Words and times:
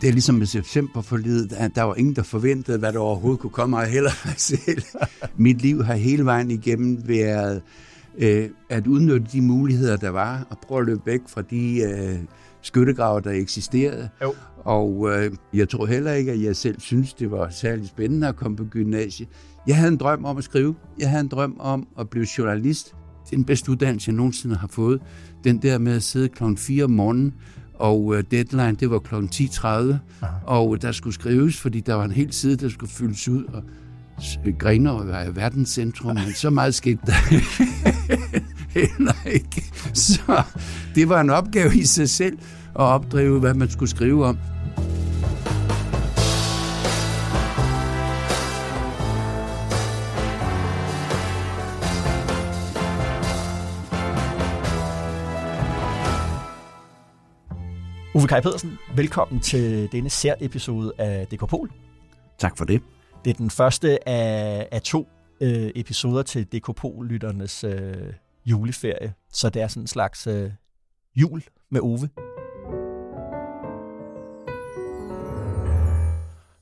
Det 0.00 0.08
er 0.08 0.12
ligesom 0.12 0.34
med 0.34 0.46
septemberforlidet, 0.46 1.52
at 1.52 1.74
der 1.74 1.82
var 1.82 1.94
ingen, 1.94 2.16
der 2.16 2.22
forventede, 2.22 2.78
hvad 2.78 2.92
der 2.92 2.98
overhovedet 2.98 3.40
kunne 3.40 3.50
komme 3.50 3.78
af 3.82 3.90
heller 3.90 4.10
selv. 4.36 4.82
Mit 5.36 5.62
liv 5.62 5.84
har 5.84 5.94
hele 5.94 6.24
vejen 6.24 6.50
igennem 6.50 7.08
været 7.08 7.62
øh, 8.18 8.48
at 8.70 8.86
udnytte 8.86 9.26
de 9.32 9.42
muligheder, 9.42 9.96
der 9.96 10.10
var, 10.10 10.46
og 10.50 10.58
prøve 10.58 10.80
at 10.80 10.86
løbe 10.86 11.00
væk 11.06 11.20
fra 11.28 11.42
de 11.42 11.80
øh, 11.80 12.18
skyttegraver, 12.62 13.20
der 13.20 13.30
eksisterede. 13.30 14.08
Jo. 14.22 14.34
Og 14.64 15.08
øh, 15.10 15.32
jeg 15.54 15.68
tror 15.68 15.86
heller 15.86 16.12
ikke, 16.12 16.32
at 16.32 16.42
jeg 16.42 16.56
selv 16.56 16.80
synes, 16.80 17.14
det 17.14 17.30
var 17.30 17.48
særlig 17.50 17.88
spændende 17.88 18.28
at 18.28 18.36
komme 18.36 18.56
på 18.56 18.64
gymnasiet. 18.64 19.28
Jeg 19.66 19.76
havde 19.76 19.92
en 19.92 19.96
drøm 19.96 20.24
om 20.24 20.36
at 20.38 20.44
skrive. 20.44 20.74
Jeg 20.98 21.10
havde 21.10 21.20
en 21.20 21.28
drøm 21.28 21.56
om 21.58 21.88
at 21.98 22.10
blive 22.10 22.26
journalist. 22.38 22.94
Det 23.24 23.32
er 23.32 23.36
den 23.36 23.44
bedste 23.44 23.70
uddannelse, 23.70 24.08
jeg 24.08 24.16
nogensinde 24.16 24.56
har 24.56 24.68
fået. 24.68 25.02
Den 25.44 25.58
der 25.62 25.78
med 25.78 25.96
at 25.96 26.02
sidde 26.02 26.28
klokken 26.28 26.56
4 26.56 26.84
om 26.84 26.90
morgenen, 26.90 27.34
og 27.78 28.14
øh, 28.16 28.24
deadline, 28.30 28.74
det 28.74 28.90
var 28.90 28.98
klokken 28.98 29.30
10.30, 29.34 29.94
og 30.46 30.82
der 30.82 30.92
skulle 30.92 31.14
skrives, 31.14 31.60
fordi 31.60 31.80
der 31.80 31.94
var 31.94 32.04
en 32.04 32.12
hel 32.12 32.32
side, 32.32 32.56
der 32.56 32.68
skulle 32.68 32.92
fyldes 32.92 33.28
ud, 33.28 33.44
og 33.44 33.62
Grenaa 34.58 34.92
var 34.92 35.30
verdens 35.30 35.68
centrum, 35.68 36.14
men 36.14 36.32
så 36.34 36.50
meget 36.50 36.74
skete 36.74 37.00
der 37.06 37.12
heller 38.80 39.26
ikke. 39.26 39.64
Så 39.94 40.42
det 40.94 41.08
var 41.08 41.20
en 41.20 41.30
opgave 41.30 41.76
i 41.76 41.84
sig 41.84 42.10
selv 42.10 42.38
at 42.74 42.80
opdrive, 42.80 43.40
hvad 43.40 43.54
man 43.54 43.70
skulle 43.70 43.90
skrive 43.90 44.26
om. 44.26 44.38
Uffe 58.16 58.28
Kai 58.28 58.40
Pedersen, 58.40 58.78
velkommen 58.94 59.40
til 59.40 59.92
denne 59.92 60.10
sær-episode 60.10 60.92
af 60.98 61.26
DK 61.26 61.48
Pol. 61.48 61.70
Tak 62.38 62.58
for 62.58 62.64
det. 62.64 62.82
Det 63.24 63.30
er 63.30 63.34
den 63.34 63.50
første 63.50 64.08
af, 64.08 64.68
af 64.72 64.82
to 64.82 65.08
øh, 65.40 65.70
episoder 65.74 66.22
til 66.22 66.44
DK 66.44 66.76
Pol-lytternes 66.76 67.64
øh, 67.64 68.12
juleferie, 68.46 69.14
så 69.32 69.50
det 69.50 69.62
er 69.62 69.68
sådan 69.68 69.82
en 69.82 69.86
slags 69.86 70.26
øh, 70.26 70.50
jul 71.16 71.42
med 71.70 71.80
Ove. 71.80 72.08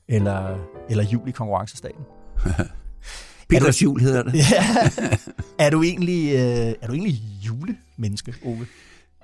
Eller, 0.07 0.57
eller 0.89 1.03
jul 1.03 1.27
i 1.27 1.31
konkurrencestaten. 1.31 2.03
Peters 3.49 3.83
jul 3.83 4.01
hedder 4.01 4.23
det. 4.23 4.33
Ja. 4.33 4.63
er, 5.65 5.69
du 5.69 5.83
egentlig, 5.83 6.33
øh, 6.33 6.73
er 6.81 6.87
du 6.87 6.93
egentlig 6.93 7.21
julemenneske, 7.45 8.33
Ove? 8.45 8.67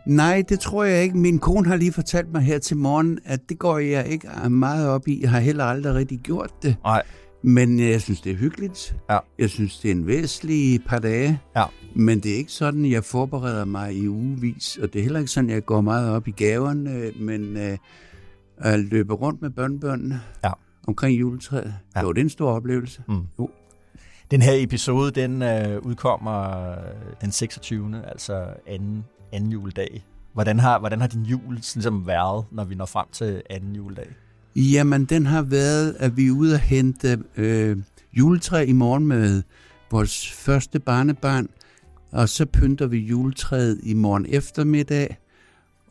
Nej, 0.06 0.44
det 0.50 0.60
tror 0.60 0.84
jeg 0.84 1.04
ikke. 1.04 1.18
Min 1.18 1.40
kone 1.40 1.68
har 1.68 1.76
lige 1.76 1.92
fortalt 1.94 2.32
mig 2.34 2.42
her 2.42 2.60
til 2.60 2.78
morgen, 2.78 3.20
at 3.26 3.40
det 3.50 3.60
går 3.60 3.78
jeg 3.80 4.08
ikke 4.08 4.28
meget 4.50 4.88
op 4.90 5.08
i. 5.08 5.22
Jeg 5.22 5.30
har 5.32 5.40
heller 5.40 5.64
aldrig 5.66 5.94
rigtig 5.96 6.20
gjort 6.20 6.52
det. 6.64 6.76
Nej. 6.84 7.04
Men 7.44 7.80
jeg 7.80 8.02
synes, 8.02 8.22
det 8.22 8.32
er 8.32 8.36
hyggeligt. 8.36 8.96
Ja. 9.10 9.18
Jeg 9.40 9.50
synes, 9.50 9.80
det 9.80 9.92
er 9.92 9.96
en 9.96 10.08
væsentlig 10.08 10.84
par 10.86 11.00
dage. 11.00 11.40
Ja. 11.56 11.64
Men 11.96 12.20
det 12.20 12.32
er 12.34 12.38
ikke 12.38 12.52
sådan, 12.52 12.86
jeg 12.86 13.04
forbereder 13.04 13.66
mig 13.66 13.94
i 13.96 14.08
ugevis. 14.08 14.78
Og 14.82 14.94
det 14.94 15.00
er 15.00 15.04
heller 15.04 15.20
ikke 15.20 15.32
sådan, 15.32 15.50
jeg 15.50 15.66
går 15.66 15.82
meget 15.82 16.10
op 16.10 16.28
i 16.28 16.32
gaverne. 16.32 17.12
Men 17.20 17.58
øh, 17.58 17.78
at 18.58 18.80
løbe 18.80 19.14
rundt 19.14 19.42
med 19.42 19.50
børnebørnene 19.50 20.22
Ja. 20.44 20.52
omkring 20.88 21.20
juletræet, 21.20 21.74
Ja. 21.96 22.02
jo, 22.02 22.12
det 22.14 22.20
er 22.22 22.24
en 22.26 22.30
stor 22.30 22.52
oplevelse. 22.52 23.02
Mm. 23.08 23.22
Jo. 23.40 23.50
Den 24.32 24.42
her 24.42 24.54
episode, 24.56 25.12
den 25.12 25.42
øh, 25.42 25.82
udkommer 25.82 26.66
den 27.22 27.32
26. 27.32 28.04
altså 28.08 28.46
anden, 28.68 29.04
anden 29.32 29.52
juledag. 29.52 30.06
Hvordan 30.34 30.60
har, 30.60 30.80
hvordan 30.80 31.02
har 31.02 31.08
din 31.08 31.24
jul 31.24 31.54
ligesom 31.54 32.08
været, 32.08 32.46
når 32.52 32.64
vi 32.64 32.76
når 32.76 32.86
frem 32.86 33.06
til 33.12 33.42
anden 33.50 33.76
juledag? 33.76 34.08
Jamen, 34.56 35.06
den 35.06 35.26
har 35.26 35.42
været, 35.42 35.96
at 36.00 36.18
vi 36.18 36.28
er 36.28 36.32
ude 36.32 36.54
at 36.54 36.60
hente 36.60 37.24
øh, 37.38 37.78
juletræ 38.14 38.66
i 38.66 38.72
morgen 38.72 39.08
med 39.08 39.44
vores 39.92 40.32
første 40.32 40.80
barnebarn, 40.80 41.48
og 42.12 42.30
så 42.30 42.46
pynter 42.46 42.88
vi 42.88 42.98
juletræet 42.98 43.80
i 43.84 43.94
morgen 43.94 44.26
eftermiddag, 44.30 45.18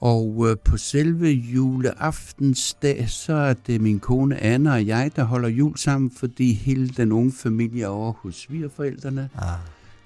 og 0.01 0.47
øh, 0.49 0.57
på 0.65 0.77
selve 0.77 1.29
juleaftensdag, 1.29 3.09
så 3.09 3.33
er 3.33 3.53
det 3.53 3.81
min 3.81 4.01
kone 4.01 4.43
Anna 4.43 4.73
og 4.73 4.87
jeg, 4.87 5.11
der 5.17 5.25
holder 5.25 5.49
jul 5.49 5.77
sammen, 5.77 6.11
fordi 6.11 6.53
hele 6.53 6.89
den 6.89 7.13
unge 7.13 7.33
familie 7.33 7.85
er 7.85 7.89
over 7.89 8.13
hos 8.13 8.35
svigerforældrene. 8.35 9.29
Ah. 9.35 9.59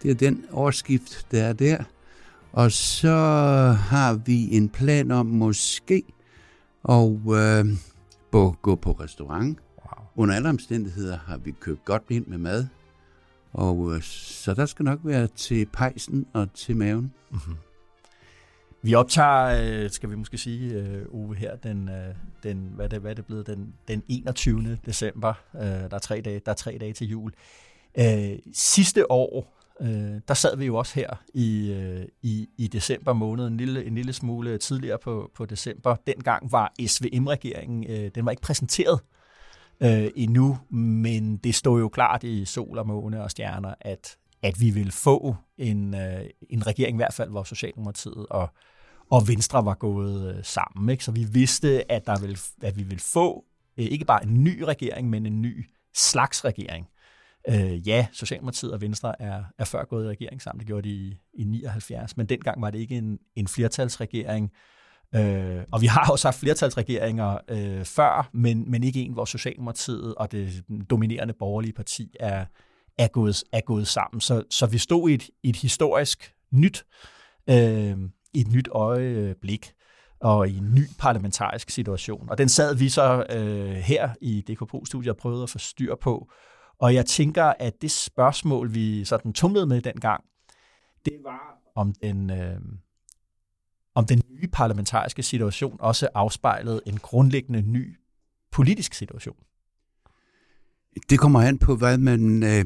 Det 0.02 0.10
er 0.10 0.14
den 0.14 0.44
årsskift, 0.52 1.26
der 1.30 1.42
er 1.42 1.52
der. 1.52 1.84
Og 2.54 2.72
så 2.72 3.16
har 3.80 4.14
vi 4.14 4.56
en 4.56 4.68
plan 4.68 5.10
om 5.10 5.26
måske 5.26 6.02
at 6.88 7.10
øh, 7.10 7.64
på, 8.32 8.56
gå 8.62 8.74
på 8.74 8.92
restaurant. 8.92 9.58
Wow. 9.78 10.06
Under 10.16 10.34
alle 10.34 10.48
omstændigheder 10.48 11.18
har 11.18 11.36
vi 11.36 11.50
købt 11.60 11.84
godt 11.84 12.02
ind 12.10 12.26
med 12.26 12.38
mad. 12.38 12.66
Og 13.52 13.94
øh, 13.94 14.02
så 14.02 14.54
der 14.54 14.66
skal 14.66 14.84
nok 14.84 14.98
være 15.04 15.26
til 15.26 15.66
pejsen 15.66 16.26
og 16.32 16.52
til 16.54 16.76
maven. 16.76 17.12
Mm-hmm. 17.30 17.54
Vi 18.82 18.94
optager, 18.94 19.84
øh, 19.84 19.90
skal 19.90 20.10
vi 20.10 20.14
måske 20.14 20.38
sige, 20.38 20.74
øh, 20.74 21.06
Ove, 21.12 21.34
her 21.34 21.56
den, 21.56 21.88
øh, 21.88 22.14
den 22.42 22.70
hvad, 22.74 22.88
det, 22.88 23.00
hvad 23.00 23.10
er 23.10 23.14
det 23.14 23.26
blevet, 23.26 23.46
den, 23.46 23.74
den 23.88 24.02
21. 24.08 24.78
december. 24.86 25.34
Øh, 25.54 25.60
der, 25.62 25.88
er 25.94 25.98
tre 25.98 26.20
dage, 26.20 26.40
der 26.46 26.52
er 26.52 26.56
tre 26.56 26.76
dage 26.80 26.92
til 26.92 27.08
jul. 27.08 27.32
Øh, 27.98 28.38
sidste 28.52 29.10
år, 29.10 29.54
øh, 29.80 30.20
der 30.28 30.34
sad 30.34 30.56
vi 30.56 30.66
jo 30.66 30.76
også 30.76 30.94
her 30.94 31.22
i, 31.34 31.72
øh, 31.72 32.06
i, 32.22 32.48
i 32.58 32.66
december 32.66 33.12
måned, 33.12 33.46
en 33.46 33.56
lille, 33.56 33.84
en 33.84 33.94
lille 33.94 34.12
smule 34.12 34.58
tidligere 34.58 34.98
på, 34.98 35.30
på 35.34 35.46
december. 35.46 35.96
Dengang 36.06 36.52
var 36.52 36.72
SVM-regeringen, 36.86 37.84
øh, 37.90 38.10
den 38.14 38.24
var 38.24 38.30
ikke 38.30 38.42
præsenteret 38.42 39.00
øh, 39.80 40.10
endnu, 40.16 40.58
men 40.70 41.36
det 41.36 41.54
stod 41.54 41.80
jo 41.80 41.88
klart 41.88 42.24
i 42.24 42.44
sol 42.44 42.78
og 42.78 42.86
måne 42.86 43.22
og 43.22 43.30
stjerner, 43.30 43.74
at, 43.80 44.16
at 44.42 44.60
vi 44.60 44.70
ville 44.70 44.92
få 44.92 45.36
en, 45.58 45.94
øh, 45.94 46.24
en 46.50 46.66
regering, 46.66 46.96
i 46.96 46.98
hvert 46.98 47.14
fald 47.14 47.30
hvor 47.30 47.42
Socialdemokratiet 47.42 48.26
og, 48.30 48.48
og 49.10 49.28
Venstre 49.28 49.64
var 49.64 49.74
gået 49.74 50.34
øh, 50.36 50.44
sammen. 50.44 50.88
Ikke? 50.88 51.04
Så 51.04 51.12
vi 51.12 51.24
vidste, 51.24 51.92
at, 51.92 52.06
der 52.06 52.20
ville, 52.20 52.38
at 52.62 52.76
vi 52.76 52.82
ville 52.82 53.00
få 53.00 53.44
øh, 53.78 53.84
ikke 53.84 54.04
bare 54.04 54.24
en 54.24 54.44
ny 54.44 54.62
regering, 54.62 55.10
men 55.10 55.26
en 55.26 55.42
ny 55.42 55.66
slags 55.94 56.44
regering. 56.44 56.86
Øh, 57.48 57.88
ja, 57.88 58.06
Socialdemokratiet 58.12 58.72
og 58.72 58.80
Venstre 58.80 59.22
er, 59.22 59.44
er 59.58 59.64
før 59.64 59.84
gået 59.84 60.04
i 60.04 60.08
regering 60.08 60.42
sammen. 60.42 60.60
Det 60.60 60.66
gjorde 60.66 60.88
de 60.88 60.94
i, 60.94 61.16
i 61.34 61.44
79, 61.44 62.16
men 62.16 62.26
dengang 62.26 62.62
var 62.62 62.70
det 62.70 62.78
ikke 62.78 62.96
en, 62.96 63.18
en 63.36 63.48
flertalsregering. 63.48 64.50
Øh, 65.14 65.62
og 65.72 65.80
vi 65.80 65.86
har 65.86 66.10
også 66.10 66.28
haft 66.28 66.38
flertalsregeringer 66.38 67.38
øh, 67.48 67.84
før, 67.84 68.30
men, 68.32 68.70
men 68.70 68.84
ikke 68.84 69.00
en, 69.00 69.12
hvor 69.12 69.24
Socialdemokratiet 69.24 70.14
og 70.14 70.32
det 70.32 70.64
dominerende 70.90 71.34
borgerlige 71.38 71.72
parti 71.72 72.16
er, 72.20 72.44
er, 72.98 73.08
gået, 73.08 73.44
er 73.52 73.60
gået 73.60 73.88
sammen. 73.88 74.20
Så, 74.20 74.42
så 74.50 74.66
vi 74.66 74.78
stod 74.78 75.10
i 75.10 75.14
et, 75.14 75.30
et 75.42 75.56
historisk 75.56 76.34
nyt, 76.50 76.86
øh, 77.50 77.96
et 78.34 78.48
nyt 78.52 78.68
øjeblik 78.72 79.72
og 80.20 80.48
i 80.48 80.56
en 80.56 80.74
ny 80.74 80.86
parlamentarisk 80.98 81.70
situation. 81.70 82.30
Og 82.30 82.38
den 82.38 82.48
sad 82.48 82.76
vi 82.76 82.88
så 82.88 83.24
øh, 83.30 83.70
her 83.70 84.10
i 84.20 84.40
DKP-studiet 84.40 85.10
og 85.10 85.16
prøvede 85.16 85.42
at 85.42 85.50
få 85.50 85.58
styr 85.58 85.94
på. 85.94 86.30
Og 86.78 86.94
jeg 86.94 87.06
tænker, 87.06 87.44
at 87.44 87.82
det 87.82 87.90
spørgsmål, 87.90 88.74
vi 88.74 89.04
sådan 89.04 89.32
tumlede 89.32 89.66
med 89.66 89.80
dengang, 89.82 90.24
det 91.04 91.16
var 91.24 91.58
om 91.74 91.92
den, 92.02 92.30
øh, 92.30 92.60
om 93.94 94.06
den 94.06 94.22
nye 94.30 94.48
parlamentariske 94.52 95.22
situation 95.22 95.76
også 95.80 96.08
afspejlede 96.14 96.80
en 96.86 96.96
grundlæggende 96.98 97.62
ny 97.62 97.96
politisk 98.52 98.94
situation. 98.94 99.36
Det 101.10 101.18
kommer 101.18 101.40
an 101.40 101.58
på, 101.58 101.76
hvad 101.76 101.98
man 101.98 102.42
øh, 102.42 102.64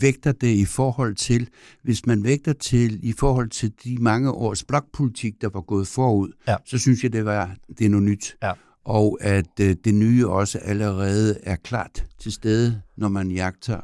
vægter 0.00 0.32
det 0.32 0.48
i 0.54 0.64
forhold 0.64 1.14
til. 1.14 1.48
Hvis 1.82 2.06
man 2.06 2.24
vægter 2.24 2.52
til 2.52 3.08
i 3.08 3.12
forhold 3.12 3.48
til 3.50 3.72
de 3.84 3.98
mange 4.00 4.30
års 4.32 4.64
blokpolitik, 4.64 5.40
der 5.40 5.48
var 5.48 5.60
gået 5.60 5.86
forud, 5.88 6.32
Ja. 6.48 6.56
så 6.64 6.78
synes 6.78 7.02
jeg, 7.02 7.12
det, 7.12 7.24
var, 7.24 7.56
det 7.78 7.84
er 7.86 7.88
noget 7.90 8.04
nyt. 8.06 8.36
Ja. 8.42 8.52
Og 8.84 9.18
at 9.20 9.60
øh, 9.60 9.76
det 9.84 9.94
nye 9.94 10.28
også 10.28 10.58
allerede 10.58 11.38
er 11.42 11.56
klart 11.56 12.06
til 12.18 12.32
stede, 12.32 12.80
når 12.96 13.08
man 13.08 13.30
jagter. 13.30 13.80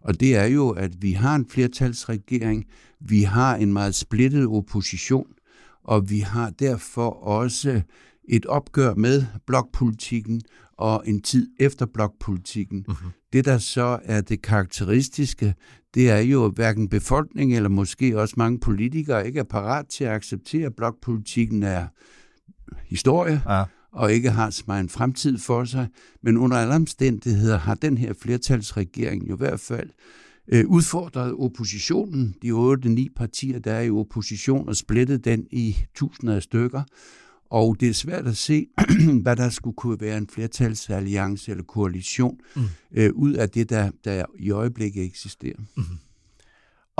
Og 0.00 0.20
det 0.20 0.36
er 0.36 0.44
jo, 0.44 0.70
at 0.70 1.02
vi 1.02 1.12
har 1.12 1.34
en 1.34 1.46
flertalsregering, 1.50 2.64
vi 3.00 3.22
har 3.22 3.56
en 3.56 3.72
meget 3.72 3.94
splittet 3.94 4.46
opposition, 4.46 5.26
og 5.84 6.10
vi 6.10 6.18
har 6.18 6.50
derfor 6.50 7.10
også 7.10 7.80
et 8.28 8.46
opgør 8.46 8.94
med 8.94 9.24
blokpolitikken 9.46 10.42
og 10.78 11.02
en 11.06 11.22
tid 11.22 11.48
efter 11.60 11.86
blokpolitikken. 11.86 12.84
Uh-huh. 12.88 13.28
Det, 13.32 13.44
der 13.44 13.58
så 13.58 13.98
er 14.04 14.20
det 14.20 14.42
karakteristiske, 14.42 15.54
det 15.94 16.10
er 16.10 16.18
jo, 16.18 16.44
at 16.44 16.52
hverken 16.54 16.88
befolkning 16.88 17.56
eller 17.56 17.68
måske 17.68 18.20
også 18.20 18.34
mange 18.36 18.60
politikere 18.60 19.26
ikke 19.26 19.38
er 19.40 19.44
parat 19.44 19.86
til 19.86 20.04
at 20.04 20.10
acceptere, 20.10 20.66
at 20.66 20.76
blokpolitikken 20.76 21.62
er 21.62 21.86
historie, 22.84 23.42
ja. 23.48 23.64
Og 23.92 24.12
ikke 24.12 24.30
har 24.30 24.50
så 24.50 24.64
meget 24.66 24.80
en 24.80 24.88
fremtid 24.88 25.38
for 25.38 25.64
sig. 25.64 25.88
Men 26.22 26.36
under 26.36 26.56
alle 26.56 26.74
omstændigheder 26.74 27.58
har 27.58 27.74
den 27.74 27.98
her 27.98 28.12
flertalsregering 28.12 29.28
jo 29.28 29.34
i 29.34 29.38
hvert 29.38 29.60
fald 29.60 29.90
øh, 30.48 30.66
udfordret 30.66 31.34
oppositionen, 31.38 32.34
de 32.42 32.50
otte, 32.50 32.88
ni 32.88 33.08
partier, 33.16 33.58
der 33.58 33.72
er 33.72 33.80
i 33.80 33.90
opposition, 33.90 34.68
og 34.68 34.76
splittet 34.76 35.24
den 35.24 35.46
i 35.50 35.76
tusinder 35.94 36.36
af 36.36 36.42
stykker. 36.42 36.82
Og 37.50 37.76
det 37.80 37.88
er 37.88 37.94
svært 37.94 38.26
at 38.26 38.36
se, 38.36 38.66
hvad 39.22 39.36
der 39.36 39.48
skulle 39.48 39.76
kunne 39.76 40.00
være 40.00 40.18
en 40.18 40.28
flertalsalliance 40.28 41.50
eller 41.50 41.64
koalition 41.64 42.38
mm. 42.56 42.62
øh, 42.92 43.12
ud 43.14 43.32
af 43.32 43.50
det, 43.50 43.70
der, 43.70 43.90
der 44.04 44.24
i 44.38 44.50
øjeblikket 44.50 45.04
eksisterer. 45.04 45.58
Mm. 45.76 45.84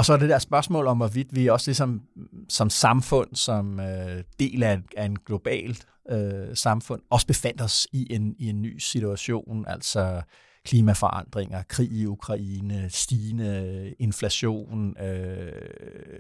Og 0.00 0.06
så 0.06 0.12
er 0.12 0.17
det 0.17 0.29
der 0.29 0.38
spørgsmål 0.38 0.87
om, 0.87 0.97
hvorvidt 0.97 1.37
vi 1.37 1.47
også 1.47 1.70
ligesom, 1.70 1.88
mm, 1.88 2.49
som 2.49 2.70
samfund, 2.70 3.35
som 3.35 3.81
øh, 3.81 4.25
del 4.38 4.62
af 4.62 4.81
af 4.97 5.05
en 5.05 5.19
globalt 5.26 5.87
øh, 6.11 6.56
samfund, 6.56 7.02
også 7.11 7.26
befandt 7.26 7.61
os 7.61 7.87
i 7.93 8.06
en, 8.11 8.35
i 8.38 8.49
en 8.49 8.62
ny 8.62 8.79
situation, 8.79 9.64
altså 9.69 10.23
klimaforandringer, 10.64 11.62
krig 11.69 11.93
i 11.93 12.06
Ukraine, 12.06 12.91
stigende 12.91 13.94
inflation, 13.99 14.97
øh, 15.02 15.52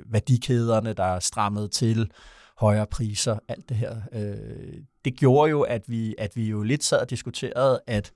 værdikæderne, 0.06 0.92
der 0.92 1.04
er 1.04 1.20
strammet 1.20 1.70
til, 1.70 2.10
højere 2.58 2.86
priser, 2.86 3.38
alt 3.48 3.68
det 3.68 3.76
her. 3.76 3.96
Øh, 4.12 4.74
det 5.04 5.16
gjorde 5.16 5.50
jo, 5.50 5.60
at 5.60 5.82
vi, 5.86 6.14
at 6.18 6.36
vi 6.36 6.44
jo 6.44 6.62
lidt 6.62 6.84
sad 6.84 6.98
og 6.98 7.10
diskuterede, 7.10 7.80
at, 7.86 8.12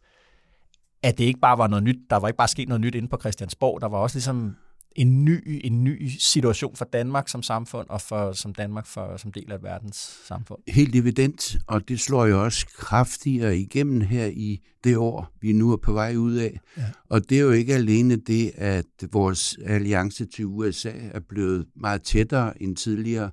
at 1.02 1.18
det 1.18 1.24
ikke 1.24 1.40
bare 1.40 1.58
var 1.58 1.66
noget 1.66 1.82
nyt, 1.84 1.98
der 2.10 2.16
var 2.16 2.28
ikke 2.28 2.38
bare 2.38 2.48
sket 2.48 2.68
noget 2.68 2.80
nyt 2.80 2.94
inde 2.94 3.08
på 3.08 3.18
Christiansborg, 3.20 3.80
der 3.80 3.88
var 3.88 3.98
også 3.98 4.16
ligesom 4.16 4.56
en 4.94 5.24
ny, 5.24 5.60
en 5.64 5.84
ny 5.84 6.08
situation 6.18 6.76
for 6.76 6.84
Danmark 6.84 7.28
som 7.28 7.42
samfund, 7.42 7.86
og 7.88 8.00
for, 8.00 8.32
som 8.32 8.54
Danmark 8.54 8.86
for, 8.86 9.16
som 9.16 9.32
del 9.32 9.52
af 9.52 9.62
verdens 9.62 10.20
samfund. 10.26 10.60
Helt 10.68 10.96
evident, 10.96 11.56
og 11.66 11.88
det 11.88 12.00
slår 12.00 12.26
jo 12.26 12.44
også 12.44 12.66
kraftigere 12.76 13.58
igennem 13.58 14.00
her 14.00 14.26
i 14.26 14.60
det 14.84 14.96
år, 14.96 15.32
vi 15.40 15.52
nu 15.52 15.72
er 15.72 15.76
på 15.76 15.92
vej 15.92 16.16
ud 16.16 16.34
af. 16.34 16.60
Ja. 16.76 16.82
Og 17.08 17.30
det 17.30 17.38
er 17.38 17.42
jo 17.42 17.50
ikke 17.50 17.74
alene 17.74 18.16
det, 18.16 18.52
at 18.54 18.86
vores 19.12 19.58
alliance 19.64 20.24
til 20.24 20.46
USA 20.46 20.92
er 21.12 21.20
blevet 21.20 21.66
meget 21.76 22.02
tættere 22.02 22.62
end 22.62 22.76
tidligere. 22.76 23.30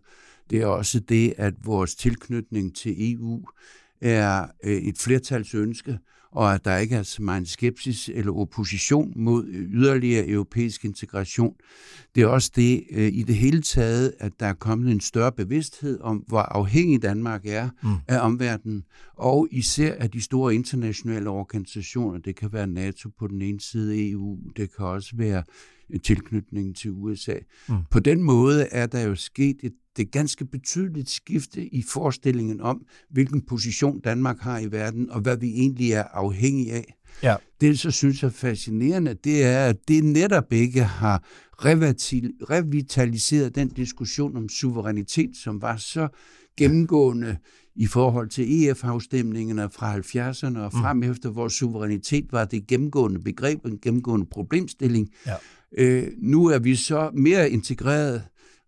Det 0.49 0.61
er 0.61 0.65
også 0.65 0.99
det, 0.99 1.33
at 1.37 1.53
vores 1.63 1.95
tilknytning 1.95 2.75
til 2.75 3.13
EU 3.13 3.45
er 4.01 4.47
øh, 4.63 4.77
et 4.77 4.97
flertals 4.97 5.53
ønske, 5.53 5.99
og 6.31 6.53
at 6.53 6.65
der 6.65 6.77
ikke 6.77 6.95
er 6.95 7.03
så 7.03 7.23
meget 7.23 7.47
skepsis 7.47 8.09
eller 8.13 8.33
opposition 8.33 9.13
mod 9.15 9.45
yderligere 9.47 10.27
europæisk 10.27 10.85
integration. 10.85 11.55
Det 12.15 12.23
er 12.23 12.27
også 12.27 12.51
det 12.55 12.83
øh, 12.91 13.07
i 13.13 13.23
det 13.23 13.35
hele 13.35 13.61
taget, 13.61 14.13
at 14.19 14.31
der 14.39 14.45
er 14.45 14.53
kommet 14.53 14.91
en 14.91 14.99
større 14.99 15.31
bevidsthed 15.31 15.99
om, 16.01 16.17
hvor 16.17 16.39
afhængig 16.39 17.01
Danmark 17.01 17.45
er 17.45 17.69
mm. 17.83 17.95
af 18.07 18.19
omverdenen, 18.19 18.83
og 19.15 19.47
især 19.51 19.95
af 19.95 20.11
de 20.11 20.21
store 20.21 20.55
internationale 20.55 21.29
organisationer. 21.29 22.19
Det 22.19 22.35
kan 22.35 22.53
være 22.53 22.67
NATO 22.67 23.09
på 23.19 23.27
den 23.27 23.41
ene 23.41 23.61
side, 23.61 24.09
EU, 24.09 24.37
det 24.57 24.75
kan 24.75 24.85
også 24.85 25.11
være 25.13 25.43
tilknytningen 25.99 26.73
til 26.73 26.91
USA. 26.91 27.35
Mm. 27.69 27.75
På 27.91 27.99
den 27.99 28.23
måde 28.23 28.67
er 28.71 28.85
der 28.85 29.01
jo 29.01 29.15
sket 29.15 29.55
et 29.63 29.73
det 29.97 30.11
ganske 30.11 30.45
betydeligt 30.45 31.09
skifte 31.09 31.65
i 31.65 31.81
forestillingen 31.81 32.61
om, 32.61 32.85
hvilken 33.09 33.41
position 33.41 33.99
Danmark 33.99 34.39
har 34.39 34.59
i 34.59 34.71
verden, 34.71 35.09
og 35.09 35.21
hvad 35.21 35.37
vi 35.37 35.47
egentlig 35.47 35.91
er 35.91 36.03
afhængige 36.03 36.73
af. 36.73 36.95
Ja. 37.23 37.35
Det, 37.61 37.79
så 37.79 37.91
synes 37.91 38.21
jeg 38.21 38.27
er 38.27 38.31
fascinerende, 38.31 39.13
det 39.13 39.43
er, 39.43 39.65
at 39.65 39.77
det 39.87 40.03
netop 40.03 40.53
ikke 40.53 40.83
har 40.83 41.23
revitaliseret 42.49 43.55
den 43.55 43.69
diskussion 43.69 44.37
om 44.37 44.49
suverænitet, 44.49 45.37
som 45.37 45.61
var 45.61 45.77
så 45.77 46.07
gennemgående 46.57 47.37
i 47.75 47.87
forhold 47.87 48.29
til 48.29 48.69
EF-afstemningerne 48.69 49.69
fra 49.69 49.97
70'erne 49.97 50.59
og 50.59 50.71
frem 50.71 50.97
mm. 50.97 51.03
efter, 51.03 51.29
hvor 51.29 51.47
suverænitet 51.47 52.31
var 52.31 52.45
det 52.45 52.67
gennemgående 52.67 53.19
begreb, 53.19 53.65
en 53.65 53.79
gennemgående 53.81 54.25
problemstilling. 54.25 55.09
Ja. 55.27 55.35
Øh, 55.77 56.07
nu 56.17 56.45
er 56.45 56.59
vi 56.59 56.75
så 56.75 57.11
mere 57.13 57.49
integreret 57.49 58.23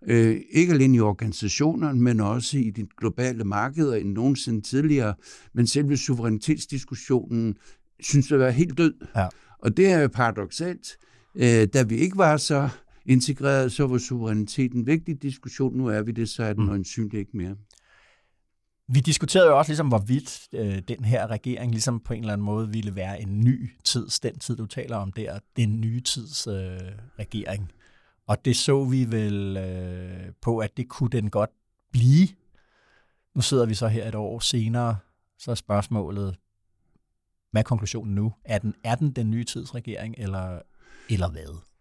Øh, 0.07 0.41
ikke 0.49 0.73
alene 0.73 0.97
i 0.97 0.99
organisationerne, 0.99 2.01
men 2.01 2.19
også 2.19 2.57
i 2.57 2.69
de 2.69 2.87
globale 2.97 3.43
markeder 3.43 3.95
end 3.95 4.13
nogensinde 4.13 4.61
tidligere. 4.61 5.13
Men 5.53 5.67
selve 5.67 5.97
suverænitetsdiskussionen 5.97 7.55
synes 7.99 8.31
at 8.31 8.39
være 8.39 8.51
helt 8.51 8.77
død. 8.77 8.93
Ja. 9.15 9.27
Og 9.59 9.77
det 9.77 9.87
er 9.87 9.99
jo 9.99 10.07
paradoxalt. 10.07 10.97
Øh, 11.35 11.67
da 11.73 11.83
vi 11.83 11.95
ikke 11.95 12.17
var 12.17 12.37
så 12.37 12.69
integreret, 13.05 13.71
så 13.71 13.87
var 13.87 13.97
suverænitet 13.97 14.71
en 14.71 14.87
vigtig 14.87 15.21
diskussion. 15.21 15.77
Nu 15.77 15.87
er 15.87 16.01
vi 16.01 16.11
det, 16.11 16.29
så 16.29 16.43
er 16.43 16.53
den 16.53 16.65
mm. 16.65 17.09
ikke 17.13 17.37
mere. 17.37 17.55
Vi 18.87 18.99
diskuterede 18.99 19.47
jo 19.47 19.57
også, 19.57 19.69
ligesom, 19.69 19.87
hvorvidt 19.87 20.47
øh, 20.53 20.81
den 20.87 21.05
her 21.05 21.27
regering 21.27 21.71
ligesom 21.71 21.99
på 21.99 22.13
en 22.13 22.19
eller 22.19 22.33
anden 22.33 22.45
måde 22.45 22.69
ville 22.69 22.95
være 22.95 23.21
en 23.21 23.39
ny 23.39 23.71
tids, 23.83 24.19
den 24.19 24.39
tid, 24.39 24.55
du 24.55 24.65
taler 24.65 24.97
om 24.97 25.11
der, 25.11 25.39
den 25.55 25.81
nye 25.81 26.01
tids 26.01 26.47
øh, 26.47 26.79
regering. 27.19 27.71
Og 28.27 28.45
det 28.45 28.55
så 28.55 28.85
vi 28.85 29.11
vel 29.11 29.57
øh, 29.57 30.33
på, 30.41 30.59
at 30.59 30.77
det 30.77 30.89
kunne 30.89 31.09
den 31.09 31.29
godt 31.29 31.49
blive. 31.91 32.27
Nu 33.35 33.41
sidder 33.41 33.65
vi 33.65 33.73
så 33.73 33.87
her 33.87 34.07
et 34.07 34.15
år 34.15 34.39
senere, 34.39 34.97
så 35.39 35.51
er 35.51 35.55
spørgsmålet, 35.55 36.35
hvad 37.51 37.61
er 37.61 37.63
konklusionen 37.63 38.15
nu? 38.15 38.33
Er 38.45 38.57
den, 38.57 38.75
er 38.83 38.95
den 38.95 39.11
den 39.11 39.31
nye 39.31 39.43
tidsregering, 39.43 40.15
eller, 40.17 40.59
eller 41.09 41.29
hvad? 41.29 41.72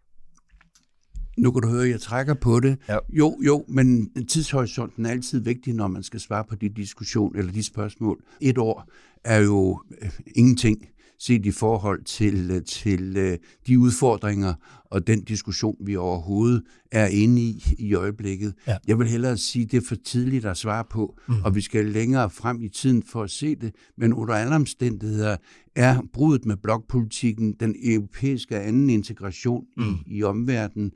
Nu 1.37 1.51
kan 1.51 1.61
du 1.61 1.67
høre, 1.67 1.83
at 1.83 1.89
jeg 1.89 2.01
trækker 2.01 2.33
på 2.33 2.59
det. 2.59 2.77
Ja. 2.89 2.97
Jo, 3.09 3.37
jo, 3.45 3.65
men 3.67 4.09
tidshorisonten 4.27 5.05
er 5.05 5.09
altid 5.09 5.39
vigtig, 5.39 5.73
når 5.73 5.87
man 5.87 6.03
skal 6.03 6.19
svare 6.19 6.43
på 6.49 6.55
de 6.55 6.69
diskussion 6.69 7.35
eller 7.35 7.51
de 7.51 7.63
spørgsmål. 7.63 8.19
Et 8.41 8.57
år 8.57 8.89
er 9.23 9.39
jo 9.39 9.81
øh, 10.01 10.09
ingenting 10.35 10.87
set 11.19 11.45
i 11.45 11.51
forhold 11.51 12.03
til, 12.03 12.51
øh, 12.51 12.63
til 12.63 13.17
øh, 13.17 13.37
de 13.67 13.79
udfordringer 13.79 14.53
og 14.85 15.07
den 15.07 15.23
diskussion, 15.23 15.75
vi 15.79 15.95
overhovedet 15.95 16.63
er 16.91 17.07
inde 17.07 17.41
i 17.41 17.75
i 17.77 17.93
øjeblikket. 17.93 18.53
Ja. 18.67 18.77
Jeg 18.87 18.99
vil 18.99 19.07
hellere 19.07 19.37
sige, 19.37 19.65
at 19.65 19.71
det 19.71 19.77
er 19.77 19.87
for 19.87 19.95
tidligt 19.95 20.45
at 20.45 20.57
svare 20.57 20.83
på, 20.89 21.15
mm. 21.27 21.35
og 21.43 21.55
vi 21.55 21.61
skal 21.61 21.85
længere 21.85 22.29
frem 22.29 22.61
i 22.61 22.69
tiden 22.69 23.03
for 23.03 23.23
at 23.23 23.29
se 23.29 23.55
det. 23.55 23.75
Men 23.97 24.13
under 24.13 24.33
alle 24.33 24.55
omstændigheder 24.55 25.37
er 25.75 26.01
brudet 26.13 26.45
med 26.45 26.57
blokpolitikken, 26.57 27.55
den 27.59 27.75
europæiske 27.83 28.59
anden 28.59 28.89
integration 28.89 29.65
mm. 29.77 29.83
i, 29.83 30.17
i 30.17 30.23
omverdenen, 30.23 30.91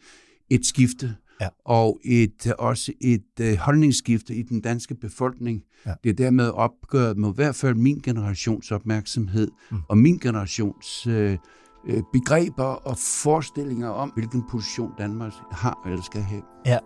et 0.50 0.66
skifte 0.66 1.16
ja. 1.42 1.48
og 1.66 2.00
et, 2.06 2.54
også 2.60 2.92
et 3.01 3.24
uh, 3.42 3.54
holdningsskifte 3.54 4.36
i 4.36 4.42
den 4.42 4.62
danske 4.62 4.96
befolkning. 4.96 5.63
Ja. 5.86 5.94
Det 6.04 6.10
er 6.10 6.13
dermed 6.13 6.50
opgøret 6.50 7.18
med 7.18 7.30
i 7.30 7.36
hvert 7.36 7.56
fald 7.56 7.75
min 7.75 8.00
generations 8.00 8.72
opmærksomhed 8.72 9.51
mm. 9.72 9.77
og 9.89 9.98
min 9.98 10.18
generations 10.18 11.08
uh, 11.08 11.36
begreber 12.13 12.63
og 12.63 12.98
forestillinger 12.98 13.89
om, 13.89 14.10
hvilken 14.10 14.44
position 14.50 14.92
Danmark 14.98 15.34
har 15.51 15.82
eller 15.86 16.01
skal 16.01 16.22
have. 16.22 16.42
Ja. 16.66 16.77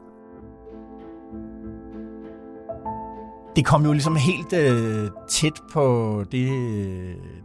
Det 3.56 3.66
kom 3.66 3.86
jo 3.86 3.92
ligesom 3.92 4.16
helt 4.16 4.54
øh, 4.54 5.10
tæt 5.30 5.62
på 5.72 6.26
det, 6.32 6.50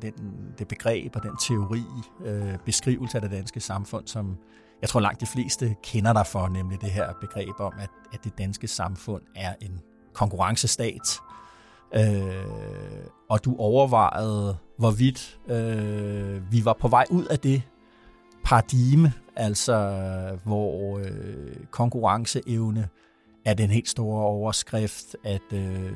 den, 0.02 0.12
det 0.58 0.68
begreb 0.68 1.16
og 1.16 1.22
den 1.22 1.36
teori, 1.48 1.82
øh, 2.24 2.58
beskrivelse 2.64 3.16
af 3.18 3.22
det 3.22 3.30
danske 3.30 3.60
samfund, 3.60 4.06
som 4.06 4.36
jeg 4.82 4.88
tror 4.88 5.00
langt 5.00 5.20
de 5.20 5.26
fleste 5.26 5.76
kender 5.82 6.12
dig 6.12 6.26
for, 6.26 6.48
nemlig 6.48 6.80
det 6.80 6.90
her 6.90 7.12
begreb 7.20 7.60
om, 7.60 7.72
at, 7.78 7.90
at 8.12 8.24
det 8.24 8.38
danske 8.38 8.68
samfund 8.68 9.22
er 9.36 9.54
en 9.60 9.80
konkurrencestat. 10.12 11.20
Øh, 11.94 13.06
og 13.30 13.44
du 13.44 13.56
overvejede, 13.58 14.56
hvorvidt 14.78 15.38
øh, 15.48 16.52
vi 16.52 16.64
var 16.64 16.76
på 16.80 16.88
vej 16.88 17.04
ud 17.10 17.24
af 17.24 17.38
det 17.38 17.62
paradigme, 18.44 19.12
altså 19.36 20.38
hvor 20.44 20.98
øh, 20.98 21.56
konkurrenceevne 21.70 22.88
er 23.44 23.54
den 23.54 23.70
helt 23.70 23.88
store 23.88 24.22
overskrift, 24.22 25.16
at 25.24 25.52
øh, 25.52 25.92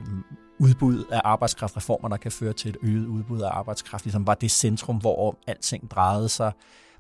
udbud 0.59 1.05
af 1.13 1.21
arbejdskraft, 1.25 1.77
reformer, 1.77 2.09
der 2.09 2.17
kan 2.17 2.33
føre 2.33 2.53
til 2.53 2.69
et 2.69 2.77
øget 2.83 3.07
udbud 3.07 3.41
af 3.41 3.51
arbejdskraft, 3.53 4.05
ligesom 4.05 4.27
var 4.27 4.35
det 4.35 4.51
centrum, 4.51 4.97
hvor 4.97 5.39
alting 5.47 5.91
drejede 5.91 6.29
sig 6.29 6.53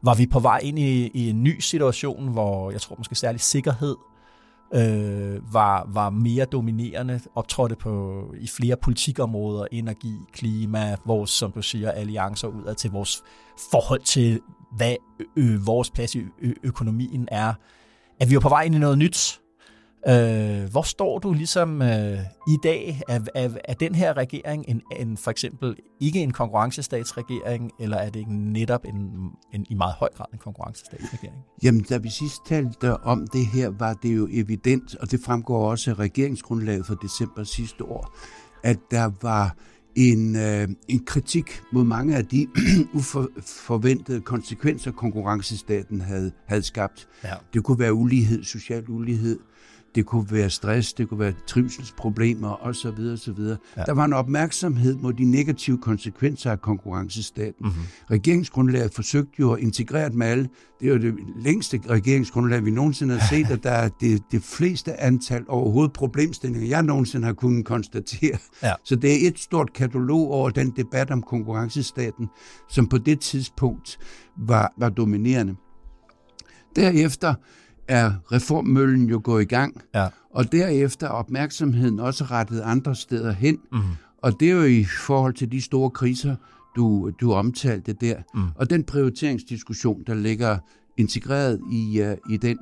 var 0.02 0.14
vi 0.14 0.26
på 0.26 0.38
vej 0.38 0.60
ind 0.62 0.78
i, 0.78 1.10
i 1.14 1.30
en 1.30 1.42
ny 1.42 1.60
situation, 1.60 2.28
hvor 2.28 2.70
jeg 2.70 2.80
tror 2.80 2.96
måske 2.98 3.14
særlig 3.14 3.40
sikkerhed 3.40 3.96
øh, 4.74 5.54
var, 5.54 5.88
var 5.92 6.10
mere 6.10 6.44
dominerende, 6.44 7.20
optrådte 7.34 7.76
på 7.76 8.24
i 8.40 8.46
flere 8.46 8.76
politikområder, 8.76 9.66
energi, 9.72 10.14
klima, 10.32 10.96
vores, 11.04 11.30
som 11.30 11.52
du 11.52 11.62
siger, 11.62 11.90
alliancer 11.90 12.48
ud 12.48 12.74
til 12.74 12.90
vores 12.90 13.22
forhold 13.70 14.00
til, 14.00 14.40
hvad 14.76 14.96
ø, 15.36 15.58
vores 15.64 15.90
plads 15.90 16.14
i 16.14 16.22
ø, 16.42 16.52
økonomien 16.62 17.28
er. 17.30 17.54
At 18.20 18.30
vi 18.30 18.34
var 18.34 18.40
på 18.40 18.48
vej 18.48 18.62
ind 18.62 18.74
i 18.74 18.78
noget 18.78 18.98
nyt, 18.98 19.40
Øh, 20.08 20.70
hvor 20.70 20.82
står 20.82 21.18
du 21.18 21.32
ligesom 21.32 21.82
øh, 21.82 22.18
i 22.48 22.56
dag? 22.62 23.02
Er, 23.08 23.20
er, 23.34 23.48
er 23.64 23.74
den 23.74 23.94
her 23.94 24.16
regering 24.16 24.64
en, 24.68 24.82
en 24.96 25.16
for 25.16 25.30
eksempel 25.30 25.76
ikke 26.00 26.22
en 26.22 26.32
konkurrencestatsregering, 26.32 27.70
eller 27.80 27.96
er 27.96 28.10
det 28.10 28.28
netop 28.28 28.84
en, 28.84 29.30
en 29.52 29.66
i 29.70 29.74
meget 29.74 29.94
høj 29.94 30.08
grad 30.16 30.26
en 30.32 30.38
konkurrencestatsregering? 30.38 31.36
Jamen, 31.62 31.82
da 31.82 31.96
vi 31.96 32.10
sidst 32.10 32.46
talte 32.46 32.96
om 32.96 33.26
det 33.26 33.46
her, 33.46 33.68
var 33.68 33.94
det 33.94 34.16
jo 34.16 34.28
evident, 34.30 34.96
og 34.96 35.10
det 35.10 35.20
fremgår 35.24 35.70
også 35.70 35.90
af 35.90 35.98
regeringsgrundlaget 35.98 36.86
for 36.86 36.94
december 36.94 37.44
sidste 37.44 37.84
år, 37.84 38.16
at 38.64 38.78
der 38.90 39.10
var 39.22 39.56
en, 39.96 40.36
øh, 40.36 40.68
en 40.88 41.04
kritik 41.04 41.62
mod 41.72 41.84
mange 41.84 42.16
af 42.16 42.26
de 42.26 42.46
uforventede 42.94 44.20
konsekvenser, 44.20 44.90
konkurrencestaten 44.90 46.00
havde, 46.00 46.32
havde 46.46 46.62
skabt. 46.62 47.08
Ja. 47.24 47.34
Det 47.54 47.64
kunne 47.64 47.78
være 47.78 47.94
ulighed, 47.94 48.44
social 48.44 48.84
ulighed, 48.88 49.38
det 49.94 50.06
kunne 50.06 50.26
være 50.30 50.50
stress, 50.50 50.92
det 50.92 51.08
kunne 51.08 51.20
være 51.20 51.32
trivselsproblemer 51.46 52.66
osv. 52.66 52.88
osv. 52.88 53.40
Ja. 53.40 53.56
Der 53.86 53.92
var 53.92 54.04
en 54.04 54.12
opmærksomhed 54.12 54.96
mod 54.96 55.12
de 55.12 55.24
negative 55.24 55.78
konsekvenser 55.78 56.50
af 56.50 56.60
konkurrencestaten. 56.60 57.66
Mm-hmm. 57.66 57.82
Regeringsgrundlaget 58.10 58.94
forsøgte 58.94 59.32
jo 59.40 59.52
at 59.52 59.60
integrere 59.60 60.10
dem 60.10 60.22
alle. 60.22 60.48
Det 60.80 60.88
er 60.88 60.92
jo 60.92 60.98
det 60.98 61.14
længste 61.36 61.80
regeringsgrundlag, 61.88 62.64
vi 62.64 62.70
nogensinde 62.70 63.18
har 63.18 63.28
set, 63.28 63.50
og 63.54 63.62
der 63.62 63.70
er 63.70 63.88
det, 64.00 64.22
det 64.32 64.42
fleste 64.42 65.00
antal 65.00 65.44
overhovedet 65.48 65.92
problemstillinger, 65.92 66.68
jeg 66.68 66.82
nogensinde 66.82 67.26
har 67.26 67.32
kunnet 67.32 67.64
konstatere. 67.64 68.38
Ja. 68.62 68.72
Så 68.84 68.96
det 68.96 69.12
er 69.12 69.28
et 69.28 69.38
stort 69.38 69.72
katalog 69.72 70.30
over 70.30 70.50
den 70.50 70.70
debat 70.70 71.10
om 71.10 71.22
konkurrencestaten, 71.22 72.28
som 72.68 72.88
på 72.88 72.98
det 72.98 73.20
tidspunkt 73.20 73.98
var, 74.36 74.72
var 74.78 74.88
dominerende. 74.88 75.54
Derefter 76.76 77.34
er 77.90 78.12
reformmøllen 78.32 79.08
jo 79.08 79.20
gået 79.24 79.42
i 79.42 79.44
gang, 79.44 79.82
ja. 79.94 80.06
og 80.30 80.52
derefter 80.52 81.06
er 81.06 81.10
opmærksomheden 81.10 82.00
også 82.00 82.24
rettet 82.24 82.60
andre 82.60 82.94
steder 82.94 83.32
hen. 83.32 83.58
Mm. 83.72 83.78
Og 84.22 84.40
det 84.40 84.50
er 84.50 84.54
jo 84.54 84.62
i 84.62 84.84
forhold 84.84 85.34
til 85.34 85.52
de 85.52 85.60
store 85.60 85.90
kriser, 85.90 86.36
du, 86.76 87.10
du 87.20 87.32
omtalte 87.32 87.92
der. 87.92 88.16
Mm. 88.34 88.42
Og 88.54 88.70
den 88.70 88.84
prioriteringsdiskussion, 88.84 90.02
der 90.06 90.14
ligger 90.14 90.58
integreret 90.96 91.60
i, 91.72 92.02
uh, 92.02 92.32
i 92.34 92.36
den. 92.36 92.58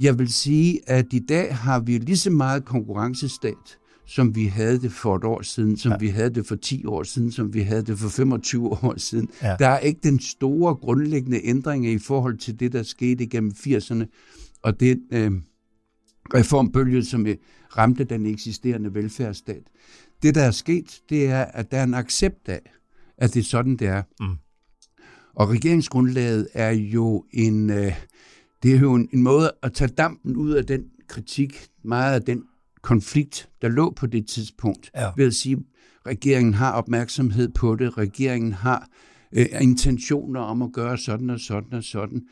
Jeg 0.00 0.18
vil 0.18 0.32
sige, 0.32 0.80
at 0.86 1.06
i 1.12 1.18
dag 1.18 1.56
har 1.56 1.80
vi 1.80 1.98
lige 1.98 2.16
så 2.16 2.30
meget 2.30 2.64
konkurrencestat, 2.64 3.78
som 4.06 4.34
vi 4.34 4.44
havde 4.46 4.80
det 4.80 4.92
for 4.92 5.16
et 5.16 5.24
år 5.24 5.42
siden, 5.42 5.76
som 5.76 5.92
ja. 5.92 5.98
vi 5.98 6.08
havde 6.08 6.30
det 6.30 6.46
for 6.46 6.56
10 6.56 6.86
år 6.86 7.02
siden, 7.02 7.32
som 7.32 7.54
vi 7.54 7.60
havde 7.60 7.82
det 7.82 7.98
for 7.98 8.08
25 8.08 8.72
år 8.84 8.94
siden. 8.96 9.28
Ja. 9.42 9.56
Der 9.58 9.68
er 9.68 9.78
ikke 9.78 10.00
den 10.02 10.20
store 10.20 10.74
grundlæggende 10.74 11.40
ændring 11.44 11.86
i 11.86 11.98
forhold 11.98 12.38
til 12.38 12.60
det, 12.60 12.72
der 12.72 12.82
skete 12.82 13.26
gennem 13.26 13.52
80'erne 13.56 14.04
og 14.62 14.80
det 14.80 15.00
øh, 15.12 15.32
reformbølge, 16.34 17.04
som 17.04 17.26
ramte 17.76 18.04
den 18.04 18.26
eksisterende 18.26 18.94
velfærdsstat. 18.94 19.62
Det, 20.22 20.34
der 20.34 20.42
er 20.42 20.50
sket, 20.50 21.00
det 21.08 21.26
er, 21.26 21.44
at 21.44 21.70
der 21.70 21.78
er 21.78 21.84
en 21.84 21.94
accept 21.94 22.48
af, 22.48 22.72
at 23.18 23.34
det 23.34 23.40
er 23.40 23.44
sådan, 23.44 23.76
det 23.76 23.86
er. 23.86 24.02
Mm. 24.20 24.36
Og 25.34 25.50
regeringsgrundlaget 25.50 26.48
er 26.54 26.70
jo 26.70 27.24
en, 27.32 27.70
øh, 27.70 27.92
det 28.62 28.74
er 28.74 28.78
jo 28.80 28.94
en, 28.94 29.08
en 29.12 29.22
måde 29.22 29.52
at 29.62 29.72
tage 29.72 29.88
dampen 29.88 30.36
ud 30.36 30.50
af 30.50 30.66
den 30.66 30.84
kritik, 31.08 31.68
meget 31.82 32.14
af 32.14 32.22
den 32.22 32.42
konflikt, 32.82 33.48
der 33.62 33.68
lå 33.68 33.90
på 33.90 34.06
det 34.06 34.26
tidspunkt, 34.26 34.90
ja. 34.94 35.10
ved 35.16 35.26
at 35.26 35.34
sige, 35.34 35.56
at 35.56 35.62
regeringen 36.06 36.54
har 36.54 36.72
opmærksomhed 36.72 37.48
på 37.48 37.76
det, 37.76 37.98
regeringen 37.98 38.52
har 38.52 38.88
øh, 39.32 39.46
intentioner 39.60 40.40
om 40.40 40.62
at 40.62 40.72
gøre 40.72 40.98
sådan 40.98 41.30
og 41.30 41.40
sådan 41.40 41.72
og 41.72 41.84
sådan. 41.84 42.22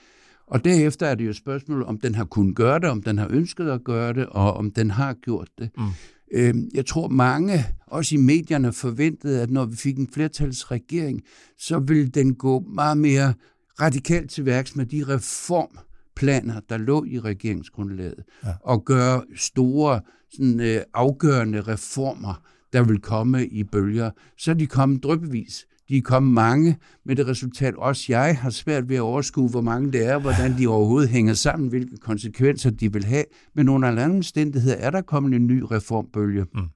Og 0.50 0.64
derefter 0.64 1.06
er 1.06 1.14
det 1.14 1.24
jo 1.24 1.30
et 1.30 1.36
spørgsmål, 1.36 1.82
om 1.82 1.98
den 1.98 2.14
har 2.14 2.24
kunnet 2.24 2.56
gøre 2.56 2.78
det, 2.78 2.88
om 2.88 3.02
den 3.02 3.18
har 3.18 3.28
ønsket 3.30 3.68
at 3.68 3.84
gøre 3.84 4.12
det, 4.12 4.26
og 4.26 4.54
om 4.54 4.70
den 4.70 4.90
har 4.90 5.14
gjort 5.14 5.48
det. 5.58 5.70
Mm. 5.78 5.84
Øhm, 6.32 6.70
jeg 6.74 6.86
tror 6.86 7.08
mange, 7.08 7.64
også 7.86 8.14
i 8.14 8.18
medierne, 8.18 8.72
forventede, 8.72 9.42
at 9.42 9.50
når 9.50 9.64
vi 9.64 9.76
fik 9.76 9.98
en 9.98 10.08
flertalsregering, 10.12 11.22
så 11.58 11.78
ville 11.78 12.08
den 12.08 12.34
gå 12.34 12.60
meget 12.60 12.98
mere 12.98 13.34
radikalt 13.80 14.30
til 14.30 14.44
værks 14.44 14.76
med 14.76 14.86
de 14.86 15.04
reformplaner, 15.08 16.60
der 16.68 16.76
lå 16.76 17.04
i 17.04 17.20
regeringsgrundlaget, 17.20 18.24
ja. 18.44 18.52
og 18.60 18.84
gøre 18.84 19.22
store, 19.36 20.00
sådan, 20.32 20.60
øh, 20.60 20.82
afgørende 20.94 21.60
reformer, 21.60 22.42
der 22.72 22.82
vil 22.82 23.00
komme 23.00 23.46
i 23.46 23.64
bølger. 23.64 24.10
Så 24.38 24.50
er 24.50 24.54
de 24.54 24.66
kommet 24.66 25.02
drøbevis. 25.02 25.66
De 25.88 25.96
er 25.96 26.02
kommet 26.02 26.32
mange 26.32 26.76
med 27.04 27.16
det 27.16 27.26
resultat. 27.26 27.74
Også 27.74 28.04
jeg 28.08 28.38
har 28.38 28.50
svært 28.50 28.88
ved 28.88 28.96
at 28.96 29.02
overskue, 29.02 29.48
hvor 29.48 29.60
mange 29.60 29.92
det 29.92 30.06
er, 30.06 30.18
hvordan 30.18 30.58
de 30.58 30.66
overhovedet 30.66 31.10
hænger 31.10 31.34
sammen, 31.34 31.68
hvilke 31.68 31.96
konsekvenser 31.96 32.70
de 32.70 32.92
vil 32.92 33.04
have. 33.04 33.24
Men 33.54 33.68
under 33.68 33.88
alle 33.88 34.04
omstændigheder 34.04 34.76
er 34.76 34.90
der 34.90 35.00
kommet 35.00 35.34
en 35.34 35.46
ny 35.46 35.62
reformbølge, 35.70 36.46
mm. 36.54 36.68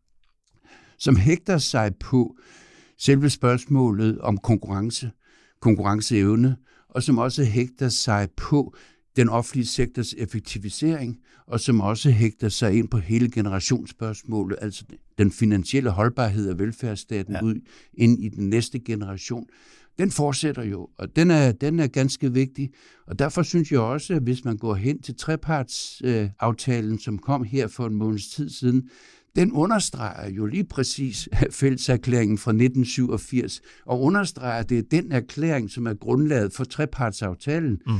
som 0.98 1.16
hægter 1.16 1.58
sig 1.58 1.92
på 2.00 2.36
selve 2.98 3.30
spørgsmålet 3.30 4.18
om 4.18 4.38
konkurrence, 4.38 5.10
konkurrenceevne, 5.60 6.56
og 6.88 7.02
som 7.02 7.18
også 7.18 7.44
hægter 7.44 7.88
sig 7.88 8.28
på 8.36 8.74
den 9.16 9.28
offentlige 9.28 9.66
sektors 9.66 10.14
effektivisering, 10.18 11.18
og 11.46 11.60
som 11.60 11.80
også 11.80 12.10
hægter 12.10 12.48
sig 12.48 12.78
ind 12.78 12.88
på 12.88 12.98
hele 12.98 13.30
generationsspørgsmålet, 13.30 14.58
altså 14.60 14.84
den 15.18 15.32
finansielle 15.32 15.90
holdbarhed 15.90 16.48
af 16.48 16.58
velfærdsstaten 16.58 17.34
ja. 17.34 17.42
ud 17.42 17.54
ind 17.94 18.24
i 18.24 18.28
den 18.28 18.50
næste 18.50 18.78
generation. 18.78 19.46
Den 19.98 20.10
fortsætter 20.10 20.62
jo, 20.62 20.88
og 20.98 21.16
den 21.16 21.30
er, 21.30 21.52
den 21.52 21.80
er 21.80 21.86
ganske 21.86 22.32
vigtig. 22.32 22.70
Og 23.06 23.18
derfor 23.18 23.42
synes 23.42 23.72
jeg 23.72 23.80
også, 23.80 24.14
at 24.14 24.22
hvis 24.22 24.44
man 24.44 24.56
går 24.56 24.74
hen 24.74 25.02
til 25.02 25.16
trepartsaftalen, 25.16 26.92
øh, 26.92 26.98
som 26.98 27.18
kom 27.18 27.44
her 27.44 27.66
for 27.66 27.86
en 27.86 27.94
måneds 27.94 28.28
tid 28.28 28.50
siden, 28.50 28.88
den 29.36 29.52
understreger 29.52 30.30
jo 30.30 30.46
lige 30.46 30.64
præcis 30.64 31.28
fælleserklæringen 31.50 32.38
fra 32.38 32.50
1987, 32.50 33.60
og 33.86 34.00
understreger, 34.00 34.60
at 34.60 34.68
det 34.68 34.78
er 34.78 34.82
den 34.90 35.12
erklæring, 35.12 35.70
som 35.70 35.86
er 35.86 35.94
grundlaget 35.94 36.52
for 36.52 36.64
trepartsaftalen. 36.64 37.80
Mm. 37.86 37.94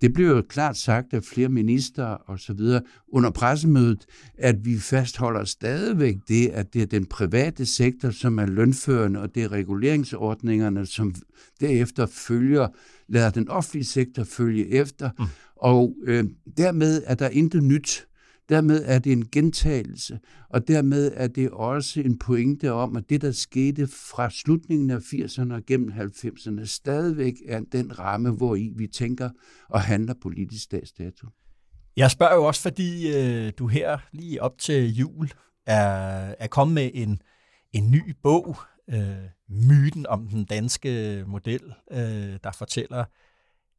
Det 0.00 0.12
blev 0.12 0.26
jo 0.26 0.42
klart 0.48 0.76
sagt 0.76 1.14
af 1.14 1.24
flere 1.24 1.48
minister 1.48 2.04
og 2.04 2.38
så 2.38 2.52
videre 2.52 2.82
under 3.08 3.30
pressemødet, 3.30 4.06
at 4.38 4.64
vi 4.64 4.78
fastholder 4.78 5.44
stadigvæk 5.44 6.16
det, 6.28 6.48
at 6.48 6.74
det 6.74 6.82
er 6.82 6.86
den 6.86 7.06
private 7.06 7.66
sektor, 7.66 8.10
som 8.10 8.38
er 8.38 8.46
lønførende, 8.46 9.20
og 9.20 9.34
det 9.34 9.42
er 9.42 9.52
reguleringsordningerne, 9.52 10.86
som 10.86 11.14
derefter 11.60 12.06
følger, 12.06 12.68
lader 13.08 13.30
den 13.30 13.48
offentlige 13.48 13.84
sektor 13.84 14.24
følge 14.24 14.68
efter. 14.68 15.10
Mm. 15.18 15.24
Og 15.56 15.94
øh, 16.04 16.24
dermed 16.56 17.02
er 17.06 17.14
der 17.14 17.28
intet 17.28 17.62
nyt 17.62 18.07
Dermed 18.48 18.82
er 18.84 18.98
det 18.98 19.12
en 19.12 19.28
gentagelse, 19.32 20.18
og 20.50 20.68
dermed 20.68 21.12
er 21.14 21.28
det 21.28 21.50
også 21.50 22.00
en 22.00 22.18
pointe 22.18 22.72
om, 22.72 22.96
at 22.96 23.10
det, 23.10 23.22
der 23.22 23.32
skete 23.32 23.86
fra 23.86 24.30
slutningen 24.30 24.90
af 24.90 24.98
80'erne 24.98 25.54
og 25.54 25.62
gennem 25.66 25.88
90'erne, 25.88 26.64
stadigvæk 26.64 27.34
er 27.46 27.60
den 27.72 27.98
ramme, 27.98 28.30
hvor 28.30 28.56
i 28.56 28.72
vi 28.76 28.86
tænker 28.86 29.30
og 29.68 29.80
handler 29.80 30.14
politisk 30.22 30.72
dagsdato. 30.72 31.26
Jeg 31.96 32.10
spørger 32.10 32.34
jo 32.34 32.44
også, 32.44 32.62
fordi 32.62 33.16
øh, 33.16 33.52
du 33.58 33.66
her 33.66 33.98
lige 34.12 34.42
op 34.42 34.58
til 34.58 34.94
jul 34.94 35.30
er, 35.66 36.34
er 36.38 36.46
kommet 36.46 36.74
med 36.74 36.90
en, 36.94 37.22
en 37.72 37.90
ny 37.90 38.16
bog, 38.22 38.56
øh, 38.90 39.28
Myten 39.48 40.06
om 40.06 40.28
den 40.28 40.44
danske 40.44 41.24
model, 41.26 41.60
øh, 41.90 42.38
der 42.44 42.50
fortæller 42.58 43.04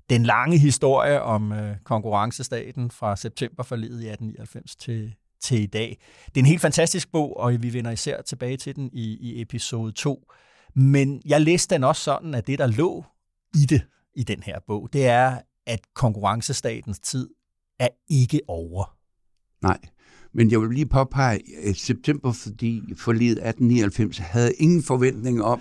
den 0.09 0.23
lange 0.23 0.57
historie 0.57 1.21
om 1.21 1.51
øh, 1.51 1.75
konkurrencestaten 1.83 2.91
fra 2.91 3.15
september 3.15 3.63
forledet 3.63 4.03
i 4.03 4.07
1899 4.09 4.75
til, 4.75 5.15
til 5.41 5.61
i 5.61 5.65
dag. 5.65 5.97
Det 6.25 6.37
er 6.37 6.39
en 6.39 6.45
helt 6.45 6.61
fantastisk 6.61 7.11
bog, 7.11 7.37
og 7.37 7.63
vi 7.63 7.73
vender 7.73 7.91
især 7.91 8.21
tilbage 8.21 8.57
til 8.57 8.75
den 8.75 8.89
i, 8.93 9.17
i 9.17 9.41
episode 9.41 9.91
2. 9.91 10.31
Men 10.75 11.21
jeg 11.25 11.41
læste 11.41 11.75
den 11.75 11.83
også 11.83 12.03
sådan, 12.03 12.35
at 12.35 12.47
det, 12.47 12.59
der 12.59 12.67
lå 12.67 13.05
i 13.55 13.65
det, 13.65 13.81
i 14.15 14.23
den 14.23 14.43
her 14.43 14.59
bog, 14.67 14.89
det 14.93 15.07
er, 15.07 15.39
at 15.67 15.79
konkurrencestatens 15.95 16.99
tid 16.99 17.29
er 17.79 17.87
ikke 18.09 18.41
over. 18.47 18.97
Nej, 19.61 19.79
men 20.33 20.51
jeg 20.51 20.61
vil 20.61 20.69
lige 20.69 20.85
påpege, 20.85 21.39
at 21.63 21.75
september, 21.75 22.31
fordi 22.31 22.93
forliget 22.97 23.31
1899 23.31 24.17
havde 24.17 24.53
ingen 24.53 24.83
forventning 24.83 25.43
om, 25.43 25.59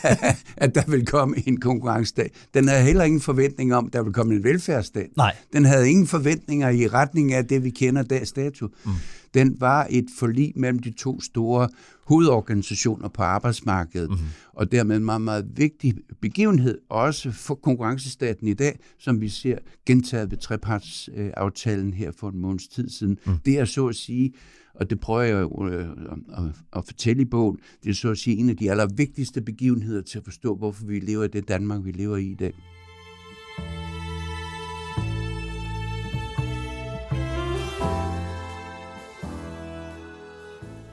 at 0.56 0.74
der 0.74 0.82
ville 0.88 1.06
komme 1.06 1.36
en 1.46 1.60
konkurrencedag. 1.60 2.30
Den 2.54 2.68
havde 2.68 2.82
heller 2.82 3.04
ingen 3.04 3.20
forventning 3.20 3.74
om, 3.74 3.86
at 3.86 3.92
der 3.92 4.02
ville 4.02 4.14
komme 4.14 4.34
en 4.34 4.44
velfærdsdag. 4.44 5.08
Nej. 5.16 5.36
Den 5.52 5.64
havde 5.64 5.90
ingen 5.90 6.06
forventninger 6.06 6.70
i 6.70 6.86
retning 6.88 7.32
af 7.32 7.46
det, 7.46 7.64
vi 7.64 7.70
kender 7.70 8.02
dags 8.02 8.32
dato. 8.32 8.66
Mm. 8.66 8.90
Den 9.34 9.56
var 9.60 9.86
et 9.90 10.06
forlig 10.18 10.52
mellem 10.56 10.78
de 10.78 10.90
to 10.90 11.20
store 11.20 11.68
hovedorganisationer 12.06 13.08
på 13.08 13.22
arbejdsmarkedet, 13.22 14.10
mm-hmm. 14.10 14.26
og 14.52 14.72
dermed 14.72 14.96
en 14.96 15.04
meget, 15.04 15.20
meget 15.22 15.46
vigtig 15.56 15.94
begivenhed, 16.20 16.78
også 16.88 17.30
for 17.30 17.54
konkurrencestaten 17.54 18.48
i 18.48 18.54
dag, 18.54 18.78
som 18.98 19.20
vi 19.20 19.28
ser 19.28 19.58
gentaget 19.86 20.30
ved 20.30 20.38
trepartsaftalen 20.38 21.92
her 21.92 22.12
for 22.16 22.28
en 22.28 22.38
måneds 22.38 22.68
tid 22.68 22.88
siden. 22.88 23.18
Mm. 23.26 23.38
Det 23.44 23.58
er 23.58 23.64
så 23.64 23.86
at 23.86 23.96
sige, 23.96 24.32
og 24.74 24.90
det 24.90 25.00
prøver 25.00 25.22
jeg 25.22 25.40
jo 25.40 25.68
øh, 25.68 25.88
at, 26.36 26.44
at 26.76 26.84
fortælle 26.84 27.22
i 27.22 27.24
bogen, 27.24 27.58
det 27.84 27.90
er 27.90 27.94
så 27.94 28.10
at 28.10 28.18
sige 28.18 28.36
en 28.36 28.50
af 28.50 28.56
de 28.56 28.70
allervigtigste 28.70 29.40
begivenheder 29.40 30.02
til 30.02 30.18
at 30.18 30.24
forstå, 30.24 30.56
hvorfor 30.56 30.86
vi 30.86 31.00
lever 31.00 31.24
i 31.24 31.28
det 31.28 31.48
Danmark, 31.48 31.84
vi 31.84 31.92
lever 31.92 32.16
i 32.16 32.30
i 32.30 32.34
dag. 32.34 32.54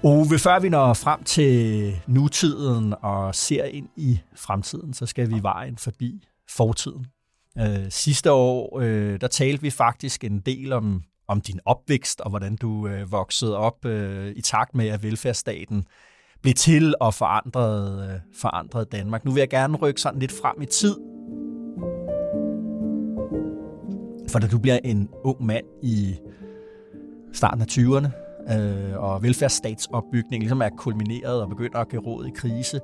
Ove, 0.03 0.39
før 0.39 0.59
vi 0.59 0.69
når 0.69 0.93
frem 0.93 1.23
til 1.23 1.93
nutiden 2.07 2.93
og 3.01 3.35
ser 3.35 3.63
ind 3.63 3.89
i 3.97 4.19
fremtiden, 4.35 4.93
så 4.93 5.05
skal 5.05 5.29
vi 5.29 5.39
vejen 5.41 5.77
forbi 5.77 6.27
fortiden. 6.49 7.05
Øh, 7.57 7.89
sidste 7.89 8.31
år, 8.31 8.79
øh, 8.79 9.21
der 9.21 9.27
talte 9.27 9.61
vi 9.61 9.69
faktisk 9.69 10.23
en 10.23 10.39
del 10.39 10.73
om, 10.73 11.01
om 11.27 11.41
din 11.41 11.59
opvækst 11.65 12.21
og 12.21 12.29
hvordan 12.29 12.55
du 12.55 12.87
øh, 12.87 13.11
voksede 13.11 13.57
op 13.57 13.85
øh, 13.85 14.33
i 14.35 14.41
takt 14.41 14.75
med, 14.75 14.87
at 14.87 15.03
velfærdsstaten 15.03 15.85
blev 16.41 16.53
til 16.53 16.95
og 16.99 17.13
forandrede, 17.13 18.13
øh, 18.13 18.19
forandrede 18.35 18.85
Danmark. 18.85 19.25
Nu 19.25 19.31
vil 19.31 19.41
jeg 19.41 19.49
gerne 19.49 19.77
rykke 19.77 20.01
sådan 20.01 20.19
lidt 20.19 20.31
frem 20.41 20.61
i 20.61 20.65
tid. 20.65 20.95
For 24.31 24.39
da 24.39 24.47
du 24.47 24.59
bliver 24.59 24.79
en 24.83 25.09
ung 25.23 25.45
mand 25.45 25.65
i 25.83 26.15
starten 27.33 27.61
af 27.61 27.65
20'erne, 27.65 28.30
øh, 28.49 29.03
og 29.03 29.23
velfærdsstatsopbygning 29.23 30.41
ligesom 30.41 30.61
er 30.61 30.69
kulmineret 30.77 31.41
og 31.41 31.49
begynder 31.49 31.77
at 31.77 31.89
give 31.89 32.01
råd 32.01 32.25
i 32.25 32.31
krise, 32.35 32.79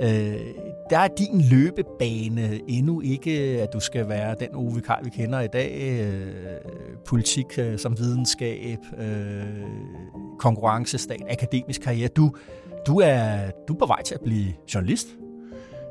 øh, 0.00 0.40
der 0.90 0.98
er 0.98 1.08
din 1.08 1.40
løbebane 1.50 2.60
endnu 2.66 3.00
ikke, 3.00 3.32
at 3.62 3.72
du 3.72 3.80
skal 3.80 4.08
være 4.08 4.36
den 4.40 4.48
Ove 4.54 4.80
Karl, 4.80 5.04
vi 5.04 5.10
kender 5.10 5.40
i 5.40 5.48
dag. 5.48 6.00
Øh, 6.00 6.32
politik 7.06 7.46
øh, 7.58 7.78
som 7.78 7.98
videnskab, 7.98 8.78
øh, 8.98 9.44
konkurrencestat, 10.38 11.22
akademisk 11.30 11.80
karriere. 11.80 12.08
Du, 12.08 12.32
du, 12.86 13.00
er, 13.00 13.50
du 13.68 13.74
er 13.74 13.78
på 13.78 13.86
vej 13.86 14.02
til 14.02 14.14
at 14.14 14.20
blive 14.20 14.46
journalist. 14.74 15.08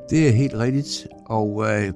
Det 0.09 0.27
er 0.27 0.31
helt 0.31 0.53
rigtigt, 0.53 1.07
og 1.25 1.63
øh, 1.63 1.93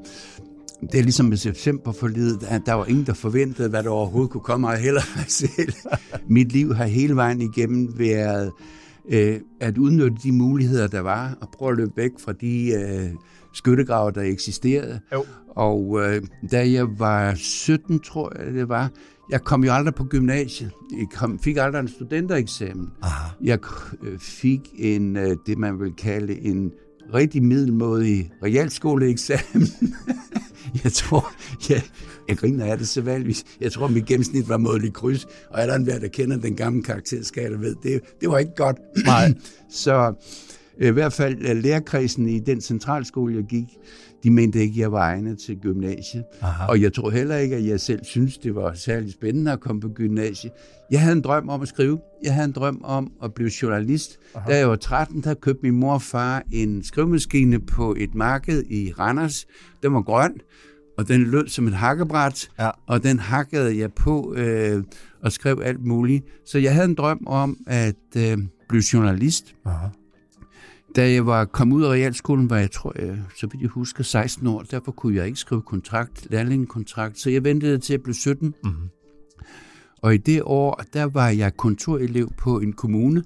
det 0.81 0.99
er 0.99 1.03
ligesom 1.03 1.25
med 1.25 1.37
september 1.37 1.91
forledet, 1.91 2.43
at 2.43 2.61
der 2.65 2.73
var 2.73 2.85
ingen, 2.85 3.05
der 3.05 3.13
forventede, 3.13 3.69
hvad 3.69 3.83
der 3.83 3.89
overhovedet 3.89 4.31
kunne 4.31 4.41
komme 4.41 4.71
af 4.71 4.81
heller 4.81 5.01
mig 5.15 5.25
selv. 5.55 5.73
Mit 6.27 6.51
liv 6.51 6.73
har 6.73 6.85
hele 6.85 7.15
vejen 7.15 7.41
igennem 7.41 7.99
været 7.99 8.51
øh, 9.09 9.39
at 9.59 9.77
udnytte 9.77 10.17
de 10.23 10.31
muligheder, 10.31 10.87
der 10.87 10.99
var, 10.99 11.37
og 11.41 11.49
prøve 11.53 11.71
at 11.71 11.77
løbe 11.77 11.91
væk 11.95 12.11
fra 12.19 12.31
de 12.31 12.71
øh, 12.71 13.09
skyttegrave, 13.53 14.11
der 14.11 14.21
eksisterede. 14.21 14.99
Jo. 15.13 15.25
Og 15.55 15.99
øh, 16.01 16.21
da 16.51 16.71
jeg 16.71 16.87
var 16.99 17.33
17, 17.35 17.99
tror 17.99 18.33
jeg 18.39 18.53
det 18.53 18.69
var, 18.69 18.91
jeg 19.31 19.41
kom 19.41 19.63
jo 19.63 19.71
aldrig 19.71 19.95
på 19.95 20.03
gymnasiet. 20.03 20.71
Jeg 20.91 21.07
kom, 21.13 21.39
fik 21.39 21.57
aldrig 21.57 21.79
en 21.79 21.87
studentereksamen. 21.87 22.89
Aha. 23.01 23.29
Jeg 23.43 23.59
øh, 24.03 24.19
fik 24.19 24.61
en, 24.77 25.17
øh, 25.17 25.35
det 25.45 25.57
man 25.57 25.79
vil 25.79 25.93
kalde 25.93 26.41
en 26.41 26.71
rigtig 27.13 27.43
middelmådig 27.43 28.31
realskoleeksamen. 28.43 29.67
jeg 30.83 30.93
tror, 30.93 31.33
jeg, 31.69 31.81
jeg 32.27 32.37
griner 32.37 32.65
af 32.65 32.77
det 32.77 32.87
så 32.87 33.01
valgvis. 33.01 33.43
Jeg 33.61 33.71
tror, 33.71 33.87
mit 33.87 34.05
gennemsnit 34.05 34.49
var 34.49 34.57
mådelig 34.57 34.93
kryds, 34.93 35.27
og 35.49 35.61
er 35.61 35.65
der 35.65 35.75
en 35.75 35.85
der 35.85 36.07
kender 36.07 36.37
den 36.37 36.55
gamle 36.55 36.83
karakterskala, 36.83 37.57
ved, 37.57 37.75
det, 37.83 38.01
det 38.21 38.29
var 38.29 38.37
ikke 38.37 38.55
godt. 38.55 38.77
Nej. 39.05 39.33
så 39.83 40.13
øh, 40.79 40.87
i 40.87 40.91
hvert 40.91 41.13
fald 41.13 41.49
øh, 41.49 41.55
lærerkredsen 41.63 42.29
i 42.29 42.39
den 42.39 42.61
centralskole, 42.61 43.35
jeg 43.35 43.43
gik, 43.43 43.77
de 44.23 44.31
mente 44.31 44.59
ikke, 44.59 44.73
at 44.73 44.77
jeg 44.77 44.91
var 44.91 44.99
egnet 44.99 45.39
til 45.39 45.57
gymnasiet. 45.57 46.23
Aha. 46.41 46.65
Og 46.65 46.81
jeg 46.81 46.93
tror 46.93 47.09
heller 47.09 47.35
ikke, 47.35 47.55
at 47.55 47.65
jeg 47.65 47.79
selv 47.79 47.99
synes, 48.03 48.37
det 48.37 48.55
var 48.55 48.73
særlig 48.73 49.11
spændende 49.11 49.51
at 49.51 49.59
komme 49.59 49.81
på 49.81 49.89
gymnasiet. 49.89 50.53
Jeg 50.91 51.01
havde 51.01 51.15
en 51.15 51.21
drøm 51.21 51.49
om 51.49 51.61
at 51.61 51.67
skrive. 51.67 51.99
Jeg 52.23 52.33
havde 52.33 52.45
en 52.45 52.51
drøm 52.51 52.81
om 52.83 53.11
at 53.23 53.33
blive 53.33 53.51
journalist. 53.61 54.19
Aha. 54.35 54.51
Da 54.51 54.57
jeg 54.57 54.69
var 54.69 54.75
13, 54.75 55.21
der 55.23 55.33
købte 55.33 55.59
min 55.63 55.79
mor 55.79 55.93
og 55.93 56.01
far 56.01 56.43
en 56.51 56.83
skrivemaskine 56.83 57.59
på 57.59 57.95
et 57.99 58.15
marked 58.15 58.63
i 58.69 58.93
Randers. 58.99 59.45
Den 59.83 59.93
var 59.93 60.01
grøn, 60.01 60.33
og 60.97 61.07
den 61.07 61.21
lød 61.23 61.47
som 61.47 61.67
et 61.67 61.73
hakkebræt, 61.73 62.49
ja. 62.59 62.69
og 62.87 63.03
den 63.03 63.19
hakkede 63.19 63.77
jeg 63.77 63.93
på 63.93 64.33
øh, 64.37 64.83
og 65.23 65.31
skrev 65.31 65.61
alt 65.63 65.85
muligt. 65.85 66.25
Så 66.45 66.59
jeg 66.59 66.73
havde 66.73 66.87
en 66.87 66.95
drøm 66.95 67.27
om 67.27 67.57
at 67.67 67.95
øh, 68.17 68.37
blive 68.69 68.83
journalist. 68.93 69.55
Aha. 69.65 69.87
Da 70.95 71.11
jeg 71.11 71.25
var 71.25 71.45
kommet 71.45 71.75
ud 71.75 71.83
af 71.83 71.89
realskolen, 71.89 72.49
var 72.49 72.57
jeg, 72.57 72.71
tror 72.71 72.93
jeg, 72.99 73.17
så 73.35 73.47
vidt 73.47 73.61
jeg 73.61 73.69
husker, 73.69 74.03
16 74.03 74.47
år. 74.47 74.61
Derfor 74.61 74.91
kunne 74.91 75.15
jeg 75.15 75.25
ikke 75.25 75.39
skrive 75.39 75.61
kontrakt, 75.61 76.27
lærlingekontrakt. 76.29 77.19
Så 77.19 77.29
jeg 77.29 77.43
ventede 77.43 77.77
til 77.77 77.93
at 77.93 78.03
blive 78.03 78.15
17. 78.15 78.55
Mm-hmm. 78.63 78.89
Og 80.01 80.13
i 80.13 80.17
det 80.17 80.41
år, 80.45 80.83
der 80.93 81.03
var 81.03 81.29
jeg 81.29 81.57
kontorelev 81.57 82.31
på 82.37 82.59
en 82.59 82.73
kommune 82.73 83.23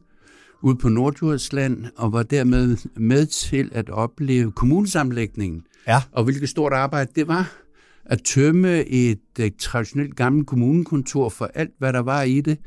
ude 0.61 0.75
på 0.75 0.89
Nordjyllandsland, 0.89 1.85
og 1.97 2.13
var 2.13 2.23
dermed 2.23 2.77
med 2.95 3.25
til 3.25 3.69
at 3.71 3.89
opleve 3.89 4.51
kommunesamlægningen. 4.51 5.63
Ja. 5.87 6.01
Og 6.11 6.23
hvilket 6.23 6.49
stort 6.49 6.73
arbejde 6.73 7.11
det 7.15 7.27
var 7.27 7.65
at 8.05 8.21
tømme 8.23 8.85
et, 8.85 9.19
et 9.39 9.55
traditionelt 9.55 10.15
gammelt 10.15 10.47
kommunekontor 10.47 11.29
for 11.29 11.49
alt, 11.53 11.71
hvad 11.79 11.93
der 11.93 11.99
var 11.99 12.21
i 12.21 12.41
det, 12.41 12.57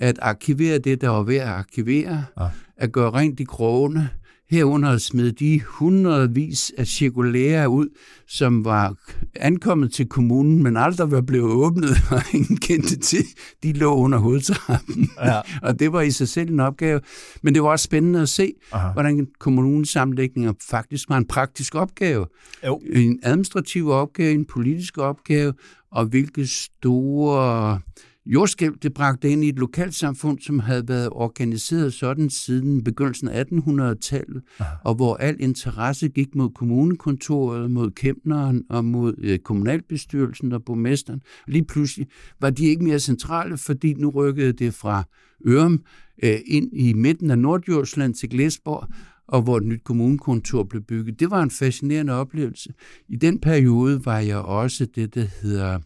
at 0.00 0.18
arkivere 0.22 0.78
det, 0.78 1.00
der 1.00 1.08
var 1.08 1.22
ved 1.22 1.36
at 1.36 1.48
arkivere, 1.48 2.24
ja. 2.40 2.48
at 2.76 2.92
gøre 2.92 3.10
rent 3.10 3.40
i 3.40 3.44
krogene, 3.44 4.10
herunder 4.50 4.98
smed 4.98 5.32
de 5.32 5.60
hundredvis 5.60 6.72
af 6.78 6.86
cirkulærer 6.86 7.66
ud, 7.66 7.88
som 8.28 8.64
var 8.64 8.94
ankommet 9.36 9.92
til 9.92 10.08
kommunen, 10.08 10.62
men 10.62 10.76
aldrig 10.76 11.10
var 11.10 11.20
blevet 11.20 11.52
åbnet, 11.52 11.96
og 12.10 12.22
ingen 12.34 12.56
kendte 12.56 12.96
til. 12.96 13.24
De 13.62 13.72
lå 13.72 13.94
under 13.94 14.18
hovedtrappen. 14.18 15.10
Ja. 15.24 15.40
og 15.68 15.78
det 15.78 15.92
var 15.92 16.00
i 16.00 16.10
sig 16.10 16.28
selv 16.28 16.50
en 16.50 16.60
opgave. 16.60 17.00
Men 17.42 17.54
det 17.54 17.62
var 17.62 17.68
også 17.68 17.84
spændende 17.84 18.20
at 18.20 18.28
se, 18.28 18.52
Aha. 18.72 18.92
hvordan 18.92 19.26
kommunesamlægninger 19.38 20.52
faktisk 20.70 21.08
var 21.08 21.16
en 21.16 21.26
praktisk 21.26 21.74
opgave. 21.74 22.26
Jo. 22.66 22.80
En 22.92 23.20
administrativ 23.22 23.88
opgave, 23.88 24.34
en 24.34 24.44
politisk 24.44 24.98
opgave, 24.98 25.52
og 25.90 26.04
hvilke 26.04 26.46
store 26.46 27.80
jordskælv, 28.26 28.74
det 28.82 28.94
bragte 28.94 29.30
ind 29.30 29.44
i 29.44 29.48
et 29.48 29.58
lokalsamfund, 29.58 30.38
som 30.38 30.58
havde 30.58 30.88
været 30.88 31.08
organiseret 31.12 31.92
sådan 31.92 32.30
siden 32.30 32.84
begyndelsen 32.84 33.28
af 33.28 33.44
1800-tallet, 33.44 34.42
og 34.84 34.94
hvor 34.94 35.16
al 35.16 35.36
interesse 35.40 36.08
gik 36.08 36.34
mod 36.34 36.50
kommunekontoret, 36.50 37.70
mod 37.70 37.90
kæmneren 37.90 38.64
og 38.70 38.84
mod 38.84 39.14
øh, 39.18 39.38
kommunalbestyrelsen 39.38 40.52
og 40.52 40.64
borgmesteren. 40.64 41.20
Lige 41.48 41.64
pludselig 41.64 42.06
var 42.40 42.50
de 42.50 42.66
ikke 42.66 42.84
mere 42.84 42.98
centrale, 42.98 43.56
fordi 43.56 43.94
nu 43.94 44.10
rykkede 44.10 44.52
det 44.52 44.74
fra 44.74 45.04
Ørum 45.46 45.82
øh, 46.22 46.38
ind 46.46 46.72
i 46.72 46.92
midten 46.92 47.30
af 47.30 47.38
Nordjordsland 47.38 48.14
til 48.14 48.28
Glæsborg, 48.28 48.88
og 49.28 49.42
hvor 49.42 49.56
et 49.56 49.66
nyt 49.66 49.84
kommunekontor 49.84 50.62
blev 50.62 50.82
bygget. 50.82 51.20
Det 51.20 51.30
var 51.30 51.42
en 51.42 51.50
fascinerende 51.50 52.12
oplevelse. 52.12 52.72
I 53.08 53.16
den 53.16 53.40
periode 53.40 54.04
var 54.04 54.18
jeg 54.18 54.38
også 54.38 54.86
det, 54.86 55.14
der 55.14 55.26
hedder 55.42 55.78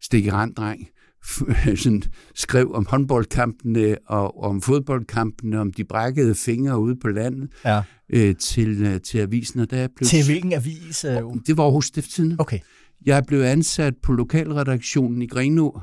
stikkeranddreng. 0.00 0.88
sådan 1.82 2.02
skrev 2.34 2.72
om 2.74 2.86
håndboldkampene 2.86 3.96
og 4.06 4.42
om 4.42 4.62
fodboldkampene, 4.62 5.60
om 5.60 5.72
de 5.72 5.84
brækkede 5.84 6.34
fingre 6.34 6.78
ude 6.78 6.96
på 6.96 7.08
landet 7.08 7.50
ja. 7.64 7.82
øh, 8.08 8.36
til, 8.36 8.82
øh, 8.82 9.00
til 9.00 9.18
avisen. 9.18 9.60
Og 9.60 9.70
der 9.70 9.88
blev, 9.96 10.06
til 10.06 10.24
hvilken 10.24 10.52
avis? 10.52 11.04
Øh? 11.04 11.22
Det 11.46 11.56
var 11.56 11.64
Aarhus 11.64 11.86
Stiftstidende. 11.86 12.36
Okay. 12.38 12.58
Jeg 13.06 13.24
blev 13.26 13.40
ansat 13.40 13.94
på 14.02 14.12
lokalredaktionen 14.12 15.22
i 15.22 15.26
Grenå 15.26 15.80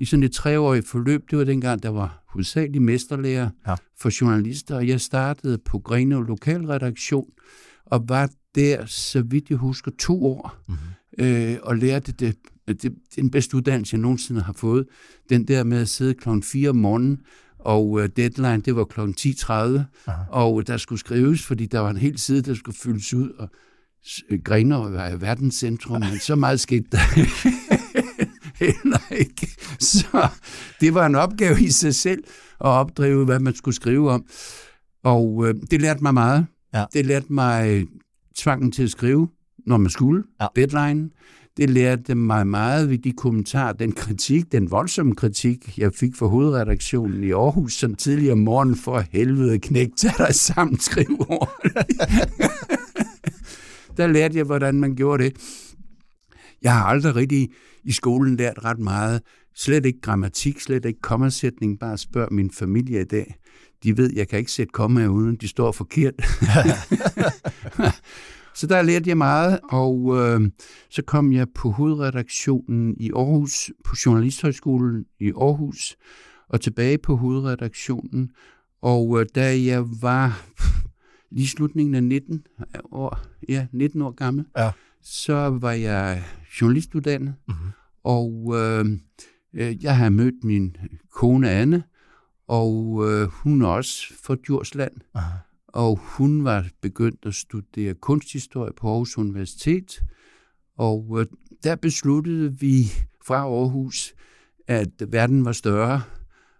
i 0.00 0.04
sådan 0.04 0.22
et 0.22 0.32
treårigt 0.32 0.88
forløb. 0.88 1.30
Det 1.30 1.38
var 1.38 1.44
dengang, 1.44 1.82
der 1.82 1.88
var 1.88 2.24
hovedsageligt 2.28 2.84
mesterlærer 2.84 3.50
ja. 3.66 3.74
for 4.00 4.10
journalister, 4.20 4.76
og 4.76 4.88
jeg 4.88 5.00
startede 5.00 5.58
på 5.58 5.78
Grenå 5.78 6.22
lokalredaktion 6.22 7.26
og 7.86 8.04
var 8.08 8.30
der, 8.54 8.86
så 8.86 9.22
vidt 9.22 9.50
jeg 9.50 9.58
husker, 9.58 9.90
to 9.98 10.26
år, 10.26 10.56
mm-hmm. 10.68 11.24
øh, 11.24 11.56
og 11.62 11.76
lærte 11.76 12.12
det 12.12 12.36
det, 12.68 12.82
det 12.82 12.90
er 13.16 13.20
den 13.20 13.30
bedste 13.30 13.56
uddannelse, 13.56 13.94
jeg 13.94 14.00
nogensinde 14.00 14.42
har 14.42 14.52
fået. 14.52 14.86
Den 15.28 15.48
der 15.48 15.64
med 15.64 15.78
at 15.78 15.88
sidde 15.88 16.14
klokken 16.14 16.42
4 16.42 16.70
om 16.70 16.76
morgenen, 16.76 17.20
og 17.58 17.90
uh, 17.90 18.06
deadline, 18.16 18.60
det 18.60 18.76
var 18.76 18.84
klokken 18.84 19.14
10.30, 19.20 20.10
og 20.30 20.66
der 20.66 20.76
skulle 20.76 20.98
skrives, 20.98 21.42
fordi 21.42 21.66
der 21.66 21.78
var 21.80 21.90
en 21.90 21.96
hel 21.96 22.18
side, 22.18 22.42
der 22.42 22.54
skulle 22.54 22.76
fyldes 22.78 23.14
ud, 23.14 23.30
og 23.30 23.48
øh, 24.30 24.40
Grenaa 24.44 24.78
var 24.78 25.16
verdenscentrum, 25.16 26.00
men 26.00 26.18
så 26.18 26.34
meget 26.34 26.60
skete 26.60 26.86
der 26.92 26.98
heller 28.64 29.12
ikke. 29.12 29.50
Så 29.80 30.28
det 30.80 30.94
var 30.94 31.06
en 31.06 31.14
opgave 31.14 31.60
i 31.60 31.70
sig 31.70 31.94
selv 31.94 32.24
at 32.60 32.66
opdrive, 32.66 33.24
hvad 33.24 33.40
man 33.40 33.54
skulle 33.54 33.74
skrive 33.74 34.10
om. 34.10 34.26
Og 35.04 35.34
uh, 35.34 35.50
det 35.70 35.80
lærte 35.80 36.02
mig 36.02 36.14
meget. 36.14 36.46
Ja. 36.74 36.84
Det 36.92 37.06
lærte 37.06 37.32
mig 37.32 37.86
tvangen 38.36 38.72
til 38.72 38.82
at 38.82 38.90
skrive, 38.90 39.28
når 39.66 39.76
man 39.76 39.90
skulle, 39.90 40.24
ja. 40.40 40.46
deadline. 40.56 41.10
Det 41.56 41.70
lærte 41.70 42.14
mig 42.14 42.46
meget 42.46 42.90
ved 42.90 42.98
de 42.98 43.12
kommentarer, 43.12 43.72
den 43.72 43.92
kritik, 43.92 44.52
den 44.52 44.70
voldsomme 44.70 45.14
kritik, 45.14 45.78
jeg 45.78 45.92
fik 45.94 46.16
fra 46.16 46.26
hovedredaktionen 46.26 47.24
i 47.24 47.30
Aarhus, 47.30 47.72
som 47.72 47.94
tidligere 47.94 48.36
morgen 48.36 48.76
for 48.76 49.04
helvede 49.10 49.58
knæk, 49.58 49.88
tag 49.96 50.12
dig 50.18 50.34
sammen, 50.34 50.78
skriv 50.80 51.06
Der 53.96 54.06
lærte 54.06 54.36
jeg, 54.36 54.44
hvordan 54.44 54.74
man 54.74 54.94
gjorde 54.94 55.24
det. 55.24 55.36
Jeg 56.62 56.74
har 56.74 56.84
aldrig 56.84 57.16
rigtig 57.16 57.48
i 57.84 57.92
skolen 57.92 58.36
lært 58.36 58.64
ret 58.64 58.78
meget. 58.78 59.22
Slet 59.56 59.86
ikke 59.86 60.00
grammatik, 60.00 60.60
slet 60.60 60.84
ikke 60.84 61.00
kommasætning. 61.00 61.78
Bare 61.78 61.98
spørg 61.98 62.32
min 62.32 62.50
familie 62.50 63.00
i 63.00 63.04
dag. 63.04 63.34
De 63.82 63.96
ved, 63.96 64.12
jeg 64.14 64.28
kan 64.28 64.38
ikke 64.38 64.52
sætte 64.52 64.70
komma 64.72 65.06
uden 65.06 65.36
de 65.36 65.48
står 65.48 65.72
forkert. 65.72 66.14
Så 68.54 68.66
der 68.66 68.82
lærte 68.82 69.08
jeg 69.08 69.16
meget, 69.16 69.60
og 69.70 70.16
øh, 70.18 70.50
så 70.90 71.02
kom 71.02 71.32
jeg 71.32 71.46
på 71.54 71.70
hovedredaktionen 71.70 72.94
i 73.00 73.10
Aarhus, 73.16 73.70
på 73.84 73.94
Journalisthøjskolen 74.06 75.04
i 75.20 75.32
Aarhus, 75.40 75.96
og 76.48 76.60
tilbage 76.60 76.98
på 76.98 77.16
hovedredaktionen, 77.16 78.30
Og 78.82 79.20
øh, 79.20 79.26
da 79.34 79.62
jeg 79.64 79.84
var 80.02 80.42
lige 81.36 81.48
slutningen 81.48 81.94
af 81.94 82.04
19 82.04 82.46
år, 82.92 83.18
ja, 83.48 83.66
19 83.72 84.02
år 84.02 84.10
gammel, 84.10 84.44
Ja. 84.58 84.70
så 85.02 85.34
var 85.60 85.72
jeg 85.72 86.22
journalistuddannet, 86.60 87.34
Mm-hmm. 87.48 87.68
og 88.04 88.54
øh, 88.56 88.84
øh, 89.54 89.84
jeg 89.84 89.96
har 89.96 90.08
mødt 90.10 90.44
min 90.44 90.76
kone 91.12 91.50
Anne, 91.50 91.82
og 92.48 93.04
øh, 93.10 93.28
hun 93.28 93.62
er 93.62 93.66
også 93.66 94.14
fra 94.24 94.34
Djursland, 94.46 94.92
Aha. 95.14 95.36
Og 95.74 95.98
hun 96.02 96.44
var 96.44 96.66
begyndt 96.82 97.26
at 97.26 97.34
studere 97.34 97.94
kunsthistorie 97.94 98.72
på 98.76 98.88
Aarhus 98.88 99.18
Universitet, 99.18 100.02
og 100.78 101.16
øh, 101.20 101.26
der 101.64 101.76
besluttede 101.76 102.58
vi 102.60 102.84
fra 103.26 103.36
Aarhus, 103.36 104.14
at 104.66 105.12
verden 105.12 105.44
var 105.44 105.52
større, 105.52 106.02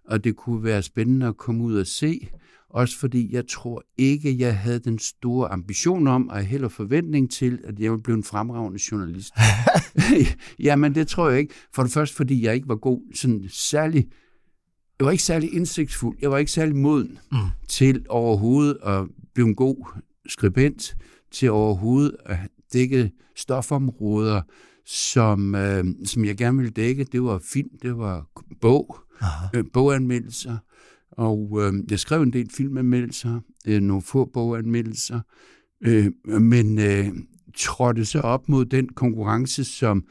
og 0.05 0.23
det 0.23 0.35
kunne 0.35 0.63
være 0.63 0.83
spændende 0.83 1.27
at 1.27 1.37
komme 1.37 1.63
ud 1.63 1.77
og 1.77 1.87
se, 1.87 2.27
også 2.69 2.99
fordi 2.99 3.33
jeg 3.33 3.47
tror 3.47 3.83
ikke, 3.97 4.39
jeg 4.39 4.57
havde 4.59 4.79
den 4.79 4.99
store 4.99 5.51
ambition 5.51 6.07
om, 6.07 6.29
og 6.29 6.43
heller 6.43 6.67
forventning 6.67 7.31
til, 7.31 7.59
at 7.63 7.79
jeg 7.79 7.91
ville 7.91 8.03
blive 8.03 8.17
en 8.17 8.23
fremragende 8.23 8.79
journalist. 8.91 9.33
Jamen, 10.59 10.95
det 10.95 11.07
tror 11.07 11.29
jeg 11.29 11.39
ikke. 11.39 11.53
For 11.73 11.83
det 11.83 11.91
første, 11.91 12.15
fordi 12.15 12.45
jeg 12.45 12.55
ikke 12.55 12.67
var 12.67 12.75
god, 12.75 13.15
sådan 13.15 13.45
særlig, 13.49 14.07
jeg 14.99 15.05
var 15.05 15.11
ikke 15.11 15.23
særlig 15.23 15.53
indsigtsfuld, 15.53 16.17
jeg 16.21 16.31
var 16.31 16.37
ikke 16.37 16.51
særlig 16.51 16.75
moden 16.75 17.17
Mm. 17.31 17.37
til 17.67 18.05
overhovedet 18.09 18.77
at 18.83 19.03
blive 19.33 19.47
en 19.47 19.55
god 19.55 19.85
skribent, 20.27 20.97
til 21.31 21.51
overhovedet 21.51 22.15
at 22.25 22.37
dække 22.73 23.11
stofområder, 23.35 24.41
som, 24.85 25.55
øh, 25.55 25.85
som 26.05 26.25
jeg 26.25 26.37
gerne 26.37 26.57
ville 26.57 26.71
dække. 26.71 27.03
Det 27.03 27.23
var 27.23 27.39
film, 27.43 27.69
det 27.81 27.97
var 27.97 28.27
bog, 28.61 28.97
Aha. 29.21 29.47
øh, 29.53 29.63
boganmeldelser, 29.73 30.57
og 31.11 31.59
øh, 31.61 31.73
jeg 31.91 31.99
skrev 31.99 32.21
en 32.21 32.33
del 32.33 32.49
filmanmeldelser, 32.49 33.39
øh, 33.67 33.81
nogle 33.81 34.01
få 34.01 34.25
boganmeldelser, 34.33 35.19
øh, 35.81 36.11
men 36.41 36.79
øh, 36.79 37.07
trådte 37.57 38.05
så 38.05 38.19
op 38.19 38.49
mod 38.49 38.65
den 38.65 38.89
konkurrence, 38.89 39.63
som 39.63 40.03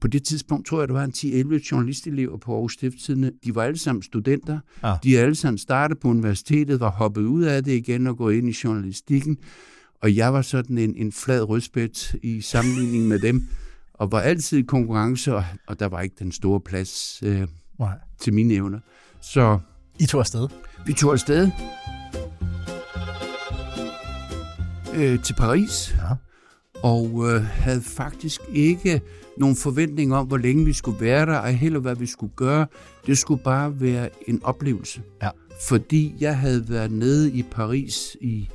på 0.00 0.08
det 0.08 0.22
tidspunkt, 0.24 0.66
tror 0.66 0.78
jeg, 0.80 0.88
der 0.88 0.94
var 0.94 1.04
en 1.04 1.12
10-11 1.56 1.68
journalistelever 1.72 2.36
på 2.36 2.52
Aarhus 2.54 2.72
Stiftstidende. 2.72 3.32
De 3.44 3.54
var 3.54 3.62
alle 3.62 3.78
sammen 3.78 4.02
studenter. 4.02 4.58
Ja. 4.82 4.94
De 5.04 5.18
alle 5.18 5.34
sammen 5.34 5.58
startet 5.58 5.98
på 5.98 6.08
universitetet, 6.08 6.80
var 6.80 6.90
hoppet 6.90 7.22
ud 7.22 7.42
af 7.42 7.64
det 7.64 7.72
igen 7.72 8.06
og 8.06 8.16
gået 8.16 8.34
ind 8.36 8.48
i 8.48 8.54
journalistikken. 8.64 9.36
Og 10.02 10.16
jeg 10.16 10.32
var 10.32 10.42
sådan 10.42 10.78
en, 10.78 10.94
en 10.96 11.12
flad 11.12 11.42
rødspæt 11.48 12.14
i 12.22 12.40
sammenligning 12.40 13.08
med 13.08 13.18
dem, 13.18 13.46
og 13.94 14.12
var 14.12 14.20
altid 14.20 14.58
i 14.58 14.62
konkurrence, 14.62 15.34
og, 15.34 15.44
og 15.66 15.80
der 15.80 15.86
var 15.86 16.00
ikke 16.00 16.16
den 16.18 16.32
store 16.32 16.60
plads 16.60 17.22
øh, 17.22 17.48
Nej. 17.78 17.98
til 18.20 18.34
mine 18.34 18.54
evner. 18.54 18.78
Så 19.20 19.58
I 19.98 20.06
tog 20.06 20.20
afsted. 20.20 20.48
vi 20.86 20.92
tog 20.92 21.12
afsted 21.12 21.50
øh, 24.94 25.22
til 25.22 25.34
Paris, 25.34 25.94
Ja. 25.96 26.14
og 26.82 27.24
øh, 27.34 27.42
havde 27.42 27.82
faktisk 27.82 28.40
ikke 28.52 29.00
nogen 29.38 29.56
forventning 29.56 30.14
om, 30.14 30.26
hvor 30.26 30.36
længe 30.36 30.64
vi 30.64 30.72
skulle 30.72 31.00
være 31.00 31.26
der, 31.26 31.38
og 31.38 31.48
heller 31.48 31.80
hvad 31.80 31.94
vi 31.94 32.06
skulle 32.06 32.32
gøre. 32.36 32.66
Det 33.06 33.18
skulle 33.18 33.42
bare 33.42 33.80
være 33.80 34.08
en 34.26 34.40
oplevelse. 34.44 35.02
Ja. 35.22 35.28
Fordi 35.68 36.14
jeg 36.20 36.38
havde 36.38 36.64
været 36.68 36.92
nede 36.92 37.32
i 37.32 37.42
Paris 37.42 38.16
i 38.20 38.48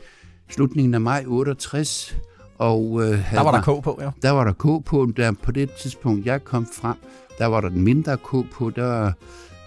slutningen 0.49 0.93
af 0.93 1.01
maj 1.01 1.23
68, 1.27 2.17
og 2.57 3.01
øh, 3.01 3.19
havde 3.19 3.37
Der 3.37 3.43
var 3.43 3.51
der 3.51 3.79
K 3.79 3.83
på, 3.83 3.97
ja. 4.01 4.09
der 4.21 4.29
var 4.31 4.43
der 4.43 4.53
K 4.53 4.85
på, 4.85 5.11
der 5.17 5.31
på 5.31 5.51
det 5.51 5.71
tidspunkt, 5.71 6.25
jeg 6.25 6.43
kom 6.43 6.67
frem, 6.81 6.95
der 7.37 7.45
var 7.45 7.61
der 7.61 7.69
den 7.69 7.81
mindre 7.81 8.17
K 8.17 8.29
på, 8.53 8.71
der 8.75 8.83
var 8.83 9.13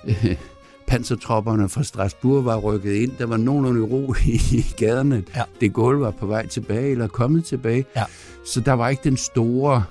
øh, 0.04 0.36
pansertropperne 0.88 1.68
fra 1.68 1.82
Strasbourg 1.82 2.44
var 2.44 2.56
rykket 2.56 2.92
ind, 2.92 3.12
der 3.18 3.26
var 3.26 3.36
nogenlunde 3.36 3.80
ro 3.80 4.14
i, 4.26 4.40
i 4.52 4.66
gaderne. 4.76 5.24
Ja. 5.36 5.42
Det 5.60 5.72
gulv 5.72 6.00
var 6.00 6.10
på 6.10 6.26
vej 6.26 6.46
tilbage, 6.46 6.90
eller 6.90 7.08
kommet 7.08 7.44
tilbage. 7.44 7.84
Ja. 7.96 8.04
Så 8.46 8.60
der 8.60 8.72
var 8.72 8.88
ikke 8.88 9.04
den 9.04 9.16
store, 9.16 9.84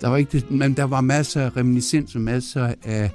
der 0.00 0.08
var 0.08 0.16
ikke 0.16 0.32
det, 0.32 0.50
men 0.50 0.74
der 0.74 0.84
var 0.84 1.00
masser 1.00 1.42
af 1.42 1.56
reminiscens 1.56 2.14
og 2.14 2.20
masser 2.20 2.74
af, 2.84 3.10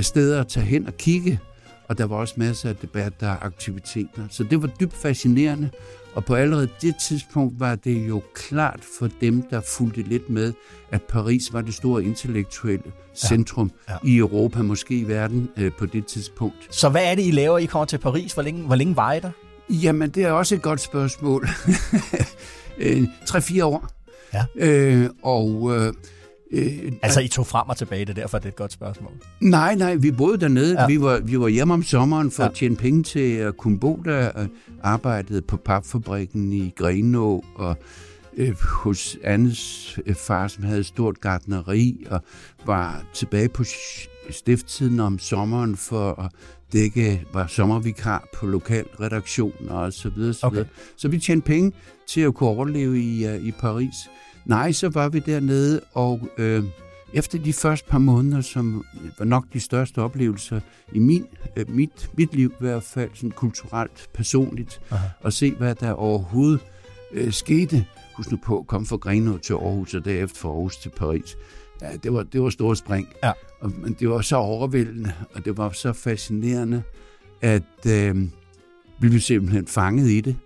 steder 0.00 0.40
at 0.40 0.48
tage 0.48 0.66
hen 0.66 0.86
og 0.86 0.96
kigge, 0.96 1.40
og 1.88 1.98
der 1.98 2.04
var 2.04 2.16
også 2.16 2.34
masser 2.36 2.68
af 2.68 2.76
debatter 2.76 3.28
og 3.28 3.46
aktiviteter. 3.46 4.22
Så 4.30 4.44
det 4.44 4.62
var 4.62 4.68
dybt 4.80 4.94
fascinerende, 4.94 5.70
og 6.14 6.24
på 6.24 6.34
allerede 6.34 6.68
det 6.82 6.94
tidspunkt 6.96 7.60
var 7.60 7.74
det 7.74 8.08
jo 8.08 8.22
klart 8.34 8.80
for 8.98 9.08
dem, 9.20 9.42
der 9.42 9.60
fulgte 9.60 10.02
lidt 10.02 10.30
med, 10.30 10.52
at 10.90 11.02
Paris 11.02 11.52
var 11.52 11.60
det 11.60 11.74
store 11.74 12.04
intellektuelle 12.04 12.92
centrum 13.14 13.70
ja. 13.88 13.94
i 14.04 14.16
Europa, 14.16 14.62
måske 14.62 14.98
i 14.98 15.08
verden 15.08 15.48
øh, 15.56 15.72
på 15.78 15.86
det 15.86 16.06
tidspunkt. 16.06 16.56
Så 16.70 16.88
hvad 16.88 17.04
er 17.04 17.14
det, 17.14 17.26
I 17.26 17.30
laver? 17.30 17.58
I 17.58 17.64
kommer 17.64 17.86
til 17.86 17.98
Paris. 17.98 18.32
Hvor 18.32 18.42
længe, 18.42 18.62
hvor 18.62 18.76
længe 18.76 18.96
var 18.96 19.12
I 19.12 19.20
der? 19.20 19.30
Jamen, 19.70 20.10
det 20.10 20.24
er 20.24 20.30
også 20.30 20.54
et 20.54 20.62
godt 20.62 20.80
spørgsmål. 20.80 21.48
Øh, 22.78 23.02
Tre-fire 23.26 23.64
år. 23.64 23.88
Ja. 24.34 24.44
Øh, 24.56 25.10
og 25.22 25.72
øh, 25.76 25.92
øh, 26.50 26.92
Altså, 27.02 27.20
I 27.20 27.28
tog 27.28 27.46
frem 27.46 27.68
og 27.68 27.76
tilbage. 27.76 28.00
Det 28.04 28.10
er 28.10 28.14
derfor, 28.22 28.38
det 28.38 28.44
er 28.44 28.48
et 28.48 28.56
godt 28.56 28.72
spørgsmål. 28.72 29.12
Nej, 29.40 29.74
nej, 29.74 29.94
vi 29.94 30.10
boede 30.10 30.38
dernede. 30.40 30.80
Ja. 30.80 30.86
Vi, 30.86 31.00
var, 31.00 31.18
vi 31.18 31.40
var 31.40 31.48
hjemme 31.48 31.74
om 31.74 31.82
sommeren 31.82 32.30
for 32.30 32.42
Ja. 32.42 32.48
at 32.48 32.54
tjene 32.54 32.76
penge 32.76 33.02
til 33.02 33.32
at 33.34 33.56
kunne 33.56 33.78
bo 33.80 34.02
der. 34.04 34.28
Og 34.28 34.46
arbejdede 34.82 35.42
på 35.42 35.56
papfabrikken 35.56 36.52
i 36.52 36.72
Grenå 36.76 37.44
og 37.56 37.76
øh, 38.36 38.54
hos 38.62 39.16
Annes 39.24 39.98
øh, 40.06 40.14
far, 40.14 40.48
som 40.48 40.64
havde 40.64 40.80
et 40.80 40.86
stort 40.86 41.20
gartneri 41.20 42.06
og 42.10 42.20
var 42.66 43.02
tilbage 43.14 43.48
på 43.48 43.64
stifttiden 44.30 45.00
om 45.00 45.18
sommeren 45.18 45.76
for 45.76 46.20
at 46.22 46.30
dække, 46.74 47.24
var 47.32 47.46
sommervikar 47.46 48.28
på 48.34 48.46
lokalredaktioner 48.46 49.74
og 49.74 49.92
så 49.92 50.08
videre. 50.08 50.34
Så, 50.34 50.46
Okay. 50.46 50.54
videre. 50.56 50.68
så 50.96 51.08
vi 51.08 51.18
tjente 51.18 51.46
penge 51.46 51.72
til 52.06 52.20
at 52.20 52.34
kunne 52.34 52.48
overleve 52.48 53.00
i, 53.02 53.26
uh, 53.26 53.46
i 53.46 53.52
Paris. 53.52 53.94
Nej, 54.44 54.72
så 54.72 54.88
var 54.88 55.08
vi 55.08 55.18
dernede, 55.18 55.80
og 55.94 56.28
øh, 56.38 56.64
efter 57.12 57.38
de 57.38 57.52
første 57.52 57.88
par 57.88 57.98
måneder, 57.98 58.40
som 58.40 58.84
var 59.18 59.24
nok 59.24 59.44
de 59.52 59.60
største 59.60 59.98
oplevelser 60.02 60.60
i 60.92 60.98
min, 60.98 61.26
øh, 61.56 61.70
mit, 61.70 62.10
mit 62.18 62.34
liv, 62.34 62.50
i 62.50 62.56
hvert 62.60 62.82
fald 62.82 63.10
sådan 63.14 63.30
kulturelt, 63.30 64.08
personligt, 64.14 64.80
Aha. 64.90 65.08
at 65.24 65.32
se, 65.32 65.50
hvad 65.54 65.74
der 65.74 65.92
overhovedet 65.92 66.60
øh, 67.12 67.32
skete. 67.32 67.86
Husk 68.16 68.30
nu 68.30 68.38
på 68.44 68.64
komme 68.68 68.86
fra 68.86 68.96
Grenaa 68.96 69.38
til 69.38 69.52
Aarhus, 69.52 69.94
og 69.94 70.04
derefter 70.04 70.38
fra 70.38 70.48
Aarhus 70.48 70.76
til 70.76 70.90
Paris. 70.96 71.36
Ja, 71.82 71.88
det 72.02 72.12
var, 72.12 72.22
det 72.22 72.42
var 72.42 72.50
store 72.50 72.76
spring. 72.76 73.08
Ja. 73.24 73.32
Og, 73.64 73.72
men 73.78 73.92
det 73.92 74.08
var 74.08 74.20
så 74.20 74.36
overvældende, 74.36 75.12
og 75.34 75.44
det 75.44 75.56
var 75.56 75.70
så 75.70 75.92
fascinerende, 75.92 76.82
at 77.40 77.86
øh, 77.86 78.16
vi 79.00 79.08
blev 79.08 79.20
simpelthen 79.20 79.66
fanget 79.66 80.10
i 80.10 80.20
det. 80.20 80.36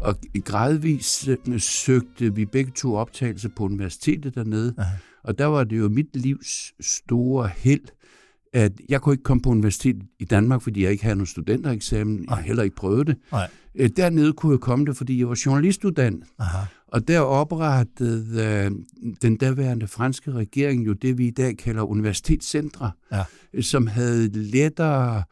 Og 0.00 0.16
gradvist 0.44 1.28
øh, 1.28 1.60
søgte 1.60 2.34
vi 2.34 2.44
begge 2.44 2.72
to 2.74 2.94
optagelser 2.94 3.48
på 3.56 3.64
universitetet 3.64 4.34
dernede. 4.34 4.74
Aha. 4.78 4.96
Og 5.24 5.38
der 5.38 5.44
var 5.46 5.64
det 5.64 5.78
jo 5.78 5.88
mit 5.88 6.16
livs 6.16 6.72
store 6.80 7.50
held, 7.56 7.84
at 8.52 8.72
jeg 8.88 9.00
kunne 9.00 9.12
ikke 9.12 9.22
komme 9.22 9.42
på 9.42 9.50
universitetet 9.50 10.02
i 10.18 10.24
Danmark, 10.24 10.62
fordi 10.62 10.82
jeg 10.82 10.90
ikke 10.90 11.04
havde 11.04 11.16
nogen 11.16 11.26
studentereksamen. 11.26 12.28
Har 12.28 12.40
heller 12.40 12.62
ikke 12.62 12.76
prøvet 12.76 13.06
det. 13.06 13.16
Nej. 13.32 13.48
Øh, 13.74 13.90
Dernede 13.96 14.32
kunne 14.32 14.52
jeg 14.52 14.60
komme 14.60 14.86
det, 14.86 14.96
fordi 14.96 15.18
jeg 15.18 15.28
var 15.28 15.40
journalistuddannet. 15.46 16.22
Aha. 16.38 16.64
Og 16.92 17.08
der 17.08 17.20
oprettede 17.20 18.44
øh, 18.64 18.70
den 19.22 19.36
daværende 19.36 19.86
franske 19.86 20.32
regering 20.32 20.86
jo 20.86 20.92
det, 20.92 21.18
vi 21.18 21.26
i 21.26 21.30
dag 21.30 21.56
kalder 21.56 21.82
universitetscentre, 21.82 22.90
Ja. 23.12 23.24
som 23.62 23.86
havde 23.86 24.28
lettere, 24.32 25.22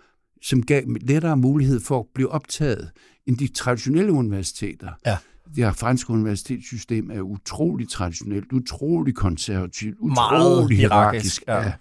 som 0.43 0.63
gav 0.63 0.83
lettere 1.01 1.37
mulighed 1.37 1.81
for 1.81 1.99
at 2.01 2.07
blive 2.15 2.29
optaget 2.29 2.91
end 3.27 3.39
de 3.39 3.49
traditionelle 3.49 4.13
universiteter. 4.13 4.89
Ja. 5.07 5.17
Det 5.55 5.65
her 5.65 5.73
franske 5.73 6.11
universitetssystem 6.11 7.11
er 7.11 7.21
utrolig 7.21 7.89
traditionelt, 7.91 8.53
utrolig 8.53 9.15
konservativt, 9.15 9.97
utrolig 10.01 10.77
hierarkisk, 10.79 11.43
hierarkisk. 11.47 11.71
ja. 11.71 11.73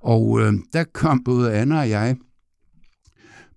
Og 0.00 0.40
øh, 0.40 0.52
der 0.72 0.84
kom 0.84 1.24
både 1.24 1.52
Anna 1.54 1.78
og 1.78 1.90
jeg 1.90 2.16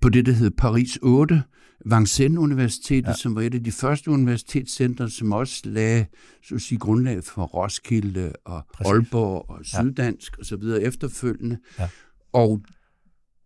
på 0.01 0.09
det, 0.09 0.25
der 0.25 0.31
hed 0.31 0.51
Paris 0.51 0.97
8, 1.01 1.43
Vincennes 1.85 2.37
Universitetet, 2.39 3.03
Ja. 3.03 3.09
ja. 3.09 3.15
som 3.15 3.35
var 3.35 3.41
et 3.41 3.53
af 3.53 3.63
de 3.63 3.71
første 3.71 4.11
universitetscentre, 4.11 5.09
som 5.09 5.31
også 5.31 5.61
lagde 5.65 6.05
så 6.43 6.55
at 6.55 6.61
sige, 6.61 6.79
grundlag 6.79 7.23
for 7.23 7.43
Roskilde 7.43 8.33
og 8.45 8.63
Præcis. 8.73 8.91
Aalborg 8.91 9.49
og 9.49 9.65
Syddansk 9.65 10.37
og 10.39 10.45
så 10.45 10.55
videre 10.55 10.81
efterfølgende. 10.81 11.57
Ja. 11.79 11.89
Og 12.33 12.61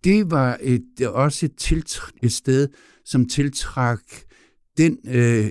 det 0.03 0.31
var 0.31 0.57
et, 0.61 1.01
også 1.07 1.45
et, 1.45 1.53
tiltr- 1.63 2.11
et 2.23 2.31
sted, 2.31 2.67
som 3.05 3.25
tiltrak 3.29 4.01
den, 4.77 4.97
øh, 5.07 5.47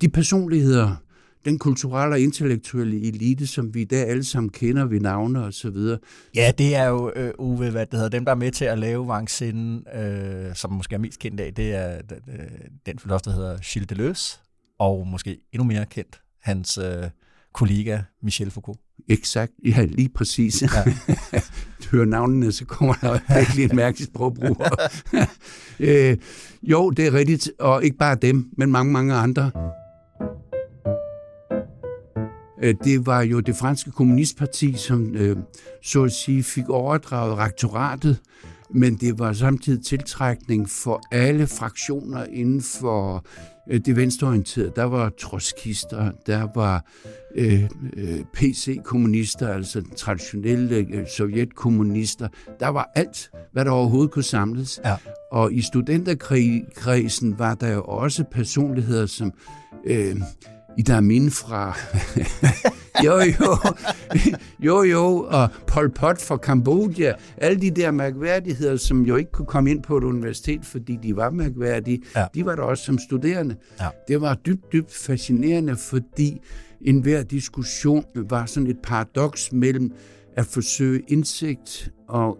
de 0.00 0.08
personligheder, 0.08 0.96
den 1.44 1.58
kulturelle 1.58 2.14
og 2.14 2.20
intellektuelle 2.20 3.08
elite, 3.08 3.46
som 3.46 3.74
vi 3.74 3.80
i 3.80 3.84
dag 3.84 4.08
alle 4.08 4.24
sammen 4.24 4.50
kender 4.50 4.84
ved 4.84 5.00
navne 5.00 5.44
og 5.44 5.54
så 5.54 5.70
videre. 5.70 5.98
Ja, 6.34 6.52
det 6.58 6.74
er 6.74 6.86
jo, 6.86 7.12
øh, 7.16 7.32
Uwe, 7.38 7.70
hvad 7.70 7.86
det 7.86 7.94
hedder, 7.94 8.08
dem, 8.08 8.24
der 8.24 8.32
er 8.32 8.36
med 8.36 8.52
til 8.52 8.64
at 8.64 8.78
lave 8.78 9.16
Vincennes, 9.16 9.82
øh, 9.94 10.54
som 10.54 10.72
måske 10.72 10.94
er 10.94 10.98
mest 10.98 11.18
kendt 11.18 11.40
af, 11.40 11.54
det 11.54 11.74
er 11.74 11.98
øh, 12.28 12.44
den 12.86 12.98
filosof, 12.98 13.20
der 13.20 13.32
hedder 13.32 13.58
Gilles 13.72 13.88
Deleuze, 13.88 14.38
og 14.78 15.06
måske 15.06 15.38
endnu 15.52 15.64
mere 15.64 15.86
kendt, 15.86 16.20
hans 16.42 16.78
øh, 16.78 17.10
kollega 17.52 17.98
Michel 18.22 18.50
Foucault. 18.50 18.80
Exakt, 19.08 19.52
ja, 19.64 19.84
lige 19.84 20.08
præcis. 20.08 20.62
Ja. 20.62 20.68
du 21.82 21.88
hører 21.90 22.04
navnene, 22.04 22.52
så 22.52 22.64
kommer 22.64 22.94
der 22.94 23.18
virkelig 23.38 23.64
en 23.64 23.76
mærkelig 23.76 24.06
sprogbrug. 24.06 24.56
øh, 25.80 26.16
jo, 26.62 26.90
det 26.90 27.06
er 27.06 27.14
rigtigt, 27.14 27.50
og 27.58 27.84
ikke 27.84 27.96
bare 27.96 28.14
dem, 28.14 28.50
men 28.56 28.70
mange, 28.70 28.92
mange 28.92 29.14
andre. 29.14 29.50
Øh, 32.62 32.74
det 32.84 33.06
var 33.06 33.22
jo 33.22 33.40
det 33.40 33.56
franske 33.56 33.90
kommunistparti, 33.90 34.72
som 34.76 35.14
øh, 35.14 35.36
så 35.82 36.04
at 36.04 36.12
sige 36.12 36.42
fik 36.42 36.68
overdraget 36.68 37.38
rektoratet, 37.38 38.20
men 38.74 38.96
det 38.96 39.18
var 39.18 39.32
samtidig 39.32 39.84
tiltrækning 39.84 40.70
for 40.70 41.02
alle 41.10 41.46
fraktioner 41.46 42.24
inden 42.24 42.62
for 42.62 43.24
øh, 43.70 43.80
det 43.80 43.96
venstreorienterede. 43.96 44.72
Der 44.76 44.84
var 44.84 45.12
trotskister, 45.20 46.10
der 46.26 46.48
var 46.54 46.84
øh, 47.36 47.64
PC-kommunister, 48.34 49.48
altså 49.48 49.82
traditionelle 49.96 51.06
sovjetkommunister. 51.16 52.28
Der 52.60 52.68
var 52.68 52.90
alt, 52.94 53.30
hvad 53.52 53.64
der 53.64 53.70
overhovedet 53.70 54.10
kunne 54.10 54.22
samles. 54.22 54.80
Ja. 54.84 54.96
Og 55.32 55.52
i 55.52 55.62
studenterkredsen 55.62 57.38
var 57.38 57.54
der 57.54 57.68
jo 57.68 57.82
også 57.82 58.24
personligheder 58.32 59.06
som... 59.06 59.32
Øh, 59.86 60.16
Ida 60.78 60.96
Amin 60.96 61.30
fra... 61.30 61.78
jo, 63.04 63.20
jo, 63.20 63.56
jo, 64.60 64.82
jo, 64.82 65.26
og 65.30 65.48
Pol 65.66 65.90
Pot 65.90 66.20
fra 66.20 66.36
Kambodja. 66.36 67.12
Alle 67.36 67.60
de 67.60 67.70
der 67.70 67.90
mærkværdigheder, 67.90 68.76
som 68.76 69.02
jo 69.02 69.16
ikke 69.16 69.30
kunne 69.30 69.46
komme 69.46 69.70
ind 69.70 69.82
på 69.82 69.96
et 69.96 70.04
universitet, 70.04 70.64
fordi 70.64 70.98
de 71.02 71.16
var 71.16 71.30
mærkværdige, 71.30 72.02
ja. 72.16 72.26
de 72.34 72.44
var 72.44 72.56
der 72.56 72.62
også 72.62 72.84
som 72.84 72.98
studerende. 72.98 73.56
Ja. 73.80 73.88
Det 74.08 74.20
var 74.20 74.34
dybt, 74.34 74.72
dybt 74.72 74.94
fascinerende, 74.94 75.76
fordi 75.76 76.40
enhver 76.80 77.22
diskussion 77.22 78.04
var 78.14 78.46
sådan 78.46 78.66
et 78.66 78.78
paradoks 78.82 79.52
mellem 79.52 79.92
at 80.36 80.46
forsøge 80.46 81.02
indsigt 81.08 81.92
og 82.08 82.38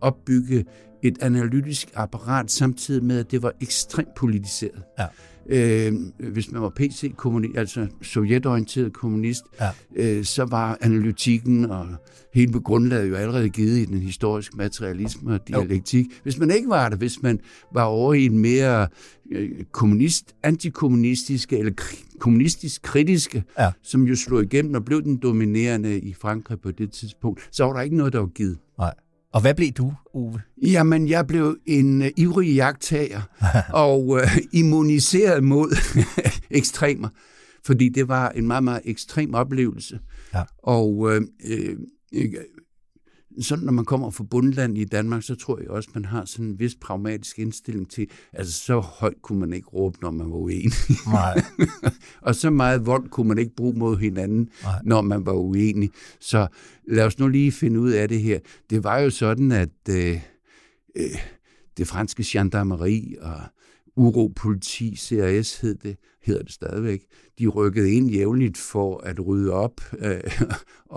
opbygge 0.00 0.64
et 1.02 1.22
analytisk 1.22 1.90
apparat, 1.94 2.50
samtidig 2.50 3.04
med, 3.04 3.18
at 3.18 3.30
det 3.30 3.42
var 3.42 3.52
ekstremt 3.60 4.14
politiseret. 4.14 4.82
Ja. 4.98 5.06
Øh, 5.46 5.92
hvis 6.18 6.52
man 6.52 6.62
var 6.62 6.72
PC-kommunist, 6.76 7.58
altså 7.58 7.86
sovjetorienteret 8.02 8.92
kommunist, 8.92 9.44
ja. 9.60 9.68
øh, 9.96 10.24
så 10.24 10.44
var 10.44 10.78
analytikken 10.80 11.64
og 11.64 11.86
hele 12.34 12.60
grundlaget 12.60 13.10
jo 13.10 13.14
allerede 13.14 13.48
givet 13.48 13.78
i 13.78 13.84
den 13.84 13.98
historiske 13.98 14.56
materialisme 14.56 15.34
og 15.34 15.48
dialektik. 15.48 16.06
Jo. 16.06 16.10
Hvis 16.22 16.38
man 16.38 16.50
ikke 16.50 16.68
var 16.68 16.88
det, 16.88 16.98
hvis 16.98 17.22
man 17.22 17.40
var 17.74 17.84
over 17.84 18.14
i 18.14 18.24
en 18.24 18.38
mere 18.38 18.88
øh, 19.32 19.50
kommunist, 19.72 20.34
antikommunistiske 20.42 21.58
eller 21.58 21.72
kommunistisk 22.18 22.82
kritiske, 22.82 23.44
ja. 23.58 23.70
som 23.82 24.02
jo 24.02 24.16
slog 24.16 24.42
igennem 24.42 24.74
og 24.74 24.84
blev 24.84 25.02
den 25.02 25.16
dominerende 25.16 26.00
i 26.00 26.14
Frankrig 26.14 26.60
på 26.60 26.70
det 26.70 26.92
tidspunkt, 26.92 27.48
så 27.50 27.64
var 27.64 27.72
der 27.72 27.80
ikke 27.80 27.96
noget, 27.96 28.12
der 28.12 28.18
var 28.18 28.26
givet. 28.26 28.58
Nej. 28.78 28.94
Og 29.32 29.40
hvad 29.40 29.54
blev 29.54 29.70
du, 29.70 29.92
Ove? 30.14 30.40
Jamen, 30.62 31.08
jeg 31.08 31.26
blev 31.26 31.56
en 31.66 32.02
uh, 32.02 32.08
ivrig 32.16 32.54
jagttager 32.54 33.22
og 33.86 34.06
uh, 34.06 34.20
immuniseret 34.52 35.44
mod 35.44 35.76
ekstremer, 36.58 37.08
fordi 37.66 37.88
det 37.88 38.08
var 38.08 38.28
en 38.28 38.46
meget, 38.46 38.64
meget 38.64 38.80
ekstrem 38.84 39.34
oplevelse. 39.34 39.98
Ja. 40.34 40.42
Og 40.58 40.96
uh, 40.96 41.16
uh, 41.50 41.74
sådan 43.40 43.64
når 43.64 43.72
man 43.72 43.84
kommer 43.84 44.10
fra 44.10 44.24
bundland 44.24 44.78
i 44.78 44.84
Danmark, 44.84 45.22
så 45.22 45.34
tror 45.34 45.58
jeg 45.60 45.70
også, 45.70 45.90
man 45.94 46.04
har 46.04 46.24
sådan 46.24 46.46
en 46.46 46.58
vis 46.58 46.74
pragmatisk 46.80 47.38
indstilling 47.38 47.90
til, 47.90 48.10
altså 48.32 48.52
så 48.52 48.80
højt 48.80 49.22
kunne 49.22 49.40
man 49.40 49.52
ikke 49.52 49.68
råbe, 49.68 49.98
når 50.02 50.10
man 50.10 50.30
var 50.30 50.36
uenig. 50.36 50.72
Nej. 51.06 51.42
og 52.26 52.34
så 52.34 52.50
meget 52.50 52.86
vold 52.86 53.08
kunne 53.08 53.28
man 53.28 53.38
ikke 53.38 53.54
bruge 53.54 53.78
mod 53.78 53.98
hinanden, 53.98 54.48
Nej. 54.62 54.80
når 54.84 55.00
man 55.00 55.26
var 55.26 55.32
uenig. 55.32 55.90
Så 56.20 56.46
lad 56.88 57.04
os 57.04 57.18
nu 57.18 57.28
lige 57.28 57.52
finde 57.52 57.80
ud 57.80 57.90
af 57.90 58.08
det 58.08 58.22
her. 58.22 58.38
Det 58.70 58.84
var 58.84 58.98
jo 58.98 59.10
sådan, 59.10 59.52
at 59.52 59.70
øh, 59.88 60.20
øh, 60.96 61.18
det 61.76 61.86
franske 61.86 62.24
gendarmeri 62.26 63.16
og 63.20 63.40
uropoliti, 63.96 64.96
CRS 64.96 65.60
hed 65.60 65.74
det, 65.74 65.96
hedder 66.22 66.42
det 66.42 66.52
stadigvæk, 66.52 67.00
de 67.38 67.46
rykkede 67.46 67.92
ind 67.92 68.10
jævnligt 68.10 68.58
for 68.58 68.98
at 68.98 69.26
rydde 69.26 69.52
op 69.52 69.80
øh, 69.98 70.20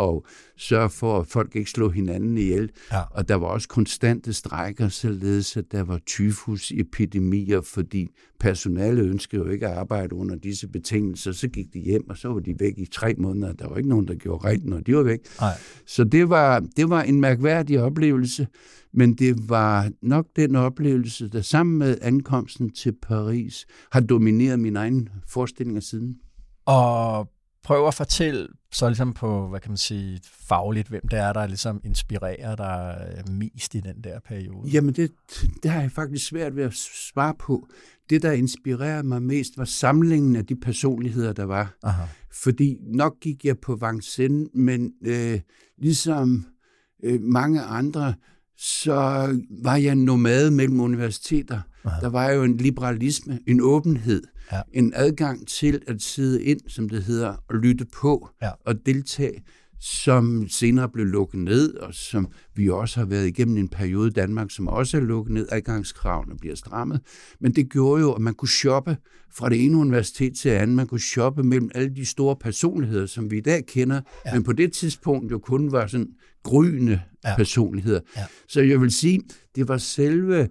og 0.05 0.25
sørge 0.57 0.89
for, 0.89 1.19
at 1.19 1.27
folk 1.27 1.55
ikke 1.55 1.71
slog 1.71 1.93
hinanden 1.93 2.37
ihjel. 2.37 2.69
Ja. 2.91 3.01
Og 3.11 3.29
der 3.29 3.35
var 3.35 3.47
også 3.47 3.67
konstante 3.67 4.33
strækker, 4.33 4.89
således 4.89 5.57
at 5.57 5.65
der 5.71 5.83
var 5.83 5.99
tyfusepidemier, 6.05 7.61
fordi 7.61 8.07
personalet 8.39 9.05
ønskede 9.05 9.41
jo 9.45 9.49
ikke 9.49 9.67
at 9.67 9.77
arbejde 9.77 10.15
under 10.15 10.35
disse 10.35 10.67
betingelser. 10.67 11.31
Så 11.31 11.47
gik 11.47 11.73
de 11.73 11.79
hjem, 11.79 12.09
og 12.09 12.17
så 12.17 12.27
var 12.27 12.39
de 12.39 12.55
væk 12.59 12.73
i 12.77 12.85
tre 12.85 13.13
måneder. 13.17 13.53
Der 13.53 13.69
var 13.69 13.77
ikke 13.77 13.89
nogen, 13.89 14.07
der 14.07 14.15
gjorde 14.15 14.47
rent, 14.47 14.65
når 14.65 14.79
de 14.79 14.95
var 14.95 15.03
væk. 15.03 15.19
Nej. 15.39 15.57
Så 15.85 16.03
det 16.03 16.29
var, 16.29 16.63
det 16.77 16.89
var 16.89 17.01
en 17.01 17.21
mærkværdig 17.21 17.81
oplevelse, 17.81 18.47
men 18.93 19.13
det 19.13 19.49
var 19.49 19.91
nok 20.01 20.27
den 20.35 20.55
oplevelse, 20.55 21.29
der 21.29 21.41
sammen 21.41 21.77
med 21.77 21.97
ankomsten 22.01 22.69
til 22.69 22.93
Paris 23.01 23.65
har 23.91 23.99
domineret 23.99 24.59
min 24.59 24.75
egen 24.75 25.09
forestillinger 25.27 25.81
siden. 25.81 26.15
Og 26.65 27.29
prøv 27.63 27.87
at 27.87 27.93
fortælle 27.93 28.47
så 28.71 28.87
ligesom 28.87 29.13
på, 29.13 29.47
hvad 29.47 29.59
kan 29.59 29.71
man 29.71 29.77
sige, 29.77 30.19
fagligt, 30.23 30.87
hvem 30.87 31.07
det 31.07 31.19
er, 31.19 31.33
der 31.33 31.47
ligesom 31.47 31.81
inspirerer 31.83 32.55
dig 32.55 33.07
mest 33.31 33.75
i 33.75 33.79
den 33.79 34.03
der 34.03 34.19
periode? 34.19 34.69
Jamen, 34.69 34.93
det, 34.93 35.11
det 35.63 35.71
har 35.71 35.81
jeg 35.81 35.91
faktisk 35.91 36.27
svært 36.27 36.55
ved 36.55 36.63
at 36.63 36.73
svare 36.73 37.33
på. 37.39 37.67
Det, 38.09 38.21
der 38.21 38.31
inspirerede 38.31 39.03
mig 39.03 39.21
mest, 39.21 39.57
var 39.57 39.65
samlingen 39.65 40.35
af 40.35 40.45
de 40.45 40.55
personligheder, 40.55 41.33
der 41.33 41.43
var. 41.43 41.75
Aha. 41.83 42.03
Fordi 42.31 42.77
nok 42.81 43.19
gik 43.21 43.45
jeg 43.45 43.59
på 43.59 43.75
Vincennes, 43.75 44.49
men 44.53 44.93
øh, 45.05 45.39
ligesom 45.77 46.45
øh, 47.03 47.21
mange 47.21 47.61
andre, 47.61 48.13
så 48.63 49.27
var 49.49 49.75
jeg 49.75 49.95
nomade 49.95 50.51
mellem 50.51 50.79
universiteter. 50.79 51.61
Aha. 51.85 51.99
Der 52.01 52.09
var 52.09 52.29
jo 52.31 52.43
en 52.43 52.57
liberalisme, 52.57 53.39
en 53.47 53.61
åbenhed, 53.61 54.23
ja. 54.51 54.61
en 54.73 54.93
adgang 54.95 55.47
til 55.47 55.81
at 55.87 56.01
sidde 56.01 56.43
ind, 56.43 56.59
som 56.67 56.89
det 56.89 57.03
hedder, 57.03 57.35
og 57.49 57.55
lytte 57.55 57.85
på 57.85 58.29
ja. 58.41 58.49
og 58.65 58.85
deltage, 58.85 59.43
som 59.79 60.47
senere 60.49 60.89
blev 60.89 61.05
lukket 61.05 61.39
ned, 61.39 61.73
og 61.73 61.93
som 61.93 62.27
vi 62.55 62.69
også 62.69 62.99
har 62.99 63.05
været 63.05 63.27
igennem 63.27 63.57
en 63.57 63.67
periode 63.67 64.07
i 64.07 64.11
Danmark, 64.11 64.51
som 64.51 64.67
også 64.67 64.97
er 64.97 65.01
lukket 65.01 65.33
ned, 65.33 65.47
adgangskravene 65.51 66.37
bliver 66.37 66.55
strammet. 66.55 67.01
Men 67.39 67.51
det 67.51 67.69
gjorde 67.69 68.01
jo, 68.01 68.11
at 68.11 68.21
man 68.21 68.33
kunne 68.33 68.49
shoppe 68.49 68.97
fra 69.35 69.49
det 69.49 69.65
ene 69.65 69.77
universitet 69.77 70.37
til 70.37 70.51
det 70.51 70.57
andet. 70.57 70.75
Man 70.75 70.87
kunne 70.87 70.99
shoppe 70.99 71.43
mellem 71.43 71.71
alle 71.75 71.95
de 71.95 72.05
store 72.05 72.35
personligheder, 72.35 73.05
som 73.05 73.31
vi 73.31 73.37
i 73.37 73.41
dag 73.41 73.65
kender, 73.65 74.01
ja. 74.25 74.33
men 74.33 74.43
på 74.43 74.53
det 74.53 74.73
tidspunkt 74.73 75.31
jo 75.31 75.39
kun 75.39 75.71
var 75.71 75.87
sådan 75.87 76.07
gryende 76.43 77.01
ja. 77.25 77.35
personligheder. 77.35 77.99
Ja. 78.17 78.25
Så 78.47 78.61
jeg 78.61 78.81
vil 78.81 78.91
sige, 78.91 79.21
det 79.55 79.67
var 79.67 79.77
selve 79.77 80.49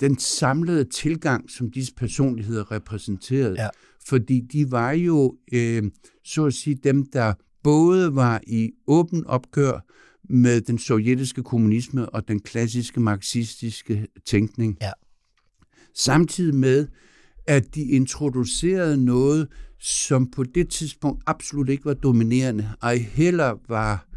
den 0.00 0.18
samlede 0.18 0.84
tilgang, 0.84 1.50
som 1.50 1.70
disse 1.70 1.94
personligheder 1.94 2.72
repræsenterede. 2.72 3.62
Ja. 3.62 3.68
Fordi 4.06 4.40
de 4.40 4.70
var 4.70 4.92
jo, 4.92 5.36
øh, 5.52 5.82
så 6.24 6.44
at 6.44 6.54
sige, 6.54 6.78
dem, 6.84 7.06
der 7.06 7.34
både 7.62 8.14
var 8.14 8.40
i 8.46 8.70
åben 8.86 9.26
opgør 9.26 9.86
med 10.30 10.60
den 10.60 10.78
sovjetiske 10.78 11.42
kommunisme 11.42 12.08
og 12.08 12.28
den 12.28 12.40
klassiske 12.40 13.00
marxistiske 13.00 14.06
tænkning. 14.26 14.76
Ja. 14.80 14.90
Samtidig 15.94 16.54
med, 16.54 16.86
at 17.46 17.74
de 17.74 17.82
introducerede 17.82 19.04
noget, 19.04 19.48
som 19.78 20.30
på 20.30 20.44
det 20.44 20.68
tidspunkt 20.68 21.22
absolut 21.26 21.68
ikke 21.68 21.84
var 21.84 21.94
dominerende, 21.94 22.70
ej 22.82 22.96
heller 22.96 23.54
var 23.68 24.11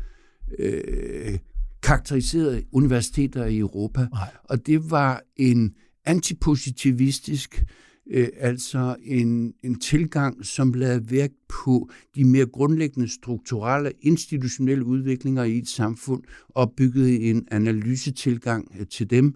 øh, 0.60 1.39
karakteriseret 1.84 2.63
universiteter 2.71 3.45
i 3.45 3.58
Europa. 3.58 4.08
Nej. 4.12 4.31
Og 4.43 4.67
det 4.67 4.91
var 4.91 5.21
en 5.38 5.75
antipositivistisk, 6.05 7.63
øh, 8.12 8.27
altså 8.38 8.95
en, 9.03 9.53
en 9.63 9.79
tilgang, 9.79 10.45
som 10.45 10.73
lavede 10.73 11.12
vægt 11.12 11.34
på 11.47 11.89
de 12.15 12.25
mere 12.25 12.45
grundlæggende 12.45 13.13
strukturelle, 13.13 13.91
institutionelle 14.01 14.86
udviklinger 14.86 15.43
i 15.43 15.58
et 15.58 15.67
samfund, 15.67 16.23
og 16.49 16.73
byggede 16.77 17.19
en 17.19 17.47
analysetilgang 17.51 18.71
øh, 18.79 18.88
til 18.88 19.10
dem. 19.10 19.36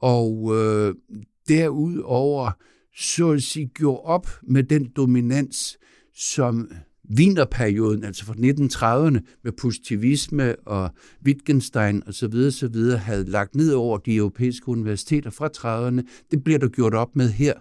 Og 0.00 0.56
øh, 0.56 0.94
derudover 1.48 2.50
så 2.96 3.30
at 3.30 3.42
sige, 3.42 3.66
gjorde 3.66 4.00
op 4.00 4.28
med 4.42 4.62
den 4.62 4.92
dominans, 4.96 5.78
som 6.14 6.70
Wienerperioden, 7.10 8.04
altså 8.04 8.24
fra 8.24 8.34
1930'erne, 8.34 9.18
med 9.44 9.52
positivisme 9.52 10.56
og 10.56 10.90
Wittgenstein 11.24 12.02
osv. 12.06 12.32
videre, 12.72 12.98
havde 12.98 13.30
lagt 13.30 13.54
ned 13.54 13.72
over 13.72 13.98
de 13.98 14.16
europæiske 14.16 14.68
universiteter 14.68 15.30
fra 15.30 15.48
30'erne. 15.56 16.02
Det 16.30 16.44
bliver 16.44 16.58
der 16.58 16.68
gjort 16.68 16.94
op 16.94 17.16
med 17.16 17.28
her. 17.28 17.52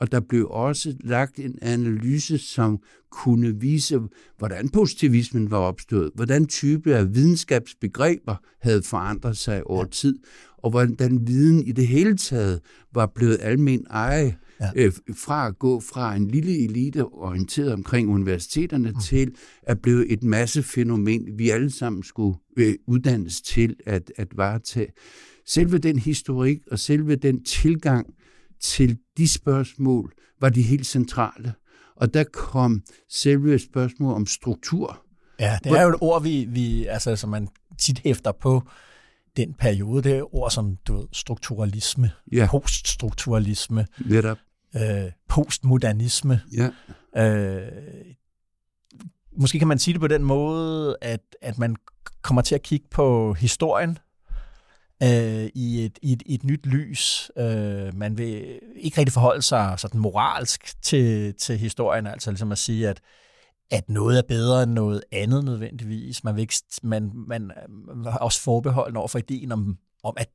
og 0.00 0.12
der 0.12 0.20
blev 0.20 0.48
også 0.50 0.94
lagt 1.00 1.38
en 1.38 1.58
analyse, 1.62 2.38
som 2.38 2.78
kunne 3.10 3.60
vise, 3.60 4.00
hvordan 4.38 4.68
positivismen 4.68 5.50
var 5.50 5.58
opstået, 5.58 6.10
hvordan 6.14 6.46
type 6.46 6.94
af 6.94 7.14
videnskabsbegreber 7.14 8.36
havde 8.60 8.82
forandret 8.82 9.36
sig 9.36 9.66
over 9.66 9.84
tid, 9.84 10.18
og 10.58 10.70
hvordan 10.70 11.26
viden 11.26 11.66
i 11.66 11.72
det 11.72 11.86
hele 11.86 12.16
taget 12.16 12.60
var 12.94 13.06
blevet 13.06 13.38
almen 13.40 13.86
eje, 13.90 14.36
ja. 14.60 14.70
øh, 14.76 14.92
fra 15.16 15.46
at 15.46 15.58
gå 15.58 15.80
fra 15.80 16.14
en 16.14 16.28
lille 16.28 16.64
elite 16.64 17.04
orienteret 17.04 17.72
omkring 17.72 18.10
universiteterne 18.10 18.90
mm. 18.90 19.00
til 19.00 19.34
at 19.62 19.80
blive 19.80 20.06
et 20.06 20.22
massefænomen, 20.22 21.38
vi 21.38 21.50
alle 21.50 21.70
sammen 21.70 22.02
skulle 22.02 22.38
øh, 22.56 22.74
uddannes 22.86 23.40
til 23.40 23.76
at, 23.86 24.12
at 24.16 24.28
varetage. 24.36 24.92
Selve 25.46 25.78
den 25.78 25.98
historik 25.98 26.58
og 26.70 26.78
selve 26.78 27.16
den 27.16 27.44
tilgang 27.44 28.06
til 28.60 28.98
de 29.16 29.28
spørgsmål 29.28 30.12
var 30.40 30.48
de 30.48 30.62
helt 30.62 30.86
centrale. 30.86 31.52
Og 31.96 32.14
der 32.14 32.24
kom 32.24 32.82
selve 33.08 33.58
spørgsmål 33.58 34.14
om 34.14 34.26
struktur. 34.26 35.04
Ja, 35.40 35.58
det 35.64 35.72
er 35.72 35.82
jo 35.82 35.88
et 35.88 35.96
ord, 36.00 36.22
vi, 36.22 36.46
vi 36.48 36.86
altså, 36.86 37.16
som 37.16 37.30
man 37.30 37.48
tit 37.78 37.98
hæfter 37.98 38.32
på 38.32 38.62
den 39.38 39.54
periode. 39.54 40.02
Det 40.02 40.18
er 40.18 40.34
ord 40.34 40.50
som 40.50 40.76
du 40.76 40.96
ved, 40.96 41.06
strukturalisme, 41.12 42.10
ja. 42.32 42.48
poststrukturalisme, 42.50 43.86
Netop. 43.98 44.38
Øh, 44.76 45.10
postmodernisme. 45.28 46.40
Ja. 46.52 46.70
Øh, 47.16 47.72
måske 49.36 49.58
kan 49.58 49.68
man 49.68 49.78
sige 49.78 49.92
det 49.92 50.00
på 50.00 50.08
den 50.08 50.24
måde, 50.24 50.96
at, 51.00 51.20
at 51.42 51.58
man 51.58 51.76
kommer 52.22 52.42
til 52.42 52.54
at 52.54 52.62
kigge 52.62 52.86
på 52.90 53.32
historien 53.32 53.98
øh, 55.02 55.48
i, 55.54 55.84
et, 55.84 55.98
i, 56.02 56.12
et, 56.12 56.22
i 56.26 56.34
et 56.34 56.44
nyt 56.44 56.66
lys. 56.66 57.30
Øh, 57.38 57.94
man 57.94 58.18
vil 58.18 58.60
ikke 58.76 58.98
rigtig 58.98 59.12
forholde 59.12 59.42
sig 59.42 59.74
sådan 59.76 60.00
moralsk 60.00 60.82
til, 60.82 61.34
til 61.34 61.58
historien, 61.58 62.06
altså 62.06 62.30
ligesom 62.30 62.52
at 62.52 62.58
sige, 62.58 62.88
at 62.88 63.00
at 63.70 63.88
noget 63.88 64.18
er 64.18 64.22
bedre 64.28 64.62
end 64.62 64.72
noget 64.72 65.02
andet 65.12 65.44
nødvendigvis. 65.44 66.24
Man, 66.24 66.34
vil 66.34 66.40
ikke, 66.40 66.54
man, 66.82 67.10
man, 67.14 67.42
øh, 67.42 67.96
man 67.96 68.06
er 68.12 68.18
også 68.18 68.40
forbeholden 68.40 68.96
over 68.96 69.08
for 69.08 69.18
ideen 69.18 69.52
om, 69.52 69.78
om 70.04 70.14
at 70.16 70.28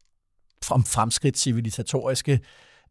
om 0.72 0.84
fremskridt 0.84 1.38
civilisatoriske 1.38 2.40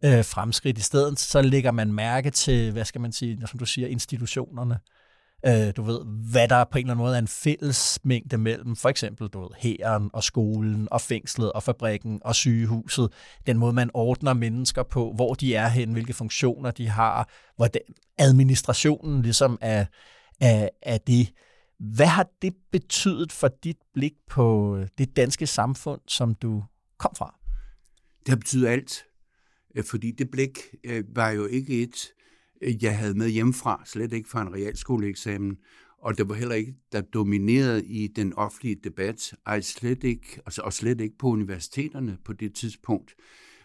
øh, 0.05 0.25
fremskridt. 0.25 0.79
I 0.79 0.83
stedet 0.83 1.19
så 1.19 1.43
lægger 1.43 1.71
man 1.71 1.93
mærke 1.93 2.31
til, 2.31 2.73
hvad 2.73 2.85
skal 2.85 3.01
man 3.01 3.13
sige, 3.13 3.47
som 3.47 3.59
du 3.59 3.67
siger, 3.67 3.89
institutionerne. 3.89 4.79
Øh, 5.47 5.73
du 5.77 5.83
ved, 5.83 6.01
hvad 6.31 6.49
der 6.49 6.65
på 6.65 6.79
en 6.79 6.85
eller 6.85 6.95
anden 6.95 7.05
måde 7.05 7.15
er 7.15 7.19
en 7.19 7.29
fælles 7.29 7.99
mængde 8.05 8.39
mellem 8.39 8.77
for 8.77 8.89
eksempel 8.89 9.29
du 9.29 9.41
ved, 9.41 9.49
hæren 9.59 10.11
og 10.13 10.25
skolen 10.25 10.89
og 10.91 11.01
fængslet 11.01 11.53
og 11.53 11.63
fabrikken 11.63 12.21
og 12.25 12.35
sygehuset. 12.35 13.13
Den 13.47 13.59
måde, 13.59 13.73
man 13.73 13.91
ordner 13.95 14.33
mennesker 14.33 14.83
på, 14.83 15.13
hvor 15.13 15.35
de 15.35 15.55
er 15.55 15.69
hen, 15.69 15.93
hvilke 15.93 16.13
funktioner 16.13 16.71
de 16.71 16.89
har, 16.89 17.29
hvordan 17.57 17.83
administrationen 18.19 19.23
ligesom 19.23 19.59
er, 19.61 19.85
er, 20.43 20.69
af 20.83 21.01
det. 21.01 21.33
Hvad 21.79 22.07
har 22.07 22.31
det 22.43 22.55
betydet 22.73 23.33
for 23.33 23.49
dit 23.65 23.77
blik 23.95 24.15
på 24.31 24.77
øh, 24.77 24.89
det 24.99 25.17
danske 25.17 25.47
samfund, 25.47 26.01
som 26.09 26.35
du 26.35 26.65
kom 26.99 27.15
fra? 27.19 27.39
Det 28.21 28.29
har 28.29 28.37
betydet 28.37 28.67
alt. 28.67 29.05
Øh, 29.75 29.85
fordi 29.85 30.11
det 30.11 30.31
blik 30.31 30.59
øh, 30.85 31.05
var 31.17 31.31
jo 31.31 31.47
ikke 31.47 31.83
et, 31.83 31.97
jeg 32.83 32.99
havde 32.99 33.15
med 33.15 33.29
hjemmefra, 33.29 33.83
slet 33.87 34.13
ikke 34.13 34.29
fra 34.29 34.43
en 34.43 34.55
realskoleeksamen, 34.55 35.57
og 35.99 36.19
det 36.19 36.29
var 36.29 36.35
heller 36.35 36.55
ikke, 36.55 36.75
der 36.93 37.01
dominerede 37.01 37.85
i 37.85 38.07
den 38.07 38.35
offentlige 38.35 38.77
debat, 38.85 39.35
ej 39.47 39.61
slet 39.61 40.05
ikke, 40.05 40.41
altså, 40.47 40.63
og 40.63 40.73
slet 40.73 41.01
ikke 41.01 41.19
på 41.19 41.27
universiteterne 41.27 42.19
på 42.25 42.33
det 42.33 42.55
tidspunkt. 42.55 43.15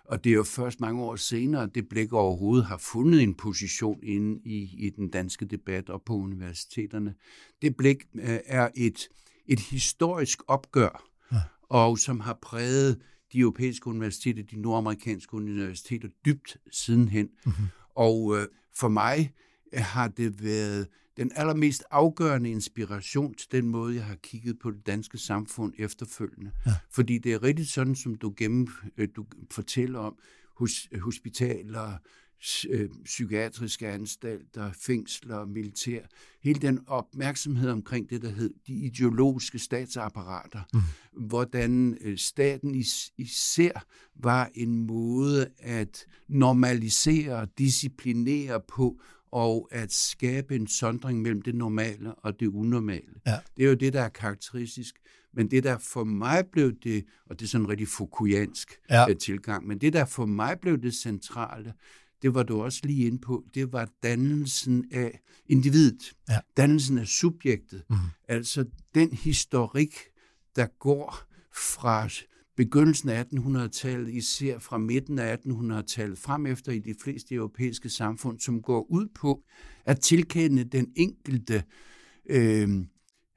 Og 0.08 0.24
det 0.24 0.30
er 0.30 0.34
jo 0.34 0.44
først 0.44 0.80
mange 0.80 1.04
år 1.04 1.16
senere, 1.16 1.70
det 1.76 1.90
blik 1.90 2.14
overhovedet 2.14 2.66
har 2.66 2.78
fundet 2.78 3.24
en 3.24 3.34
position 3.34 4.04
inde 4.04 4.42
i, 4.46 4.86
i 4.86 4.90
den 4.90 5.10
danske 5.10 5.46
debat 5.46 5.90
og 5.90 6.02
på 6.06 6.14
universiteterne. 6.14 7.14
Det 7.62 7.76
blik 7.76 8.04
øh, 8.16 8.40
er 8.46 8.70
et, 8.76 9.10
et 9.46 9.60
historisk 9.60 10.40
opgør, 10.48 11.04
ja. 11.32 11.38
og 11.70 12.00
som 12.00 12.20
har 12.20 12.40
præget 12.42 13.02
de 13.34 13.40
europæiske 13.40 13.88
universiteter, 13.88 14.44
de 14.44 14.62
nordamerikanske 14.62 15.34
universiteter 15.34 16.08
dybt 16.26 16.58
sidenhen. 16.72 17.30
Mm-hmm. 17.46 17.66
Og 17.96 18.38
øh, 18.38 18.48
for 18.76 18.88
mig 18.88 19.34
har 19.74 20.08
det 20.08 20.44
været 20.44 20.88
den 21.18 21.32
allermest 21.36 21.84
afgørende 21.92 22.50
inspiration 22.50 23.34
til 23.34 23.52
den 23.52 23.68
måde, 23.68 23.96
jeg 23.96 24.06
har 24.06 24.16
kigget 24.16 24.60
på 24.60 24.72
det 24.72 24.88
danske 24.88 25.18
samfund 25.18 25.74
efterfølgende. 25.78 26.52
Ja. 26.66 26.74
Fordi 26.92 27.18
det 27.18 27.34
er 27.34 27.44
rigtig 27.44 27.68
sådan, 27.68 27.96
som 27.96 28.16
du, 28.16 28.34
gennem, 28.38 28.68
øh, 28.98 29.08
du 29.16 29.26
fortæller 29.52 30.00
om, 30.00 30.16
hos, 30.58 30.88
hospitaler, 31.02 31.98
Øh, 32.70 32.90
psykiatriske 33.06 33.88
anstalter, 33.88 34.72
fængsler, 34.72 35.46
militær. 35.46 36.00
Hele 36.44 36.60
den 36.60 36.80
opmærksomhed 36.88 37.70
omkring 37.70 38.10
det, 38.10 38.22
der 38.22 38.30
hed 38.30 38.54
de 38.68 38.74
ideologiske 38.74 39.60
statsapparater. 39.60 40.62
Mm. 40.74 40.80
Hvordan 41.28 41.98
øh, 42.02 42.18
staten 42.18 42.76
is- 42.76 43.12
især 43.18 43.86
var 44.16 44.50
en 44.54 44.88
måde 44.88 45.48
at 45.60 46.06
normalisere, 46.28 47.48
disciplinere 47.58 48.62
på, 48.68 49.00
og 49.32 49.68
at 49.72 49.92
skabe 49.92 50.56
en 50.56 50.68
sondring 50.68 51.22
mellem 51.22 51.42
det 51.42 51.56
normale 51.56 52.16
og 52.16 52.40
det 52.40 52.48
unormale. 52.48 53.14
Ja. 53.28 53.40
Det 53.58 53.66
er 53.66 53.70
jo 53.70 53.76
det, 53.76 53.94
der 53.94 54.02
er 54.02 54.10
karakteristisk. 54.10 54.96
Men 55.34 55.52
det, 55.52 55.64
der 55.64 55.78
for 55.78 56.04
mig 56.04 56.46
blev 56.52 56.74
det, 56.84 57.06
og 57.26 57.40
det 57.40 57.46
er 57.46 57.50
sådan 57.50 57.66
en 57.66 57.70
rigtig 57.70 57.88
Foucaultiansk 57.88 58.80
ja. 58.90 59.10
Øh, 59.10 59.18
tilgang, 59.18 59.68
men 59.68 59.78
det, 59.78 59.94
der 59.94 60.06
for 60.06 60.26
mig 60.26 60.58
blev 60.62 60.82
det 60.82 60.94
centrale, 60.94 61.74
det 62.22 62.36
var 62.36 62.44
du 62.44 62.62
også 62.62 62.80
lige 62.84 63.08
inde 63.08 63.20
på, 63.20 63.44
det 63.54 63.72
var 63.72 63.90
dannelsen 64.04 64.86
af 64.92 65.20
individet, 65.46 66.14
ja. 66.30 66.40
dannelsen 66.58 66.98
af 66.98 67.08
subjektet, 67.08 67.84
mm. 67.90 67.96
altså 68.28 68.66
den 68.96 69.14
historik, 69.14 69.96
der 70.56 70.68
går 70.80 71.24
fra 71.54 72.10
begyndelsen 72.58 73.10
af 73.10 73.24
1800-tallet, 73.24 74.10
især 74.14 74.60
fra 74.60 74.78
midten 74.78 75.20
af 75.20 75.38
1800-tallet 75.38 76.18
frem 76.18 76.46
efter 76.46 76.72
i 76.72 76.80
de 76.80 76.96
fleste 77.04 77.36
europæiske 77.36 77.90
samfund, 77.90 78.40
som 78.40 78.62
går 78.62 78.92
ud 78.92 79.08
på 79.16 79.44
at 79.86 80.00
tilkende 80.00 80.64
den 80.64 80.92
enkelte 80.96 81.64
øh, 82.30 82.70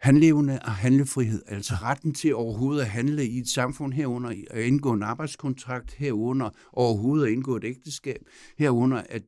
handlevende 0.00 0.58
og 0.64 0.72
handlefrihed, 0.72 1.42
altså 1.46 1.74
retten 1.74 2.14
til 2.14 2.34
overhovedet 2.34 2.82
at 2.82 2.88
handle 2.88 3.26
i 3.26 3.38
et 3.38 3.48
samfund 3.48 3.92
herunder, 3.92 4.34
at 4.50 4.64
indgå 4.64 4.92
en 4.92 5.02
arbejdskontrakt 5.02 5.94
herunder, 5.94 6.50
overhovedet 6.72 7.26
at 7.26 7.32
indgå 7.32 7.56
et 7.56 7.64
ægteskab 7.64 8.18
herunder, 8.58 9.02
at 9.08 9.22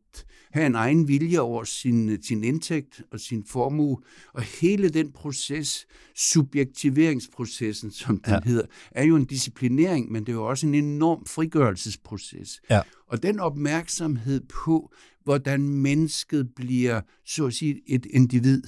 have 0.53 0.67
en 0.67 0.75
egen 0.75 1.09
vilje 1.09 1.41
over 1.41 1.65
sin, 1.65 2.23
sin 2.23 2.45
indtægt 2.45 3.03
og 3.13 3.21
sin 3.21 3.45
formue, 3.45 3.99
og 4.35 4.43
hele 4.43 4.89
den 4.89 5.13
proces, 5.13 5.87
subjektiveringsprocessen, 6.17 7.91
som 7.91 8.19
den 8.19 8.33
ja. 8.33 8.41
hedder, 8.45 8.67
er 8.91 9.05
jo 9.05 9.17
en 9.17 9.25
disciplinering, 9.25 10.13
men 10.13 10.23
det 10.23 10.29
er 10.29 10.37
jo 10.37 10.49
også 10.49 10.67
en 10.67 10.75
enorm 10.75 11.27
frigørelsesproces. 11.27 12.61
Ja. 12.71 12.81
Og 13.07 13.23
den 13.23 13.41
opmærksomhed 13.41 14.41
på, 14.65 14.93
hvordan 15.25 15.69
mennesket 15.69 16.55
bliver, 16.57 17.01
så 17.27 17.47
at 17.47 17.55
sige, 17.55 17.81
et 17.87 18.07
individ, 18.07 18.63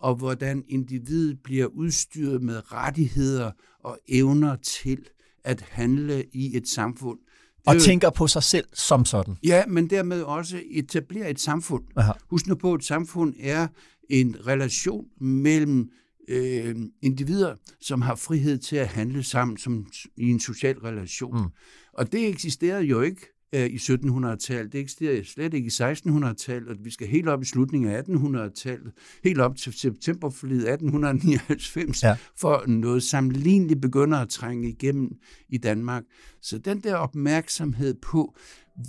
og 0.00 0.14
hvordan 0.14 0.64
individet 0.68 1.38
bliver 1.44 1.66
udstyret 1.66 2.42
med 2.42 2.72
rettigheder 2.72 3.50
og 3.84 3.98
evner 4.08 4.56
til 4.56 4.98
at 5.44 5.60
handle 5.60 6.24
i 6.32 6.56
et 6.56 6.68
samfund. 6.68 7.18
Det 7.18 7.66
og 7.66 7.74
jo, 7.74 7.80
tænker 7.80 8.10
på 8.10 8.26
sig 8.26 8.42
selv 8.42 8.66
som 8.72 9.04
sådan. 9.04 9.36
Ja, 9.44 9.66
men 9.66 9.90
dermed 9.90 10.22
også 10.22 10.60
etablere 10.70 11.30
et 11.30 11.40
samfund. 11.40 11.84
Aha. 11.96 12.12
Husk 12.30 12.46
nu 12.46 12.54
på, 12.54 12.72
at 12.72 12.78
et 12.78 12.84
samfund 12.84 13.34
er 13.40 13.68
en 14.10 14.36
relation 14.46 15.04
mellem 15.20 15.90
øh, 16.28 16.76
individer, 17.02 17.54
som 17.80 18.02
har 18.02 18.14
frihed 18.14 18.58
til 18.58 18.76
at 18.76 18.88
handle 18.88 19.22
sammen 19.22 19.56
som 19.56 19.86
i 20.16 20.30
en 20.30 20.40
social 20.40 20.78
relation. 20.78 21.42
Mm. 21.42 21.48
Og 21.92 22.12
det 22.12 22.28
eksisterede 22.28 22.84
jo 22.84 23.00
ikke 23.00 23.35
øh, 23.54 23.66
i 23.66 23.76
1700-tallet. 23.76 24.72
Det 24.72 24.80
eksisterede 24.80 25.24
slet 25.24 25.54
ikke 25.54 25.66
i 25.66 25.92
1600-tallet, 25.92 26.68
og 26.68 26.76
vi 26.80 26.90
skal 26.90 27.06
helt 27.08 27.28
op 27.28 27.42
i 27.42 27.44
slutningen 27.44 27.90
af 27.90 28.02
1800-tallet, 28.02 28.92
helt 29.24 29.40
op 29.40 29.56
til 29.56 29.72
septemberforlidet 29.72 30.68
1899, 30.68 32.02
ja. 32.02 32.16
for 32.36 32.64
noget 32.66 33.02
sammenligneligt 33.02 33.80
begynder 33.80 34.18
at 34.18 34.28
trænge 34.28 34.68
igennem 34.68 35.10
i 35.48 35.58
Danmark. 35.58 36.02
Så 36.42 36.58
den 36.58 36.80
der 36.80 36.94
opmærksomhed 36.94 37.94
på, 37.94 38.36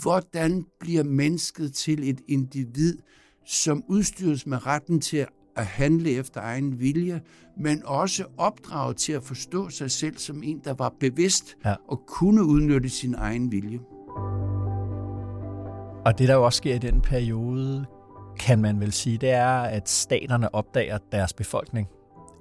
hvordan 0.01 0.65
bliver 0.79 1.03
mennesket 1.03 1.73
til 1.73 2.09
et 2.09 2.21
individ, 2.27 2.97
som 3.45 3.83
udstyres 3.89 4.47
med 4.47 4.65
retten 4.65 5.01
til 5.01 5.25
at 5.55 5.65
handle 5.65 6.11
efter 6.11 6.41
egen 6.41 6.79
vilje, 6.79 7.21
men 7.59 7.81
også 7.85 8.25
opdraget 8.37 8.97
til 8.97 9.13
at 9.13 9.23
forstå 9.23 9.69
sig 9.69 9.91
selv 9.91 10.17
som 10.17 10.43
en, 10.43 10.61
der 10.63 10.73
var 10.73 10.93
bevidst 10.99 11.57
ja. 11.65 11.75
og 11.87 12.03
kunne 12.07 12.43
udnytte 12.43 12.89
sin 12.89 13.13
egen 13.13 13.51
vilje. 13.51 13.79
Og 16.07 16.19
det, 16.19 16.27
der 16.27 16.33
jo 16.33 16.43
også 16.45 16.57
sker 16.57 16.75
i 16.75 16.77
den 16.77 17.01
periode, 17.01 17.85
kan 18.39 18.59
man 18.59 18.79
vel 18.79 18.93
sige, 18.93 19.17
det 19.17 19.31
er, 19.31 19.47
at 19.47 19.89
staterne 19.89 20.55
opdager 20.55 20.97
deres 21.11 21.33
befolkning. 21.33 21.87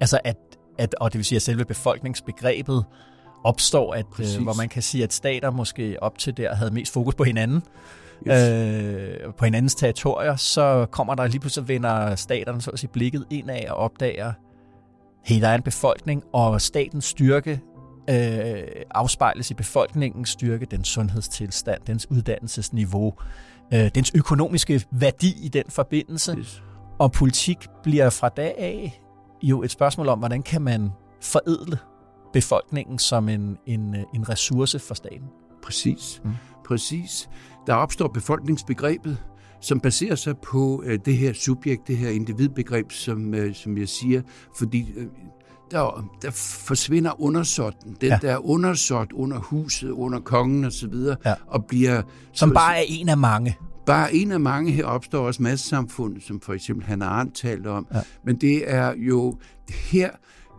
Altså 0.01 0.21
at, 0.25 0.37
at 0.79 0.95
og 0.95 1.13
det 1.13 1.19
vil 1.19 1.25
sige, 1.25 1.37
at 1.37 1.43
selve 1.43 1.65
befolkningsbegrebet 1.65 2.85
opstår, 3.45 3.95
at, 3.95 4.07
øh, 4.19 4.43
hvor 4.43 4.55
man 4.55 4.69
kan 4.69 4.83
sige, 4.83 5.05
at 5.05 5.13
stater 5.13 5.51
måske 5.51 6.03
op 6.03 6.19
til 6.19 6.37
der 6.37 6.55
havde 6.55 6.71
mest 6.71 6.93
fokus 6.93 7.15
på 7.15 7.25
hinanden, 7.25 7.63
yes. 8.29 8.49
øh, 8.49 9.35
på 9.39 9.45
hinandens 9.45 9.75
territorier, 9.75 10.37
så 10.37 10.87
kommer 10.91 11.15
der 11.15 11.27
lige 11.27 11.41
pludselig, 11.41 11.69
vender 11.69 12.15
staterne 12.15 12.61
så 12.61 12.71
at 12.71 12.79
sige 12.79 12.91
blikket 12.91 13.27
indad 13.31 13.69
og 13.69 13.77
opdager, 13.77 14.33
hey, 15.25 15.41
der 15.41 15.49
er 15.49 15.55
en 15.55 15.63
befolkning, 15.63 16.23
og 16.33 16.61
statens 16.61 17.05
styrke 17.05 17.61
øh, 18.11 18.63
afspejles 18.91 19.51
i 19.51 19.55
befolkningens 19.55 20.29
styrke, 20.29 20.67
dens 20.67 20.89
sundhedstilstand, 20.89 21.81
dens 21.87 22.11
uddannelsesniveau, 22.11 23.15
øh, 23.75 23.91
dens 23.95 24.13
økonomiske 24.15 24.83
værdi 24.91 25.35
i 25.43 25.49
den 25.49 25.65
forbindelse. 25.69 26.35
Yes. 26.39 26.63
Og 26.99 27.13
politik 27.13 27.59
bliver 27.83 28.11
fra 28.11 28.29
dag 28.29 28.55
af 28.59 29.03
jo 29.43 29.63
et 29.63 29.71
spørgsmål 29.71 30.09
om, 30.09 30.19
hvordan 30.19 30.43
kan 30.43 30.63
man 30.63 30.91
forædle 31.23 31.79
befolkningen 32.33 32.99
som 32.99 33.29
en, 33.29 33.57
en, 33.67 33.95
en 34.15 34.29
ressource 34.29 34.79
for 34.79 34.95
staten. 34.95 35.29
Præcis. 35.63 36.21
Mm. 36.25 36.31
Præcis. 36.67 37.29
Der 37.67 37.75
opstår 37.75 38.09
befolkningsbegrebet, 38.09 39.19
som 39.61 39.81
baserer 39.81 40.15
sig 40.15 40.39
på 40.39 40.83
øh, 40.87 40.99
det 41.05 41.17
her 41.17 41.33
subjekt, 41.33 41.89
det 41.89 41.97
her 41.97 42.11
individbegreb, 42.11 42.93
som, 42.93 43.35
øh, 43.35 43.55
som 43.55 43.79
jeg 43.79 43.89
siger, 43.89 44.23
fordi 44.59 44.93
øh, 44.97 45.07
der, 45.71 46.09
der 46.23 46.31
forsvinder 46.67 47.21
undersåtten. 47.21 47.97
Den, 48.01 48.09
ja. 48.09 48.19
der 48.23 48.33
er 48.33 48.47
undersåt 48.49 49.13
under 49.13 49.39
huset, 49.39 49.91
under 49.91 50.21
kongen 50.21 50.65
osv., 50.65 50.95
og, 50.95 51.17
ja. 51.25 51.35
og 51.47 51.65
bliver... 51.65 52.03
Som 52.33 52.49
så, 52.49 52.55
bare 52.55 52.79
er 52.79 52.85
en 52.89 53.09
af 53.09 53.19
mange. 53.19 53.57
Bare 53.87 54.15
en 54.15 54.33
af 54.33 54.41
mange 54.41 54.73
her 54.73 54.85
opstår 54.85 55.27
også 55.27 55.43
massesamfundet, 55.43 56.23
som 56.23 56.41
for 56.41 56.53
eksempel 56.53 56.87
Hannah 56.87 57.09
Arendt 57.09 57.35
talte 57.35 57.67
om. 57.69 57.87
Ja. 57.95 58.01
Men 58.25 58.37
det 58.37 58.71
er 58.71 58.95
jo 58.97 59.39
her, 59.71 60.11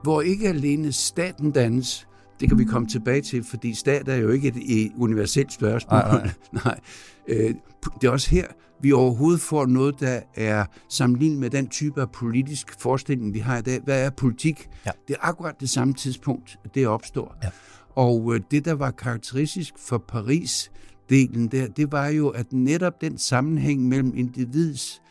hvor 0.03 0.21
ikke 0.21 0.47
alene 0.47 0.91
staten 0.91 1.51
dannes, 1.51 2.07
det 2.39 2.49
kan 2.49 2.57
vi 2.57 2.63
komme 2.63 2.87
tilbage 2.87 3.21
til, 3.21 3.43
fordi 3.43 3.73
stat 3.73 4.07
er 4.07 4.15
jo 4.15 4.29
ikke 4.29 4.47
et, 4.47 4.85
et 4.85 4.91
universelt 4.97 5.53
spørgsmål. 5.53 5.99
Nej, 5.99 6.21
nej. 6.21 6.31
nej. 6.65 6.79
Øh, 7.27 7.53
det 8.01 8.07
er 8.07 8.11
også 8.11 8.29
her, 8.29 8.45
vi 8.81 8.91
overhovedet 8.91 9.41
får 9.41 9.65
noget, 9.65 9.99
der 9.99 10.21
er 10.35 10.65
sammenlignet 10.89 11.39
med 11.39 11.49
den 11.49 11.67
type 11.67 12.01
af 12.01 12.11
politisk 12.11 12.79
forestilling, 12.79 13.33
vi 13.33 13.39
har 13.39 13.57
i 13.57 13.61
dag. 13.61 13.79
Hvad 13.83 14.05
er 14.05 14.09
politik? 14.09 14.69
Ja. 14.85 14.91
Det 15.07 15.13
er 15.13 15.27
akkurat 15.27 15.55
det 15.59 15.69
samme 15.69 15.93
tidspunkt, 15.93 16.57
det 16.75 16.87
opstår. 16.87 17.35
Ja. 17.43 17.49
Og 17.95 18.35
øh, 18.35 18.41
det, 18.51 18.65
der 18.65 18.73
var 18.73 18.91
karakteristisk 18.91 19.73
for 19.77 19.97
Paris, 19.97 20.71
delen 21.09 21.47
der, 21.47 21.67
det 21.67 21.91
var 21.91 22.07
jo, 22.07 22.27
at 22.27 22.53
netop 22.53 23.01
den 23.01 23.17
sammenhæng 23.17 23.87
mellem 23.87 24.13
individs 24.15 25.01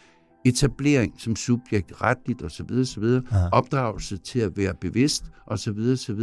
etablering 0.49 1.15
som 1.19 1.37
subjekt 1.37 2.03
retligt 2.03 2.43
osv. 2.43 2.73
osv. 2.81 3.05
Ja. 3.05 3.21
opdragelse 3.53 4.17
til 4.17 4.39
at 4.39 4.57
være 4.57 4.75
bevidst 4.81 5.25
osv. 5.47 5.79
osv. 5.93 6.21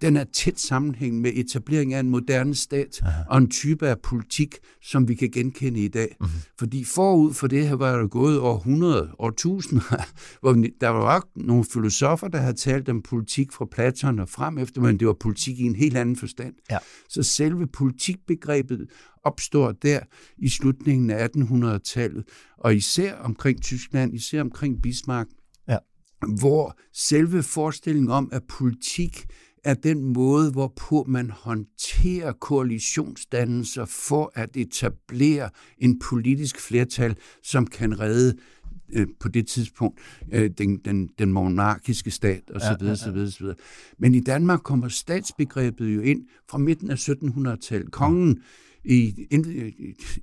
Den 0.00 0.16
er 0.16 0.24
tæt 0.32 0.60
sammenhæng 0.60 1.20
med 1.20 1.32
etablering 1.34 1.94
af 1.94 2.00
en 2.00 2.10
moderne 2.10 2.54
stat 2.54 3.00
Aha. 3.02 3.22
og 3.28 3.38
en 3.38 3.50
type 3.50 3.88
af 3.88 3.98
politik, 3.98 4.54
som 4.82 5.08
vi 5.08 5.14
kan 5.14 5.30
genkende 5.30 5.80
i 5.80 5.88
dag. 5.88 6.16
Mm-hmm. 6.20 6.40
Fordi 6.58 6.84
forud 6.84 7.34
for 7.34 7.46
det 7.46 7.68
her 7.68 7.74
var 7.74 7.96
der 7.96 8.06
gået 8.06 8.38
århundrede, 8.40 9.10
årtusinder, 9.18 10.06
hvor 10.40 10.52
der 10.80 10.88
var 10.88 11.26
nogle 11.36 11.64
filosofer, 11.64 12.28
der 12.28 12.38
havde 12.38 12.56
talt 12.56 12.88
om 12.88 13.02
politik 13.02 13.52
fra 13.52 13.66
Platon 13.72 14.18
og 14.18 14.28
frem 14.28 14.58
efter, 14.58 14.80
men 14.80 14.98
det 14.98 15.06
var 15.06 15.16
politik 15.20 15.60
i 15.60 15.64
en 15.64 15.76
helt 15.76 15.96
anden 15.96 16.16
forstand. 16.16 16.54
Ja. 16.70 16.78
Så 17.08 17.22
selve 17.22 17.66
politikbegrebet 17.66 18.88
opstår 19.28 19.72
der 19.72 20.00
i 20.38 20.48
slutningen 20.48 21.10
af 21.10 21.28
1800-tallet, 21.28 22.24
og 22.58 22.74
især 22.76 23.14
omkring 23.14 23.62
Tyskland, 23.62 24.14
især 24.14 24.40
omkring 24.40 24.82
Bismarck, 24.82 25.30
ja. 25.68 25.78
hvor 26.40 26.78
selve 26.92 27.42
forestillingen 27.42 28.10
om, 28.10 28.28
at 28.32 28.42
politik 28.48 29.26
er 29.64 29.74
den 29.74 30.12
måde, 30.12 30.50
hvorpå 30.50 31.04
man 31.08 31.30
håndterer 31.30 32.32
koalitionsdannelser 32.32 33.84
for 33.84 34.32
at 34.34 34.56
etablere 34.56 35.50
en 35.78 35.98
politisk 35.98 36.60
flertal, 36.60 37.16
som 37.42 37.66
kan 37.66 38.00
redde 38.00 38.36
øh, 38.92 39.06
på 39.20 39.28
det 39.28 39.46
tidspunkt 39.46 40.00
øh, 40.32 40.50
den, 40.58 40.76
den, 40.76 41.08
den 41.18 41.32
monarkiske 41.32 42.10
stat 42.10 42.42
osv. 42.54 42.64
Ja, 42.64 42.86
ja, 42.86 42.96
ja. 43.06 43.22
osv. 43.22 43.46
Men 43.98 44.14
i 44.14 44.20
Danmark 44.20 44.60
kommer 44.62 44.88
statsbegrebet 44.88 45.94
jo 45.94 46.00
ind 46.00 46.26
fra 46.50 46.58
midten 46.58 46.90
af 46.90 47.08
1700-tallet. 47.08 47.92
Kongen 47.92 48.42
i 48.88 49.26
øh, 49.32 49.72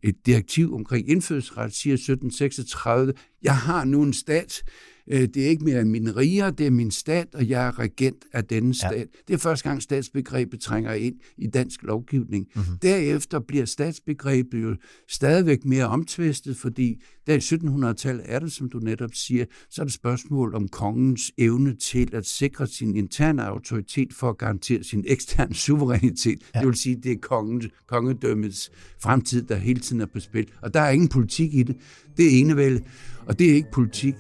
et 0.03 0.26
direktiv 0.26 0.74
omkring 0.74 1.09
indfødsret 1.09 1.74
siger 1.74 1.93
1736, 1.93 3.13
jeg 3.43 3.57
har 3.57 3.86
nu 3.86 4.03
en 4.03 4.13
stat, 4.13 4.63
det 5.12 5.38
er 5.38 5.47
ikke 5.47 5.64
mere 5.64 5.86
min 5.86 6.18
riger, 6.18 6.49
det 6.49 6.68
er 6.68 6.72
min 6.72 6.91
stat, 6.91 7.28
og 7.34 7.49
jeg 7.49 7.68
er 7.68 7.80
regent 7.80 8.26
af 8.34 8.45
denne 8.45 8.74
stat. 8.74 8.91
Ja. 8.97 9.03
Det 9.28 9.34
er 9.34 9.38
første 9.38 9.70
gang, 9.70 9.82
statsbegrebet 9.82 10.60
trænger 10.60 10.93
ind 10.93 11.16
i 11.38 11.47
dansk 11.47 11.84
lovgivning. 11.84 12.47
Mm-hmm. 12.56 12.78
Derefter 12.78 13.39
bliver 13.39 13.66
statsbegrebet 13.66 14.64
jo 14.64 14.76
stadigvæk 15.10 15.66
mere 15.66 15.86
omtvistet, 15.86 16.58
fordi 16.58 17.01
der 17.28 17.34
i 17.34 17.38
1700-tallet 17.38 18.24
er 18.26 18.39
det, 18.39 18.51
som 18.51 18.70
du 18.70 18.80
netop 18.80 19.10
siger, 19.14 19.45
så 19.70 19.82
er 19.82 19.86
det 19.86 19.93
spørgsmål 19.93 20.56
om 20.56 20.68
kongens 20.68 21.32
evne 21.38 21.76
til 21.76 22.10
at 22.14 22.26
sikre 22.26 22.68
sin 22.68 22.95
interne 22.95 23.45
autoritet 23.45 24.14
for 24.14 24.30
at 24.30 24.38
garantere 24.38 24.84
sin 24.84 25.03
eksterne 25.08 25.53
suverænitet. 25.66 26.39
Ja. 26.56 26.60
Det 26.60 26.68
vil 26.68 26.76
sige, 26.76 26.95
det 26.95 27.12
er 27.12 27.18
kongens, 27.22 27.68
kongedømmets 27.88 28.72
fremtid, 29.01 29.43
der 29.43 29.56
hele 29.56 29.80
tiden 29.80 30.01
er 30.01 30.06
på 30.06 30.20
spil. 30.20 30.47
Og 30.62 30.74
der 30.74 30.80
er 30.80 30.89
ingen 30.89 31.10
politik 31.10 31.53
i 31.53 31.64
det. 31.64 31.76
Det 32.18 32.26
er 32.26 32.39
enevælde, 32.41 32.82
og 33.26 33.39
det 33.39 33.51
er 33.51 33.55
ikke 33.55 33.72
politik. 33.72 34.16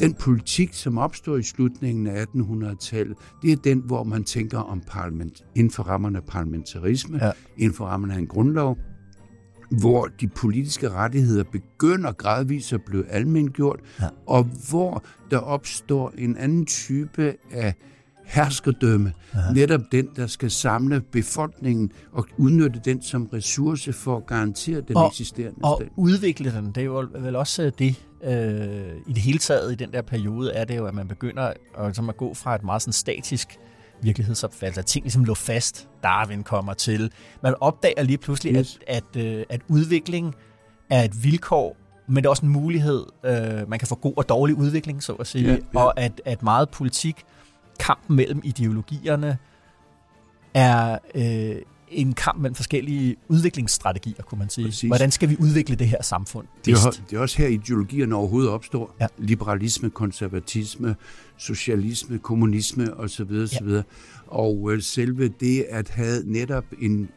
Den 0.00 0.14
politik, 0.14 0.72
som 0.72 0.98
opstår 0.98 1.36
i 1.36 1.42
slutningen 1.42 2.06
af 2.06 2.24
1800-tallet, 2.24 3.16
det 3.42 3.52
er 3.52 3.56
den, 3.56 3.82
hvor 3.86 4.04
man 4.04 4.24
tænker 4.24 4.58
om 4.58 4.82
parlament, 4.86 5.44
inden 5.54 5.70
for 5.70 5.82
rammerne 5.82 6.18
af 6.18 6.24
parlamentarisme, 6.24 7.24
ja. 7.24 7.30
inden 7.56 7.74
for 7.74 7.84
rammerne 7.84 8.14
af 8.14 8.18
en 8.18 8.26
grundlov, 8.26 8.78
hvor 9.70 10.06
de 10.20 10.28
politiske 10.28 10.90
rettigheder 10.90 11.44
begynder 11.44 12.12
gradvist 12.12 12.72
at 12.72 12.80
blive 12.86 13.08
almindeliggjort, 13.08 13.80
ja. 14.00 14.08
og 14.26 14.48
hvor 14.70 15.04
der 15.30 15.38
opstår 15.38 16.12
en 16.18 16.36
anden 16.36 16.66
type 16.66 17.34
af 17.50 17.74
herskerdømme. 18.26 19.12
Aha. 19.34 19.52
Netop 19.52 19.80
den, 19.92 20.08
der 20.16 20.26
skal 20.26 20.50
samle 20.50 21.00
befolkningen 21.00 21.92
og 22.12 22.26
udnytte 22.36 22.80
den 22.84 23.02
som 23.02 23.26
ressource 23.32 23.92
for 23.92 24.16
at 24.16 24.26
garantere 24.26 24.80
den 24.80 24.96
og, 24.96 25.06
eksisterende 25.06 25.58
og 25.62 25.76
stat. 25.80 25.88
Og 25.88 25.98
udvikle 25.98 26.52
den, 26.52 26.66
det 26.66 26.78
er 26.80 26.84
jo 26.84 27.08
vel 27.14 27.36
også 27.36 27.70
det, 27.78 27.96
øh, 28.24 28.32
i 29.06 29.12
det 29.12 29.22
hele 29.22 29.38
taget 29.38 29.72
i 29.72 29.74
den 29.74 29.92
der 29.92 30.02
periode, 30.02 30.52
er 30.52 30.64
det 30.64 30.76
jo, 30.76 30.86
at 30.86 30.94
man 30.94 31.08
begynder 31.08 31.42
at, 31.42 31.56
ligesom 31.84 32.08
at 32.08 32.16
gå 32.16 32.34
fra 32.34 32.54
et 32.54 32.64
meget 32.64 32.82
sådan 32.82 32.92
statisk 32.92 33.58
virkelighedsopfattelse, 34.02 34.80
at 34.80 34.86
ting 34.86 35.04
ligesom 35.04 35.24
lå 35.24 35.34
fast, 35.34 35.88
Darwin 36.02 36.42
kommer 36.42 36.74
til. 36.74 37.10
Man 37.42 37.54
opdager 37.60 38.02
lige 38.02 38.18
pludselig, 38.18 38.54
yes. 38.54 38.78
at, 38.86 39.16
at, 39.16 39.26
øh, 39.26 39.44
at 39.48 39.60
udvikling 39.68 40.34
er 40.90 41.02
et 41.02 41.24
vilkår, 41.24 41.76
men 42.08 42.16
det 42.16 42.26
er 42.26 42.30
også 42.30 42.46
en 42.46 42.52
mulighed. 42.52 43.06
Øh, 43.24 43.68
man 43.70 43.78
kan 43.78 43.88
få 43.88 43.94
god 43.94 44.12
og 44.16 44.28
dårlig 44.28 44.56
udvikling, 44.56 45.02
så 45.02 45.12
at 45.12 45.26
sige. 45.26 45.44
Ja, 45.44 45.52
ja. 45.52 45.80
Og 45.80 46.00
at, 46.00 46.20
at 46.24 46.42
meget 46.42 46.68
politik 46.70 47.24
kampen 47.78 48.16
mellem 48.16 48.40
ideologierne 48.44 49.38
er 50.54 50.98
øh, 51.14 51.62
en 51.88 52.12
kamp 52.12 52.38
mellem 52.40 52.54
forskellige 52.54 53.16
udviklingsstrategier, 53.28 54.22
kunne 54.22 54.38
man 54.38 54.48
sige. 54.48 54.64
Præcis. 54.64 54.88
Hvordan 54.88 55.10
skal 55.10 55.28
vi 55.28 55.36
udvikle 55.40 55.76
det 55.76 55.88
her 55.88 56.02
samfund 56.02 56.46
Det 56.64 56.72
er, 56.72 56.90
det 57.10 57.16
er 57.16 57.20
også 57.20 57.38
her, 57.38 57.48
ideologierne 57.48 58.14
overhovedet 58.14 58.50
opstår. 58.50 58.96
Ja. 59.00 59.06
Liberalisme, 59.18 59.90
konservatisme, 59.90 60.96
socialisme, 61.36 62.18
kommunisme 62.18 62.94
osv. 62.94 63.22
osv. 63.22 63.68
Ja. 63.68 63.82
Og 64.26 64.72
øh, 64.72 64.82
selve 64.82 65.28
det 65.28 65.66
at 65.70 65.88
have 65.88 66.22
netop 66.24 66.64
en 66.80 67.08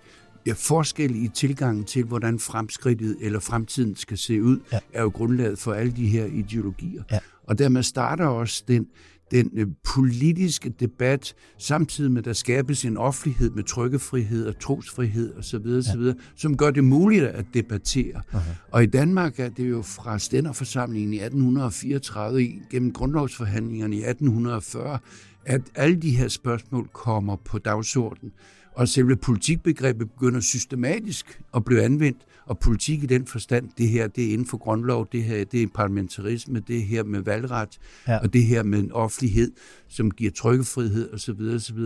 ja, 0.46 0.54
forskel 0.54 1.24
i 1.24 1.28
tilgangen 1.28 1.84
til, 1.84 2.04
hvordan 2.04 2.40
fremskridtet 2.40 3.18
eller 3.22 3.40
fremtiden 3.40 3.96
skal 3.96 4.18
se 4.18 4.44
ud, 4.44 4.60
ja. 4.72 4.80
er 4.94 5.02
jo 5.02 5.10
grundlaget 5.10 5.60
for 5.60 5.74
alle 5.74 5.92
de 5.92 6.08
her 6.08 6.26
ideologier. 6.26 7.04
Ja. 7.12 7.20
Og 7.44 7.58
dermed 7.58 7.84
starter 7.84 8.26
også 8.26 8.64
den, 8.68 8.88
den 9.32 9.50
øh, 9.54 9.68
politiske 9.94 10.70
debat, 10.70 11.34
samtidig 11.58 12.12
med, 12.12 12.22
at 12.22 12.26
der 12.26 12.34
skabes 12.34 12.86
en 12.86 12.98
offentlighed 12.98 13.50
med 13.50 13.64
trykkefrihed 13.64 14.46
og 14.46 14.60
trosfrihed 14.60 15.36
osv., 15.38 15.56
osv. 15.56 16.02
Ja. 16.02 16.14
som 16.36 16.58
gør 16.58 16.72
det 16.72 16.84
muligt 16.84 17.24
at 17.24 17.46
debattere. 17.54 18.22
Okay. 18.34 18.46
Og 18.72 18.84
i 18.84 18.86
Danmark 18.86 19.40
er 19.40 19.50
det 19.50 19.70
jo 19.70 19.82
fra 19.82 20.20
stænderforsamlingen 20.20 21.14
i 21.14 21.18
1834 21.18 22.48
gennem 22.72 22.94
grundlovsforhandlingerne 22.94 23.96
i 23.96 24.00
1840, 24.00 25.00
at 25.46 25.62
alle 25.76 25.96
de 25.96 26.10
her 26.10 26.28
spørgsmål 26.28 26.88
kommer 26.94 27.36
på 27.36 27.58
dagsordenen. 27.58 28.32
Og 28.76 28.88
selve 28.88 29.16
politikbegrebet 29.16 30.10
begynder 30.12 30.40
systematisk 30.40 31.42
at 31.56 31.66
blive 31.66 31.82
anvendt, 31.82 32.26
og 32.50 32.60
politik 32.60 33.04
i 33.04 33.06
den 33.06 33.26
forstand, 33.26 33.70
det 33.78 33.90
her 33.90 34.08
det 34.08 34.26
er 34.26 34.34
inden 34.34 34.48
for 34.48 34.58
grundlov, 34.58 35.08
det 35.12 35.24
her 35.24 35.46
det 35.46 35.64
er 35.64 35.68
parlamentarisme, 35.76 36.60
det 36.60 36.84
her 36.84 37.04
med 37.04 37.20
valgret, 37.20 37.80
ja. 38.08 38.18
og 38.18 38.34
det 38.34 38.44
her 38.44 38.64
med 38.64 38.80
en 38.80 38.92
offentlighed, 38.92 39.52
som 39.88 40.12
giver 40.12 40.32
trykkefrihed 40.32 41.14
osv. 41.14 41.42
osv. 41.56 41.78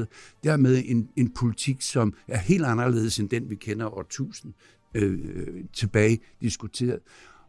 Dermed 0.44 0.84
en, 0.86 1.10
en 1.16 1.34
politik, 1.34 1.82
som 1.82 2.14
er 2.28 2.38
helt 2.38 2.66
anderledes 2.66 3.20
end 3.20 3.30
den, 3.30 3.50
vi 3.50 3.56
kender 3.56 3.98
årtusind 3.98 4.54
øh, 4.94 5.18
tilbage 5.74 6.20
diskuteret. 6.42 7.00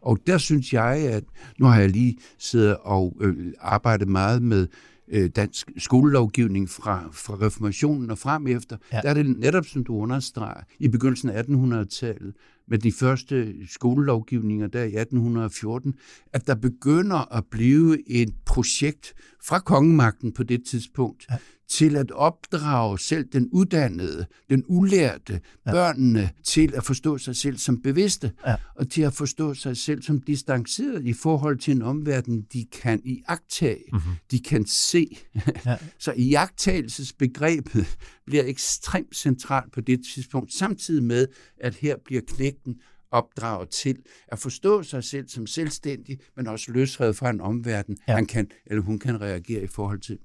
Og 0.01 0.19
der 0.27 0.37
synes 0.37 0.73
jeg, 0.73 0.97
at 0.97 1.23
nu 1.59 1.65
har 1.65 1.79
jeg 1.79 1.89
lige 1.89 2.17
siddet 2.37 2.77
og 2.77 3.17
øh, 3.21 3.53
arbejdet 3.59 4.07
meget 4.07 4.41
med 4.41 4.67
øh, 5.07 5.29
dansk 5.29 5.71
skolelovgivning 5.77 6.69
fra, 6.69 7.09
fra 7.11 7.37
reformationen 7.41 8.11
og 8.11 8.17
frem 8.17 8.47
efter, 8.47 8.77
ja. 8.93 8.99
der 9.03 9.09
er 9.09 9.13
det 9.13 9.39
netop, 9.39 9.65
som 9.65 9.83
du 9.83 9.97
understreger, 9.97 10.61
i 10.79 10.87
begyndelsen 10.87 11.29
af 11.29 11.43
1800-tallet, 11.43 12.33
med 12.67 12.77
de 12.77 12.91
første 12.91 13.53
skolelovgivninger 13.67 14.67
der 14.67 14.83
i 14.83 14.95
1814, 14.95 15.93
at 16.33 16.47
der 16.47 16.55
begynder 16.55 17.35
at 17.35 17.43
blive 17.51 18.09
et 18.09 18.33
projekt 18.55 19.13
fra 19.47 19.59
kongemagten 19.59 20.33
på 20.33 20.43
det 20.43 20.65
tidspunkt, 20.65 21.25
ja 21.29 21.37
til 21.67 21.95
at 21.95 22.11
opdrage 22.11 22.99
selv 22.99 23.25
den 23.33 23.49
uddannede, 23.51 24.25
den 24.49 24.63
ulærte, 24.67 25.41
ja. 25.65 25.71
børnene 25.71 26.29
til 26.43 26.73
at 26.75 26.83
forstå 26.83 27.17
sig 27.17 27.35
selv 27.35 27.57
som 27.57 27.81
bevidste, 27.81 28.31
ja. 28.47 28.55
og 28.75 28.89
til 28.89 29.01
at 29.01 29.13
forstå 29.13 29.53
sig 29.53 29.77
selv 29.77 30.01
som 30.01 30.21
distanceret 30.21 31.05
i 31.05 31.13
forhold 31.13 31.57
til 31.57 31.75
en 31.75 31.81
omverden, 31.81 32.41
de 32.53 32.65
kan 32.65 33.01
iagtage, 33.05 33.83
mm-hmm. 33.91 34.11
de 34.31 34.39
kan 34.39 34.65
se. 34.65 35.17
Ja. 35.65 35.77
Så 35.99 36.13
iagtagelsesbegrebet 36.17 37.97
bliver 38.25 38.43
ekstremt 38.45 39.15
centralt 39.15 39.71
på 39.71 39.81
det 39.81 39.99
tidspunkt, 40.13 40.53
samtidig 40.53 41.03
med, 41.03 41.27
at 41.57 41.75
her 41.75 41.95
bliver 42.05 42.21
knægten 42.27 42.75
opdraget 43.15 43.69
til 43.69 43.97
at 44.27 44.39
forstå 44.39 44.83
sig 44.83 45.03
selv 45.03 45.29
som 45.29 45.47
selvstændig, 45.47 46.19
men 46.35 46.47
også 46.47 46.71
løsredet 46.71 47.15
fra 47.15 47.29
en 47.29 47.41
omverden, 47.41 47.97
ja. 48.07 48.15
han 48.15 48.25
kan 48.25 48.51
eller 48.65 48.83
hun 48.83 48.99
kan 48.99 49.21
reagere 49.21 49.63
i 49.63 49.67
forhold 49.67 49.99
til 49.99 50.19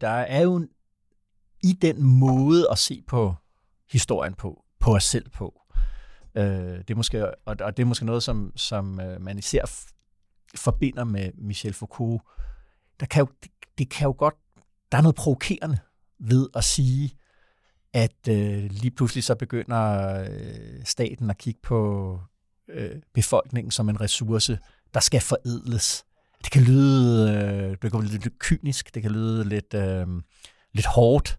der 0.00 0.08
er 0.08 0.42
jo 0.42 0.68
i 1.62 1.72
den 1.72 2.02
måde 2.02 2.66
at 2.70 2.78
se 2.78 3.02
på 3.06 3.34
historien 3.90 4.34
på, 4.34 4.64
på 4.80 4.94
os 4.94 5.04
selv 5.04 5.30
på. 5.30 5.62
Øh, 6.34 6.44
det 6.44 6.90
er 6.90 6.94
måske, 6.94 7.26
og, 7.26 7.56
og 7.60 7.76
det 7.76 7.82
er 7.82 7.86
måske 7.86 8.04
noget, 8.04 8.22
som, 8.22 8.52
som 8.56 9.00
øh, 9.00 9.20
man 9.20 9.38
især 9.38 9.64
forbinder 10.54 11.04
med 11.04 11.32
Michel 11.34 11.72
Foucault. 11.72 12.22
Der 13.00 13.06
kan 13.06 13.20
jo, 13.20 13.28
det, 13.42 13.50
det 13.78 13.90
kan 13.90 14.04
jo 14.04 14.14
godt, 14.18 14.34
der 14.92 14.98
er 14.98 15.02
noget 15.02 15.16
provokerende 15.16 15.78
ved 16.18 16.48
at 16.54 16.64
sige, 16.64 17.16
at 17.94 18.28
øh, 18.28 18.70
lige 18.70 18.90
pludselig 18.90 19.24
så 19.24 19.34
begynder 19.34 20.14
øh, 20.20 20.84
staten 20.84 21.30
at 21.30 21.38
kigge 21.38 21.60
på 21.62 22.20
øh, 22.68 22.96
befolkningen 23.14 23.70
som 23.70 23.88
en 23.88 24.00
ressource, 24.00 24.58
der 24.94 25.00
skal 25.00 25.20
forædles. 25.20 26.04
Det 26.44 26.52
kan 26.52 26.62
lyde, 26.62 27.30
øh, 27.30 27.76
det 27.82 27.92
kan 27.92 28.00
lyde 28.00 28.12
lidt 28.12 28.38
kynisk, 28.38 28.94
det 28.94 29.02
kan 29.02 29.10
lyde 29.10 29.44
lidt, 29.44 29.74
øh, 29.74 30.06
lidt 30.72 30.86
hårdt, 30.86 31.38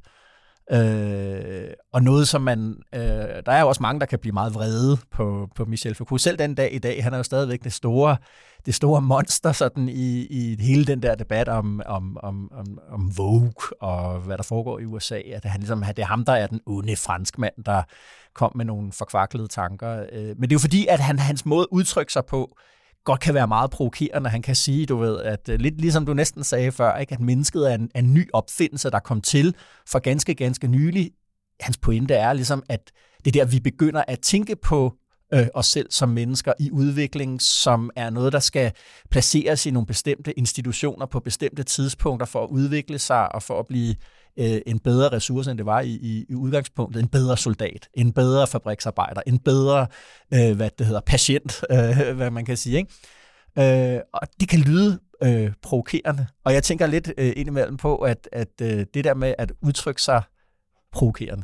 Øh, 0.74 1.74
og 1.94 2.04
noget, 2.04 2.28
som 2.28 2.42
man... 2.42 2.76
Øh, 2.96 3.02
der 3.46 3.52
er 3.52 3.62
jo 3.62 3.68
også 3.68 3.82
mange, 3.82 4.00
der 4.00 4.06
kan 4.06 4.20
blive 4.20 4.34
meget 4.34 4.54
vrede 4.54 4.98
på, 5.12 5.50
på 5.56 5.66
Michel 5.66 5.96
Foucault. 5.96 6.22
Selv 6.22 6.38
den 6.38 6.56
dag 6.56 6.74
i 6.74 6.80
dag, 6.80 7.04
han 7.04 7.14
er 7.14 7.18
jo 7.18 7.24
stadigvæk 7.24 7.64
det 7.64 7.74
store, 7.74 8.18
det 8.66 8.76
store 8.76 9.02
monster 9.02 9.52
sådan 9.52 9.90
i, 9.90 10.26
i 10.26 10.58
hele 10.60 10.86
den 10.86 11.02
der 11.02 11.16
debat 11.16 11.50
om, 11.50 11.82
om, 11.86 12.18
om, 12.24 12.52
om, 12.54 12.80
om 12.92 13.18
Vogue 13.18 13.78
og 13.82 14.20
hvad 14.20 14.38
der 14.38 14.44
foregår 14.44 14.80
i 14.80 14.86
USA. 14.86 15.20
At 15.34 15.46
han 15.46 15.60
ligesom, 15.60 15.84
det 15.84 16.00
er 16.00 16.06
ham, 16.06 16.26
der 16.26 16.34
er 16.34 16.48
den 16.48 16.62
onde 16.66 16.96
franskmand, 16.96 17.64
der 17.66 17.84
kom 18.34 18.52
med 18.56 18.66
nogle 18.66 18.92
forkvaklede 18.92 19.48
tanker. 19.48 20.06
Øh, 20.12 20.24
men 20.24 20.42
det 20.42 20.52
er 20.52 20.56
jo 20.56 20.60
fordi, 20.60 20.88
at 20.88 21.00
han, 21.00 21.20
hans 21.20 21.46
måde 21.46 21.62
at 21.62 21.68
udtrykke 21.72 22.14
sig 22.14 22.26
på, 22.26 22.58
godt 23.04 23.20
kan 23.20 23.34
være 23.34 23.48
meget 23.48 23.72
provokerende. 23.72 24.30
Han 24.30 24.42
kan 24.42 24.56
sige, 24.56 24.86
du 24.86 24.98
ved, 24.98 25.20
at 25.20 25.50
øh, 25.50 25.60
lidt 25.60 25.82
ligesom 25.82 26.06
du 26.06 26.14
næsten 26.14 26.44
sagde 26.44 26.72
før, 26.72 26.98
ikke, 26.98 27.14
at 27.14 27.20
mennesket 27.20 27.72
er 27.72 27.76
en, 27.76 27.92
en 27.96 28.14
ny 28.14 28.30
opfindelse, 28.34 28.90
der 28.90 29.00
kom 29.00 29.22
til 29.22 29.56
for 29.88 30.00
ganske, 30.00 30.36
ganske 30.36 30.68
nylig. 30.68 31.12
Hans 31.60 31.78
pointe 31.78 32.14
er 32.14 32.34
ligesom, 32.34 32.64
at 32.70 32.92
det 33.26 33.36
er 33.36 33.44
der, 33.44 33.52
vi 33.52 33.60
begynder 33.60 34.04
at 34.08 34.20
tænke 34.20 34.56
på 34.56 34.94
øh, 35.34 35.48
os 35.54 35.66
selv 35.66 35.88
som 35.92 36.10
mennesker 36.10 36.54
i 36.60 36.72
udvikling, 36.72 37.42
som 37.42 37.92
er 37.96 38.10
noget, 38.10 38.34
der 38.34 38.40
skal 38.40 38.72
placeres 39.12 39.66
i 39.66 39.72
nogle 39.72 39.88
bestemte 39.88 40.40
institutioner 40.40 41.06
på 41.06 41.20
bestemte 41.20 41.64
tidspunkter 41.64 42.26
for 42.26 42.44
at 42.44 42.50
udvikle 42.50 43.00
sig 43.00 43.36
og 43.36 43.44
for 43.44 43.60
at 43.60 43.68
blive 43.68 43.96
øh, 44.40 44.62
en 44.66 44.80
bedre 44.80 45.10
ressource, 45.12 45.52
end 45.52 45.58
det 45.58 45.66
var 45.66 45.82
i, 45.82 45.90
i, 45.90 46.26
i 46.30 46.36
udgangspunktet. 46.36 47.04
En 47.04 47.08
bedre 47.08 47.38
soldat, 47.38 47.90
en 47.94 48.14
bedre 48.14 48.48
fabriksarbejder, 48.48 49.22
en 49.28 49.40
bedre, 49.40 49.88
øh, 50.34 50.56
hvad 50.56 50.70
det 50.78 50.86
hedder, 50.86 51.02
patient, 51.02 51.64
øh, 51.72 52.16
hvad 52.16 52.32
man 52.32 52.46
kan 52.46 52.58
sige. 52.58 52.78
Ikke? 52.78 53.96
Øh, 53.96 54.02
og 54.14 54.28
det 54.40 54.50
kan 54.50 54.60
lyde 54.60 55.00
øh, 55.24 55.54
provokerende. 55.62 56.28
Og 56.46 56.54
jeg 56.54 56.64
tænker 56.64 56.88
lidt 56.88 57.14
øh, 57.18 57.34
indimellem 57.36 57.78
på, 57.78 57.98
at, 57.98 58.30
at 58.32 58.62
øh, 58.62 58.86
det 58.94 59.04
der 59.04 59.14
med 59.14 59.36
at 59.38 59.52
udtrykke 59.62 60.02
sig 60.02 60.24
provokerende, 60.92 61.44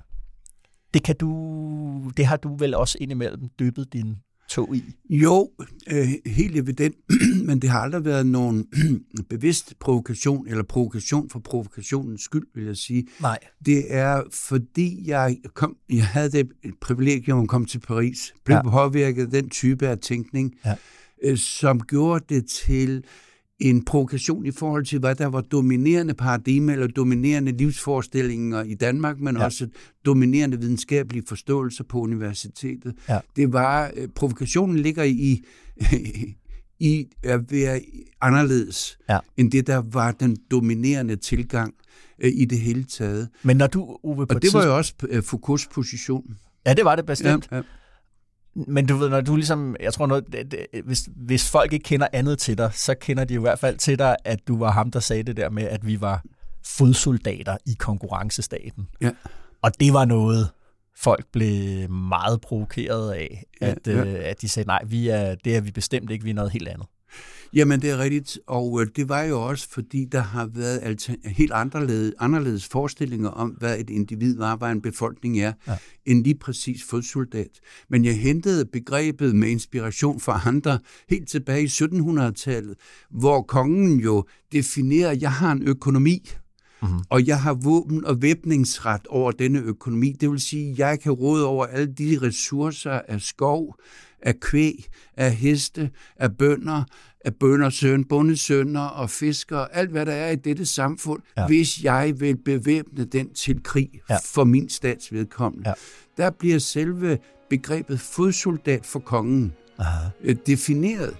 det, 0.97 1.05
kan 1.05 1.15
du, 1.15 2.11
det 2.17 2.25
har 2.25 2.37
du 2.37 2.55
vel 2.55 2.75
også 2.75 2.97
indimellem 3.01 3.49
dybet 3.59 3.93
din 3.93 4.15
tog 4.47 4.75
i? 4.75 4.83
Jo, 5.09 5.49
øh, 5.91 6.07
helt 6.25 6.57
evident, 6.57 6.95
men 7.47 7.59
det 7.59 7.69
har 7.69 7.79
aldrig 7.79 8.05
været 8.05 8.25
nogen 8.25 8.67
bevidst 9.29 9.73
provokation, 9.79 10.47
eller 10.47 10.63
provokation 10.63 11.29
for 11.29 11.39
provokationens 11.39 12.21
skyld, 12.21 12.47
vil 12.55 12.65
jeg 12.65 12.77
sige. 12.77 13.07
Nej. 13.21 13.39
Det 13.65 13.93
er, 13.93 14.23
fordi 14.31 15.03
jeg, 15.09 15.37
kom, 15.53 15.77
jeg 15.89 16.07
havde 16.07 16.31
det 16.31 16.49
privilegium 16.81 17.41
at 17.41 17.47
komme 17.47 17.67
til 17.67 17.79
Paris, 17.79 18.33
blev 18.45 18.55
ja. 18.55 18.69
påvirket 18.69 19.21
af 19.21 19.29
den 19.29 19.49
type 19.49 19.87
af 19.87 19.97
tænkning, 19.97 20.55
ja. 20.65 20.75
øh, 21.23 21.37
som 21.37 21.79
gjorde 21.79 22.25
det 22.29 22.49
til 22.49 23.03
en 23.59 23.85
provokation 23.85 24.45
i 24.45 24.51
forhold 24.51 24.85
til, 24.85 24.99
hvad 24.99 25.15
der 25.15 25.25
var 25.25 25.41
dominerende 25.41 26.13
paradigme 26.13 26.73
eller 26.73 26.87
dominerende 26.87 27.51
livsforestillinger 27.51 28.63
i 28.63 28.73
Danmark, 28.73 29.19
men 29.19 29.37
ja. 29.37 29.45
også 29.45 29.67
dominerende 30.05 30.59
videnskabelige 30.59 31.23
forståelser 31.27 31.83
på 31.83 31.99
universitetet. 31.99 32.95
Ja. 33.09 33.19
Det 33.35 33.53
var, 33.53 33.91
øh, 33.95 34.07
provokationen 34.15 34.79
ligger 34.79 35.03
i, 35.03 35.43
i 36.79 37.05
at 37.23 37.51
være 37.51 37.81
anderledes, 38.21 38.97
ja. 39.09 39.19
end 39.37 39.51
det, 39.51 39.67
der 39.67 39.83
var 39.91 40.11
den 40.11 40.37
dominerende 40.51 41.15
tilgang 41.15 41.73
øh, 42.19 42.31
i 42.35 42.45
det 42.45 42.59
hele 42.59 42.83
taget. 42.83 43.29
Men 43.43 43.57
når 43.57 43.67
du, 43.67 43.97
Uwe, 44.03 44.27
på 44.27 44.35
Og 44.35 44.41
det 44.41 44.53
var 44.53 44.65
jo 44.65 44.77
også 44.77 44.93
øh, 45.09 45.23
Foucaults 45.23 45.67
position. 45.67 46.37
Ja, 46.65 46.73
det 46.73 46.85
var 46.85 46.95
det 46.95 47.05
bestemt. 47.05 47.47
Ja, 47.51 47.55
ja. 47.55 47.63
Men 48.67 48.85
du 48.85 48.95
ved, 48.95 49.09
når 49.09 49.21
du 49.21 49.35
ligesom, 49.35 49.75
jeg 49.79 49.93
tror 49.93 50.05
noget, 50.07 50.25
det, 50.31 50.51
det, 50.51 50.65
hvis, 50.83 51.09
hvis 51.15 51.49
folk 51.49 51.73
ikke 51.73 51.83
kender 51.83 52.07
andet 52.13 52.39
til 52.39 52.57
dig, 52.57 52.71
så 52.73 52.95
kender 53.01 53.23
de 53.23 53.33
i 53.33 53.37
hvert 53.37 53.59
fald 53.59 53.77
til 53.77 53.99
dig, 53.99 54.15
at 54.25 54.47
du 54.47 54.57
var 54.57 54.71
ham, 54.71 54.91
der 54.91 54.99
sagde 54.99 55.23
det 55.23 55.37
der 55.37 55.49
med, 55.49 55.63
at 55.63 55.87
vi 55.87 56.01
var 56.01 56.23
fodsoldater 56.65 57.57
i 57.65 57.75
konkurrencestaten. 57.79 58.87
Ja. 59.01 59.11
Og 59.61 59.71
det 59.79 59.93
var 59.93 60.05
noget, 60.05 60.49
folk 60.97 61.25
blev 61.31 61.89
meget 61.89 62.41
provokeret 62.41 63.13
af, 63.13 63.43
at, 63.61 63.79
ja, 63.87 63.91
ja. 63.91 64.05
Øh, 64.05 64.29
at 64.29 64.41
de 64.41 64.49
sagde, 64.49 64.67
nej, 64.67 64.81
vi 64.85 65.07
er, 65.07 65.35
det 65.35 65.55
er 65.55 65.61
vi 65.61 65.71
bestemt 65.71 66.11
ikke, 66.11 66.23
vi 66.23 66.29
er 66.29 66.33
noget 66.33 66.51
helt 66.51 66.67
andet. 66.67 66.87
Jamen, 67.53 67.81
det 67.81 67.89
er 67.89 67.97
rigtigt, 67.97 68.39
og 68.47 68.81
øh, 68.81 68.87
det 68.95 69.09
var 69.09 69.21
jo 69.23 69.41
også, 69.41 69.69
fordi 69.69 70.05
der 70.05 70.21
har 70.21 70.45
været 70.45 70.79
alter- 70.83 71.29
helt 71.29 71.51
anderledes, 71.51 72.13
anderledes 72.19 72.67
forestillinger 72.67 73.29
om, 73.29 73.49
hvad 73.49 73.79
et 73.79 73.89
individ 73.89 74.37
var, 74.37 74.55
hvad 74.55 74.71
en 74.71 74.81
befolkning 74.81 75.39
er, 75.39 75.53
ja. 75.67 75.77
end 76.05 76.23
lige 76.23 76.35
præcis 76.39 76.83
fodsoldat. 76.89 77.59
Men 77.89 78.05
jeg 78.05 78.17
hentede 78.19 78.65
begrebet 78.65 79.35
med 79.35 79.49
inspiration 79.49 80.19
fra 80.19 80.41
andre 80.45 80.79
helt 81.09 81.29
tilbage 81.29 81.63
i 81.63 81.67
1700-tallet, 81.67 82.75
hvor 83.11 83.41
kongen 83.41 83.99
jo 83.99 84.23
definerer, 84.51 85.09
at 85.09 85.21
jeg 85.21 85.31
har 85.31 85.51
en 85.51 85.63
økonomi, 85.67 86.29
Mm-hmm. 86.81 86.99
Og 87.09 87.27
jeg 87.27 87.41
har 87.41 87.53
våben- 87.53 88.05
og 88.05 88.21
væbningsret 88.21 89.07
over 89.07 89.31
denne 89.31 89.59
økonomi. 89.59 90.11
Det 90.21 90.31
vil 90.31 90.39
sige, 90.39 90.71
at 90.71 90.79
jeg 90.79 90.99
kan 90.99 91.11
råde 91.11 91.45
over 91.45 91.65
alle 91.65 91.93
de 91.93 92.19
ressourcer 92.21 92.91
af 93.07 93.21
skov, 93.21 93.75
af 94.21 94.39
kvæg, 94.39 94.85
af 95.17 95.35
heste, 95.35 95.89
af 96.15 96.37
bønder, 96.37 96.83
af 97.25 97.35
bønder, 97.35 97.69
søn, 97.69 98.03
bondesønner 98.03 98.81
og 98.81 99.09
fiskere, 99.09 99.75
alt 99.75 99.91
hvad 99.91 100.05
der 100.05 100.11
er 100.11 100.31
i 100.31 100.35
dette 100.35 100.65
samfund, 100.65 101.21
ja. 101.37 101.47
hvis 101.47 101.83
jeg 101.83 102.13
vil 102.19 102.37
bevæbne 102.37 103.05
den 103.05 103.33
til 103.33 103.63
krig 103.63 103.89
ja. 104.09 104.17
for 104.25 104.43
min 104.43 104.69
stats 104.69 105.13
vedkommende. 105.13 105.69
Ja. 105.69 105.73
Der 106.17 106.29
bliver 106.29 106.59
selve 106.59 107.17
begrebet 107.49 107.99
fodsoldat 107.99 108.85
for 108.85 108.99
kongen 108.99 109.53
Aha. 109.77 110.09
Øh, 110.23 110.35
defineret. 110.47 111.17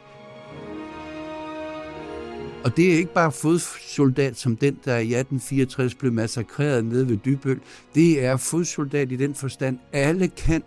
Og 2.64 2.78
det 2.78 2.94
er 2.94 2.98
ikke 2.98 3.14
bare 3.14 3.32
fodsoldat 3.32 4.38
som 4.38 4.58
den, 4.58 4.80
der 4.86 4.98
i 4.98 5.14
1864 5.14 5.96
blev 5.96 6.14
massakreret 6.14 6.86
nede 6.86 7.10
ved 7.10 7.18
Dybøl. 7.18 7.60
Det 7.96 8.26
er 8.26 8.38
fodsoldat 8.38 9.12
i 9.12 9.16
den 9.16 9.36
forstand, 9.36 9.80
alle 9.94 10.28
kan 10.28 10.64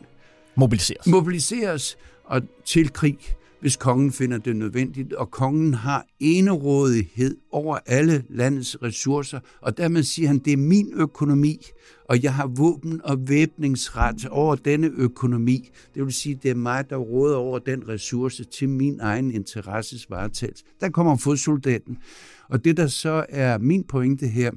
mobiliseres, 0.55 1.07
mobiliseres 1.07 1.99
og 2.25 2.43
til 2.65 2.93
krig 2.93 3.19
hvis 3.61 3.77
kongen 3.77 4.13
finder 4.13 4.39
det 4.39 4.57
nødvendigt, 4.57 5.13
og 5.13 5.31
kongen 5.31 5.75
har 5.75 6.07
enerådighed 6.21 7.37
over 7.51 7.79
alle 7.87 8.25
landets 8.29 8.83
ressourcer, 8.83 9.41
og 9.61 9.77
dermed 9.77 10.03
siger 10.03 10.29
han, 10.29 10.39
det 10.39 10.53
er 10.53 10.57
min 10.57 10.93
økonomi, 10.95 11.67
og 12.05 12.23
jeg 12.23 12.35
har 12.35 12.47
våben 12.47 13.01
og 13.05 13.29
væbningsret 13.29 14.27
over 14.27 14.55
denne 14.55 14.91
økonomi. 14.97 15.71
Det 15.95 16.05
vil 16.05 16.13
sige, 16.13 16.39
det 16.43 16.51
er 16.51 16.55
mig, 16.55 16.91
der 16.91 16.97
råder 16.97 17.37
over 17.37 17.59
den 17.59 17.89
ressource 17.89 18.45
til 18.45 18.69
min 18.69 19.01
egen 19.01 19.31
interesses 19.31 20.11
varetagelse. 20.11 20.65
Der 20.81 20.89
kommer 20.89 21.17
fodsoldaten. 21.17 21.99
Og 22.49 22.65
det, 22.65 22.77
der 22.77 22.87
så 22.87 23.27
er 23.29 23.59
min 23.59 23.85
pointe 23.85 24.27
her, 24.27 24.51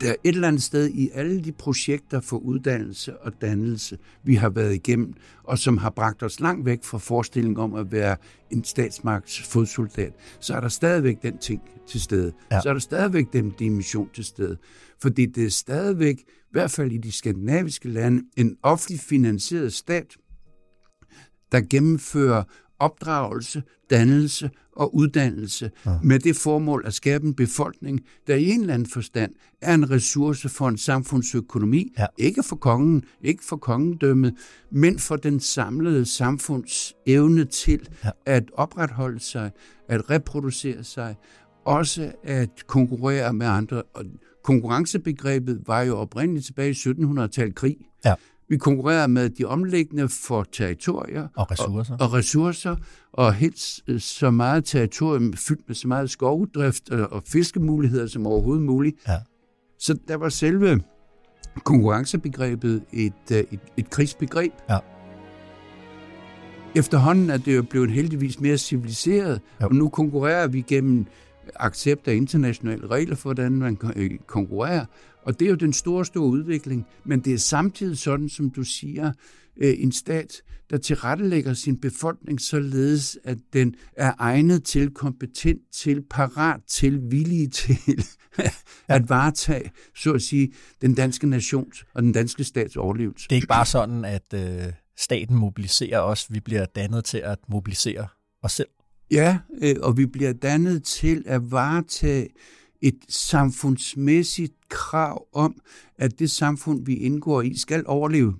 der 0.00 0.10
er 0.10 0.14
et 0.24 0.34
eller 0.34 0.48
andet 0.48 0.62
sted 0.62 0.90
i 0.90 1.10
alle 1.14 1.44
de 1.44 1.52
projekter 1.52 2.20
for 2.20 2.36
uddannelse 2.36 3.18
og 3.18 3.32
dannelse, 3.40 3.98
vi 4.24 4.34
har 4.34 4.48
været 4.48 4.74
igennem, 4.74 5.14
og 5.44 5.58
som 5.58 5.78
har 5.78 5.90
bragt 5.90 6.22
os 6.22 6.40
langt 6.40 6.66
væk 6.66 6.84
fra 6.84 6.98
forestillingen 6.98 7.56
om 7.56 7.74
at 7.74 7.92
være 7.92 8.16
en 8.50 8.64
statsmagts 8.64 9.42
fodsoldat, 9.42 10.12
så 10.40 10.54
er 10.54 10.60
der 10.60 10.68
stadigvæk 10.68 11.22
den 11.22 11.38
ting 11.38 11.62
til 11.88 12.00
stede. 12.00 12.32
Ja. 12.50 12.60
Så 12.60 12.68
er 12.68 12.72
der 12.72 12.80
stadigvæk 12.80 13.32
den 13.32 13.50
dimension 13.50 14.08
til 14.14 14.24
stede. 14.24 14.56
Fordi 15.02 15.26
det 15.26 15.46
er 15.46 15.50
stadigvæk, 15.50 16.18
i 16.18 16.52
hvert 16.52 16.70
fald 16.70 16.92
i 16.92 16.98
de 16.98 17.12
skandinaviske 17.12 17.88
lande, 17.88 18.22
en 18.36 18.56
offentlig 18.62 19.00
finansieret 19.00 19.72
stat, 19.72 20.16
der 21.52 21.60
gennemfører 21.70 22.44
opdragelse, 22.78 23.62
dannelse 23.90 24.50
og 24.76 24.94
uddannelse 24.94 25.70
ja. 25.86 25.98
med 26.02 26.18
det 26.18 26.36
formål 26.36 26.82
at 26.86 26.94
skabe 26.94 27.26
en 27.26 27.34
befolkning, 27.34 28.00
der 28.26 28.34
i 28.34 28.50
en 28.50 28.60
eller 28.60 28.74
anden 28.74 28.88
forstand 28.88 29.32
er 29.62 29.74
en 29.74 29.90
ressource 29.90 30.48
for 30.48 30.68
en 30.68 30.78
samfundsøkonomi. 30.78 31.92
Ja. 31.98 32.06
Ikke 32.18 32.42
for 32.42 32.56
kongen, 32.56 33.04
ikke 33.22 33.44
for 33.44 33.56
kongedømmet, 33.56 34.34
men 34.70 34.98
for 34.98 35.16
den 35.16 35.40
samlede 35.40 36.06
samfunds 36.06 36.94
evne 37.06 37.44
til 37.44 37.88
ja. 38.04 38.10
at 38.26 38.44
opretholde 38.54 39.20
sig, 39.20 39.50
at 39.88 40.10
reproducere 40.10 40.84
sig, 40.84 41.14
også 41.64 42.12
at 42.22 42.66
konkurrere 42.66 43.32
med 43.32 43.46
andre. 43.46 43.82
Og 43.82 44.04
konkurrencebegrebet 44.44 45.62
var 45.66 45.82
jo 45.82 45.98
oprindeligt 45.98 46.46
tilbage 46.46 46.70
i 46.70 46.72
1700-tallet 46.72 47.54
krig. 47.54 47.76
Ja. 48.04 48.14
Vi 48.48 48.56
konkurrerer 48.56 49.06
med 49.06 49.30
de 49.30 49.44
omliggende 49.44 50.08
for 50.08 50.46
territorier 50.52 51.28
og 51.36 51.50
ressourcer. 51.50 51.94
Og, 51.94 52.00
og 52.00 52.12
ressourcer, 52.12 52.76
og 53.12 53.34
helst 53.34 53.80
øh, 53.86 54.00
så 54.00 54.30
meget 54.30 54.64
territorium 54.64 55.32
fyldt 55.32 55.62
med 55.66 55.74
så 55.74 55.88
meget 55.88 56.10
skovdrift 56.10 56.90
og, 56.90 57.12
og 57.12 57.22
fiskemuligheder 57.26 58.06
som 58.06 58.26
overhovedet 58.26 58.64
muligt. 58.64 58.96
Ja. 59.08 59.18
Så 59.78 59.98
der 60.08 60.16
var 60.16 60.28
selve 60.28 60.82
konkurrencebegrebet 61.64 62.82
et, 62.92 63.12
øh, 63.32 63.38
et, 63.38 63.60
et 63.76 63.90
krigsbegreb. 63.90 64.52
Ja. 64.70 64.78
Efterhånden 66.74 67.30
er 67.30 67.36
det 67.36 67.56
jo 67.56 67.62
blevet 67.62 67.90
heldigvis 67.90 68.40
mere 68.40 68.58
civiliseret, 68.58 69.40
ja. 69.60 69.66
og 69.66 69.74
nu 69.74 69.88
konkurrerer 69.88 70.46
vi 70.46 70.60
gennem 70.60 71.06
accept 71.54 72.08
af 72.08 72.14
internationale 72.14 72.86
regler 72.86 73.16
for, 73.16 73.34
hvordan 73.34 73.52
man 73.52 73.78
øh, 73.96 74.10
konkurrerer. 74.26 74.84
Og 75.26 75.40
det 75.40 75.46
er 75.46 75.50
jo 75.50 75.56
den 75.56 75.72
store, 75.72 76.04
store 76.04 76.26
udvikling. 76.26 76.86
Men 77.04 77.20
det 77.20 77.34
er 77.34 77.38
samtidig 77.38 77.98
sådan, 77.98 78.28
som 78.28 78.50
du 78.50 78.62
siger, 78.62 79.12
øh, 79.56 79.74
en 79.78 79.92
stat, 79.92 80.42
der 80.70 80.76
tilrettelægger 80.76 81.54
sin 81.54 81.80
befolkning 81.80 82.40
således, 82.40 83.18
at 83.24 83.38
den 83.52 83.74
er 83.96 84.12
egnet 84.18 84.64
til, 84.64 84.90
kompetent 84.90 85.60
til, 85.72 86.02
parat 86.10 86.60
til, 86.68 87.00
villig 87.10 87.52
til 87.52 88.04
at 88.88 89.08
varetage, 89.08 89.70
så 89.96 90.12
at 90.12 90.22
sige, 90.22 90.52
den 90.82 90.94
danske 90.94 91.26
nations 91.26 91.84
og 91.94 92.02
den 92.02 92.12
danske 92.12 92.44
stats 92.44 92.76
overlevelse. 92.76 93.28
Det 93.28 93.34
er 93.34 93.36
ikke 93.36 93.46
bare 93.46 93.66
sådan, 93.66 94.04
at 94.04 94.34
øh, 94.34 94.72
staten 94.98 95.36
mobiliserer 95.36 96.00
os, 96.00 96.32
vi 96.32 96.40
bliver 96.40 96.64
dannet 96.64 97.04
til 97.04 97.18
at 97.18 97.38
mobilisere 97.48 98.06
os 98.42 98.52
selv. 98.52 98.68
Ja, 99.10 99.38
øh, 99.62 99.76
og 99.82 99.96
vi 99.96 100.06
bliver 100.06 100.32
dannet 100.32 100.84
til 100.84 101.22
at 101.26 101.50
varetage 101.50 102.28
et 102.82 102.98
samfundsmæssigt 103.08 104.54
krav 104.68 105.26
om, 105.32 105.60
at 105.98 106.18
det 106.18 106.30
samfund, 106.30 106.86
vi 106.86 106.94
indgår 106.94 107.42
i, 107.42 107.54
skal 107.56 107.84
overleve, 107.86 108.34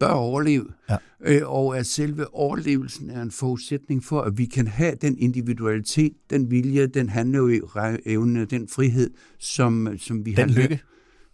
bør 0.00 0.08
overleve, 0.08 0.66
ja. 0.90 0.96
øh, 1.20 1.42
og 1.44 1.78
at 1.78 1.86
selve 1.86 2.34
overlevelsen 2.34 3.10
er 3.10 3.22
en 3.22 3.30
forudsætning 3.30 4.04
for, 4.04 4.20
at 4.20 4.38
vi 4.38 4.44
kan 4.44 4.66
have 4.66 4.94
den 4.94 5.18
individualitet, 5.18 6.12
den 6.30 6.50
vilje, 6.50 6.86
den 6.86 7.08
handleevne, 7.08 8.44
den 8.44 8.68
frihed, 8.68 9.10
som, 9.38 9.98
som 9.98 10.26
vi 10.26 10.32
den 10.32 10.50
har. 10.50 10.62
Lykke. 10.62 10.80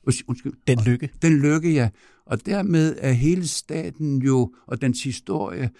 Undskyld. 0.06 0.52
Den 0.66 0.78
lykke. 0.86 1.10
Den 1.22 1.32
lykke, 1.32 1.72
ja. 1.72 1.88
Og 2.26 2.46
dermed 2.46 2.96
er 2.98 3.12
hele 3.12 3.46
staten 3.46 4.22
jo, 4.22 4.54
og 4.66 4.80
dens 4.80 5.04
historie, 5.04 5.70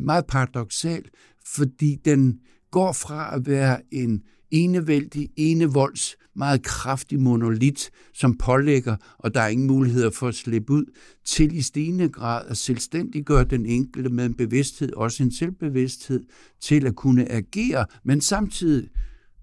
meget 0.00 0.26
paradoxal, 0.26 1.04
fordi 1.46 1.96
den 2.04 2.40
går 2.70 2.92
fra 2.92 3.34
at 3.34 3.46
være 3.46 3.80
en 3.90 4.22
enevældig, 4.50 5.28
enevolds, 5.36 6.16
meget 6.36 6.62
kraftig 6.62 7.20
monolit, 7.20 7.90
som 8.14 8.38
pålægger, 8.38 8.96
og 9.18 9.34
der 9.34 9.40
er 9.40 9.48
ingen 9.48 9.66
muligheder 9.66 10.10
for 10.10 10.28
at 10.28 10.34
slippe 10.34 10.72
ud, 10.72 10.84
til 11.24 11.56
i 11.56 11.62
stigende 11.62 12.08
grad 12.08 12.46
at 12.48 12.56
selvstændiggøre 12.56 13.44
den 13.44 13.66
enkelte 13.66 14.08
med 14.08 14.26
en 14.26 14.34
bevidsthed, 14.34 14.92
også 14.92 15.22
en 15.22 15.32
selvbevidsthed, 15.32 16.24
til 16.60 16.86
at 16.86 16.96
kunne 16.96 17.32
agere, 17.32 17.86
men 18.04 18.20
samtidig 18.20 18.88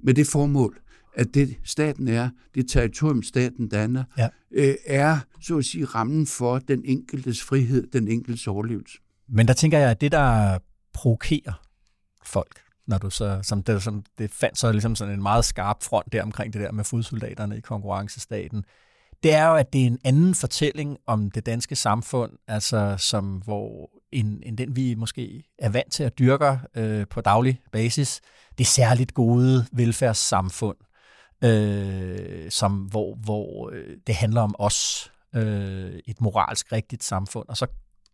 med 0.04 0.14
det 0.14 0.28
formål, 0.28 0.80
at 1.16 1.34
det 1.34 1.56
staten 1.64 2.08
er, 2.08 2.30
det 2.56 2.70
territorium 2.70 3.24
staten 3.24 3.68
danner, 3.68 4.04
ja. 4.18 4.28
øh, 4.52 4.76
er 4.86 5.20
så 5.42 5.58
at 5.58 5.66
sige 5.66 5.86
rammen 5.86 6.28
for 6.28 6.60
den 6.60 6.82
enkeltes 6.86 7.44
frihed, 7.44 7.88
den 7.88 8.08
enkeltes 8.08 8.48
overlevelse. 8.48 8.98
Men 9.30 9.48
der 9.48 9.54
tænker 9.54 9.78
jeg, 9.78 9.92
at 9.92 10.02
det, 10.02 10.12
der 10.12 10.58
provokerer 10.94 11.62
folk, 12.26 12.60
når 12.88 12.98
du 12.98 13.10
så, 13.10 13.40
som 13.44 13.64
det, 13.64 13.84
som 13.84 14.04
det 14.18 14.32
fandt 14.32 14.58
så 14.58 14.72
ligesom 14.72 14.96
sådan 14.96 15.14
en 15.14 15.22
meget 15.22 15.46
skarp 15.46 15.84
front 15.84 16.14
der 16.14 16.24
omkring 16.24 16.54
det 16.54 16.62
der 16.62 16.72
med 16.72 16.84
fodsoldaterne 16.84 17.58
i 17.58 17.62
konkurrencestaten, 17.62 18.66
det 19.24 19.34
er 19.34 19.48
jo, 19.48 19.56
at 19.56 19.74
det 19.74 19.82
er 19.82 19.86
en 19.86 20.00
anden 20.04 20.36
fortælling 20.36 20.98
om 21.08 21.32
det 21.32 21.46
danske 21.46 21.76
samfund, 21.76 22.32
altså 22.48 22.96
som 22.98 23.26
hvor 23.26 23.90
en, 24.12 24.44
en 24.46 24.58
den 24.58 24.76
vi 24.76 24.96
måske 24.96 25.44
er 25.60 25.70
vant 25.70 25.92
til 25.92 26.04
at 26.04 26.20
dyrke 26.20 26.60
øh, 26.76 27.08
på 27.08 27.22
daglig 27.22 27.62
basis, 27.72 28.22
det 28.58 28.68
særligt 28.68 29.14
gode 29.14 29.66
velfærdssamfund, 29.72 30.78
øh, 31.44 32.52
som 32.52 32.78
hvor, 32.78 33.16
hvor 33.16 33.70
øh, 33.74 33.98
det 34.08 34.16
handler 34.16 34.42
om 34.42 34.56
os, 34.60 35.12
øh, 35.36 36.00
et 36.06 36.22
moralsk 36.22 36.72
rigtigt 36.72 37.04
samfund, 37.04 37.50
og 37.50 37.58
så 37.58 37.68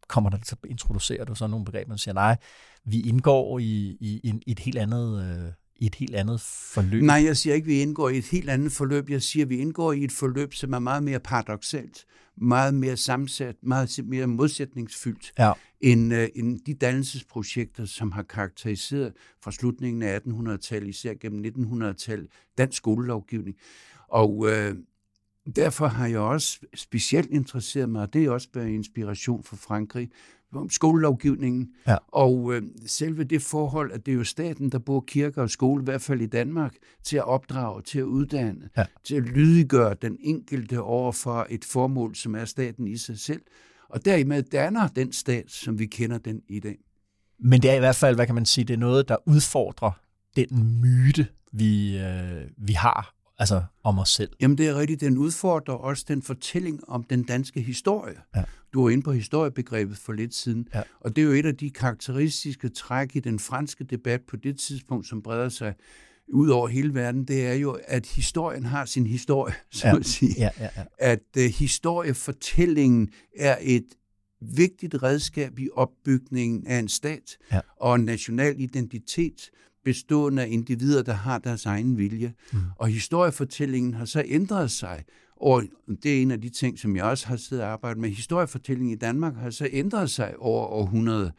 kommer 0.07 0.29
der 0.29 0.37
så 0.43 0.55
introducerer 0.69 1.25
du 1.25 1.35
så 1.35 1.47
nogle 1.47 1.65
begreber, 1.65 1.93
og 1.93 1.99
siger, 1.99 2.13
nej, 2.13 2.37
vi 2.85 3.01
indgår 3.01 3.59
i, 3.59 3.97
i, 3.99 4.41
i 4.47 4.51
et 4.51 4.59
helt 4.59 4.77
andet 4.77 5.23
øh, 5.23 5.51
i 5.79 5.85
et 5.85 5.95
helt 5.95 6.15
andet 6.15 6.41
forløb? 6.41 7.03
Nej, 7.03 7.23
jeg 7.25 7.37
siger 7.37 7.53
ikke, 7.53 7.65
at 7.65 7.69
vi 7.69 7.81
indgår 7.81 8.09
i 8.09 8.17
et 8.17 8.25
helt 8.25 8.49
andet 8.49 8.71
forløb. 8.71 9.09
Jeg 9.09 9.21
siger, 9.21 9.45
at 9.45 9.49
vi 9.49 9.57
indgår 9.57 9.93
i 9.93 10.03
et 10.03 10.11
forløb, 10.11 10.53
som 10.53 10.73
er 10.73 10.79
meget 10.79 11.03
mere 11.03 11.19
paradoxalt, 11.19 12.05
meget 12.37 12.73
mere 12.73 12.97
sammensat, 12.97 13.55
meget 13.63 13.99
mere 14.05 14.27
modsætningsfyldt, 14.27 15.31
ja. 15.39 15.51
end, 15.81 16.13
uh, 16.13 16.25
end 16.35 16.59
de 16.65 16.73
dannelsesprojekter, 16.73 17.85
som 17.85 18.11
har 18.11 18.23
karakteriseret 18.23 19.13
fra 19.43 19.51
slutningen 19.51 20.01
af 20.01 20.19
1800-tallet, 20.19 20.89
især 20.89 21.13
gennem 21.13 21.45
1900-tallet, 21.45 22.27
dansk 22.57 22.77
skolelovgivning. 22.77 23.55
Og 24.07 24.37
uh, 24.37 24.75
derfor 25.55 25.87
har 25.87 26.07
jeg 26.07 26.19
også 26.19 26.59
specielt 26.75 27.29
interesseret 27.31 27.89
mig, 27.89 28.01
og 28.01 28.13
det 28.13 28.25
er 28.25 28.31
også 28.31 28.47
været 28.53 28.69
inspiration 28.69 29.43
for 29.43 29.55
Frankrig, 29.55 30.09
om 30.53 30.69
skolelovgivningen, 30.69 31.69
ja. 31.87 31.97
og 32.07 32.53
øh, 32.53 32.61
selve 32.85 33.23
det 33.23 33.41
forhold, 33.41 33.91
at 33.91 34.05
det 34.05 34.11
er 34.11 34.15
jo 34.15 34.23
staten, 34.23 34.69
der 34.69 34.79
bruger 34.79 35.01
kirker 35.01 35.41
og 35.41 35.49
skole, 35.49 35.81
i 35.81 35.83
hvert 35.83 36.01
fald 36.01 36.21
i 36.21 36.25
Danmark, 36.25 36.75
til 37.03 37.17
at 37.17 37.27
opdrage, 37.27 37.81
til 37.81 37.99
at 37.99 38.03
uddanne, 38.03 38.69
ja. 38.77 38.85
til 39.03 39.15
at 39.15 39.23
lydiggøre 39.23 39.95
den 40.01 40.17
enkelte 40.19 40.81
over 40.81 41.11
for 41.11 41.47
et 41.49 41.65
formål, 41.65 42.15
som 42.15 42.35
er 42.35 42.45
staten 42.45 42.87
i 42.87 42.97
sig 42.97 43.19
selv, 43.19 43.41
og 43.89 44.05
dermed 44.05 44.43
danner 44.43 44.87
den 44.87 45.11
stat, 45.11 45.51
som 45.51 45.79
vi 45.79 45.85
kender 45.85 46.17
den 46.17 46.41
i 46.49 46.59
dag. 46.59 46.77
Men 47.39 47.61
det 47.61 47.71
er 47.71 47.75
i 47.75 47.79
hvert 47.79 47.95
fald, 47.95 48.15
hvad 48.15 48.25
kan 48.25 48.35
man 48.35 48.45
sige, 48.45 48.65
det 48.65 48.73
er 48.73 48.77
noget, 48.77 49.09
der 49.09 49.17
udfordrer 49.25 49.91
den 50.35 50.81
myte, 50.81 51.27
vi, 51.51 51.99
øh, 51.99 52.41
vi 52.57 52.73
har 52.73 53.18
altså 53.39 53.63
om 53.83 53.99
os 53.99 54.09
selv. 54.09 54.29
Jamen 54.41 54.57
det 54.57 54.67
er 54.67 54.75
rigtigt, 54.75 55.01
den 55.01 55.17
udfordrer 55.17 55.73
også 55.73 56.05
den 56.07 56.21
fortælling 56.21 56.89
om 56.89 57.03
den 57.03 57.23
danske 57.23 57.61
historie. 57.61 58.15
Ja. 58.35 58.43
Du 58.73 58.83
var 58.83 58.89
inde 58.89 59.03
på 59.03 59.11
historiebegrebet 59.11 59.97
for 59.97 60.13
lidt 60.13 60.35
siden, 60.35 60.67
ja. 60.73 60.81
og 60.99 61.15
det 61.15 61.21
er 61.21 61.25
jo 61.25 61.31
et 61.31 61.45
af 61.45 61.57
de 61.57 61.69
karakteristiske 61.69 62.69
træk 62.69 63.15
i 63.15 63.19
den 63.19 63.39
franske 63.39 63.83
debat 63.83 64.21
på 64.29 64.35
det 64.35 64.59
tidspunkt, 64.59 65.07
som 65.07 65.21
breder 65.21 65.49
sig 65.49 65.73
ud 66.33 66.49
over 66.49 66.67
hele 66.67 66.93
verden, 66.93 67.25
det 67.25 67.47
er 67.47 67.53
jo, 67.53 67.77
at 67.87 68.05
historien 68.05 68.65
har 68.65 68.85
sin 68.85 69.07
historie, 69.07 69.53
så 69.71 69.87
ja. 69.87 69.95
at 69.95 70.05
sige. 70.05 70.35
Ja, 70.37 70.49
ja, 70.59 70.69
ja. 70.77 70.83
At 70.97 71.23
uh, 71.37 71.43
historiefortællingen 71.43 73.09
er 73.37 73.57
et 73.61 73.85
vigtigt 74.41 75.03
redskab 75.03 75.59
i 75.59 75.69
opbygningen 75.75 76.67
af 76.67 76.79
en 76.79 76.89
stat 76.89 77.37
ja. 77.51 77.59
og 77.79 77.95
en 77.95 78.05
national 78.05 78.55
identitet, 78.59 79.49
bestående 79.85 80.41
af 80.43 80.47
individer, 80.49 81.03
der 81.03 81.13
har 81.13 81.39
deres 81.39 81.65
egen 81.65 81.97
vilje. 81.97 82.33
Mm. 82.53 82.59
Og 82.75 82.87
historiefortællingen 82.87 83.93
har 83.93 84.05
så 84.05 84.23
ændret 84.25 84.71
sig. 84.71 85.03
Og 85.41 85.63
det 86.03 86.17
er 86.17 86.21
en 86.21 86.31
af 86.31 86.41
de 86.41 86.49
ting, 86.49 86.79
som 86.79 86.95
jeg 86.95 87.03
også 87.03 87.27
har 87.27 87.35
siddet 87.35 87.65
og 87.65 87.71
arbejdet 87.71 88.01
med. 88.01 88.09
Historiefortællingen 88.09 88.93
i 88.93 88.97
Danmark 88.97 89.35
har 89.35 89.49
så 89.49 89.69
ændret 89.71 90.09
sig 90.09 90.33
over 90.39 90.65
århundrede. 90.65 91.31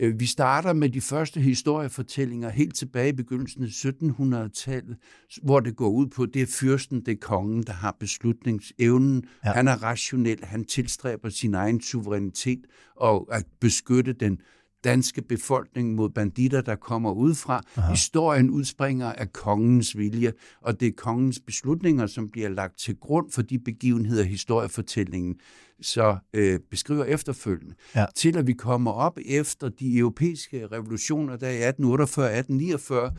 Øh, 0.00 0.20
vi 0.20 0.26
starter 0.26 0.72
med 0.72 0.88
de 0.90 1.00
første 1.00 1.40
historiefortællinger 1.40 2.48
helt 2.48 2.74
tilbage 2.74 3.08
i 3.08 3.12
begyndelsen 3.12 3.62
af 3.62 3.68
1700-tallet, 3.68 4.96
hvor 5.42 5.60
det 5.60 5.76
går 5.76 5.88
ud 5.88 6.06
på, 6.06 6.26
det 6.26 6.42
er 6.42 6.46
fyrsten, 6.46 7.00
det 7.00 7.12
er 7.12 7.18
kongen, 7.20 7.62
der 7.62 7.72
har 7.72 7.96
beslutningsevnen. 8.00 9.24
Ja. 9.44 9.52
Han 9.52 9.68
er 9.68 9.82
rationel, 9.82 10.44
han 10.44 10.64
tilstræber 10.64 11.28
sin 11.28 11.54
egen 11.54 11.80
suverænitet 11.80 12.66
og 12.96 13.28
at 13.30 13.46
beskytte 13.60 14.12
den 14.12 14.40
danske 14.84 15.22
befolkning 15.22 15.94
mod 15.94 16.10
banditter, 16.10 16.60
der 16.60 16.76
kommer 16.76 17.12
udefra. 17.12 17.62
Aha. 17.76 17.90
Historien 17.90 18.50
udspringer 18.50 19.12
af 19.12 19.32
kongens 19.32 19.96
vilje, 19.96 20.32
og 20.60 20.80
det 20.80 20.88
er 20.88 20.92
kongens 20.96 21.40
beslutninger, 21.46 22.06
som 22.06 22.30
bliver 22.30 22.48
lagt 22.48 22.78
til 22.78 22.96
grund 22.96 23.30
for 23.30 23.42
de 23.42 23.58
begivenheder, 23.58 24.24
historiefortællingen 24.24 25.36
så 25.82 26.18
øh, 26.34 26.60
beskriver 26.70 27.04
efterfølgende, 27.04 27.74
ja. 27.94 28.06
til 28.16 28.36
at 28.36 28.46
vi 28.46 28.52
kommer 28.52 28.90
op 28.90 29.18
efter 29.26 29.68
de 29.68 29.98
europæiske 29.98 30.66
revolutioner, 30.66 31.36
der 31.36 31.48
i 31.48 33.10
1848-1849, 33.10 33.18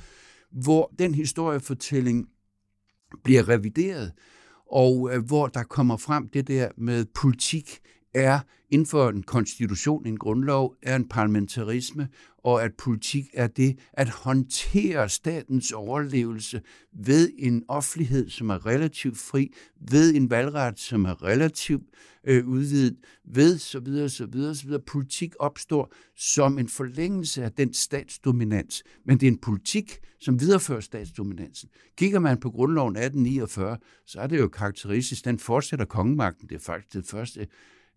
hvor 0.51 0.93
den 0.99 1.15
historiefortælling 1.15 2.27
bliver 3.23 3.49
revideret, 3.49 4.11
og 4.71 5.09
øh, 5.13 5.25
hvor 5.25 5.47
der 5.47 5.63
kommer 5.63 5.97
frem 5.97 6.29
det 6.29 6.47
der 6.47 6.69
med 6.77 7.05
politik 7.15 7.79
er 8.13 8.39
inden 8.69 8.85
for 8.85 9.09
en 9.09 9.23
konstitution, 9.23 10.07
en 10.07 10.17
grundlov, 10.17 10.75
er 10.81 10.95
en 10.95 11.07
parlamentarisme, 11.07 12.07
og 12.43 12.63
at 12.63 12.71
politik 12.77 13.25
er 13.33 13.47
det 13.47 13.79
at 13.93 14.09
håndtere 14.09 15.09
statens 15.09 15.71
overlevelse 15.71 16.61
ved 16.93 17.31
en 17.37 17.63
offentlighed, 17.67 18.29
som 18.29 18.49
er 18.49 18.65
relativt 18.65 19.17
fri, 19.17 19.53
ved 19.89 20.15
en 20.15 20.29
valgret, 20.29 20.79
som 20.79 21.05
er 21.05 21.23
relativt 21.23 21.83
øh, 22.23 22.47
udvidet, 22.47 22.97
ved 23.25 23.57
så 23.57 23.79
videre, 23.79 24.09
så 24.09 24.25
videre, 24.25 24.55
så 24.55 24.65
videre. 24.65 24.81
Politik 24.81 25.33
opstår 25.39 25.93
som 26.15 26.59
en 26.59 26.67
forlængelse 26.67 27.43
af 27.43 27.51
den 27.51 27.73
statsdominans, 27.73 28.83
men 29.05 29.19
det 29.19 29.27
er 29.27 29.31
en 29.31 29.37
politik, 29.37 29.99
som 30.19 30.39
viderefører 30.39 30.79
statsdominansen. 30.79 31.69
Kigger 31.97 32.19
man 32.19 32.39
på 32.39 32.49
grundloven 32.49 32.95
1849, 32.95 33.77
så 34.05 34.19
er 34.19 34.27
det 34.27 34.39
jo 34.39 34.47
karakteristisk, 34.47 35.25
den 35.25 35.39
fortsætter 35.39 35.85
kongemagten. 35.85 36.49
Det 36.49 36.55
er 36.55 36.59
faktisk 36.59 36.93
det 36.93 37.05
første 37.05 37.47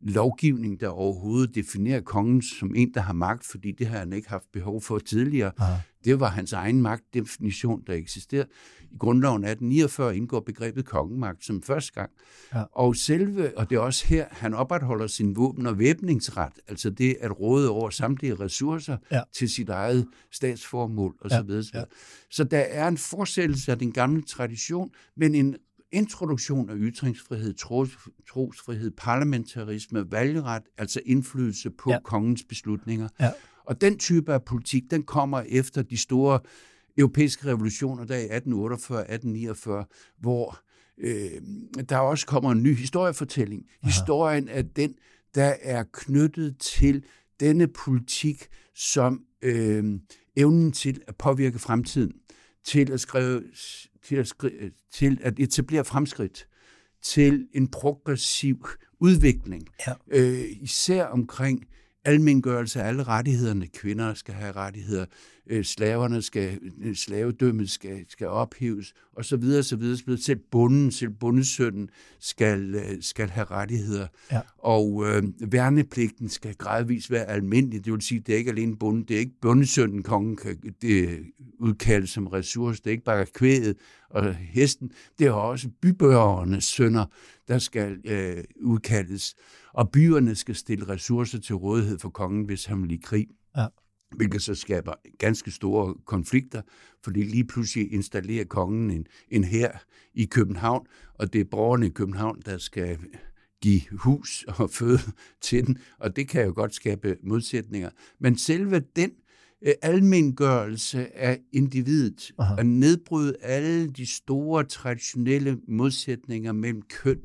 lovgivning, 0.05 0.81
der 0.81 0.89
overhovedet 0.89 1.55
definerer 1.55 2.01
kongen 2.01 2.43
som 2.43 2.75
en, 2.75 2.95
der 2.95 3.01
har 3.01 3.13
magt, 3.13 3.47
fordi 3.47 3.73
det 3.73 3.87
har 3.87 3.99
han 3.99 4.13
ikke 4.13 4.29
haft 4.29 4.53
behov 4.53 4.83
for 4.83 4.99
tidligere. 4.99 5.53
Aha. 5.59 5.81
Det 6.05 6.21
var 6.21 6.29
hans 6.29 6.53
egen 6.53 6.83
magtdefinition, 6.83 7.83
der 7.87 7.93
eksisterede. 7.95 8.47
I 8.83 8.97
grundloven 8.99 9.45
1849 9.45 10.17
indgår 10.17 10.41
begrebet 10.41 10.85
kongemagt 10.85 11.45
som 11.45 11.63
første 11.63 11.93
gang. 11.93 12.11
Ja. 12.55 12.63
Og 12.73 12.97
selve, 12.97 13.59
og 13.59 13.71
det 13.71 13.77
er 13.77 13.81
også 13.81 14.07
her, 14.07 14.27
han 14.31 14.55
opretholder 14.55 15.07
sin 15.07 15.37
våben- 15.37 15.67
og 15.67 15.79
væbningsret, 15.79 16.53
altså 16.69 16.91
det 16.91 17.17
at 17.21 17.41
råde 17.41 17.71
over 17.71 17.91
samtlige 17.91 18.35
ressourcer 18.35 18.97
ja. 19.13 19.21
til 19.33 19.49
sit 19.49 19.69
eget 19.69 20.07
statsformål 20.33 21.15
osv. 21.21 21.33
Ja. 21.33 21.39
Så, 21.39 21.43
videre. 21.43 21.65
ja. 21.75 21.83
så 22.31 22.45
der 22.45 22.59
er 22.59 22.89
en 22.89 22.99
fortsættelse 22.99 23.73
af 23.73 23.79
den 23.79 23.93
gamle 23.93 24.23
tradition, 24.23 24.91
men 25.17 25.35
en 25.35 25.57
introduktion 25.95 26.71
af 26.71 26.75
ytringsfrihed, 26.79 27.55
tros, 27.55 27.91
trosfrihed, 28.29 28.91
parlamentarisme, 28.91 30.13
valgret, 30.13 30.63
altså 30.79 31.01
indflydelse 31.07 31.71
på 31.71 31.91
ja. 31.91 31.99
kongens 32.05 32.45
beslutninger. 32.45 33.09
Ja. 33.21 33.31
Og 33.65 33.81
den 33.81 33.99
type 33.99 34.35
af 34.35 34.45
politik, 34.45 34.83
den 34.91 35.03
kommer 35.03 35.43
efter 35.49 35.83
de 35.83 35.97
store 35.97 36.41
europæiske 36.99 37.47
revolutioner 37.47 38.05
der 38.05 38.17
i 38.17 38.27
1848-1849, 39.83 40.15
hvor 40.21 40.59
øh, 40.99 41.31
der 41.89 41.99
også 41.99 42.27
kommer 42.27 42.53
en 42.53 42.63
ny 42.63 42.77
historiefortælling. 42.77 43.63
Aha. 43.83 43.91
Historien 43.91 44.49
er 44.49 44.63
den, 44.63 44.95
der 45.35 45.55
er 45.63 45.85
knyttet 45.93 46.59
til 46.59 47.05
denne 47.41 47.69
politik 47.69 48.47
som 48.75 49.21
øh, 49.43 49.85
evnen 50.37 50.73
til 50.73 51.01
at 51.09 51.17
påvirke 51.17 51.59
fremtiden, 51.59 52.13
til 52.65 52.93
at 52.93 53.01
skrive 53.01 53.43
til 54.05 54.17
at, 54.17 54.27
skri- 54.27 54.89
til 54.93 55.19
at 55.23 55.39
etablere 55.39 55.85
fremskridt, 55.85 56.49
til 57.03 57.49
en 57.53 57.69
progressiv 57.69 58.67
udvikling, 59.01 59.69
ja. 59.87 59.93
øh, 60.09 60.45
især 60.61 61.05
omkring 61.05 61.67
almengørelse 62.05 62.83
af 62.83 62.89
alle 62.89 63.03
rettighederne. 63.03 63.67
Kvinder 63.67 64.15
skal 64.15 64.35
have 64.35 64.53
rettigheder, 64.53 65.07
øh, 65.47 65.65
slaverne 65.65 66.23
skal, 66.23 66.59
øh, 66.83 66.95
slavedømmet 66.95 67.71
skal, 67.71 68.05
skal 68.09 68.27
ophæves, 68.27 68.95
og 69.13 69.25
så 69.25 69.37
videre, 69.37 69.63
så 69.63 69.77
videre, 69.77 69.97
så 69.97 70.05
videre. 70.07 70.21
Selv 70.23 70.41
bunden, 70.51 70.91
selv 70.91 71.11
bundesønnen 71.11 71.89
skal, 72.21 72.75
øh, 72.75 72.97
skal 73.01 73.31
have 73.31 73.45
rettigheder. 73.45 74.07
Ja. 74.33 74.41
Og 74.59 75.05
øh, 75.07 75.23
værnepligten 75.53 76.29
skal 76.29 76.55
gradvist 76.55 77.11
være 77.11 77.25
almindelig. 77.25 77.85
Det 77.85 77.93
vil 77.93 78.03
sige, 78.03 78.21
det 78.21 78.33
er 78.33 78.39
ikke 78.39 78.51
alene 78.51 78.77
bunden, 78.77 79.05
det 79.09 79.17
er 79.17 79.21
ikke 79.21 79.41
bundesønnen, 79.41 80.03
kongen 80.03 80.37
kan 80.37 80.75
det 80.83 81.19
udkaldes 81.59 82.11
som 82.11 82.27
ressource. 82.27 82.81
Det 82.83 82.87
er 82.87 82.93
ikke 82.93 83.05
bare 83.05 83.27
kvædet 83.27 83.77
og 84.11 84.35
hesten. 84.35 84.91
Det 85.19 85.27
er 85.27 85.33
også 85.33 85.69
bybørgernes 85.83 86.65
sønner, 86.65 87.07
der 87.49 87.59
skal 87.59 87.97
øh, 88.05 88.45
udkaldes. 88.61 89.35
Og 89.75 89.91
byerne 89.91 90.35
skal 90.35 90.55
stille 90.55 90.89
ressourcer 90.89 91.39
til 91.39 91.55
rådighed 91.55 91.99
for 91.99 92.09
kongen, 92.09 92.45
hvis 92.45 92.65
han 92.65 92.83
vil 92.83 92.93
i 92.93 93.01
krig. 93.03 93.27
Ja 93.57 93.67
hvilket 94.17 94.43
så 94.43 94.55
skaber 94.55 94.93
ganske 95.19 95.51
store 95.51 95.95
konflikter, 96.05 96.63
fordi 97.05 97.23
lige 97.23 97.45
pludselig 97.45 97.93
installerer 97.93 98.45
kongen 98.45 98.91
en, 98.91 99.07
en 99.29 99.45
her 99.45 99.71
i 100.15 100.25
København, 100.25 100.87
og 101.15 101.33
det 101.33 101.41
er 101.41 101.45
borgerne 101.45 101.87
i 101.87 101.91
København, 101.91 102.43
der 102.47 102.59
skal 102.59 102.99
give 103.63 103.81
hus 103.93 104.45
og 104.49 104.71
føde 104.71 104.99
til 105.41 105.67
den, 105.67 105.79
og 105.99 106.17
det 106.17 106.29
kan 106.29 106.45
jo 106.45 106.53
godt 106.57 106.75
skabe 106.75 107.17
modsætninger. 107.23 107.91
Men 108.21 108.39
selve 108.39 108.83
den 108.97 109.11
øh, 109.63 109.73
almengørelse 109.83 111.17
af 111.17 111.41
individet, 111.53 112.33
Aha. 112.39 112.55
at 112.59 112.67
nedbryde 112.67 113.37
alle 113.41 113.89
de 113.89 114.07
store 114.07 114.65
traditionelle 114.65 115.59
modsætninger 115.69 116.53
mellem 116.53 116.83
køn, 116.83 117.21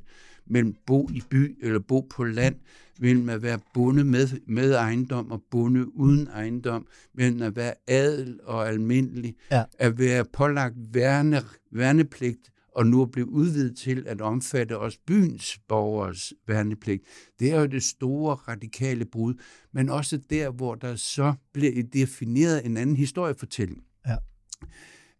mellem 0.50 0.76
bo 0.86 1.10
i 1.14 1.24
by 1.30 1.58
eller 1.62 1.80
bo 1.80 2.02
på 2.02 2.24
land, 2.24 2.56
mellem 3.00 3.30
at 3.30 3.42
være 3.42 3.60
bundet 3.74 4.06
med, 4.06 4.28
med 4.48 4.74
ejendom 4.74 5.32
og 5.32 5.44
bundet 5.52 5.86
uden 5.94 6.28
ejendom, 6.28 6.88
mellem 7.14 7.42
at 7.42 7.56
være 7.56 7.74
adel 7.88 8.40
og 8.44 8.70
almindelig, 8.70 9.36
ja. 9.52 9.64
at 9.80 10.00
være 10.00 10.26
pålagt 10.26 10.76
værne, 10.94 11.42
værnepligt, 11.72 12.52
og 12.76 12.88
nu 12.88 13.06
blive 13.06 13.30
udvidet 13.30 13.78
til 13.78 14.04
at 14.08 14.22
omfatte 14.22 14.78
også 14.78 14.98
byens 15.08 15.60
borgers 15.68 16.34
værnepligt. 16.48 17.04
Det 17.40 17.52
er 17.52 17.60
jo 17.60 17.66
det 17.66 17.84
store 17.84 18.36
radikale 18.36 19.06
brud, 19.06 19.34
men 19.74 19.90
også 19.90 20.20
der, 20.30 20.50
hvor 20.50 20.76
der 20.76 20.96
så 20.96 21.34
bliver 21.54 21.84
defineret 21.94 22.66
en 22.66 22.78
anden 22.78 22.96
historiefortælling. 22.96 23.84
Ja. 24.08 24.16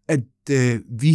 At 0.08 0.24
øh, 0.50 0.80
vi, 1.00 1.14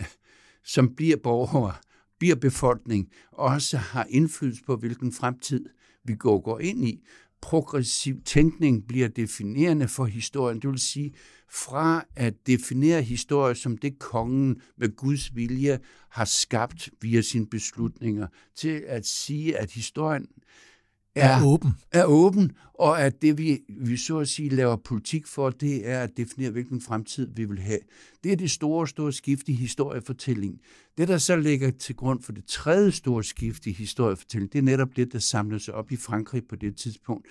som 0.74 0.94
bliver 0.94 1.16
borgere, 1.16 1.74
bliver 2.18 2.36
befolkning, 2.36 3.08
også 3.32 3.76
har 3.76 4.06
indflydelse 4.10 4.62
på, 4.64 4.76
hvilken 4.76 5.12
fremtid 5.12 5.64
vi 6.04 6.14
går, 6.14 6.40
går 6.40 6.58
ind 6.60 6.88
i. 6.88 7.02
Progressiv 7.40 8.22
tænkning 8.24 8.86
bliver 8.86 9.08
definerende 9.08 9.88
for 9.88 10.04
historien. 10.04 10.60
Det 10.60 10.70
vil 10.70 10.78
sige, 10.78 11.14
fra 11.50 12.04
at 12.16 12.34
definere 12.46 13.02
historie 13.02 13.54
som 13.54 13.78
det 13.78 13.98
kongen 13.98 14.60
med 14.76 14.96
Guds 14.96 15.36
vilje 15.36 15.78
har 16.10 16.24
skabt 16.24 16.90
via 17.00 17.20
sine 17.20 17.46
beslutninger, 17.46 18.26
til 18.54 18.84
at 18.86 19.06
sige, 19.06 19.58
at 19.58 19.70
historien 19.70 20.26
er, 21.16 21.28
er 21.28 21.44
åben. 21.44 21.72
Er 21.92 22.04
åben, 22.04 22.52
og 22.74 23.02
at 23.02 23.22
det, 23.22 23.38
vi, 23.38 23.58
vi 23.68 23.96
så 23.96 24.18
at 24.18 24.28
sige 24.28 24.48
laver 24.48 24.76
politik 24.76 25.26
for, 25.26 25.50
det 25.50 25.88
er 25.88 26.00
at 26.00 26.16
definere, 26.16 26.50
hvilken 26.50 26.80
fremtid 26.80 27.28
vi 27.34 27.44
vil 27.44 27.58
have. 27.58 27.78
Det 28.24 28.32
er 28.32 28.36
det 28.36 28.50
store, 28.50 28.88
store 28.88 29.12
skift 29.12 29.48
i 29.48 29.52
historiefortællingen. 29.52 30.60
Det, 30.98 31.08
der 31.08 31.18
så 31.18 31.36
ligger 31.36 31.70
til 31.70 31.96
grund 31.96 32.22
for 32.22 32.32
det 32.32 32.44
tredje 32.44 32.92
store 32.92 33.24
skift 33.24 33.66
i 33.66 33.72
historiefortællingen, 33.72 34.52
det 34.52 34.58
er 34.58 34.76
netop 34.76 34.96
det, 34.96 35.12
der 35.12 35.18
samler 35.18 35.58
sig 35.58 35.74
op 35.74 35.92
i 35.92 35.96
Frankrig 35.96 36.42
på 36.48 36.56
det 36.56 36.76
tidspunkt. 36.76 37.26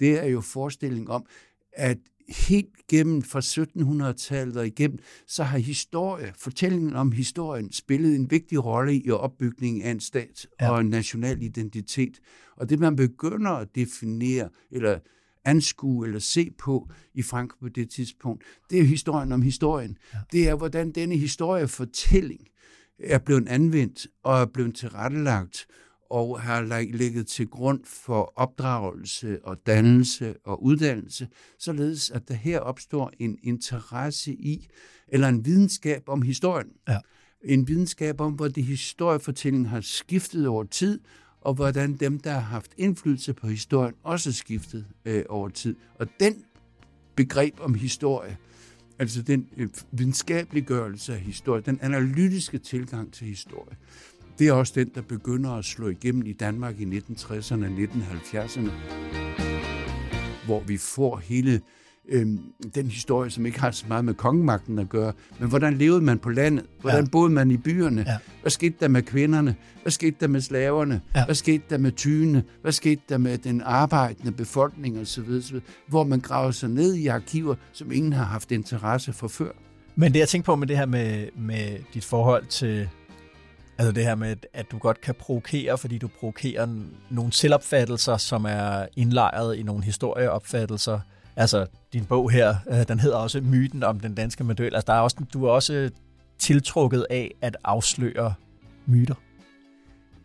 Det 0.00 0.22
er 0.22 0.26
jo 0.26 0.40
forestillingen 0.40 1.08
om, 1.08 1.26
at 1.72 1.98
helt 2.28 2.86
gennem 2.88 3.22
fra 3.22 3.40
1700-tallet 3.40 4.56
og 4.56 4.66
igennem, 4.66 4.98
så 5.26 5.42
har 5.42 5.58
historie, 5.58 6.32
fortællingen 6.38 6.96
om 6.96 7.12
historien, 7.12 7.72
spillet 7.72 8.16
en 8.16 8.30
vigtig 8.30 8.64
rolle 8.64 8.94
i 8.94 9.10
opbygningen 9.10 9.82
af 9.82 9.90
en 9.90 10.00
stat 10.00 10.46
ja. 10.60 10.70
og 10.70 10.80
en 10.80 10.86
national 10.86 11.42
identitet. 11.42 12.20
Og 12.56 12.70
det, 12.70 12.78
man 12.78 12.96
begynder 12.96 13.50
at 13.50 13.68
definere, 13.74 14.48
eller 14.70 14.98
anskue 15.44 16.06
eller 16.06 16.18
se 16.18 16.50
på 16.58 16.90
i 17.14 17.22
Frankrig 17.22 17.58
på 17.60 17.68
det 17.68 17.90
tidspunkt, 17.90 18.44
det 18.70 18.80
er 18.80 18.84
historien 18.84 19.32
om 19.32 19.42
historien. 19.42 19.98
Ja. 20.14 20.18
Det 20.32 20.48
er, 20.48 20.54
hvordan 20.54 20.92
denne 20.92 21.16
historiefortælling 21.16 22.40
er 22.98 23.18
blevet 23.18 23.48
anvendt 23.48 24.06
og 24.22 24.40
er 24.40 24.46
blevet 24.46 24.74
tilrettelagt 24.74 25.66
og 26.14 26.40
har 26.40 26.82
ligget 26.96 27.26
til 27.26 27.46
grund 27.46 27.80
for 27.84 28.32
opdragelse 28.36 29.38
og 29.44 29.66
dannelse 29.66 30.34
og 30.44 30.64
uddannelse, 30.64 31.28
således 31.58 32.10
at 32.10 32.28
der 32.28 32.34
her 32.34 32.60
opstår 32.60 33.12
en 33.18 33.38
interesse 33.42 34.32
i, 34.32 34.68
eller 35.08 35.28
en 35.28 35.44
videnskab 35.44 36.02
om 36.08 36.22
historien. 36.22 36.68
Ja. 36.88 36.98
En 37.44 37.68
videnskab 37.68 38.20
om, 38.20 38.32
hvor 38.32 38.48
det 38.48 38.64
historiefortælling 38.64 39.68
har 39.68 39.80
skiftet 39.80 40.46
over 40.46 40.64
tid, 40.64 41.00
og 41.40 41.54
hvordan 41.54 41.94
dem, 41.94 42.20
der 42.20 42.30
har 42.30 42.40
haft 42.40 42.70
indflydelse 42.76 43.34
på 43.34 43.46
historien, 43.46 43.94
også 44.02 44.32
skiftet 44.32 44.86
øh, 45.04 45.24
over 45.28 45.48
tid. 45.48 45.76
Og 45.98 46.06
den 46.20 46.44
begreb 47.16 47.54
om 47.60 47.74
historie, 47.74 48.36
altså 48.98 49.22
den 49.22 49.48
øh, 49.56 49.68
videnskabeliggørelse 49.92 51.14
af 51.14 51.20
historie, 51.20 51.62
den 51.62 51.78
analytiske 51.82 52.58
tilgang 52.58 53.12
til 53.12 53.26
historie, 53.26 53.76
det 54.38 54.48
er 54.48 54.52
også 54.52 54.72
den, 54.76 54.90
der 54.94 55.02
begynder 55.02 55.50
at 55.50 55.64
slå 55.64 55.88
igennem 55.88 56.26
i 56.26 56.32
Danmark 56.32 56.80
i 56.80 56.84
1960'erne 56.84 57.64
og 57.64 57.70
1970'erne. 57.70 58.70
hvor 60.46 60.60
vi 60.60 60.76
får 60.76 61.16
hele 61.16 61.60
øh, 62.08 62.26
den 62.74 62.86
historie, 62.86 63.30
som 63.30 63.46
ikke 63.46 63.60
har 63.60 63.70
så 63.70 63.84
meget 63.88 64.04
med 64.04 64.14
kongemagten 64.14 64.78
at 64.78 64.88
gøre, 64.88 65.12
men 65.38 65.48
hvordan 65.48 65.74
levede 65.74 66.00
man 66.00 66.18
på 66.18 66.30
landet? 66.30 66.66
Hvordan 66.80 67.04
ja. 67.04 67.10
boede 67.10 67.30
man 67.30 67.50
i 67.50 67.56
byerne? 67.56 68.04
Ja. 68.06 68.16
Hvad 68.40 68.50
skete 68.50 68.76
der 68.80 68.88
med 68.88 69.02
kvinderne? 69.02 69.54
Hvad 69.82 69.92
skete 69.92 70.16
der 70.20 70.28
med 70.28 70.40
slaverne? 70.40 71.00
Ja. 71.14 71.24
Hvad 71.24 71.34
skete 71.34 71.64
der 71.70 71.78
med 71.78 71.92
tyne? 71.92 72.44
Hvad 72.62 72.72
skete 72.72 73.02
der 73.08 73.18
med 73.18 73.38
den 73.38 73.62
arbejdende 73.64 74.32
befolkning 74.32 75.00
osv.? 75.00 75.30
osv. 75.38 75.60
Hvor 75.88 76.04
man 76.04 76.20
graver 76.20 76.50
sig 76.50 76.68
ned 76.70 76.94
i 76.94 77.06
arkiver, 77.06 77.54
som 77.72 77.92
ingen 77.92 78.12
har 78.12 78.24
haft 78.24 78.52
interesse 78.52 79.12
for 79.12 79.28
før. 79.28 79.50
Men 79.96 80.12
det 80.12 80.18
jeg 80.18 80.28
tænker 80.28 80.46
på 80.46 80.56
med 80.56 80.66
det 80.66 80.76
her 80.76 80.86
med, 80.86 81.28
med 81.36 81.78
dit 81.94 82.04
forhold 82.04 82.46
til 82.46 82.88
Altså 83.78 83.92
det 83.92 84.04
her 84.04 84.14
med, 84.14 84.36
at 84.52 84.66
du 84.70 84.78
godt 84.78 85.00
kan 85.00 85.14
provokere, 85.14 85.78
fordi 85.78 85.98
du 85.98 86.08
provokerer 86.08 86.68
nogle 87.10 87.32
selvopfattelser, 87.32 88.16
som 88.16 88.44
er 88.44 88.86
indlejret 88.96 89.56
i 89.56 89.62
nogle 89.62 89.84
historieopfattelser. 89.84 91.00
Altså 91.36 91.66
din 91.92 92.04
bog 92.04 92.30
her, 92.30 92.54
øh, 92.70 92.88
den 92.88 93.00
hedder 93.00 93.16
også 93.16 93.40
Myten 93.40 93.82
om 93.82 94.00
den 94.00 94.14
danske 94.14 94.44
model. 94.44 94.74
Altså 94.74 94.86
der 94.86 94.92
er 94.92 95.00
også, 95.00 95.16
du 95.32 95.44
er 95.44 95.50
også 95.50 95.90
tiltrukket 96.38 97.06
af 97.10 97.34
at 97.40 97.56
afsløre 97.64 98.34
myter. 98.86 99.14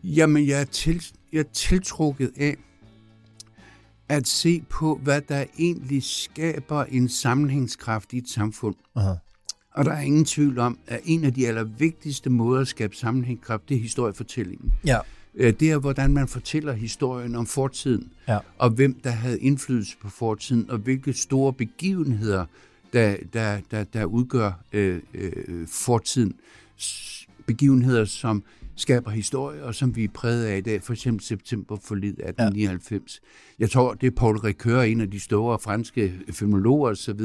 Jamen 0.03 0.47
jeg 0.47 0.61
er, 0.61 0.65
til, 0.65 1.03
jeg 1.33 1.39
er 1.39 1.49
tiltrukket 1.53 2.31
af 2.39 2.55
at 4.09 4.27
se 4.27 4.63
på, 4.69 4.99
hvad 5.03 5.21
der 5.21 5.45
egentlig 5.59 6.03
skaber 6.03 6.83
en 6.83 7.09
sammenhængskraft 7.09 8.13
i 8.13 8.17
et 8.17 8.29
samfund. 8.29 8.75
Aha. 8.95 9.13
Og 9.79 9.85
der 9.85 9.91
er 9.91 10.01
ingen 10.01 10.25
tvivl 10.25 10.59
om, 10.59 10.77
at 10.87 10.99
en 11.05 11.23
af 11.23 11.33
de 11.33 11.47
allervigtigste 11.47 12.29
måder 12.29 12.61
at 12.61 12.67
skabe 12.67 12.95
sammenhængskraft, 12.95 13.69
det 13.69 13.77
er 13.77 13.81
historiefortællingen. 13.81 14.73
Ja. 14.85 14.99
Øh, 15.35 15.53
det 15.59 15.71
er, 15.71 15.77
hvordan 15.77 16.13
man 16.13 16.27
fortæller 16.27 16.73
historien 16.73 17.35
om 17.35 17.45
fortiden, 17.45 18.11
ja. 18.27 18.37
og 18.57 18.69
hvem 18.69 18.93
der 19.03 19.09
havde 19.09 19.39
indflydelse 19.39 19.97
på 20.01 20.09
fortiden, 20.09 20.69
og 20.69 20.77
hvilke 20.77 21.13
store 21.13 21.53
begivenheder, 21.53 22.45
der, 22.93 23.15
der, 23.33 23.57
der, 23.71 23.83
der 23.83 24.05
udgør 24.05 24.51
øh, 24.73 24.99
øh, 25.13 25.67
fortiden. 25.67 26.35
Begivenheder, 27.45 28.05
som 28.05 28.43
skaber 28.79 29.11
historie, 29.11 29.63
og 29.63 29.75
som 29.75 29.95
vi 29.95 30.03
er 30.03 30.07
præget 30.13 30.45
af 30.45 30.57
i 30.57 30.61
dag, 30.61 30.83
for 30.83 30.93
eksempel 30.93 31.25
september 31.25 31.77
forlid 31.83 32.09
1899. 32.09 33.21
Ja. 33.21 33.27
Jeg 33.59 33.69
tror, 33.69 33.93
det 33.93 34.07
er 34.07 34.11
Paul 34.11 34.37
Ricoeur, 34.37 34.81
en 34.81 35.01
af 35.01 35.11
de 35.11 35.19
store 35.19 35.59
franske 35.59 36.13
filmologer 36.31 36.89
osv., 36.89 37.21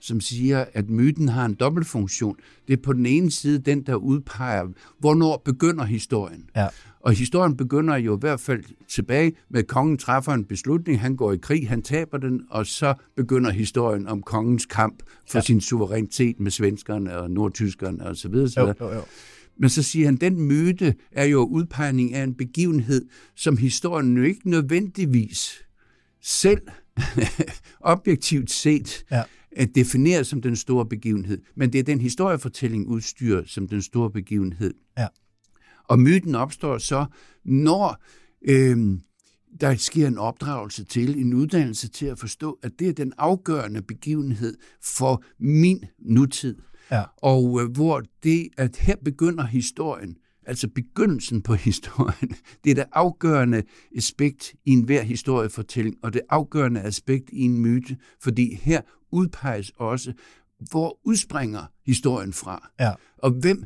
som 0.00 0.20
siger, 0.20 0.64
at 0.72 0.90
myten 0.90 1.28
har 1.28 1.44
en 1.44 1.54
dobbeltfunktion. 1.54 2.36
Det 2.68 2.72
er 2.72 2.82
på 2.82 2.92
den 2.92 3.06
ene 3.06 3.30
side 3.30 3.58
den, 3.58 3.82
der 3.82 3.94
udpeger, 3.94 4.68
hvornår 4.98 5.42
begynder 5.44 5.84
historien. 5.84 6.50
Ja. 6.56 6.66
Og 7.00 7.12
historien 7.12 7.56
begynder 7.56 7.96
jo 7.96 8.16
i 8.16 8.20
hvert 8.20 8.40
fald 8.40 8.64
tilbage 8.88 9.32
med, 9.48 9.60
at 9.60 9.66
kongen 9.66 9.98
træffer 9.98 10.32
en 10.32 10.44
beslutning, 10.44 11.00
han 11.00 11.16
går 11.16 11.32
i 11.32 11.36
krig, 11.36 11.68
han 11.68 11.82
taber 11.82 12.18
den, 12.18 12.42
og 12.50 12.66
så 12.66 12.94
begynder 13.16 13.50
historien 13.50 14.08
om 14.08 14.22
kongens 14.22 14.66
kamp 14.66 15.02
for 15.30 15.38
ja. 15.38 15.42
sin 15.42 15.60
suverænitet 15.60 16.40
med 16.40 16.50
svenskerne 16.50 17.18
og 17.18 17.30
nordtyskerne 17.30 18.06
osv. 18.06 18.34
Jo, 18.34 18.74
jo, 18.80 18.92
jo. 18.94 19.02
Men 19.58 19.70
så 19.70 19.82
siger 19.82 20.06
han, 20.06 20.16
den 20.16 20.40
myte 20.40 20.94
er 21.12 21.24
jo 21.24 21.44
udpegning 21.44 22.14
af 22.14 22.22
en 22.22 22.34
begivenhed, 22.34 23.08
som 23.34 23.56
historien 23.56 24.16
jo 24.16 24.22
ikke 24.22 24.50
nødvendigvis 24.50 25.64
selv 26.22 26.62
objektivt 27.80 28.50
set 28.50 29.04
ja. 29.10 29.22
at 29.52 29.74
definere 29.74 30.24
som 30.24 30.42
den 30.42 30.56
store 30.56 30.86
begivenhed. 30.86 31.42
Men 31.54 31.72
det 31.72 31.78
er 31.78 31.82
den 31.82 32.00
historiefortælling 32.00 32.88
udstyr 32.88 33.42
som 33.46 33.68
den 33.68 33.82
store 33.82 34.10
begivenhed. 34.10 34.74
Ja. 34.98 35.06
Og 35.84 35.98
myten 35.98 36.34
opstår 36.34 36.78
så, 36.78 37.06
når 37.44 38.04
øh, 38.48 38.98
der 39.60 39.74
sker 39.76 40.06
en 40.06 40.18
opdragelse 40.18 40.84
til, 40.84 41.20
en 41.20 41.34
uddannelse 41.34 41.88
til 41.88 42.06
at 42.06 42.18
forstå, 42.18 42.58
at 42.62 42.72
det 42.78 42.88
er 42.88 42.92
den 42.92 43.12
afgørende 43.18 43.82
begivenhed 43.82 44.56
for 44.82 45.24
min 45.38 45.84
nutid. 45.98 46.56
Ja. 46.90 47.02
Og 47.16 47.60
øh, 47.62 47.70
hvor 47.70 48.02
det, 48.22 48.48
at 48.56 48.76
her 48.76 48.96
begynder 49.04 49.44
historien, 49.46 50.16
altså 50.46 50.68
begyndelsen 50.68 51.42
på 51.42 51.54
historien, 51.68 52.36
det 52.64 52.70
er 52.70 52.74
det 52.74 52.84
afgørende 52.92 53.62
aspekt 53.96 54.54
i 54.64 54.70
enhver 54.70 55.02
historiefortælling, 55.02 55.96
og 56.02 56.12
det 56.12 56.22
afgørende 56.30 56.80
aspekt 56.80 57.30
i 57.32 57.40
en 57.40 57.58
myte, 57.58 57.96
fordi 58.22 58.54
her 58.54 58.80
udpeges 59.12 59.72
også, 59.76 60.12
hvor 60.70 60.98
udspringer 61.04 61.72
historien 61.86 62.32
fra, 62.32 62.70
ja. 62.80 62.92
og 63.18 63.30
hvem 63.30 63.64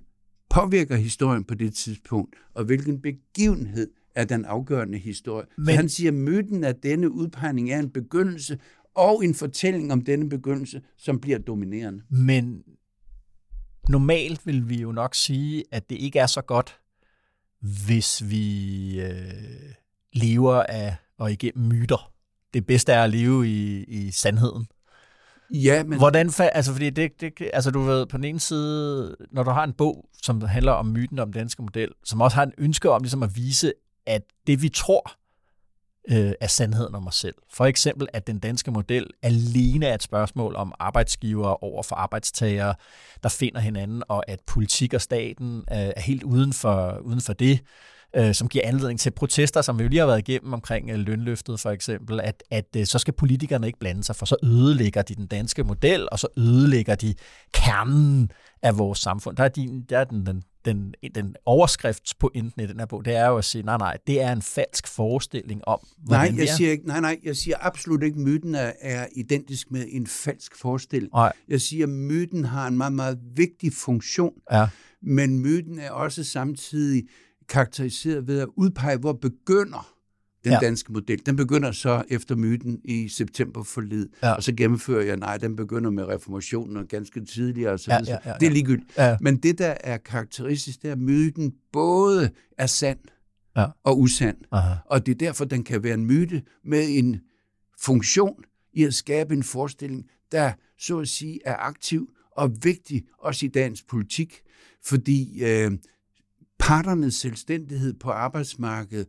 påvirker 0.50 0.96
historien 0.96 1.44
på 1.44 1.54
det 1.54 1.74
tidspunkt, 1.74 2.36
og 2.54 2.64
hvilken 2.64 3.02
begivenhed 3.02 3.90
er 4.14 4.24
den 4.24 4.44
afgørende 4.44 4.98
historie. 4.98 5.46
Men... 5.56 5.66
Så 5.66 5.72
han 5.72 5.88
siger, 5.88 6.10
at 6.10 6.14
myten 6.14 6.64
af 6.64 6.74
denne 6.74 7.10
udpegning 7.10 7.70
er 7.70 7.78
en 7.78 7.90
begyndelse, 7.90 8.58
og 8.94 9.24
en 9.24 9.34
fortælling 9.34 9.92
om 9.92 10.00
denne 10.00 10.28
begyndelse, 10.28 10.80
som 10.96 11.20
bliver 11.20 11.38
dominerende. 11.38 12.02
Men 12.10 12.62
normalt 13.88 14.46
vil 14.46 14.68
vi 14.68 14.80
jo 14.80 14.92
nok 14.92 15.14
sige, 15.14 15.64
at 15.72 15.90
det 15.90 15.96
ikke 15.96 16.18
er 16.18 16.26
så 16.26 16.42
godt, 16.42 16.78
hvis 17.60 18.22
vi 18.30 19.00
øh, 19.00 19.74
lever 20.12 20.62
af 20.62 20.96
og 21.18 21.32
igennem 21.32 21.68
myter. 21.68 22.12
Det 22.54 22.66
bedste 22.66 22.92
er 22.92 23.04
at 23.04 23.10
leve 23.10 23.48
i, 23.48 23.84
i 23.84 24.10
sandheden. 24.10 24.66
Ja, 25.50 25.84
men... 25.84 25.98
Hvordan, 25.98 26.30
altså, 26.38 26.72
fordi 26.72 26.90
det, 26.90 27.20
det, 27.20 27.32
altså, 27.52 27.70
du 27.70 27.80
ved, 27.80 28.06
på 28.06 28.16
den 28.16 28.24
ene 28.24 28.40
side, 28.40 29.16
når 29.30 29.42
du 29.42 29.50
har 29.50 29.64
en 29.64 29.72
bog, 29.72 30.08
som 30.22 30.42
handler 30.42 30.72
om 30.72 30.86
myten 30.86 31.18
om 31.18 31.32
den 31.32 31.40
danske 31.40 31.62
model, 31.62 31.88
som 32.04 32.20
også 32.20 32.34
har 32.34 32.42
en 32.42 32.52
ønske 32.58 32.90
om 32.90 33.02
ligesom 33.02 33.22
at 33.22 33.36
vise, 33.36 33.72
at 34.06 34.22
det 34.46 34.62
vi 34.62 34.68
tror, 34.68 35.12
øh, 36.08 36.32
er 36.40 36.46
sandheden 36.46 36.94
om 36.94 37.06
os 37.06 37.14
selv. 37.14 37.34
For 37.52 37.66
eksempel, 37.66 38.08
at 38.12 38.26
den 38.26 38.38
danske 38.38 38.70
model 38.70 39.06
alene 39.22 39.86
er 39.86 39.94
et 39.94 40.02
spørgsmål 40.02 40.56
om 40.56 40.74
arbejdsgiver 40.78 41.64
over 41.64 41.82
for 41.82 41.96
arbejdstagere, 41.96 42.74
der 43.22 43.28
finder 43.28 43.60
hinanden, 43.60 44.02
og 44.08 44.30
at 44.30 44.40
politik 44.46 44.94
og 44.94 45.00
staten 45.00 45.56
øh, 45.56 45.78
er 45.78 46.00
helt 46.00 46.22
uden 46.22 46.52
for, 46.52 46.98
uden 46.98 47.20
for 47.20 47.32
det 47.32 47.60
øh, 48.16 48.34
som 48.34 48.48
giver 48.48 48.68
anledning 48.68 49.00
til 49.00 49.10
protester, 49.10 49.62
som 49.62 49.78
vi 49.78 49.82
jo 49.82 49.88
lige 49.88 49.98
har 49.98 50.06
været 50.06 50.28
igennem 50.28 50.52
omkring 50.52 50.90
øh, 50.90 50.98
lønløftet 50.98 51.60
for 51.60 51.70
eksempel, 51.70 52.20
at, 52.20 52.42
at 52.50 52.66
øh, 52.76 52.86
så 52.86 52.98
skal 52.98 53.14
politikerne 53.14 53.66
ikke 53.66 53.78
blande 53.78 54.04
sig, 54.04 54.16
for 54.16 54.26
så 54.26 54.36
ødelægger 54.42 55.02
de 55.02 55.14
den 55.14 55.26
danske 55.26 55.64
model, 55.64 56.08
og 56.12 56.18
så 56.18 56.28
ødelægger 56.36 56.94
de 56.94 57.14
kernen 57.52 58.30
af 58.62 58.78
vores 58.78 58.98
samfund. 58.98 59.36
Der 59.36 59.44
er, 59.44 59.48
din, 59.48 59.82
der 59.82 59.98
er 59.98 60.04
den, 60.04 60.26
den, 60.26 60.42
den, 60.64 60.94
den 61.14 61.36
overskriftspointen 61.46 62.62
i 62.62 62.66
den 62.66 62.78
her 62.78 62.86
bog, 62.86 63.04
det 63.04 63.16
er 63.16 63.26
jo 63.26 63.38
at 63.38 63.44
sige, 63.44 63.62
nej, 63.62 63.78
nej, 63.78 63.96
det 64.06 64.22
er 64.22 64.32
en 64.32 64.42
falsk 64.42 64.88
forestilling 64.88 65.68
om, 65.68 65.78
nej, 66.08 66.32
jeg 66.36 66.48
siger 66.48 66.70
ikke, 66.70 66.86
nej, 66.86 67.00
nej, 67.00 67.18
jeg 67.24 67.36
siger 67.36 67.56
absolut 67.60 68.02
ikke, 68.02 68.16
at 68.16 68.20
myten 68.20 68.54
er, 68.54 68.72
er 68.80 69.06
identisk 69.16 69.70
med 69.70 69.86
en 69.88 70.06
falsk 70.06 70.56
forestilling. 70.56 71.12
Nej. 71.12 71.32
Jeg 71.48 71.60
siger, 71.60 71.86
at 71.86 71.90
myten 71.90 72.44
har 72.44 72.68
en 72.68 72.76
meget, 72.76 72.92
meget 72.92 73.18
vigtig 73.36 73.72
funktion, 73.72 74.32
ja. 74.52 74.68
men 75.02 75.38
myten 75.38 75.78
er 75.78 75.90
også 75.90 76.24
samtidig 76.24 77.02
karakteriseret 77.50 78.26
ved 78.26 78.40
at 78.40 78.48
udpege, 78.56 78.96
hvor 78.96 79.12
begynder 79.12 79.94
den 80.44 80.52
ja. 80.52 80.58
danske 80.58 80.92
model. 80.92 81.26
Den 81.26 81.36
begynder 81.36 81.72
så 81.72 82.02
efter 82.08 82.36
myten 82.36 82.80
i 82.84 83.08
september 83.08 83.62
forlid, 83.62 84.08
ja. 84.22 84.32
og 84.32 84.42
så 84.42 84.54
gennemfører 84.54 85.04
jeg, 85.04 85.16
nej, 85.16 85.36
den 85.36 85.56
begynder 85.56 85.90
med 85.90 86.04
reformationen 86.04 86.76
og 86.76 86.88
ganske 86.88 87.24
tidligere. 87.24 87.72
Og 87.72 87.80
så 87.80 87.92
ja, 87.92 87.98
ja, 88.06 88.18
ja, 88.24 88.30
ja. 88.30 88.36
Det 88.40 88.46
er 88.46 88.50
ligegyldigt. 88.50 88.98
Ja. 88.98 89.16
Men 89.20 89.36
det, 89.36 89.58
der 89.58 89.74
er 89.80 89.96
karakteristisk, 89.96 90.82
det 90.82 90.88
er, 90.88 90.92
at 90.92 90.98
myten 90.98 91.52
både 91.72 92.30
er 92.58 92.66
sand 92.66 92.98
ja. 93.56 93.66
og 93.84 94.00
usand. 94.00 94.36
Aha. 94.52 94.74
Og 94.86 95.06
det 95.06 95.12
er 95.12 95.18
derfor, 95.18 95.44
den 95.44 95.64
kan 95.64 95.82
være 95.82 95.94
en 95.94 96.06
myte 96.06 96.42
med 96.64 96.86
en 96.88 97.20
funktion 97.80 98.44
i 98.72 98.84
at 98.84 98.94
skabe 98.94 99.34
en 99.34 99.42
forestilling, 99.42 100.04
der 100.32 100.52
så 100.78 100.98
at 100.98 101.08
sige 101.08 101.40
er 101.44 101.56
aktiv 101.56 102.10
og 102.36 102.50
vigtig 102.62 103.04
også 103.18 103.46
i 103.46 103.48
dagens 103.48 103.82
politik, 103.82 104.40
fordi 104.84 105.44
øh, 105.44 105.70
parternes 106.60 107.14
selvstændighed 107.14 107.92
på 107.92 108.10
arbejdsmarkedet 108.10 109.06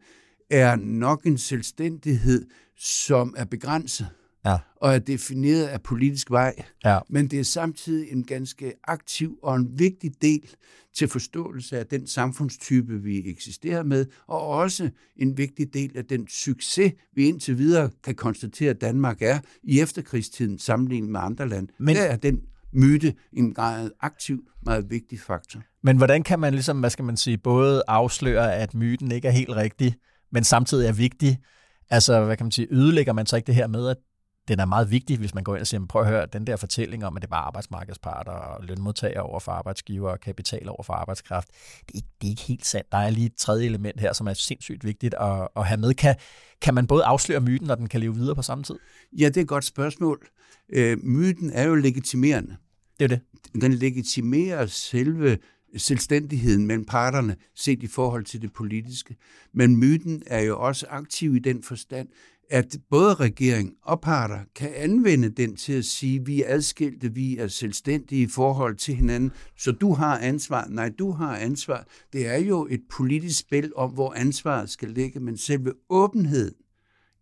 er 0.49 0.75
nok 0.75 1.25
en 1.25 1.37
selvstændighed, 1.37 2.45
som 2.77 3.33
er 3.37 3.45
begrænset 3.45 4.07
ja. 4.45 4.57
og 4.75 4.93
er 4.93 4.99
defineret 4.99 5.65
af 5.65 5.81
politisk 5.81 6.31
vej. 6.31 6.63
Ja. 6.85 6.99
Men 7.09 7.27
det 7.27 7.39
er 7.39 7.43
samtidig 7.43 8.11
en 8.11 8.23
ganske 8.23 8.73
aktiv 8.83 9.39
og 9.43 9.55
en 9.55 9.79
vigtig 9.79 10.11
del 10.21 10.49
til 10.93 11.07
forståelse 11.07 11.79
af 11.79 11.87
den 11.87 12.07
samfundstype, 12.07 13.01
vi 13.01 13.29
eksisterer 13.29 13.83
med, 13.83 14.05
og 14.27 14.47
også 14.47 14.89
en 15.17 15.37
vigtig 15.37 15.73
del 15.73 15.97
af 15.97 16.05
den 16.05 16.27
succes, 16.27 16.93
vi 17.13 17.27
indtil 17.27 17.57
videre 17.57 17.89
kan 18.03 18.15
konstatere, 18.15 18.69
at 18.69 18.81
Danmark 18.81 19.21
er 19.21 19.39
i 19.63 19.79
efterkrigstiden 19.79 20.59
sammenlignet 20.59 21.09
med 21.09 21.19
andre 21.19 21.49
lande. 21.49 21.71
Men, 21.79 21.95
Der 21.95 22.01
er 22.01 22.15
den 22.15 22.41
myte 22.73 23.13
en 23.33 23.53
meget 23.57 23.91
aktiv, 23.99 24.43
meget 24.65 24.89
vigtig 24.89 25.19
faktor. 25.19 25.61
Men 25.83 25.97
hvordan 25.97 26.23
kan 26.23 26.39
man 26.39 26.53
ligesom, 26.53 26.79
hvad 26.79 26.89
skal 26.89 27.05
man 27.05 27.17
sige, 27.17 27.37
både 27.37 27.83
afsløre, 27.87 28.55
at 28.55 28.73
myten 28.73 29.11
ikke 29.11 29.27
er 29.27 29.31
helt 29.31 29.55
rigtig, 29.55 29.95
men 30.31 30.43
samtidig 30.43 30.87
er 30.87 30.93
vigtig? 30.93 31.39
Altså, 31.89 32.25
hvad 32.25 32.37
kan 32.37 32.45
man 32.45 32.51
sige, 32.51 32.67
ødelægger 32.71 33.13
man 33.13 33.25
så 33.25 33.35
ikke 33.35 33.47
det 33.47 33.55
her 33.55 33.67
med, 33.67 33.87
at 33.89 33.97
den 34.47 34.59
er 34.59 34.65
meget 34.65 34.91
vigtig, 34.91 35.17
hvis 35.17 35.35
man 35.35 35.43
går 35.43 35.55
ind 35.55 35.61
og 35.61 35.67
siger, 35.67 35.85
prøv 35.85 36.01
at 36.01 36.07
høre, 36.07 36.25
den 36.25 36.47
der 36.47 36.55
fortælling 36.55 37.05
om, 37.05 37.15
at 37.15 37.21
det 37.21 37.29
bare 37.29 37.41
arbejdsmarkedsparter 37.41 38.31
og 38.31 38.63
lønmodtagere 38.63 39.21
over 39.21 39.39
for 39.39 39.51
arbejdsgiver 39.51 40.09
og 40.09 40.19
kapital 40.19 40.69
over 40.69 40.83
for 40.83 40.93
arbejdskraft, 40.93 41.47
det 41.79 41.91
er, 41.93 41.95
ikke, 41.95 42.07
det 42.21 42.27
er 42.27 42.31
ikke 42.31 42.41
helt 42.41 42.65
sandt. 42.65 42.91
Der 42.91 42.97
er 42.97 43.09
lige 43.09 43.25
et 43.25 43.35
tredje 43.37 43.65
element 43.65 43.99
her, 43.99 44.13
som 44.13 44.27
er 44.27 44.33
sindssygt 44.33 44.85
vigtigt 44.85 45.13
at, 45.13 45.47
at 45.55 45.67
have 45.67 45.79
med. 45.79 45.93
Kan, 45.93 46.15
kan 46.61 46.73
man 46.73 46.87
både 46.87 47.03
afsløre 47.03 47.41
myten, 47.41 47.69
og 47.69 47.77
den 47.77 47.89
kan 47.89 47.99
leve 47.99 48.15
videre 48.15 48.35
på 48.35 48.41
samme 48.41 48.63
tid? 48.63 48.75
Ja, 49.19 49.25
det 49.25 49.37
er 49.37 49.41
et 49.41 49.47
godt 49.47 49.65
spørgsmål. 49.65 50.27
Øh, 50.73 50.97
myten 51.03 51.49
er 51.49 51.63
jo 51.63 51.75
legitimerende. 51.75 52.55
Det 52.99 53.03
er 53.03 53.07
det. 53.07 53.21
Den 53.61 53.73
legitimerer 53.73 54.65
selve 54.65 55.37
selvstændigheden 55.77 56.67
mellem 56.67 56.85
parterne, 56.85 57.35
set 57.55 57.83
i 57.83 57.87
forhold 57.87 58.23
til 58.25 58.41
det 58.41 58.53
politiske. 58.53 59.15
Men 59.53 59.77
myten 59.77 60.23
er 60.25 60.41
jo 60.41 60.59
også 60.59 60.85
aktiv 60.89 61.35
i 61.35 61.39
den 61.39 61.63
forstand, 61.63 62.07
at 62.49 62.77
både 62.89 63.13
regering 63.13 63.73
og 63.83 64.01
parter 64.01 64.39
kan 64.55 64.69
anvende 64.75 65.29
den 65.29 65.55
til 65.55 65.73
at 65.73 65.85
sige, 65.85 66.19
at 66.19 66.27
vi 66.27 66.41
er 66.43 66.45
adskilte, 66.55 67.13
vi 67.13 67.37
er 67.37 67.47
selvstændige 67.47 68.21
i 68.21 68.27
forhold 68.27 68.75
til 68.75 68.95
hinanden, 68.95 69.31
så 69.57 69.71
du 69.71 69.93
har 69.93 70.17
ansvar. 70.17 70.67
Nej, 70.69 70.89
du 70.99 71.11
har 71.11 71.35
ansvar. 71.37 71.87
Det 72.13 72.27
er 72.27 72.37
jo 72.37 72.67
et 72.69 72.81
politisk 72.91 73.39
spil 73.39 73.71
om, 73.75 73.91
hvor 73.91 74.13
ansvaret 74.13 74.69
skal 74.69 74.89
ligge, 74.89 75.19
men 75.19 75.37
selve 75.37 75.73
åbenheden 75.89 76.53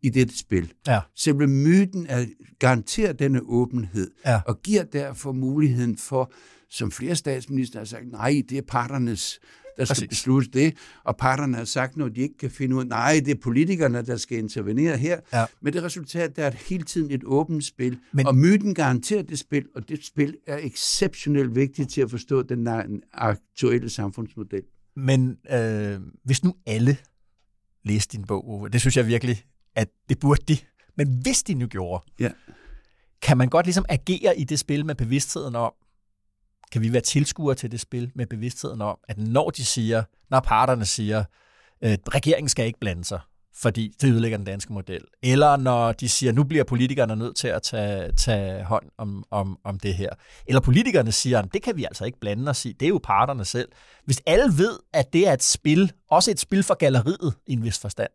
i 0.01 0.09
dette 0.09 0.37
spil. 0.37 0.73
Ja. 0.87 0.99
Selve 1.15 1.47
myten 1.47 2.05
er, 2.09 2.25
garanterer 2.59 3.13
denne 3.13 3.41
åbenhed, 3.41 4.11
Ja. 4.25 4.41
og 4.47 4.61
giver 4.61 4.83
derfor 4.83 5.31
muligheden 5.31 5.97
for, 5.97 6.31
som 6.70 6.91
flere 6.91 7.15
statsminister 7.15 7.80
har 7.80 7.86
sagt, 7.86 8.11
nej, 8.11 8.41
det 8.49 8.57
er 8.57 8.61
parternes, 8.61 9.39
der 9.78 9.86
skal 9.86 9.93
Præcis. 9.95 10.07
beslutte 10.09 10.49
det, 10.51 10.78
og 11.03 11.17
parterne 11.17 11.57
har 11.57 11.63
sagt 11.65 11.97
noget, 11.97 12.15
de 12.15 12.22
ikke 12.22 12.38
kan 12.38 12.51
finde 12.51 12.76
ud 12.76 12.82
af, 12.82 12.88
nej, 12.88 13.22
det 13.26 13.32
er 13.32 13.39
politikerne, 13.43 14.01
der 14.01 14.17
skal 14.17 14.38
intervenere 14.38 14.97
her. 14.97 15.20
Ja. 15.34 15.45
Men 15.61 15.74
det 15.74 15.84
resultat, 15.84 16.36
der 16.36 16.45
er 16.45 16.51
hele 16.70 16.84
tiden 16.84 17.11
et 17.11 17.24
åbent 17.26 17.65
spil, 17.65 17.91
Men- 17.91 17.99
Men... 18.13 18.28
og 18.28 18.36
myten 18.36 18.74
garanterer 18.76 19.22
det 19.24 19.39
spil, 19.39 19.65
og 19.76 19.89
det 19.89 20.05
spil 20.05 20.38
er 20.47 20.57
exceptionelt 20.57 21.55
vigtigt 21.55 21.89
til 21.91 22.01
at 22.01 22.09
forstå 22.09 22.41
den 22.43 22.67
aktuelle 23.13 23.89
samfundsmodel. 23.89 24.63
Men 24.95 25.38
øh, 25.51 25.99
hvis 26.24 26.43
nu 26.43 26.55
alle 26.65 26.97
læste 27.86 28.17
din 28.17 28.26
bog, 28.26 28.49
Ove, 28.49 28.70
det 28.70 28.82
synes 28.82 28.97
jeg 28.97 29.07
virkelig, 29.07 29.43
at 29.76 29.88
det 30.09 30.20
burde 30.20 30.41
de. 30.47 30.57
Men 30.97 31.20
hvis 31.22 31.43
de 31.43 31.53
nu 31.53 31.67
gjorde, 31.67 32.03
Ja. 32.20 32.30
kan 33.22 33.38
man 33.38 33.47
godt 33.49 33.65
ligesom 33.65 33.86
agere 33.89 34.39
i 34.39 34.43
det 34.43 34.59
spil 34.59 34.86
med 34.86 34.95
bevidstheden 34.95 35.55
om, 35.55 35.72
kan 36.72 36.82
vi 36.82 36.93
være 36.93 37.01
tilskuere 37.01 37.55
til 37.55 37.72
det 37.72 37.80
spil 37.80 38.11
med 38.15 38.26
bevidstheden 38.26 38.82
om, 38.82 38.97
at 39.07 39.17
når 39.17 39.49
de 39.49 39.65
siger, 39.65 40.03
når 40.30 40.39
parterne 40.39 40.86
siger, 40.86 41.24
øh, 41.84 41.97
regeringen 42.07 42.49
skal 42.49 42.65
ikke 42.65 42.80
blande 42.80 43.05
sig, 43.05 43.20
fordi 43.55 43.95
det 44.01 44.11
ødelægger 44.11 44.38
den 44.38 44.45
danske 44.45 44.74
model. 44.74 45.01
Eller 45.24 45.57
når 45.57 45.91
de 45.91 46.09
siger, 46.09 46.32
nu 46.32 46.43
bliver 46.43 46.63
politikerne 46.63 47.15
nødt 47.15 47.36
til 47.36 47.47
at 47.47 47.61
tage, 47.63 48.11
tage 48.11 48.63
hånd 48.63 48.86
om, 48.97 49.24
om, 49.32 49.57
om 49.63 49.80
det 49.80 49.95
her. 49.95 50.09
Eller 50.47 50.61
politikerne 50.61 51.11
siger, 51.11 51.41
det 51.41 51.63
kan 51.63 51.78
vi 51.78 51.84
altså 51.84 52.05
ikke 52.05 52.20
blande 52.20 52.49
os 52.49 52.65
i, 52.65 52.72
det 52.72 52.86
er 52.86 52.89
jo 52.89 52.99
parterne 53.03 53.45
selv. 53.45 53.70
Hvis 54.05 54.22
alle 54.26 54.57
ved, 54.57 54.80
at 54.93 55.13
det 55.13 55.28
er 55.28 55.34
et 55.34 55.43
spil, 55.43 55.91
også 56.09 56.32
et 56.32 56.39
spil 56.39 56.63
for 56.63 56.74
galleriet 56.74 57.34
i 57.47 57.53
en 57.53 57.63
vis 57.63 57.80
forstand, 57.80 58.11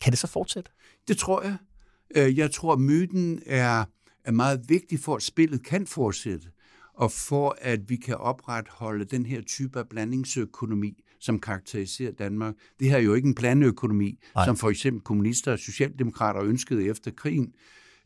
kan 0.00 0.10
det 0.10 0.18
så 0.18 0.26
fortsætte? 0.26 0.70
Det 1.08 1.18
tror 1.18 1.42
jeg. 1.42 1.56
Øh, 2.16 2.38
jeg 2.38 2.50
tror, 2.50 2.76
myten 2.76 3.42
er, 3.46 3.84
er 4.24 4.30
meget 4.30 4.64
vigtig 4.68 5.00
for, 5.00 5.16
at 5.16 5.22
spillet 5.22 5.64
kan 5.64 5.86
fortsætte, 5.86 6.48
og 6.96 7.12
for, 7.12 7.56
at 7.60 7.80
vi 7.90 7.96
kan 7.96 8.16
opretholde 8.16 9.04
den 9.04 9.26
her 9.26 9.40
type 9.42 9.78
af 9.78 9.88
blandingsøkonomi, 9.88 11.02
som 11.20 11.38
karakteriserer 11.40 12.12
Danmark. 12.12 12.54
Det 12.80 12.90
her 12.90 12.96
er 12.96 13.00
jo 13.00 13.14
ikke 13.14 13.28
en 13.28 13.34
blandeøkonomi, 13.34 14.04
Nej. 14.10 14.18
Nej. 14.34 14.44
som 14.44 14.56
for 14.56 14.70
eksempel 14.70 15.02
kommunister 15.02 15.52
og 15.52 15.58
socialdemokrater 15.58 16.42
ønskede 16.42 16.84
efter 16.86 17.10
krigen, 17.10 17.52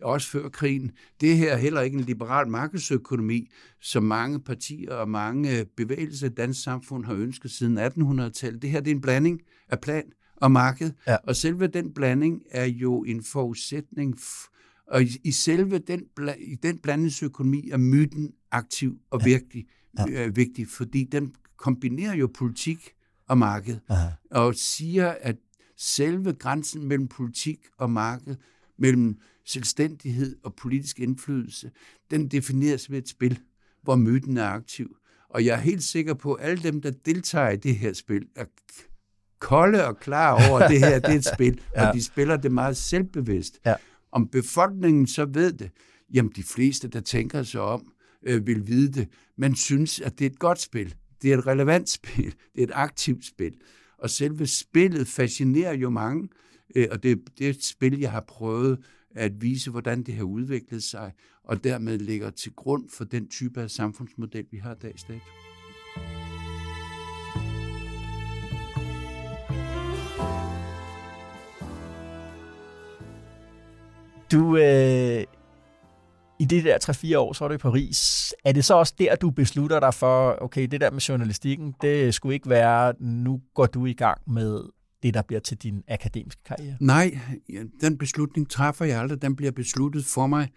også 0.02 0.28
før 0.28 0.48
krigen. 0.48 0.90
Det 1.20 1.36
her 1.36 1.52
er 1.52 1.56
heller 1.56 1.80
ikke 1.80 1.98
en 1.98 2.04
liberal 2.04 2.48
markedsøkonomi, 2.48 3.48
som 3.80 4.02
mange 4.02 4.40
partier 4.40 4.92
og 4.94 5.08
mange 5.08 5.66
bevægelser 5.76 6.26
i 6.26 6.30
dansk 6.30 6.62
samfund 6.62 7.04
har 7.04 7.14
ønsket 7.14 7.50
siden 7.50 7.78
1800-tallet. 7.78 8.62
Det 8.62 8.70
her 8.70 8.80
det 8.80 8.90
er 8.90 8.94
en 8.94 9.00
blanding 9.00 9.40
af 9.68 9.80
plan 9.80 10.04
og 10.36 10.52
marked, 10.52 10.90
Ja. 11.06 11.16
og 11.24 11.36
selve 11.36 11.66
den 11.66 11.94
blanding 11.94 12.42
er 12.50 12.64
jo 12.64 13.02
en 13.04 13.22
forudsætning, 13.24 14.14
f- 14.18 14.46
og 14.90 15.02
i, 15.02 15.08
i 15.24 15.32
selve 15.32 15.78
den, 15.78 16.02
i 16.38 16.54
den 16.54 16.78
blandingsøkonomi 16.78 17.70
er 17.70 17.76
myten 17.76 18.32
aktiv 18.50 18.98
og 19.10 19.24
virkelig 19.24 19.66
Ja. 19.98 20.26
øh, 20.26 20.36
vigtig, 20.36 20.68
fordi 20.68 21.04
den 21.04 21.32
kombinerer 21.56 22.14
jo 22.14 22.30
politik 22.34 22.90
og 23.28 23.38
marked, 23.38 23.78
Aha. 23.88 24.08
og 24.30 24.54
siger, 24.54 25.08
at 25.20 25.36
selve 25.76 26.32
grænsen 26.32 26.84
mellem 26.88 27.08
politik 27.08 27.58
og 27.78 27.90
marked, 27.90 28.36
mellem 28.78 29.18
selvstændighed 29.46 30.36
og 30.44 30.54
politisk 30.54 31.00
indflydelse, 31.00 31.70
den 32.10 32.28
defineres 32.28 32.90
ved 32.90 32.98
et 32.98 33.08
spil, 33.08 33.38
hvor 33.82 33.96
myten 33.96 34.36
er 34.36 34.46
aktiv. 34.46 34.96
Og 35.30 35.44
jeg 35.44 35.54
er 35.56 35.60
helt 35.60 35.82
sikker 35.82 36.14
på, 36.14 36.32
at 36.34 36.50
alle 36.50 36.62
dem, 36.62 36.80
der 36.80 36.90
deltager 36.90 37.50
i 37.50 37.56
det 37.56 37.76
her 37.76 37.92
spil, 37.92 38.26
er 38.36 38.44
kolde 39.38 39.86
og 39.86 39.96
klar 40.00 40.48
over, 40.50 40.58
at 40.60 40.70
det 40.70 40.78
her 40.78 40.98
det 40.98 41.10
er 41.10 41.18
et 41.18 41.28
spil, 41.34 41.60
Ja. 41.76 41.88
og 41.88 41.94
de 41.94 42.02
spiller 42.04 42.36
det 42.36 42.52
meget 42.52 42.76
selvbevidst. 42.76 43.58
Ja. 43.66 43.74
Om 44.12 44.28
befolkningen 44.28 45.06
så 45.06 45.24
ved 45.24 45.52
det, 45.52 45.70
jamen 46.14 46.32
de 46.36 46.42
fleste, 46.42 46.88
der 46.88 47.00
tænker 47.00 47.42
sig 47.42 47.60
om, 47.60 47.92
øh, 48.22 48.46
vil 48.46 48.66
vide 48.66 48.92
det, 48.92 49.08
men 49.38 49.54
synes, 49.54 50.00
at 50.00 50.18
det 50.18 50.26
er 50.26 50.30
et 50.30 50.38
godt 50.38 50.60
spil. 50.60 50.94
Det 51.22 51.32
er 51.32 51.38
et 51.38 51.46
relevant 51.46 51.88
spil. 51.98 52.34
Det 52.54 52.62
er 52.62 52.66
et 52.66 52.72
aktivt 52.74 53.24
spil. 53.24 53.54
Og 53.98 54.10
selve 54.10 54.46
spillet 54.46 55.08
fascinerer 55.08 55.74
jo 55.74 55.90
mange, 55.90 56.28
øh, 56.76 56.88
og 56.90 57.02
det, 57.02 57.18
det 57.38 57.46
er 57.46 57.50
et 57.50 57.64
spil, 57.64 57.98
jeg 57.98 58.10
har 58.10 58.24
prøvet 58.28 58.78
at 59.14 59.42
vise, 59.42 59.70
hvordan 59.70 60.02
det 60.02 60.14
har 60.14 60.24
udviklet 60.24 60.82
sig, 60.82 61.12
og 61.44 61.64
dermed 61.64 61.98
ligger 61.98 62.30
til 62.30 62.52
grund 62.52 62.88
for 62.88 63.04
den 63.04 63.28
type 63.28 63.60
af 63.60 63.70
samfundsmodel, 63.70 64.46
vi 64.50 64.56
har 64.56 64.74
i 64.74 64.78
dag 64.82 64.94
dato. 65.08 65.20
Du, 74.32 74.56
øh, 74.56 75.24
i 76.40 76.44
det 76.44 76.64
der 76.64 76.78
3-4 77.14 77.18
år, 77.18 77.32
så 77.32 77.44
var 77.44 77.48
du 77.48 77.54
i 77.54 77.58
Paris. 77.58 78.34
Er 78.44 78.52
det 78.52 78.64
så 78.64 78.74
også 78.74 78.94
der, 78.98 79.14
du 79.16 79.30
beslutter 79.30 79.80
dig 79.80 79.94
for, 79.94 80.38
okay, 80.42 80.66
det 80.66 80.80
der 80.80 80.90
med 80.90 81.00
journalistikken, 81.00 81.74
det 81.82 82.14
skulle 82.14 82.34
ikke 82.34 82.48
være, 82.48 82.94
nu 83.00 83.40
går 83.54 83.66
du 83.66 83.86
i 83.86 83.92
gang 83.92 84.18
med 84.30 84.62
det, 85.02 85.14
der 85.14 85.22
bliver 85.22 85.40
til 85.40 85.56
din 85.56 85.82
akademiske 85.88 86.42
karriere? 86.44 86.76
Nej, 86.80 87.18
den 87.80 87.98
beslutning 87.98 88.50
træffer 88.50 88.84
jeg 88.84 89.00
aldrig. 89.00 89.22
Den 89.22 89.36
bliver 89.36 89.52
besluttet 89.52 90.04
for 90.04 90.26
mig, 90.26 90.48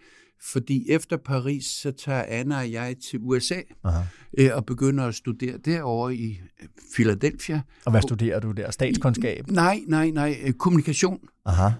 fordi 0.52 0.90
efter 0.90 1.16
Paris, 1.16 1.64
så 1.64 1.92
tager 1.92 2.24
Anna 2.28 2.58
og 2.58 2.72
jeg 2.72 2.96
til 3.10 3.18
USA 3.22 3.60
Aha. 3.84 4.02
øh, 4.38 4.50
og 4.54 4.66
begynder 4.66 5.04
at 5.04 5.14
studere 5.14 5.58
derovre 5.58 6.14
i 6.14 6.40
øh, 6.62 6.68
Philadelphia. 6.94 7.62
Og 7.84 7.90
hvad 7.90 8.02
studerer 8.02 8.40
du 8.40 8.52
der? 8.52 8.70
Statskundskab? 8.70 9.50
Nej, 9.50 9.80
nej, 9.86 10.10
nej, 10.10 10.36
øh, 10.44 10.52
kommunikation. 10.52 11.18
Aha. 11.46 11.70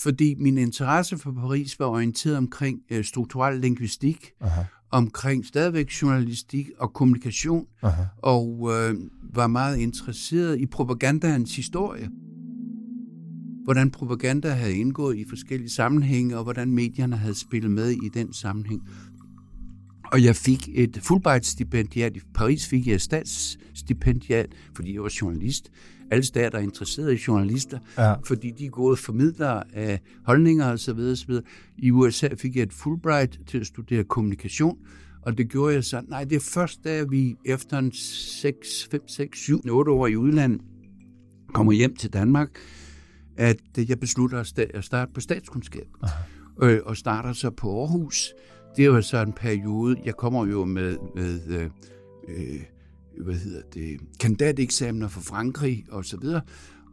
Fordi 0.00 0.34
min 0.38 0.58
interesse 0.58 1.18
for 1.18 1.32
Paris 1.32 1.80
var 1.80 1.86
orienteret 1.86 2.36
omkring 2.36 2.80
øh, 2.90 3.04
strukturel 3.04 3.60
linguistik, 3.60 4.30
Aha. 4.40 4.62
omkring 4.90 5.46
stadigvæk 5.46 5.90
journalistik 6.02 6.70
og 6.78 6.92
kommunikation, 6.92 7.66
Aha. 7.82 8.02
og 8.18 8.70
øh, 8.72 8.94
var 9.34 9.46
meget 9.46 9.78
interesseret 9.78 10.60
i 10.60 10.66
propagandaens 10.66 11.56
historie. 11.56 12.10
Hvordan 13.64 13.90
propaganda 13.90 14.48
havde 14.50 14.76
indgået 14.76 15.16
i 15.16 15.24
forskellige 15.28 15.70
sammenhænge, 15.70 16.36
og 16.36 16.42
hvordan 16.42 16.70
medierne 16.70 17.16
havde 17.16 17.34
spillet 17.34 17.70
med 17.70 17.90
i 17.90 18.08
den 18.14 18.32
sammenhæng. 18.32 18.82
Og 20.12 20.24
jeg 20.24 20.36
fik 20.36 20.68
et 20.74 20.98
Fulbright-stipendiat. 21.02 22.16
I 22.16 22.20
Paris 22.34 22.66
fik 22.68 22.86
jeg 22.86 22.94
et 22.94 23.00
statsstipendiat, 23.02 24.46
fordi 24.74 24.94
jeg 24.94 25.02
var 25.02 25.12
journalist. 25.20 25.70
Alle 26.10 26.24
stater 26.24 26.58
er 26.58 26.62
interesserede 26.62 27.14
i 27.14 27.18
journalister, 27.28 27.78
Ja. 27.98 28.14
fordi 28.26 28.50
de 28.58 28.66
er 28.66 28.70
gode 28.70 28.96
formidlere 28.96 29.62
af 29.74 30.00
holdninger 30.24 30.72
osv. 30.72 30.90
osv. 30.98 31.34
I 31.78 31.90
USA 31.90 32.28
fik 32.38 32.56
jeg 32.56 32.62
et 32.62 32.72
Fulbright 32.72 33.40
til 33.46 33.58
at 33.58 33.66
studere 33.66 34.04
kommunikation, 34.04 34.78
og 35.22 35.38
det 35.38 35.48
gjorde 35.50 35.74
jeg 35.74 35.84
så. 35.84 36.02
Nej, 36.08 36.24
det 36.24 36.36
er 36.36 36.40
først, 36.40 36.84
da 36.84 37.02
vi 37.10 37.36
efter 37.44 37.78
en 37.78 37.92
6, 37.92 38.88
5, 38.90 39.08
6, 39.08 39.38
7, 39.38 39.60
8 39.70 39.90
år 39.92 40.06
i 40.06 40.16
udlandet 40.16 40.60
kommer 41.54 41.72
hjem 41.72 41.96
til 41.96 42.12
Danmark, 42.12 42.48
at 43.36 43.56
jeg 43.88 44.00
beslutter 44.00 44.40
at 44.40 44.46
sta- 44.46 44.76
at 44.78 44.84
starte 44.84 45.12
på 45.14 45.20
statskundskab. 45.20 45.86
Øh, 46.62 46.80
og 46.84 46.96
starter 46.96 47.32
så 47.32 47.50
på 47.50 47.80
Aarhus. 47.80 48.32
Det 48.76 48.82
er 48.82 48.86
jo 48.86 49.02
så 49.02 49.18
en 49.18 49.32
periode, 49.32 49.96
jeg 50.04 50.14
kommer 50.14 50.46
jo 50.46 50.64
med, 50.64 50.96
med 51.14 51.40
øh, 51.48 51.70
øh, 52.28 52.60
hvad 53.24 53.34
hedder 53.34 53.62
det, 53.74 54.00
kandidateksamener 54.20 55.08
fra 55.08 55.20
Frankrig 55.20 55.84
og 55.90 56.04
så 56.04 56.16
videre. 56.16 56.40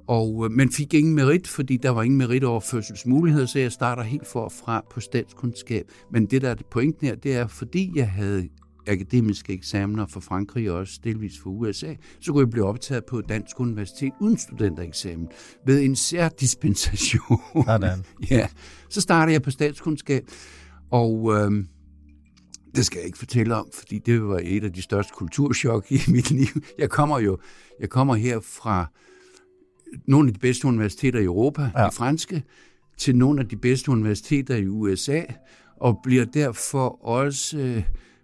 Og, 0.08 0.46
øh, 0.46 0.52
men 0.52 0.72
fik 0.72 0.94
ingen 0.94 1.16
merit, 1.16 1.48
fordi 1.48 1.78
der 1.78 1.90
var 1.90 2.04
ingen 2.04 2.18
meritoverførselsmuligheder, 2.18 3.46
så 3.46 3.60
jeg 3.60 3.72
starter 3.72 4.04
helt 4.04 4.28
forfra 4.28 4.86
på 4.92 5.00
statskundskab. 5.00 5.86
Men 6.12 6.26
det 6.26 6.42
der 6.42 6.50
er 6.50 6.56
pointen 6.72 7.08
her, 7.08 7.16
det 7.16 7.36
er, 7.36 7.48
fordi 7.48 7.92
jeg 7.96 8.10
havde 8.10 8.50
akademiske 8.88 9.54
eksamener 9.54 10.06
for 10.06 10.20
Frankrig 10.20 10.72
og 10.72 10.78
også 10.78 11.00
delvis 11.04 11.40
for 11.44 11.50
USA, 11.50 11.94
så 12.20 12.32
kunne 12.32 12.42
jeg 12.42 12.50
blive 12.50 12.66
optaget 12.66 13.06
på 13.06 13.22
Dansk 13.22 13.60
Universitet 13.60 14.12
uden 14.20 14.38
studentereksamen 14.38 15.28
ved 15.66 15.82
en 15.82 15.96
særdispensation. 15.96 17.42
Sådan. 17.66 18.04
ja, 18.32 18.48
så 18.90 19.02
startede 19.02 19.34
jeg 19.34 19.42
på 19.42 19.52
statskundskab, 19.52 20.24
og 20.92 21.34
øh, 21.34 21.66
det 22.76 22.86
skal 22.86 22.98
jeg 22.98 23.06
ikke 23.06 23.18
fortælle 23.18 23.56
om, 23.56 23.70
fordi 23.74 24.00
det 24.00 24.24
var 24.24 24.40
et 24.44 24.64
af 24.64 24.74
de 24.74 24.82
største 24.82 25.14
kulturschok 25.16 25.92
i 25.92 26.00
mit 26.16 26.32
liv. 26.32 26.62
Jeg 26.80 26.90
kommer 26.90 27.20
jo 27.20 27.38
jeg 27.80 27.90
kommer 27.90 28.16
her 28.16 28.40
fra 28.40 28.86
nogle 30.08 30.28
af 30.28 30.34
de 30.34 30.40
bedste 30.40 30.68
universiteter 30.68 31.20
i 31.20 31.24
Europa, 31.24 31.72
ja. 31.78 31.86
de 31.86 31.92
franske, 31.92 32.44
til 32.98 33.16
nogle 33.16 33.42
af 33.42 33.48
de 33.50 33.56
bedste 33.56 33.92
universiteter 33.92 34.56
i 34.56 34.68
USA, 34.68 35.22
og 35.78 36.00
bliver 36.04 36.26
derfor 36.26 37.06
også 37.06 37.58
øh, 37.58 37.84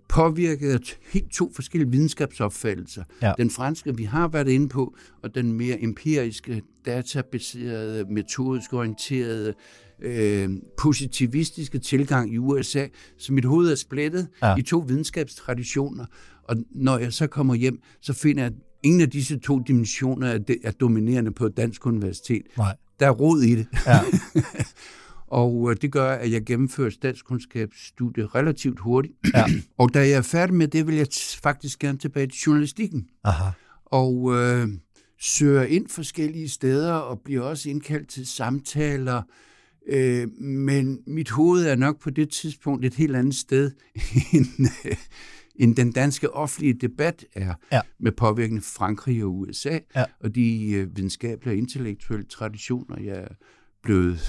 påvirket 0.10 0.72
af 0.72 0.80
helt 1.14 1.32
to 1.32 1.52
forskellige 1.56 1.92
videnskabsopfattelser. 1.92 3.04
Ja. 3.22 3.34
Den 3.38 3.50
franske, 3.50 3.98
vi 3.98 4.04
har 4.04 4.28
været 4.28 4.48
inde 4.48 4.70
på, 4.70 4.96
og 5.24 5.36
den 5.36 5.54
mere 5.54 5.84
empiriske, 5.84 6.62
databaserede, 6.86 8.06
metodisk 8.10 8.74
orienterede, 8.74 9.54
øh, 10.02 10.50
positivistiske 10.78 11.80
tilgang 11.80 12.34
i 12.34 12.38
USA, 12.38 12.88
så 13.18 13.34
mit 13.34 13.46
hoved 13.46 13.72
er 13.72 13.76
splittet 13.76 14.28
ja. 14.42 14.56
i 14.56 14.62
to 14.62 14.78
videnskabstraditioner. 14.88 16.06
Og 16.44 16.56
når 16.72 16.98
jeg 16.98 17.14
så 17.14 17.28
kommer 17.28 17.56
hjem, 17.56 17.82
så 18.02 18.14
finder 18.14 18.44
jeg, 18.44 18.52
at 18.52 18.58
ingen 18.84 19.02
af 19.02 19.10
disse 19.10 19.40
to 19.40 19.60
dimensioner 19.60 20.28
er, 20.28 20.40
er 20.64 20.72
dominerende 20.72 21.32
på 21.32 21.46
et 21.46 21.58
dansk 21.58 21.86
universitet. 21.86 22.42
Nej. 22.58 22.76
Der 23.00 23.08
er 23.08 23.12
rod 23.12 23.42
i 23.42 23.56
det. 23.56 23.68
Ja. 23.86 24.00
og 25.42 25.72
øh, 25.72 25.78
det 25.82 25.92
gør, 25.92 26.12
at 26.12 26.32
jeg 26.32 26.46
gennemfører 26.46 26.90
statskundskabsstudiet 26.90 28.36
relativt 28.36 28.80
hurtigt. 28.80 29.14
Ja. 29.34 29.46
og 29.78 29.94
da 29.94 30.00
jeg 30.00 30.12
er 30.12 30.22
færdig 30.22 30.56
med 30.56 30.68
det, 30.68 30.88
vil 30.88 30.96
jeg 30.96 31.08
faktisk 31.44 31.80
gerne 31.80 31.98
tilbage 31.98 32.28
til 32.28 32.40
journalistikken. 32.48 33.08
Aha. 33.24 33.50
Og 33.86 34.34
øh, 34.36 34.68
søger 35.22 35.64
ind 35.64 35.90
forskellige 35.90 36.50
steder 36.50 36.94
og 36.94 37.20
bliver 37.26 37.42
også 37.42 37.70
indkaldt 37.70 38.10
til 38.10 38.28
samtaler. 38.28 39.22
Øh, 39.88 40.28
men 40.42 41.00
mit 41.08 41.30
hoved 41.30 41.66
er 41.66 41.76
nok 41.76 42.00
på 42.00 42.10
det 42.10 42.30
tidspunkt 42.30 42.86
et 42.86 42.94
helt 42.94 43.16
andet 43.16 43.36
sted 43.36 43.72
end, 44.34 44.48
øh, 44.86 44.96
end 45.56 45.76
den 45.76 45.92
danske 45.92 46.34
offentlige 46.34 46.74
debat 46.74 47.26
er 47.34 47.54
ja. 47.72 47.82
med 48.00 48.12
påvirkning 48.12 48.64
Frankrig 48.64 49.24
og 49.24 49.38
USA 49.38 49.80
ja. 49.96 50.06
og 50.20 50.36
de 50.36 50.72
øh, 50.72 50.98
videnskabelige 50.98 51.54
og 51.54 51.58
intellektuelle 51.58 52.26
traditioner, 52.26 53.00
jeg 53.00 53.18
er 53.18 53.34
blevet 53.84 54.20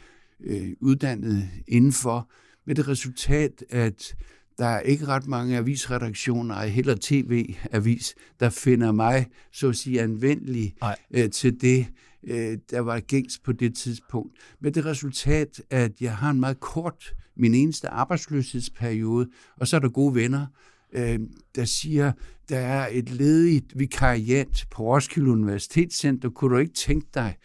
øh, 0.44 0.72
uddannet 0.80 1.48
indenfor, 1.68 2.30
med 2.66 2.74
det 2.74 2.88
resultat, 2.88 3.64
at 3.70 4.14
der 4.58 4.66
er 4.66 4.80
ikke 4.80 5.06
ret 5.06 5.26
mange 5.26 5.56
avisredaktioner, 5.56 6.62
heller 6.62 6.96
tv-avis, 7.00 8.14
der 8.40 8.50
finder 8.50 8.92
mig, 8.92 9.26
så 9.52 9.68
at 9.68 9.76
sige, 9.76 10.00
anvendelig 10.00 10.74
øh, 11.10 11.30
til 11.30 11.60
det, 11.60 11.86
øh, 12.24 12.58
der 12.70 12.80
var 12.80 13.00
gængs 13.00 13.38
på 13.38 13.52
det 13.52 13.76
tidspunkt. 13.76 14.36
Med 14.60 14.72
det 14.72 14.84
resultat, 14.84 15.62
at 15.70 16.00
jeg 16.00 16.16
har 16.16 16.30
en 16.30 16.40
meget 16.40 16.60
kort, 16.60 17.14
min 17.36 17.54
eneste 17.54 17.88
arbejdsløshedsperiode, 17.88 19.28
og 19.56 19.68
så 19.68 19.76
er 19.76 19.80
der 19.80 19.88
gode 19.88 20.14
venner, 20.14 20.46
øh, 20.92 21.20
der 21.54 21.64
siger, 21.64 22.12
der 22.48 22.58
er 22.58 22.88
et 22.90 23.10
ledigt 23.10 23.78
vikariat 23.78 24.66
på 24.70 24.82
Roskilde 24.82 25.30
Universitetscenter. 25.30 26.30
Kunne 26.30 26.54
du 26.54 26.58
ikke 26.58 26.74
tænke 26.74 27.06
dig 27.14 27.36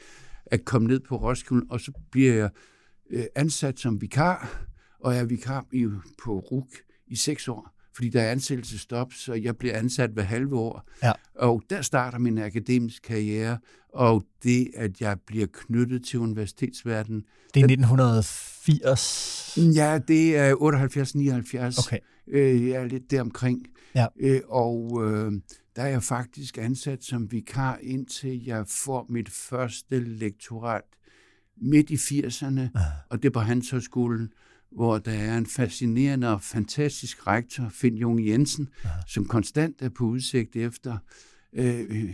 at 0.45 0.65
komme 0.65 0.88
ned 0.88 0.99
på 0.99 1.17
Roskilde? 1.17 1.65
Og 1.69 1.80
så 1.80 1.91
bliver 2.11 2.34
jeg 2.34 2.49
øh, 3.09 3.25
ansat 3.36 3.80
som 3.80 4.01
vikar, 4.01 4.65
og 4.99 5.13
jeg 5.13 5.21
er 5.21 5.25
vikar 5.25 5.65
i, 5.71 5.88
på 6.23 6.39
RUK 6.39 6.69
i 7.07 7.15
seks 7.15 7.47
år 7.47 7.76
fordi 7.97 8.09
der 8.09 8.21
er 8.21 8.31
ansættelsestop, 8.31 9.13
så 9.13 9.33
jeg 9.33 9.57
bliver 9.57 9.77
ansat 9.77 10.09
hver 10.09 10.23
halve 10.23 10.55
år. 10.59 10.87
Ja. 11.03 11.11
Og 11.35 11.63
der 11.69 11.81
starter 11.81 12.17
min 12.17 12.37
akademiske 12.37 13.07
karriere, 13.07 13.57
og 13.93 14.23
det, 14.43 14.67
at 14.75 15.01
jeg 15.01 15.17
bliver 15.27 15.47
knyttet 15.53 16.05
til 16.05 16.19
universitetsverdenen. 16.19 17.23
Det 17.53 17.59
er 17.59 17.65
1980? 17.65 19.57
Ja, 19.75 19.99
det 20.07 20.37
er 20.37 20.55
78-79. 20.55 21.87
Okay. 21.87 21.99
Øh, 22.27 22.67
jeg 22.67 22.81
er 22.81 22.85
lidt 22.85 23.11
deromkring. 23.11 23.67
Ja. 23.95 24.05
Øh, 24.19 24.41
og 24.47 25.03
øh, 25.03 25.31
der 25.75 25.81
er 25.81 25.87
jeg 25.87 26.03
faktisk 26.03 26.57
ansat 26.57 27.03
som 27.03 27.31
vikar, 27.31 27.79
indtil 27.81 28.45
jeg 28.45 28.65
får 28.67 29.05
mit 29.09 29.29
første 29.29 29.99
lektorat 29.99 30.83
midt 31.61 31.89
i 31.89 31.95
80'erne, 31.95 32.59
ja. 32.59 32.69
og 33.09 33.23
det 33.23 33.25
er 33.25 33.33
på 33.33 33.39
Handelshøjskolen 33.39 34.29
hvor 34.72 34.97
der 34.97 35.11
er 35.11 35.38
en 35.38 35.45
fascinerende 35.45 36.34
og 36.34 36.41
fantastisk 36.41 37.28
rektor, 37.28 37.70
Finn 37.70 37.97
Jung 37.97 38.28
Jensen, 38.28 38.70
ja. 38.84 38.89
som 39.07 39.26
konstant 39.26 39.82
er 39.82 39.89
på 39.89 40.03
udsigt 40.03 40.55
efter 40.55 40.97
øh, 41.53 42.13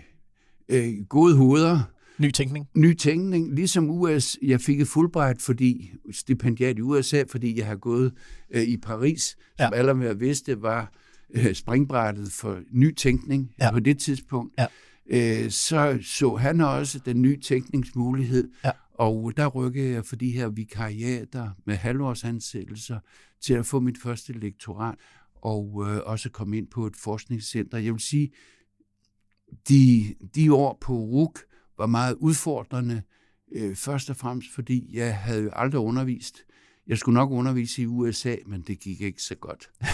øh, 0.69 0.93
gode 1.09 1.35
hoveder. 1.35 1.79
Ny 2.17 2.31
tænkning. 2.31 2.67
Ny 2.75 2.93
tænkning. 2.93 3.55
Ligesom 3.55 3.89
US, 3.89 4.37
jeg 4.41 4.61
fik 4.61 4.81
et 4.81 4.87
Fulbright, 4.87 5.41
fordi 5.41 5.91
stipendiat 6.11 6.77
i 6.77 6.81
USA, 6.81 7.23
fordi 7.29 7.57
jeg 7.57 7.65
har 7.65 7.75
gået 7.75 8.13
øh, 8.51 8.63
i 8.63 8.77
Paris, 8.77 9.37
ja. 9.59 9.65
som 9.65 9.73
alle 9.73 9.93
med 9.93 10.15
vidste 10.15 10.61
var 10.61 10.91
øh, 11.33 11.53
springbrættet 11.53 12.31
for 12.31 12.59
ny 12.71 12.95
tænkning 12.95 13.51
ja. 13.59 13.71
på 13.71 13.79
det 13.79 13.99
tidspunkt. 13.99 14.53
Ja. 14.57 14.65
Øh, 15.07 15.49
så 15.49 15.99
så 16.01 16.35
han 16.35 16.61
også 16.61 16.99
den 17.05 17.21
nye 17.21 17.39
tænkningsmulighed, 17.39 18.51
ja. 18.65 18.71
Og 18.93 19.33
der 19.37 19.47
rykkede 19.47 19.91
jeg 19.91 20.05
for 20.05 20.15
de 20.15 20.31
her 20.31 20.49
vikariater 20.49 21.49
med 21.65 21.75
halvårsansættelser 21.75 22.99
til 23.41 23.53
at 23.53 23.65
få 23.65 23.79
mit 23.79 23.97
første 23.97 24.33
lektorat 24.33 24.95
og 25.35 25.85
øh, 25.87 26.01
også 26.05 26.29
komme 26.29 26.57
ind 26.57 26.67
på 26.67 26.87
et 26.87 26.95
forskningscenter. 26.95 27.77
Jeg 27.77 27.93
vil 27.93 28.01
sige, 28.01 28.31
de, 29.69 30.15
de 30.35 30.53
år 30.53 30.77
på 30.81 30.93
RUK 30.93 31.39
var 31.77 31.85
meget 31.85 32.15
udfordrende, 32.19 33.01
øh, 33.51 33.75
først 33.75 34.09
og 34.09 34.15
fremmest 34.15 34.51
fordi 34.51 34.97
jeg 34.97 35.17
havde 35.17 35.43
jo 35.43 35.49
aldrig 35.53 35.81
undervist. 35.81 36.45
Jeg 36.87 36.97
skulle 36.97 37.13
nok 37.13 37.31
undervise 37.31 37.81
i 37.81 37.85
USA, 37.85 38.35
men 38.45 38.63
det 38.67 38.79
gik 38.79 39.01
ikke 39.01 39.21
så 39.21 39.35
godt. 39.35 39.69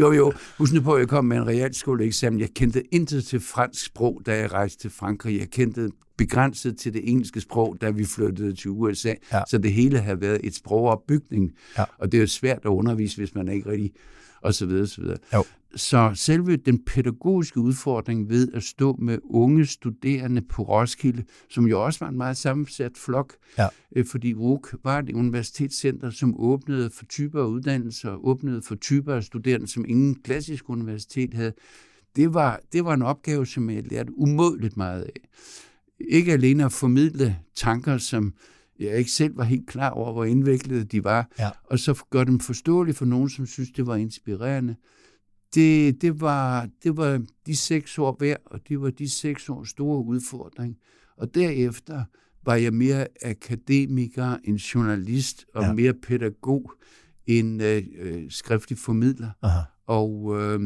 jo, 0.00 0.12
jo. 0.12 0.32
Husk 0.58 0.72
nu 0.72 0.80
på, 0.80 0.94
at 0.94 1.00
jeg 1.00 1.08
kom 1.08 1.24
med 1.24 1.36
en 1.36 1.46
realskoleeksamen. 1.46 2.40
Jeg 2.40 2.48
kendte 2.54 2.94
intet 2.94 3.24
til 3.24 3.40
fransk 3.40 3.84
sprog, 3.84 4.22
da 4.26 4.38
jeg 4.38 4.52
rejste 4.52 4.78
til 4.78 4.90
Frankrig. 4.90 5.38
Jeg 5.38 5.50
kendte 5.50 5.90
begrænset 6.16 6.78
til 6.78 6.92
det 6.92 7.10
engelske 7.10 7.40
sprog, 7.40 7.76
da 7.80 7.90
vi 7.90 8.04
flyttede 8.04 8.54
til 8.54 8.70
USA. 8.70 9.14
Ja. 9.32 9.42
Så 9.48 9.58
det 9.58 9.72
hele 9.72 9.98
har 9.98 10.14
været 10.14 10.40
et 10.44 10.54
sprogopbygning. 10.54 11.52
Ja. 11.78 11.84
Og 11.98 12.12
det 12.12 12.22
er 12.22 12.26
svært 12.26 12.60
at 12.64 12.68
undervise, 12.68 13.16
hvis 13.16 13.34
man 13.34 13.48
ikke 13.48 13.70
rigtig 13.70 13.92
så 14.54 14.66
videre. 15.00 15.16
Jo. 15.34 15.44
Så 15.76 16.12
selve 16.14 16.56
den 16.56 16.84
pædagogiske 16.84 17.60
udfordring 17.60 18.28
ved 18.28 18.52
at 18.54 18.62
stå 18.62 18.96
med 18.98 19.18
unge 19.24 19.66
studerende 19.66 20.42
på 20.42 20.62
Roskilde, 20.62 21.24
som 21.48 21.66
jo 21.66 21.84
også 21.84 22.04
var 22.04 22.08
en 22.08 22.16
meget 22.16 22.36
sammensat 22.36 22.92
flok, 22.96 23.34
ja. 23.58 23.68
øh, 23.96 24.06
fordi 24.06 24.34
RUK 24.34 24.76
var 24.84 24.98
et 24.98 25.10
universitetscenter, 25.12 26.10
som 26.10 26.40
åbnede 26.40 26.90
for 26.90 27.04
typer 27.04 27.42
af 27.42 27.46
uddannelser, 27.46 28.26
åbnede 28.26 28.62
for 28.62 28.74
typer 28.74 29.14
af 29.14 29.24
studerende, 29.24 29.68
som 29.68 29.84
ingen 29.88 30.14
klassisk 30.14 30.70
universitet 30.70 31.34
havde. 31.34 31.52
Det 32.16 32.34
var, 32.34 32.60
det 32.72 32.84
var 32.84 32.94
en 32.94 33.02
opgave, 33.02 33.46
som 33.46 33.70
jeg 33.70 33.84
lærte 33.90 34.18
umådeligt 34.18 34.76
meget 34.76 35.02
af. 35.02 35.28
Ikke 36.08 36.32
alene 36.32 36.64
at 36.64 36.72
formidle 36.72 37.36
tanker, 37.54 37.98
som 37.98 38.34
jeg 38.80 38.98
ikke 38.98 39.10
selv 39.10 39.36
var 39.36 39.44
helt 39.44 39.66
klar 39.66 39.90
over, 39.90 40.12
hvor 40.12 40.24
indviklede 40.24 40.84
de 40.84 41.04
var, 41.04 41.30
ja. 41.38 41.50
og 41.64 41.78
så 41.78 42.04
gøre 42.10 42.24
dem 42.24 42.40
forståelige 42.40 42.94
for 42.94 43.04
nogen, 43.04 43.28
som 43.28 43.46
synes, 43.46 43.70
det 43.70 43.86
var 43.86 43.96
inspirerende. 43.96 44.76
Det, 45.54 46.02
det, 46.02 46.20
var, 46.20 46.68
det 46.82 46.96
var 46.96 47.22
de 47.46 47.56
seks 47.56 47.98
år 47.98 48.16
værd, 48.20 48.40
og 48.46 48.60
det 48.68 48.80
var 48.80 48.90
de 48.90 49.10
seks 49.10 49.48
år 49.48 49.64
store 49.64 50.04
udfordring. 50.04 50.76
Og 51.16 51.34
derefter 51.34 52.04
var 52.44 52.54
jeg 52.54 52.74
mere 52.74 53.06
akademiker 53.22 54.36
end 54.44 54.56
journalist, 54.56 55.44
og 55.54 55.62
ja. 55.62 55.72
mere 55.72 55.94
pædagog 55.94 56.72
end 57.26 57.62
øh, 57.62 57.82
øh 57.98 58.30
skriftlig 58.30 58.78
formidler. 58.78 59.30
Aha. 59.42 59.60
Og 59.86 60.40
øh, 60.40 60.60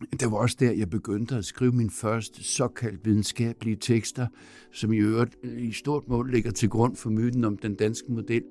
det 0.00 0.30
var 0.30 0.38
også 0.38 0.56
der, 0.60 0.72
jeg 0.72 0.90
begyndte 0.90 1.36
at 1.36 1.44
skrive 1.44 1.72
mine 1.72 1.90
første 1.90 2.44
såkaldt 2.44 3.04
videnskabelige 3.04 3.76
tekster, 3.76 4.26
som 4.72 4.92
i 4.92 4.96
øvrigt 4.96 5.36
øh, 5.44 5.62
i 5.62 5.72
stort 5.72 6.08
mål 6.08 6.30
ligger 6.30 6.50
til 6.50 6.68
grund 6.68 6.96
for 6.96 7.10
myten 7.10 7.44
om 7.44 7.56
den 7.56 7.74
danske 7.74 8.12
model. 8.12 8.42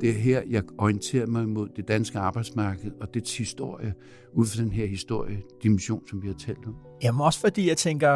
Det 0.00 0.10
er 0.10 0.14
her, 0.14 0.42
jeg 0.50 0.62
orienterer 0.78 1.26
mig 1.26 1.48
mod 1.48 1.68
det 1.76 1.88
danske 1.88 2.18
arbejdsmarked 2.18 2.90
og 3.00 3.14
dets 3.14 3.38
historie, 3.38 3.94
ud 4.32 4.46
fra 4.46 4.62
den 4.62 4.72
her 4.72 4.86
historiedimension, 4.86 6.08
som 6.08 6.22
vi 6.22 6.26
har 6.26 6.34
talt 6.34 6.66
om. 6.66 6.74
Jamen 7.02 7.20
også 7.20 7.40
fordi 7.40 7.68
jeg 7.68 7.76
tænker, 7.76 8.10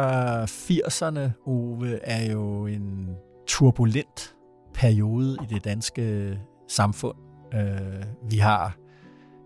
80'erne, 0.45 1.49
Ove, 1.49 1.99
er 2.03 2.31
jo 2.31 2.65
en 2.65 3.09
turbulent 3.47 4.35
periode 4.73 5.37
i 5.43 5.53
det 5.53 5.63
danske 5.63 6.37
samfund. 6.67 7.17
Øh, 7.53 8.31
vi 8.31 8.37
har 8.37 8.77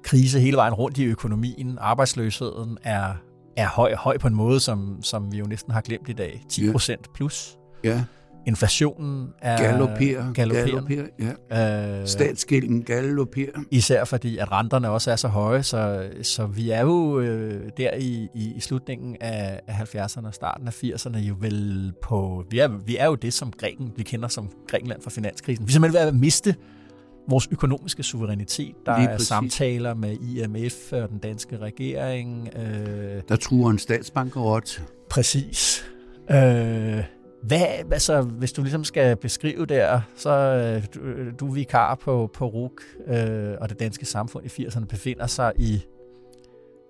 krise 0.03 0.39
hele 0.39 0.57
vejen 0.57 0.73
rundt 0.73 0.97
i 0.97 1.05
økonomien. 1.05 1.77
Arbejdsløsheden 1.81 2.77
er, 2.83 3.13
er 3.57 3.67
høj, 3.67 3.95
høj 3.95 4.17
på 4.17 4.27
en 4.27 4.35
måde, 4.35 4.59
som, 4.59 4.97
som 5.01 5.31
vi 5.31 5.37
jo 5.37 5.45
næsten 5.45 5.73
har 5.73 5.81
glemt 5.81 6.09
i 6.09 6.13
dag. 6.13 6.43
10 6.49 6.71
procent 6.71 7.13
plus. 7.13 7.57
Ja. 7.83 8.03
Inflationen 8.47 9.27
er 9.41 9.57
galopperer, 9.57 10.33
galopperende. 10.33 11.07
ja. 11.49 12.01
Øh, 12.01 12.07
Statsgælden 12.07 12.83
galopperer. 12.83 13.63
Især 13.71 14.05
fordi, 14.05 14.37
at 14.37 14.51
renterne 14.51 14.89
også 14.89 15.11
er 15.11 15.15
så 15.15 15.27
høje, 15.27 15.63
så, 15.63 16.09
så 16.21 16.45
vi 16.45 16.69
er 16.69 16.81
jo 16.81 17.19
øh, 17.19 17.69
der 17.77 17.93
i, 17.93 18.27
i, 18.35 18.53
i 18.55 18.59
slutningen 18.59 19.17
af, 19.21 19.59
af 19.67 19.95
70'erne 19.95 20.27
og 20.27 20.33
starten 20.33 20.67
af 20.67 20.83
80'erne 20.83 21.17
jo 21.17 21.35
vel 21.39 21.93
på... 22.01 22.43
Vi 22.49 22.59
er, 22.59 22.67
vi 22.67 22.97
er 22.97 23.05
jo 23.05 23.15
det, 23.15 23.33
som 23.33 23.51
Græken, 23.51 23.91
vi 23.95 24.03
kender 24.03 24.27
som 24.27 24.49
Grækenland 24.67 25.01
fra 25.01 25.09
finanskrisen. 25.09 25.67
Vi 25.67 25.69
er 25.69 25.73
simpelthen 25.73 26.01
ved 26.01 26.07
at 26.07 26.15
miste 26.15 26.55
vores 27.29 27.47
økonomiske 27.51 28.03
suverænitet. 28.03 28.75
Der 28.85 28.91
er 28.91 29.17
samtaler 29.17 29.93
med 29.93 30.17
IMF 30.17 30.93
og 30.93 31.09
den 31.09 31.17
danske 31.17 31.57
regering. 31.57 32.49
Øh, 32.55 33.21
der 33.29 33.35
truer 33.35 33.71
en 33.71 33.79
statsbankerot. 33.79 34.81
Præcis. 35.09 35.85
Øh, 36.31 37.03
hvad, 37.43 37.61
altså, 37.91 38.21
hvis 38.21 38.51
du 38.51 38.61
ligesom 38.61 38.83
skal 38.83 39.15
beskrive 39.15 39.65
der, 39.65 40.01
så 40.15 40.29
øh, 40.29 40.83
du, 40.95 40.99
du 41.39 41.47
er 41.47 41.53
vikar 41.53 41.95
på, 41.95 42.29
på 42.33 42.45
RUK, 42.45 42.81
øh, 43.07 43.53
og 43.61 43.69
det 43.69 43.79
danske 43.79 44.05
samfund 44.05 44.45
i 44.45 44.63
80'erne 44.63 44.85
befinder 44.85 45.27
sig 45.27 45.51
i, 45.57 45.85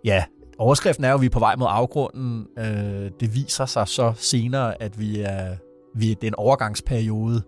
ja, 0.03 0.23
overskriften 0.57 1.03
er 1.03 1.09
jo, 1.09 1.15
at 1.15 1.21
vi 1.21 1.25
er 1.25 1.29
på 1.29 1.39
vej 1.39 1.55
mod 1.55 1.67
afgrunden. 1.69 2.47
Øh, 2.59 3.11
det 3.19 3.35
viser 3.35 3.65
sig 3.65 3.87
så 3.87 4.13
senere, 4.15 4.81
at 4.81 4.99
vi 4.99 5.21
er, 5.21 5.55
vi 5.95 6.11
er 6.11 6.15
den 6.15 6.35
overgangsperiode, 6.35 7.41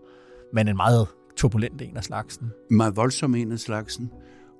men 0.53 0.67
en 0.67 0.77
meget 0.77 1.07
turbulent 1.41 1.81
en 1.81 1.97
af 1.97 2.03
slagsen. 2.03 2.51
Meget 2.69 2.95
voldsom 2.95 3.35
en 3.35 3.51
af 3.51 3.59
slagsen. 3.59 4.11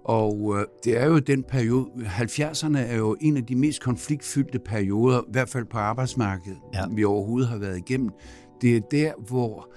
Og 0.05 0.55
øh, 0.57 0.65
det 0.83 0.97
er 0.97 1.05
jo 1.05 1.19
den 1.19 1.43
periode, 1.43 1.85
70'erne 1.95 2.77
er 2.77 2.97
jo 2.97 3.17
en 3.21 3.37
af 3.37 3.45
de 3.45 3.55
mest 3.55 3.81
konfliktfyldte 3.81 4.59
perioder, 4.59 5.19
i 5.19 5.31
hvert 5.31 5.49
fald 5.49 5.65
på 5.65 5.77
arbejdsmarkedet, 5.77 6.57
ja. 6.73 6.85
vi 6.91 7.03
overhovedet 7.03 7.49
har 7.49 7.57
været 7.57 7.77
igennem. 7.77 8.09
Det 8.61 8.75
er 8.75 8.79
der, 8.79 9.11
hvor 9.27 9.69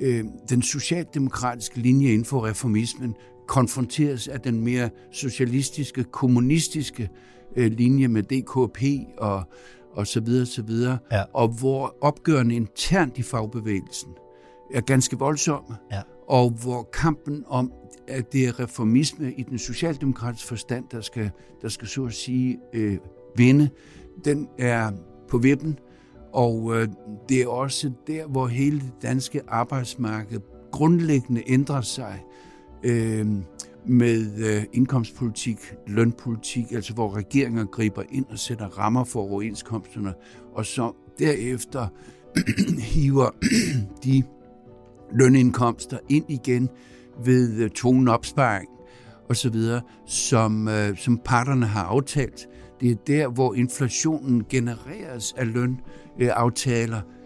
øh, 0.00 0.24
den 0.48 0.62
socialdemokratiske 0.62 1.80
linje 1.80 2.08
inden 2.08 2.24
for 2.24 2.46
reformismen 2.46 3.14
konfronteres 3.48 4.28
af 4.28 4.40
den 4.40 4.64
mere 4.64 4.90
socialistiske, 5.12 6.04
kommunistiske 6.04 7.08
øh, 7.56 7.72
linje 7.72 8.08
med 8.08 8.22
DKP 8.22 9.08
og, 9.18 9.42
og 9.92 10.06
så 10.06 10.20
videre, 10.20 10.46
så 10.46 10.62
videre. 10.62 10.98
Ja. 11.12 11.22
Og 11.34 11.48
hvor 11.48 11.96
opgørende 12.00 12.54
internt 12.54 13.18
i 13.18 13.22
fagbevægelsen 13.22 14.10
er 14.74 14.80
ganske 14.80 15.18
voldsomme. 15.18 15.76
Ja. 15.92 16.00
Og 16.28 16.50
hvor 16.50 16.82
kampen 16.82 17.44
om 17.46 17.72
at 18.08 18.32
det 18.32 18.46
er 18.46 18.60
reformisme 18.60 19.32
i 19.32 19.42
den 19.42 19.58
socialdemokratiske 19.58 20.48
forstand, 20.48 20.84
der 20.90 21.00
skal, 21.00 21.30
der 21.62 21.68
skal 21.68 21.88
så 21.88 22.04
at 22.04 22.12
sige 22.12 22.58
øh, 22.72 22.98
vinde. 23.36 23.70
Den 24.24 24.48
er 24.58 24.90
på 25.28 25.38
vippen, 25.38 25.78
og 26.32 26.76
øh, 26.76 26.88
det 27.28 27.42
er 27.42 27.46
også 27.46 27.92
der, 28.06 28.26
hvor 28.26 28.46
hele 28.46 28.80
det 28.80 28.92
danske 29.02 29.40
arbejdsmarked 29.48 30.40
grundlæggende 30.70 31.42
ændrer 31.46 31.80
sig 31.80 32.24
øh, 32.82 33.26
med 33.86 34.46
øh, 34.46 34.64
indkomstpolitik, 34.72 35.58
lønpolitik, 35.86 36.72
altså 36.72 36.94
hvor 36.94 37.16
regeringer 37.16 37.64
griber 37.64 38.02
ind 38.10 38.26
og 38.30 38.38
sætter 38.38 38.66
rammer 38.66 39.04
for 39.04 39.20
overenskomsterne, 39.20 40.14
og 40.54 40.66
så 40.66 40.92
derefter 41.18 41.86
hiver 42.94 43.30
de 44.04 44.22
lønindkomster 45.14 45.98
ind 46.08 46.24
igen 46.28 46.68
ved 47.24 47.56
øh, 47.56 47.70
tonen 47.70 48.08
opsparing 48.08 48.68
osv., 49.28 49.56
som, 50.06 50.68
øh, 50.68 50.96
som 50.98 51.20
parterne 51.24 51.66
har 51.66 51.84
aftalt. 51.84 52.48
Det 52.80 52.90
er 52.90 52.96
der, 53.06 53.28
hvor 53.28 53.54
inflationen 53.54 54.44
genereres 54.48 55.34
af 55.36 55.46
lønaftaler. 55.52 56.96
Øh, 56.96 57.21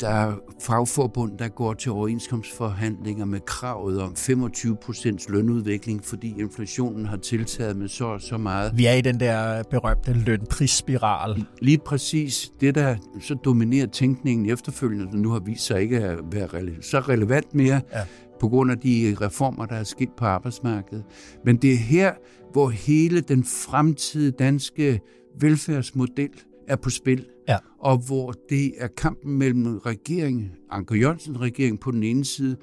der 0.00 0.08
er 0.08 0.32
fagforbund, 0.60 1.38
der 1.38 1.48
går 1.48 1.74
til 1.74 1.92
overenskomstforhandlinger 1.92 3.24
med 3.24 3.40
kravet 3.40 4.02
om 4.02 4.16
25 4.16 4.76
procents 4.76 5.28
lønudvikling, 5.28 6.04
fordi 6.04 6.34
inflationen 6.40 7.06
har 7.06 7.16
tiltaget 7.16 7.76
med 7.76 7.88
så 7.88 8.04
og 8.04 8.20
så 8.20 8.38
meget. 8.38 8.72
Vi 8.76 8.86
er 8.86 8.92
i 8.92 9.00
den 9.00 9.20
der 9.20 9.62
berømte 9.62 10.12
lønprisspiral. 10.12 11.44
Lige 11.62 11.78
præcis. 11.78 12.52
Det, 12.60 12.74
der 12.74 12.96
så 13.20 13.34
dominerer 13.34 13.86
tænkningen 13.86 14.50
efterfølgende, 14.50 15.06
der 15.12 15.18
nu 15.18 15.30
har 15.30 15.38
vist 15.38 15.66
sig 15.66 15.80
ikke 15.80 16.00
at 16.00 16.18
være 16.32 16.82
så 16.82 16.98
relevant 16.98 17.54
mere, 17.54 17.80
ja 17.92 18.02
på 18.40 18.48
grund 18.48 18.70
af 18.70 18.78
de 18.78 19.16
reformer, 19.20 19.66
der 19.66 19.76
er 19.76 19.84
sket 19.84 20.08
på 20.16 20.24
arbejdsmarkedet. 20.24 21.04
Men 21.44 21.56
det 21.56 21.72
er 21.72 21.76
her, 21.76 22.12
hvor 22.52 22.68
hele 22.68 23.20
den 23.20 23.44
fremtidige 23.44 24.30
danske 24.30 25.00
velfærdsmodel 25.40 26.30
er 26.68 26.76
på 26.76 26.90
spil. 26.90 27.26
Ja. 27.48 27.56
Og 27.78 27.98
hvor 27.98 28.34
det 28.48 28.72
er 28.78 28.86
kampen 28.86 29.38
mellem 29.38 29.78
regeringen, 29.78 30.52
Anker 30.70 30.94
Jørgensen 30.94 31.40
regering 31.40 31.80
på 31.80 31.90
den 31.90 32.02
ene 32.02 32.24
side, 32.24 32.56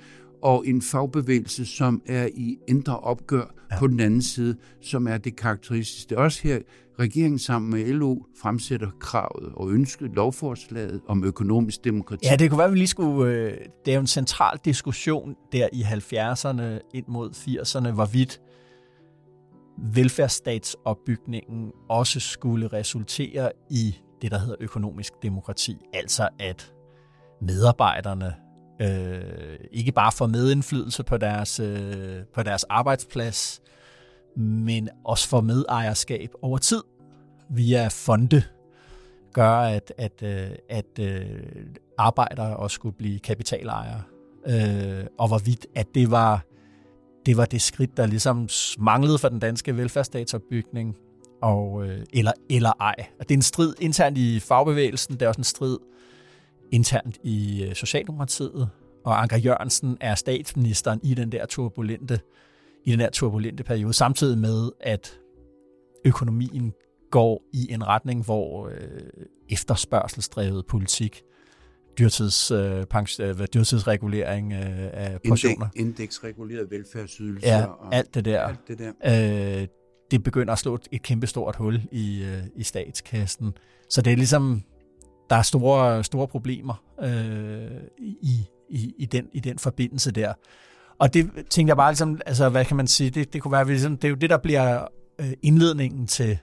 og 0.43 0.68
en 0.68 0.81
fagbevægelse, 0.81 1.65
som 1.65 2.01
er 2.05 2.30
i 2.35 2.57
indre 2.68 2.99
opgør 2.99 3.55
ja. 3.72 3.80
på 3.80 3.88
den 3.88 3.99
anden 3.99 4.22
side, 4.22 4.55
som 4.81 5.07
er 5.07 5.18
det 5.18 5.35
karakteristiske. 5.35 6.15
Er 6.15 6.19
også 6.19 6.39
her, 6.43 6.60
regeringen 6.99 7.39
sammen 7.39 7.72
med 7.72 7.93
LO 7.93 8.15
fremsætter 8.41 8.89
kravet 8.99 9.53
og 9.55 9.72
ønsket 9.72 10.11
lovforslaget 10.14 11.01
om 11.07 11.23
økonomisk 11.23 11.84
demokrati. 11.84 12.27
Ja, 12.27 12.35
det 12.35 12.49
kunne 12.49 12.57
være, 12.57 12.68
at 12.68 12.73
vi 12.73 12.77
lige 12.77 12.88
skulle... 12.88 13.34
Øh, 13.34 13.57
det 13.85 13.91
er 13.91 13.95
jo 13.95 14.01
en 14.01 14.07
central 14.07 14.60
diskussion 14.65 15.35
der 15.51 15.68
i 15.73 15.81
70'erne 15.81 16.89
ind 16.93 17.05
mod 17.07 17.30
80'erne, 17.30 17.91
hvorvidt 17.91 18.41
velfærdsstatsopbygningen 19.77 21.72
også 21.89 22.19
skulle 22.19 22.68
resultere 22.68 23.51
i 23.69 23.95
det, 24.23 24.31
der 24.31 24.37
hedder 24.37 24.55
økonomisk 24.59 25.13
demokrati. 25.23 25.77
Altså 25.93 26.29
at 26.39 26.73
medarbejderne 27.41 28.35
øh, 28.81 29.59
ikke 29.71 29.91
bare 29.91 30.11
får 30.11 30.27
medindflydelse 30.27 31.03
på 31.03 31.17
deres, 31.17 31.59
øh, 31.59 32.23
på 32.35 32.43
deres 32.43 32.63
arbejdsplads, 32.63 33.61
men 34.37 34.89
også 35.05 35.29
får 35.29 35.41
medejerskab 35.41 36.29
over 36.41 36.57
tid 36.57 36.83
via 37.49 37.87
fonde, 37.87 38.43
gør, 39.33 39.51
at, 39.51 39.93
at, 39.97 40.23
øh, 40.23 40.51
at, 40.69 40.99
øh, 40.99 41.25
arbejdere 41.97 42.57
også 42.57 42.75
skulle 42.75 42.95
blive 42.97 43.19
kapitalejere. 43.19 44.01
Øh, 44.47 45.05
og 45.19 45.27
hvorvidt, 45.27 45.65
at 45.75 45.87
det 45.95 46.11
var, 46.11 46.45
det 47.25 47.37
var 47.37 47.45
det 47.45 47.61
skridt, 47.61 47.97
der 47.97 48.05
ligesom 48.05 48.49
manglede 48.79 49.17
for 49.17 49.29
den 49.29 49.39
danske 49.39 49.77
velfærdsstatsopbygning, 49.77 50.95
og, 51.44 51.88
eller, 52.14 52.32
eller 52.49 52.72
ej. 52.80 52.95
Og 53.20 53.30
det 53.30 53.36
er 53.36 53.38
en 53.38 53.41
strid 53.41 53.74
internt 53.80 54.18
i 54.18 54.40
fagbevægelsen, 54.40 55.14
det 55.14 55.22
er 55.22 55.28
også 55.28 55.40
en 55.40 55.44
strid 55.44 55.78
internt 56.72 57.18
i 57.24 57.70
Socialdemokratiet, 57.74 58.70
og 59.06 59.22
Anker 59.22 59.38
Jørgensen 59.38 59.98
er 60.02 60.15
statsministeren 60.15 60.99
i 61.03 61.14
den 61.14 61.32
der 61.32 61.45
turbulente 61.45 62.20
i 62.86 62.91
den 62.91 62.99
her 62.99 63.10
turbulente 63.10 63.64
periode, 63.64 63.94
samtidig 63.94 64.38
med, 64.38 64.72
at 64.80 65.20
økonomien 66.06 66.74
går 67.11 67.44
i 67.53 67.72
en 67.72 67.88
retning, 67.88 68.24
hvor 68.26 68.68
øh, 68.68 68.76
efterspørgselsdrevet 69.49 70.65
politik, 70.65 71.22
dyrtids, 71.99 72.52
øh, 72.52 72.86
pension, 72.86 73.28
øh, 73.28 73.48
dyrtidsregulering 73.53 74.53
øh, 74.53 74.90
af 74.94 75.22
pensioner. 75.22 75.56
Indeks, 75.56 75.76
indeksreguleret 75.76 76.72
velfærdsydelser. 76.72 77.57
Ja, 77.57 77.65
og 77.65 77.95
alt 77.95 78.15
det 78.15 78.26
der. 78.26 78.41
Alt 78.41 78.68
det, 78.68 78.80
der. 78.80 79.61
Øh, 79.61 79.68
det 80.14 80.23
begynder 80.23 80.53
at 80.53 80.60
slå 80.60 80.76
et, 80.76 80.88
et 80.91 81.02
kæmpe 81.03 81.27
stort 81.27 81.56
hul 81.56 81.81
i, 81.91 82.23
øh, 82.23 82.44
i 82.56 82.64
statskassen. 82.64 83.53
Så 83.90 84.02
det 84.02 84.14
er 84.14 84.18
ligesom, 84.18 84.64
der 85.30 85.35
er 85.35 85.41
store, 85.41 86.03
store 86.03 86.27
problemer 86.27 86.84
øh, 87.03 87.81
i, 87.98 88.48
i, 88.69 88.94
i, 88.98 89.06
den, 89.06 89.27
i 89.34 89.40
den 89.40 89.60
forbindelse 89.60 90.11
der. 90.11 90.34
Og 90.99 91.14
det 91.14 91.31
tænkte 91.49 91.69
jeg 91.69 91.77
bare 91.77 91.91
ligesom, 91.91 92.22
altså 92.26 92.49
hvad 92.49 92.65
kan 92.65 92.77
man 92.77 92.88
sige, 92.88 93.10
det, 93.10 93.34
det 93.34 93.41
kunne 93.41 93.52
være, 93.52 93.68
ligesom, 93.68 93.98
det 93.98 94.07
er 94.07 94.10
jo 94.10 94.15
det, 94.15 94.30
der 94.30 94.38
bliver 94.38 94.88
øh, 95.19 95.34
indledningen 95.41 96.07
til, 96.07 96.38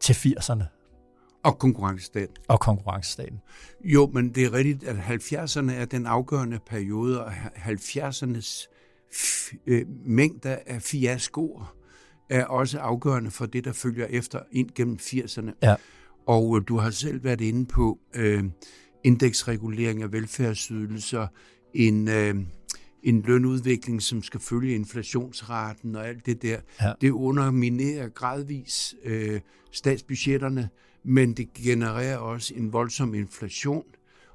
til 0.00 0.12
80'erne. 0.12 0.64
Og 1.44 1.58
konkurrencestaten. 1.58 2.36
Og 2.48 2.60
konkurrencestaten. 2.60 3.40
Jo, 3.84 4.10
men 4.14 4.34
det 4.34 4.44
er 4.44 4.52
rigtigt, 4.52 4.84
at 4.84 4.96
70'erne 4.96 5.72
er 5.72 5.84
den 5.84 6.06
afgørende 6.06 6.58
periode, 6.66 7.24
og 7.24 7.32
70'ernes 7.32 8.68
øh, 9.66 9.86
mængder 10.04 10.56
af 10.66 10.82
fiaskoer 10.82 11.75
er 12.28 12.44
også 12.44 12.78
afgørende 12.78 13.30
for 13.30 13.46
det, 13.46 13.64
der 13.64 13.72
følger 13.72 14.06
efter 14.06 14.40
ind 14.52 14.70
gennem 14.74 14.98
80'erne. 15.00 15.50
Ja. 15.62 15.74
Og 16.26 16.56
øh, 16.56 16.62
du 16.68 16.76
har 16.76 16.90
selv 16.90 17.24
været 17.24 17.40
inde 17.40 17.66
på 17.66 17.98
øh, 18.14 18.44
indeksregulering 19.04 20.02
af 20.02 20.12
velfærdsydelser, 20.12 21.26
en, 21.74 22.08
øh, 22.08 22.34
en 23.02 23.22
lønudvikling, 23.22 24.02
som 24.02 24.22
skal 24.22 24.40
følge 24.40 24.74
inflationsraten 24.74 25.96
og 25.96 26.08
alt 26.08 26.26
det 26.26 26.42
der. 26.42 26.60
Ja. 26.82 26.92
Det 27.00 27.10
underminerer 27.10 28.08
gradvis 28.08 28.94
øh, 29.04 29.40
statsbudgetterne, 29.72 30.68
men 31.04 31.32
det 31.32 31.52
genererer 31.54 32.16
også 32.16 32.54
en 32.56 32.72
voldsom 32.72 33.14
inflation, 33.14 33.84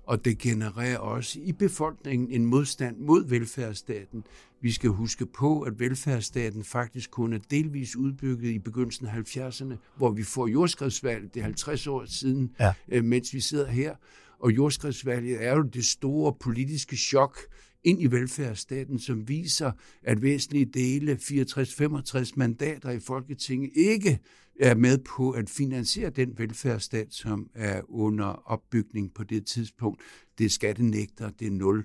og 0.04 0.26
det 0.26 0.38
genererer 0.38 0.98
også 0.98 1.40
i 1.40 1.52
befolkningen 1.52 2.32
en 2.32 2.46
modstand 2.46 2.98
mod 2.98 3.28
velfærdsstaten. 3.28 4.24
Vi 4.62 4.72
skal 4.72 4.90
huske 4.90 5.26
på, 5.26 5.62
at 5.62 5.80
velfærdsstaten 5.80 6.64
faktisk 6.64 7.12
kun 7.12 7.34
er 7.34 7.40
delvis 7.52 7.96
udbygget 7.96 8.52
i 8.52 8.60
begyndelsen 8.60 9.08
af 9.08 9.12
70'erne, 9.12 9.76
hvor 9.98 10.10
vi 10.10 10.24
får 10.24 10.48
jordskredsvalg, 10.48 11.34
det 11.34 11.40
er 11.40 11.44
50 11.44 11.88
år 11.88 12.06
siden, 12.06 12.52
ja. 12.60 12.74
øh, 12.92 13.04
mens 13.04 13.34
vi 13.34 13.40
sidder 13.40 13.68
her. 13.68 13.96
Og 14.40 14.52
jordskredsvalget 14.52 15.46
er 15.46 15.56
jo 15.56 15.62
det 15.62 15.86
store 15.86 16.34
politiske 16.40 16.96
chok 16.96 17.38
ind 17.84 18.02
i 18.02 18.06
velfærdsstaten, 18.06 19.00
som 19.00 19.28
viser, 19.28 19.72
at 20.04 20.22
væsentlige 20.22 20.66
dele, 20.66 21.20
64-65 21.22 22.32
mandater 22.36 22.90
i 22.90 23.00
Folketinget, 23.00 23.72
ikke 23.76 24.20
er 24.62 24.76
med 24.76 24.98
på 24.98 25.32
at 25.32 25.50
finansiere 25.50 26.10
den 26.10 26.34
velfærdsstat, 26.38 27.14
som 27.14 27.50
er 27.56 27.82
under 27.90 28.26
opbygning 28.26 29.14
på 29.14 29.24
det 29.24 29.46
tidspunkt. 29.46 30.02
Det 30.38 30.46
er 30.46 30.50
skattenægter, 30.50 31.30
det 31.30 31.48
er 31.48 31.52
nul 31.52 31.84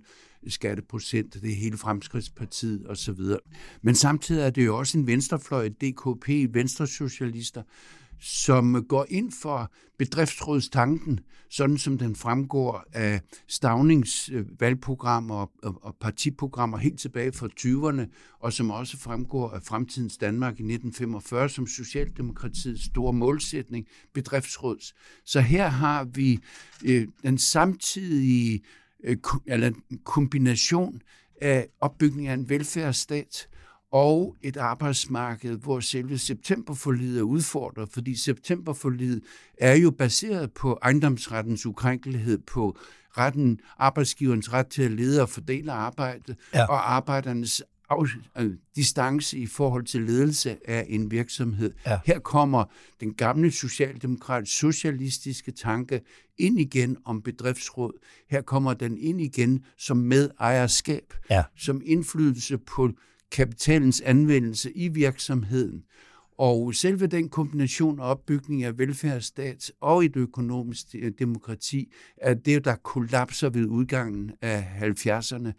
skatteprocent, 0.48 1.35
det 1.35 1.51
er 1.51 1.55
hele 1.55 1.77
Fremskridtspartiet 1.77 2.86
osv. 2.90 3.20
Men 3.82 3.94
samtidig 3.94 4.43
er 4.43 4.51
det 4.51 4.66
jo 4.66 4.78
også 4.78 4.98
en 4.98 5.07
venstrefløj, 5.07 5.69
DKP, 5.69 6.55
venstresocialister, 6.55 7.62
som 8.20 8.84
går 8.88 9.06
ind 9.09 9.32
for 9.32 9.72
bedriftsrådstanken, 9.98 11.20
sådan 11.51 11.78
som 11.78 11.98
den 11.98 12.16
fremgår 12.16 12.84
af 12.93 13.20
Stavnings 13.48 14.30
øh, 14.32 14.60
valgprogrammer 14.60 15.47
og 15.62 15.97
partiprogrammer 16.01 16.78
helt 16.78 17.01
tilbage 17.01 17.32
fra 17.32 17.48
20'erne, 17.60 18.12
og 18.40 18.52
som 18.52 18.70
også 18.70 18.98
fremgår 18.98 19.51
af 19.51 19.62
Fremtidens 19.62 20.16
Danmark 20.16 20.52
i 20.52 20.62
1945 20.62 21.48
som 21.48 21.66
Socialdemokratiets 21.66 22.84
store 22.84 23.12
målsætning, 23.12 23.86
bedriftsråds. 24.14 24.94
Så 25.24 25.40
her 25.40 25.68
har 25.68 26.05
vi 26.05 26.38
øh, 26.84 27.09
den 27.22 27.38
samtidige 27.38 28.60
øh, 29.05 29.16
eller 29.47 29.70
kombination 30.05 31.02
af 31.40 31.68
opbygning 31.80 32.28
af 32.28 32.34
en 32.34 32.48
velfærdsstat, 32.48 33.48
og 33.92 34.36
et 34.42 34.56
arbejdsmarked, 34.56 35.56
hvor 35.56 35.80
selve 35.80 36.18
septemberforlidet 36.18 37.18
er 37.18 37.22
udfordret, 37.22 37.88
fordi 37.88 38.16
septemberforlidet 38.16 39.22
er 39.58 39.74
jo 39.74 39.90
baseret 39.90 40.52
på 40.52 40.78
ejendomsrettens 40.82 41.66
ukrænkelighed, 41.66 42.38
på 42.38 42.78
retten, 43.18 43.60
arbejdsgiverens 43.78 44.52
ret 44.52 44.66
til 44.66 44.82
at 44.82 44.90
lede 44.90 45.22
og 45.22 45.28
fordele 45.28 45.72
arbejdet, 45.72 46.36
ja. 46.54 46.66
og 46.66 46.94
arbejdernes 46.94 47.62
af, 47.90 47.96
øh, 48.38 48.52
distance 48.76 49.38
i 49.38 49.46
forhold 49.46 49.84
til 49.84 50.02
ledelse 50.02 50.56
af 50.68 50.86
en 50.88 51.10
virksomhed. 51.10 51.72
Ja. 51.86 51.98
Her 52.04 52.18
kommer 52.18 52.64
den 53.00 53.14
gamle 53.14 53.50
socialdemokratiske 53.50 54.56
socialistiske 54.56 55.52
tanke 55.52 56.00
ind 56.38 56.60
igen 56.60 56.96
om 57.04 57.22
bedriftsråd. 57.22 57.92
Her 58.30 58.42
kommer 58.42 58.74
den 58.74 58.98
ind 58.98 59.20
igen 59.20 59.64
som 59.78 59.96
medejerskab, 59.96 61.14
ja. 61.30 61.42
som 61.56 61.82
indflydelse 61.84 62.58
på 62.58 62.90
kapitalens 63.36 64.00
anvendelse 64.00 64.72
i 64.72 64.88
virksomheden. 64.88 65.84
Og 66.38 66.74
selve 66.74 67.06
den 67.06 67.28
kombination 67.28 68.00
og 68.00 68.06
opbygning 68.06 68.64
af 68.64 68.78
velfærdsstat 68.78 69.72
og 69.80 70.04
et 70.04 70.16
økonomisk 70.16 70.86
øh, 70.94 71.12
demokrati, 71.18 71.92
er 72.16 72.34
det, 72.34 72.64
der 72.64 72.74
kollapser 72.76 73.48
ved 73.48 73.66
udgangen 73.66 74.32
af 74.42 74.64
70'erne. 74.82 75.50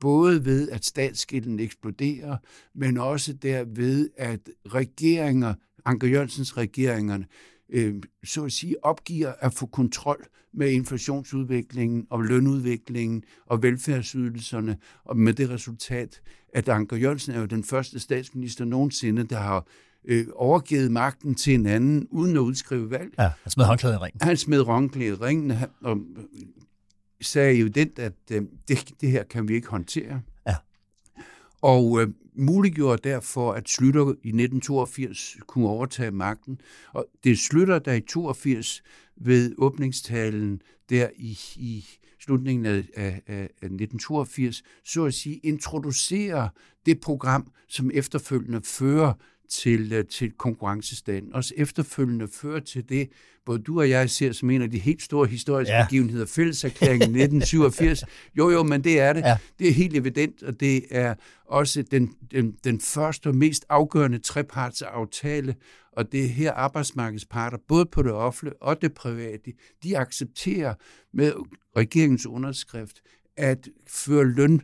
Både 0.00 0.44
ved, 0.44 0.70
at 0.70 0.84
statsskilden 0.84 1.60
eksploderer, 1.60 2.36
men 2.74 2.98
også 2.98 3.32
derved, 3.32 4.08
at 4.16 4.40
regeringer, 4.66 5.54
Anker 5.84 6.08
Jørgensens 6.08 6.56
regeringerne, 6.56 7.26
øh, 7.68 7.94
så 8.24 8.44
at 8.44 8.52
sige, 8.52 8.84
opgiver 8.84 9.32
at 9.40 9.54
få 9.54 9.66
kontrol 9.66 10.26
med 10.52 10.70
inflationsudviklingen 10.70 12.06
og 12.10 12.22
lønudviklingen 12.22 13.22
og 13.46 13.62
velfærdsydelserne, 13.62 14.76
og 15.04 15.16
med 15.16 15.32
det 15.32 15.50
resultat, 15.50 16.20
at 16.54 16.68
Anker 16.68 16.96
Jørgensen 16.96 17.34
er 17.34 17.40
jo 17.40 17.46
den 17.46 17.64
første 17.64 17.98
statsminister 17.98 18.64
nogensinde, 18.64 19.24
der 19.24 19.38
har 19.38 19.66
øh, 20.04 20.26
overgivet 20.34 20.92
magten 20.92 21.34
til 21.34 21.54
en 21.54 21.66
anden, 21.66 22.08
uden 22.10 22.36
at 22.36 22.40
udskrive 22.40 22.90
valg. 22.90 23.14
Ja, 23.18 23.30
han 23.42 23.50
smed 23.50 23.64
håndklædet 23.64 23.94
i 23.94 23.98
ringen. 23.98 24.20
Han 24.22 24.36
smed 24.36 24.64
håndklædet 24.64 25.18
i 25.18 25.22
ringen, 25.22 25.52
og 25.80 25.98
sagde 27.20 27.54
jo 27.54 27.68
den, 27.68 27.90
at 27.96 28.12
øh, 28.32 28.42
det, 28.68 28.92
det 29.00 29.10
her 29.10 29.22
kan 29.22 29.48
vi 29.48 29.54
ikke 29.54 29.68
håndtere. 29.68 30.20
Ja. 30.46 30.54
Og 31.62 32.00
øh, 32.02 32.08
muliggjorde 32.38 33.08
derfor, 33.08 33.52
at 33.52 33.68
Slytter 33.68 34.00
i 34.00 34.28
1982 34.28 35.36
kunne 35.46 35.68
overtage 35.68 36.10
magten. 36.10 36.60
Og 36.92 37.06
det 37.24 37.38
Slytter, 37.38 37.78
der 37.78 37.92
i 37.92 38.00
82 38.00 38.82
ved 39.16 39.54
åbningstalen 39.58 40.62
der 40.90 41.08
i, 41.16 41.38
i 41.56 41.84
slutningen 42.20 42.66
af, 42.66 42.84
af, 42.96 43.22
af 43.26 43.44
1982, 43.44 44.62
så 44.84 45.04
at 45.04 45.14
sige, 45.14 45.36
introducerer 45.36 46.48
det 46.86 47.00
program, 47.00 47.52
som 47.68 47.90
efterfølgende 47.94 48.60
fører 48.64 49.12
til, 49.48 49.92
øh, 49.92 50.04
til 50.04 50.30
konkurrencestaten. 50.30 51.34
Også 51.34 51.54
efterfølgende 51.56 52.28
fører 52.28 52.60
til 52.60 52.88
det, 52.88 53.08
både 53.46 53.58
du 53.58 53.80
og 53.80 53.90
jeg 53.90 54.10
ser 54.10 54.32
som 54.32 54.50
en 54.50 54.62
af 54.62 54.70
de 54.70 54.78
helt 54.78 55.02
store 55.02 55.26
historiske 55.26 55.74
ja. 55.74 55.84
begivenheder, 55.84 56.26
fælleserklæringen 56.26 57.10
1987. 57.20 58.04
Jo, 58.38 58.50
jo, 58.50 58.62
men 58.62 58.84
det 58.84 59.00
er 59.00 59.12
det. 59.12 59.20
Ja. 59.20 59.36
Det 59.58 59.68
er 59.68 59.72
helt 59.72 59.96
evident, 59.96 60.42
og 60.42 60.60
det 60.60 60.82
er 60.90 61.14
også 61.46 61.82
den, 61.82 62.14
den, 62.30 62.56
den 62.64 62.80
første 62.80 63.26
og 63.26 63.34
mest 63.34 63.64
afgørende 63.68 64.18
trepartsaftale, 64.18 65.54
og 65.92 66.12
det 66.12 66.24
er 66.24 66.28
her 66.28 66.52
arbejdsmarkedsparter, 66.52 67.58
både 67.68 67.86
på 67.86 68.02
det 68.02 68.12
offentlige 68.12 68.62
og 68.62 68.82
det 68.82 68.94
private, 68.94 69.52
de 69.82 69.98
accepterer 69.98 70.74
med 71.12 71.32
regeringens 71.76 72.26
underskrift 72.26 73.00
at 73.36 73.68
føre 73.86 74.24
løn 74.24 74.60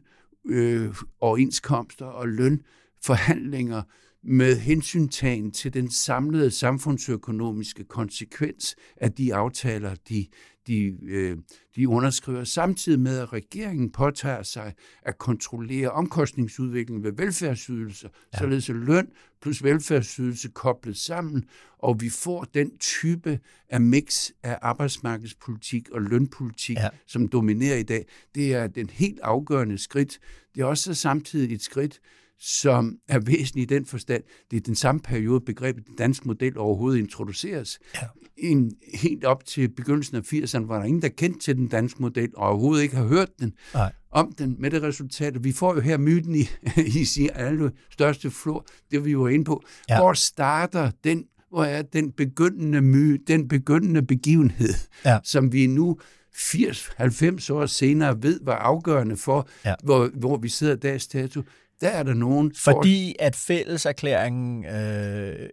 øh, 0.47 0.95
overenskomster 1.21 2.07
og 2.07 2.29
lønforhandlinger 2.29 3.83
med 4.25 4.57
hensyntagen 4.57 5.51
til 5.51 5.75
den 5.75 5.91
samlede 5.91 6.51
samfundsøkonomiske 6.51 7.85
konsekvens 7.85 8.77
af 8.97 9.13
de 9.13 9.35
aftaler, 9.35 9.95
de, 10.09 10.27
de, 10.67 10.97
øh, 11.03 11.39
de 11.77 11.89
underskriver, 11.89 12.45
samtidig 12.45 13.01
med 13.01 13.19
at 13.19 13.33
regeringen 13.33 13.93
påtager 13.93 14.43
sig 14.43 14.75
at 15.03 15.19
kontrollere 15.19 15.91
omkostningsudviklingen 15.91 17.05
ved 17.05 17.13
velfærdsydelser, 17.13 18.09
ja. 18.33 18.39
således 18.39 18.71
at 18.71 18.77
løn 18.77 19.09
plus 19.43 19.65
velfærdsydelse 19.65 20.49
koblet 20.49 20.97
sammen, 20.97 21.45
og 21.79 22.01
vi 22.01 22.09
får 22.09 22.45
den 22.55 22.79
type 22.79 23.41
af 23.69 23.81
mix 23.81 24.31
af 24.43 24.59
arbejdsmarkedspolitik 24.63 25.91
og 25.91 26.03
lønpolitik, 26.03 26.77
ja. 26.77 26.89
som 27.07 27.29
dominerer 27.29 27.77
i 27.77 27.83
dag. 27.83 28.07
Det 28.35 28.55
er 28.55 28.67
den 28.67 28.91
helt 28.91 29.21
afgørende 29.21 29.79
skridt. 29.79 30.19
Det 30.55 30.61
er 30.61 30.65
også 30.65 30.95
samtidig 30.95 31.55
et 31.55 31.63
skridt, 31.63 32.01
som 32.47 32.99
er 33.09 33.19
væsentlig 33.19 33.63
i 33.63 33.67
den 33.67 33.87
forstand. 33.87 34.23
Det 34.51 34.57
er 34.57 34.61
den 34.61 34.75
samme 34.75 35.01
periode, 35.01 35.41
begrebet 35.41 35.87
den 35.87 35.97
danske 35.97 36.29
model 36.29 36.59
overhovedet 36.59 36.99
introduceres. 36.99 37.79
Ja. 37.95 38.07
En, 38.37 38.73
helt 38.95 39.25
op 39.25 39.45
til 39.45 39.69
begyndelsen 39.69 40.17
af 40.17 40.21
80'erne 40.21 40.67
var 40.67 40.79
der 40.79 40.85
ingen, 40.85 41.03
der 41.03 41.09
kendte 41.09 41.41
til 41.41 41.57
den 41.57 41.69
danske 41.69 42.03
model, 42.03 42.31
og 42.37 42.49
overhovedet 42.49 42.83
ikke 42.83 42.97
har 42.97 43.07
hørt 43.07 43.29
den, 43.41 43.53
Nej. 43.75 43.93
om 44.11 44.33
den, 44.33 44.57
med 44.59 44.71
det 44.71 44.83
resultat. 44.83 45.45
Vi 45.45 45.53
får 45.53 45.75
jo 45.75 45.81
her 45.81 45.99
myten 45.99 46.35
i, 46.35 46.49
i 47.01 47.05
sin 47.05 47.31
alle 47.35 47.73
største 47.91 48.31
flor, 48.31 48.67
det 48.91 49.05
vi 49.05 49.11
jo 49.11 49.27
inde 49.27 49.45
på. 49.45 49.65
Ja. 49.89 49.99
Hvor 49.99 50.13
starter 50.13 50.91
den, 51.05 51.25
hvor 51.51 51.65
er 51.65 51.83
den 51.83 52.13
begyndende 52.13 52.83
my, 52.83 53.23
den 53.27 53.49
begyndende 53.49 54.03
begivenhed, 54.03 54.75
ja. 55.05 55.19
som 55.25 55.53
vi 55.53 55.67
nu 55.67 55.99
80-90 56.35 57.53
år 57.53 57.67
senere 57.67 58.23
ved 58.23 58.41
var 58.43 58.57
afgørende 58.57 59.17
for, 59.17 59.49
ja. 59.65 59.75
hvor, 59.83 60.11
hvor 60.15 60.37
vi 60.37 60.49
sidder 60.49 60.77
dags 60.77 61.07
dato. 61.07 61.43
Der 61.81 61.89
er 61.89 62.03
der 62.03 62.15
nogen... 62.15 62.55
Fordi 62.55 63.17
at 63.19 63.37
fælleserklæringen, 63.37 64.65
øh, 64.65 65.51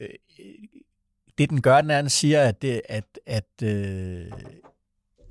det 1.38 1.50
den 1.50 1.62
gør, 1.62 1.82
den 1.82 1.92
er, 1.92 2.02
den 2.02 2.10
siger, 2.10 2.44
at, 2.44 2.62
det, 2.62 2.82
at, 2.90 3.20
at 3.26 3.64
øh, 3.64 4.32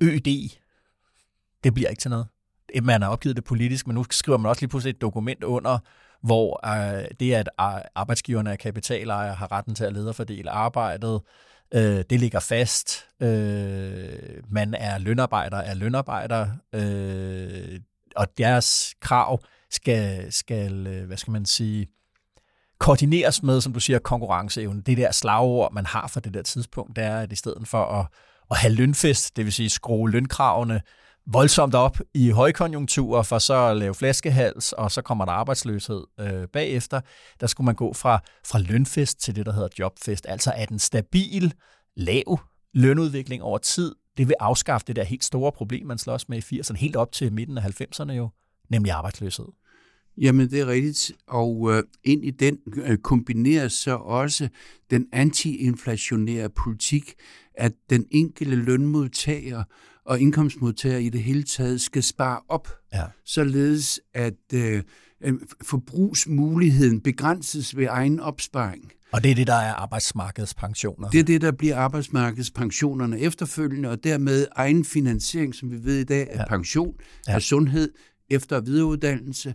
ØD, 0.01 0.49
det 1.63 1.73
bliver 1.73 1.89
ikke 1.89 1.99
til 1.99 2.09
noget. 2.09 2.27
Man 2.83 3.01
har 3.01 3.09
opgivet 3.09 3.35
det 3.35 3.43
politisk, 3.43 3.87
men 3.87 3.95
nu 3.95 4.05
skriver 4.11 4.37
man 4.37 4.49
også 4.49 4.61
lige 4.61 4.69
pludselig 4.69 4.95
et 4.95 5.01
dokument 5.01 5.43
under, 5.43 5.79
hvor 6.21 6.67
øh, 6.67 7.05
det, 7.19 7.33
at 7.33 7.49
øh, 7.61 7.81
arbejdsgiverne 7.95 8.51
og 8.51 8.57
kapitalejere 8.57 9.33
har 9.33 9.51
retten 9.51 9.75
til 9.75 9.83
at 9.83 9.93
lede 9.93 10.09
og 10.09 10.15
fordele 10.15 10.49
arbejdet, 10.51 11.21
øh, 11.73 12.03
det 12.09 12.19
ligger 12.19 12.39
fast. 12.39 13.07
Øh, 13.21 14.43
man 14.49 14.73
er 14.73 14.97
lønarbejder, 14.97 15.57
er 15.57 15.73
lønarbejder, 15.73 16.47
øh, 16.73 17.79
og 18.15 18.37
deres 18.37 18.95
krav 18.99 19.43
skal, 19.71 20.33
skal 20.33 20.87
øh, 20.87 21.07
hvad 21.07 21.17
skal 21.17 21.31
man 21.31 21.45
sige, 21.45 21.87
koordineres 22.79 23.43
med, 23.43 23.61
som 23.61 23.73
du 23.73 23.79
siger, 23.79 23.99
konkurrenceevne. 23.99 24.81
Det 24.81 24.97
der 24.97 25.11
slagord, 25.11 25.73
man 25.73 25.85
har 25.85 26.07
for 26.07 26.19
det 26.19 26.33
der 26.33 26.41
tidspunkt, 26.41 26.95
det 26.95 27.03
er, 27.03 27.19
at 27.19 27.31
i 27.31 27.35
stedet 27.35 27.67
for 27.67 27.83
at, 27.83 28.07
at 28.51 28.57
have 28.57 28.73
lønfest, 28.73 29.37
det 29.37 29.45
vil 29.45 29.53
sige 29.53 29.69
skrue 29.69 30.11
lønkravene 30.11 30.81
voldsomt 31.27 31.75
op 31.75 31.97
i 32.13 32.29
højkonjunkturer, 32.29 33.23
for 33.23 33.39
så 33.39 33.67
at 33.67 33.77
lave 33.77 33.95
flaskehals, 33.95 34.73
og 34.73 34.91
så 34.91 35.01
kommer 35.01 35.25
der 35.25 35.31
arbejdsløshed 35.31 36.03
øh, 36.19 36.47
bagefter. 36.47 37.01
Der 37.39 37.47
skulle 37.47 37.65
man 37.65 37.75
gå 37.75 37.93
fra, 37.93 38.19
fra 38.47 38.59
lønfest 38.59 39.21
til 39.21 39.35
det, 39.35 39.45
der 39.45 39.53
hedder 39.53 39.67
jobfest. 39.79 40.25
Altså 40.29 40.53
at 40.55 40.69
en 40.69 40.79
stabil, 40.79 41.53
lav 41.95 42.39
lønudvikling 42.73 43.43
over 43.43 43.57
tid, 43.57 43.95
det 44.17 44.27
vil 44.27 44.35
afskaffe 44.39 44.85
det 44.87 44.95
der 44.95 45.03
helt 45.03 45.23
store 45.23 45.51
problem, 45.51 45.87
man 45.87 45.97
slås 45.97 46.29
med 46.29 46.51
i 46.51 46.59
80'erne, 46.59 46.75
helt 46.75 46.95
op 46.95 47.11
til 47.11 47.33
midten 47.33 47.57
af 47.57 47.81
90'erne 47.81 48.11
jo, 48.11 48.29
nemlig 48.69 48.91
arbejdsløshed. 48.91 49.45
Jamen, 50.17 50.49
det 50.49 50.59
er 50.59 50.67
rigtigt. 50.67 51.11
Og 51.27 51.71
øh, 51.73 51.83
ind 52.03 52.25
i 52.25 52.31
den 52.31 52.57
øh, 52.75 52.97
kombineres 52.97 53.73
så 53.73 53.95
også 53.95 54.49
den 54.91 55.05
antiinflationære 55.11 56.49
politik, 56.49 57.13
at 57.53 57.71
den 57.89 58.05
enkelte 58.11 58.55
lønmodtager 58.55 59.63
og 60.05 60.19
indkomstmodtagere 60.19 61.03
i 61.03 61.09
det 61.09 61.23
hele 61.23 61.43
taget 61.43 61.81
skal 61.81 62.03
spare 62.03 62.39
op, 62.49 62.67
ja. 62.93 63.03
således 63.25 63.99
at 64.13 64.53
øh, 64.53 64.83
øh, 65.21 65.33
forbrugsmuligheden 65.63 67.01
begrænses 67.01 67.77
ved 67.77 67.87
egen 67.89 68.19
opsparing. 68.19 68.91
Og 69.11 69.23
det 69.23 69.31
er 69.31 69.35
det, 69.35 69.47
der 69.47 69.53
er 69.53 69.73
arbejdsmarkedspensioner? 69.73 71.09
Det 71.09 71.19
er 71.19 71.23
det, 71.23 71.41
der 71.41 71.51
bliver 71.51 71.77
arbejdsmarkedspensionerne 71.77 73.19
efterfølgende, 73.19 73.89
og 73.89 74.03
dermed 74.03 74.47
egen 74.55 74.85
finansiering, 74.85 75.55
som 75.55 75.71
vi 75.71 75.83
ved 75.83 75.99
i 75.99 76.03
dag, 76.03 76.29
af 76.29 76.37
ja. 76.37 76.47
pension, 76.47 76.95
ja. 77.27 77.33
af 77.33 77.41
sundhed, 77.41 77.91
efter- 78.29 78.55
og 78.55 78.65
videreuddannelse, 78.65 79.53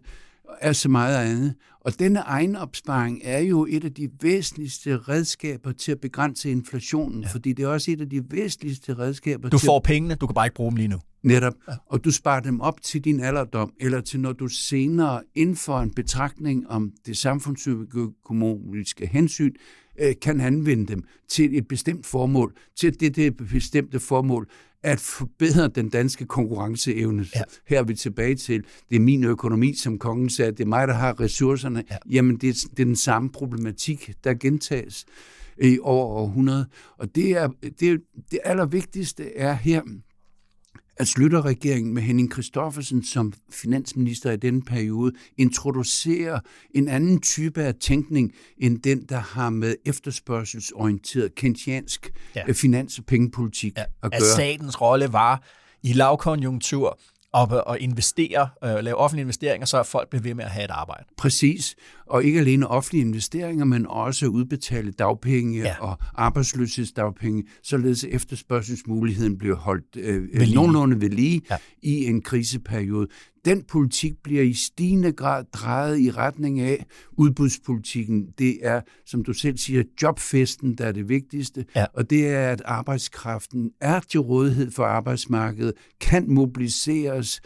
er 0.61 0.73
så 0.73 0.89
meget 0.89 1.17
andet. 1.17 1.55
Og 1.81 1.99
denne 1.99 2.19
egenopsparing 2.19 3.21
er 3.25 3.39
jo 3.39 3.67
et 3.71 3.85
af 3.85 3.95
de 3.95 4.09
væsentligste 4.21 4.97
redskaber 4.99 5.73
til 5.73 5.93
at 5.93 6.01
begrænse 6.01 6.51
inflationen, 6.51 7.23
ja. 7.23 7.29
fordi 7.29 7.53
det 7.53 7.63
er 7.63 7.69
også 7.69 7.91
et 7.91 8.01
af 8.01 8.09
de 8.09 8.23
væsentligste 8.31 8.99
redskaber 8.99 9.49
Du 9.49 9.59
får 9.59 9.77
at... 9.77 9.83
pengene, 9.83 10.15
du 10.15 10.27
kan 10.27 10.35
bare 10.35 10.47
ikke 10.47 10.55
bruge 10.55 10.71
dem 10.71 10.77
lige 10.77 10.89
nu. 10.89 10.99
Netop. 11.23 11.55
Ja. 11.69 11.73
Og 11.87 12.05
du 12.05 12.11
sparer 12.11 12.41
dem 12.41 12.61
op 12.61 12.83
til 12.83 13.05
din 13.05 13.21
alderdom, 13.21 13.73
eller 13.81 14.01
til 14.01 14.21
når 14.21 14.33
du 14.33 14.49
senere 14.49 15.23
inden 15.35 15.57
for 15.57 15.81
en 15.81 15.95
betragtning 15.95 16.71
om 16.71 16.93
det 17.07 17.17
samfundsøkonomiske 17.17 19.07
hensyn, 19.07 19.53
øh, 19.99 20.15
kan 20.23 20.41
anvende 20.41 20.87
dem 20.87 21.05
til 21.29 21.59
et 21.59 21.69
bestemt 21.69 22.07
formål, 22.07 22.55
til 22.77 23.01
det, 23.01 23.17
det 23.17 23.37
bestemte 23.37 24.01
formål, 24.01 24.49
at 24.83 25.01
forbedre 25.01 25.69
den 25.69 25.89
danske 25.89 26.27
konkurrenceevne. 26.27 27.27
Ja. 27.35 27.43
Her 27.67 27.79
er 27.79 27.83
vi 27.83 27.95
tilbage 27.95 28.35
til, 28.35 28.65
det 28.91 28.97
er 28.97 29.01
min 29.01 29.25
økonomi, 29.25 29.75
som 29.75 29.99
kongen 29.99 30.31
sagde, 30.31 30.53
det 30.53 30.61
er 30.61 30.67
mig, 30.67 30.89
der 30.89 30.95
har 30.95 31.21
ressourcerne. 31.21 31.85
Ja. 31.91 31.97
Jamen, 32.11 32.37
det 32.37 32.49
er, 32.49 32.69
det 32.71 32.81
er 32.81 32.85
den 32.85 32.97
samme 32.97 33.31
problematik, 33.31 34.11
der 34.25 34.35
gentages 34.35 35.07
i 35.63 35.79
over 35.83 36.07
århundrede. 36.07 36.67
Og 36.99 37.15
det, 37.15 37.31
er, 37.31 37.49
det, 37.81 38.01
det 38.31 38.39
allervigtigste 38.45 39.37
er 39.37 39.53
her, 39.53 39.83
at 40.99 41.09
Slytter-regeringen 41.09 41.95
med 41.95 42.03
Henning 42.03 42.33
Christoffersen 42.33 43.05
som 43.05 43.33
finansminister 43.51 44.31
i 44.31 44.37
denne 44.37 44.63
periode 44.63 45.13
introducerer 45.37 46.41
en 46.75 46.89
anden 46.89 47.21
type 47.21 47.63
af 47.63 47.75
tænkning 47.75 48.33
end 48.59 48.83
den, 48.83 49.05
der 49.09 49.19
har 49.19 49.51
med 49.51 49.75
efterspørgselsorienteret 49.87 51.35
kentiansk 51.35 52.13
ja. 52.37 52.43
Øh, 52.49 52.55
finans- 52.55 52.99
og 52.99 53.05
pengepolitik 53.05 53.77
ja. 53.77 53.83
at 53.83 54.11
gøre. 54.11 54.13
At 54.13 54.23
statens 54.23 54.81
rolle 54.81 55.13
var 55.13 55.43
i 55.83 55.93
lavkonjunktur 55.93 56.99
op 57.37 57.53
og 57.67 57.81
investere, 57.81 58.49
øh, 58.65 58.85
lave 58.85 58.97
offentlige 58.97 59.23
investeringer, 59.23 59.67
så 59.67 59.83
folk 59.83 60.11
bliver 60.11 60.23
ved 60.23 60.35
med 60.35 60.45
at 60.45 60.51
have 60.51 60.65
et 60.65 60.71
arbejde. 60.71 61.05
Præcis, 61.17 61.77
og 62.07 62.25
ikke 62.25 62.41
alene 62.41 62.69
offentlige 62.69 63.03
investeringer, 63.03 63.65
men 63.65 63.87
også 63.87 64.27
udbetale 64.27 64.93
dagpenge 64.93 65.59
ja. 65.59 65.75
og 65.81 65.99
arbejdsløshedsdagpenge, 66.15 67.45
således 67.63 68.05
efterspørgselsmuligheden 68.05 69.39
bliver 69.39 69.57
holdt 69.57 69.97
øh, 69.97 70.23
ved 70.41 70.55
nogenlunde 70.55 71.01
ved 71.01 71.11
lige 71.11 71.43
ja. 71.51 71.57
i 71.83 72.05
en 72.05 72.23
kriseperiode. 72.23 73.07
Den 73.47 73.63
politik 73.63 74.13
bliver 74.23 74.43
i 74.43 74.53
stigende 74.53 75.13
grad 75.13 75.45
drejet 75.53 75.99
i 75.99 76.11
retning 76.11 76.61
af 76.61 76.87
udbudspolitikken. 77.13 78.27
Det 78.39 78.59
er, 78.63 78.81
som 79.05 79.25
du 79.25 79.33
selv 79.33 79.59
siger, 79.59 79.83
jobfesten, 80.03 80.75
der 80.75 80.87
er 80.87 80.93
det 80.93 81.09
vigtigste, 81.09 81.65
ja. 81.77 81.87
og 81.95 82.11
det 82.11 82.29
er, 82.29 82.51
at 82.51 82.63
arbejdskraften 82.65 83.71
er 83.81 84.01
til 84.01 84.21
rådighed 84.21 84.71
for 84.71 84.85
arbejdsmarkedet, 84.85 85.73
kan 86.01 86.31
mobiliseres 86.31 87.41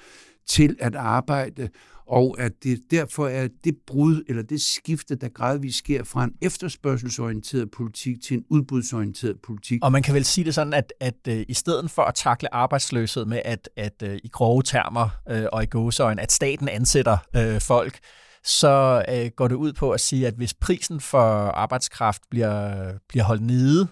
til 0.47 0.77
at 0.79 0.95
arbejde, 0.95 1.69
og 2.11 2.37
at 2.39 2.53
det 2.62 2.81
derfor 2.91 3.28
er 3.28 3.49
det 3.65 3.77
brud, 3.87 4.23
eller 4.28 4.43
det 4.43 4.61
skifte, 4.61 5.15
der 5.15 5.28
gradvist 5.28 5.78
sker 5.78 6.05
fra 6.05 6.24
en 6.24 6.32
efterspørgselsorienteret 6.43 7.70
politik 7.70 8.23
til 8.23 8.37
en 8.37 8.45
udbudsorienteret 8.49 9.37
politik. 9.43 9.78
Og 9.82 9.93
man 9.93 10.03
kan 10.03 10.15
vel 10.15 10.24
sige 10.24 10.45
det 10.45 10.55
sådan, 10.55 10.73
at, 10.73 10.93
at 11.01 11.15
øh, 11.28 11.45
i 11.49 11.55
stedet 11.55 11.91
for 11.91 12.03
at 12.03 12.15
takle 12.15 12.55
arbejdsløshed 12.55 13.24
med, 13.24 13.43
at, 13.45 13.69
at 13.77 14.03
øh, 14.03 14.19
i 14.24 14.28
grove 14.28 14.62
termer 14.62 15.09
øh, 15.31 15.45
og 15.53 15.62
i 15.62 15.66
gåseøjne, 15.66 16.23
at 16.23 16.32
staten 16.32 16.69
ansætter 16.69 17.19
øh, 17.37 17.61
folk, 17.61 17.99
så 18.45 19.05
øh, 19.09 19.31
går 19.37 19.49
det 19.49 19.55
ud 19.55 19.73
på 19.73 19.91
at 19.91 20.01
sige, 20.01 20.27
at 20.27 20.35
hvis 20.35 20.55
prisen 20.55 21.01
for 21.01 21.23
arbejdskraft 21.51 22.23
bliver, 22.31 22.93
bliver 23.09 23.24
holdt 23.24 23.43
nede, 23.43 23.89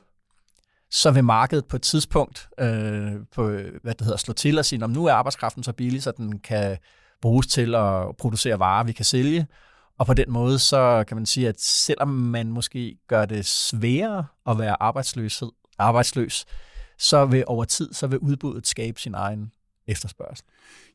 så 0.90 1.10
vil 1.10 1.24
markedet 1.24 1.64
på 1.64 1.76
et 1.76 1.82
tidspunkt 1.82 2.48
øh, 2.60 3.12
på, 3.34 3.48
hvad 3.82 3.94
det 3.94 4.00
hedder, 4.00 4.16
slå 4.16 4.34
til 4.34 4.58
og 4.58 4.64
sige, 4.64 4.84
om 4.84 4.90
nu 4.90 5.06
er 5.06 5.12
arbejdskraften 5.12 5.62
så 5.62 5.72
billig, 5.72 6.02
så 6.02 6.12
den 6.16 6.38
kan 6.38 6.78
bruges 7.22 7.46
til 7.46 7.74
at 7.74 8.16
producere 8.18 8.58
varer, 8.58 8.84
vi 8.84 8.92
kan 8.92 9.04
sælge. 9.04 9.46
Og 9.98 10.06
på 10.06 10.14
den 10.14 10.32
måde, 10.32 10.58
så 10.58 11.04
kan 11.08 11.16
man 11.16 11.26
sige, 11.26 11.48
at 11.48 11.60
selvom 11.60 12.08
man 12.08 12.46
måske 12.46 12.98
gør 13.08 13.24
det 13.24 13.46
sværere 13.46 14.26
at 14.46 14.58
være 14.58 14.82
arbejdsløs, 14.82 15.42
arbejdsløs 15.78 16.46
så 16.98 17.24
vil 17.24 17.44
over 17.46 17.64
tid, 17.64 17.92
så 17.92 18.06
vil 18.06 18.18
udbuddet 18.18 18.66
skabe 18.66 19.00
sin 19.00 19.14
egen 19.14 19.52
efterspørgsel. 19.86 20.46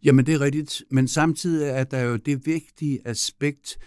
Jamen 0.03 0.25
det 0.25 0.33
er 0.33 0.41
rigtigt, 0.41 0.83
men 0.91 1.07
samtidig 1.07 1.69
er 1.69 1.83
der 1.83 1.99
jo 1.99 2.15
det 2.15 2.45
vigtige 2.45 2.99
aspekt, 3.05 3.77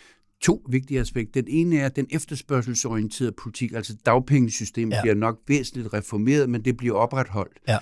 to 0.40 0.62
vigtige 0.68 1.00
aspekter. 1.00 1.42
Den 1.42 1.50
ene 1.50 1.78
er 1.78 1.88
den 1.88 2.06
efterspørgselsorienterede 2.10 3.32
politik, 3.32 3.72
altså 3.72 3.96
dagpengesystemet 4.06 4.96
ja. 4.96 5.00
bliver 5.02 5.14
nok 5.14 5.38
væsentligt 5.48 5.92
reformeret, 5.92 6.50
men 6.50 6.64
det 6.64 6.76
bliver 6.76 6.96
opretholdt. 6.96 7.58
Ja. 7.68 7.78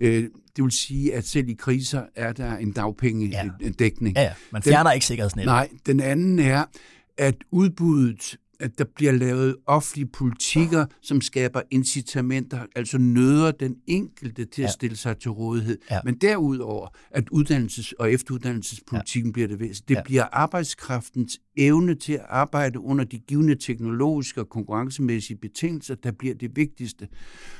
Øh, 0.00 0.28
det 0.56 0.64
vil 0.64 0.72
sige, 0.72 1.14
at 1.14 1.24
selv 1.24 1.48
i 1.48 1.54
kriser 1.54 2.02
er 2.14 2.32
der 2.32 2.56
en 2.56 2.72
dagpengedækning. 2.72 4.16
Ja, 4.16 4.22
ja. 4.22 4.32
man 4.50 4.62
fjerner 4.62 4.90
den, 4.90 4.94
ikke 4.94 5.06
sikkerhedsnet. 5.06 5.46
Nej, 5.46 5.68
den 5.86 6.00
anden 6.00 6.38
er, 6.38 6.64
at 7.18 7.34
udbuddet 7.50 8.36
at 8.60 8.78
der 8.78 8.84
bliver 8.96 9.12
lavet 9.12 9.56
offentlige 9.66 10.06
politikker, 10.06 10.86
som 11.02 11.20
skaber 11.20 11.62
incitamenter, 11.70 12.60
altså 12.76 12.98
nøder 12.98 13.50
den 13.50 13.76
enkelte 13.86 14.44
til 14.44 14.62
at 14.62 14.70
stille 14.70 14.96
sig 14.96 15.18
til 15.18 15.30
rådighed. 15.30 15.78
Ja. 15.90 15.98
Men 16.04 16.14
derudover, 16.14 16.88
at 17.10 17.24
uddannelses- 17.32 17.92
og 17.98 18.12
efteruddannelsespolitikken 18.12 19.30
ja. 19.30 19.32
bliver 19.32 19.48
det 19.48 19.60
væsentligt. 19.60 19.88
Det 19.88 19.94
ja. 19.94 20.02
bliver 20.02 20.24
arbejdskraftens 20.32 21.38
evne 21.56 21.94
til 21.94 22.12
at 22.12 22.26
arbejde 22.28 22.80
under 22.80 23.04
de 23.04 23.18
givende 23.18 23.54
teknologiske 23.54 24.40
og 24.40 24.48
konkurrencemæssige 24.48 25.36
betingelser, 25.36 25.94
der 25.94 26.12
bliver 26.12 26.34
det 26.34 26.56
vigtigste. 26.56 27.08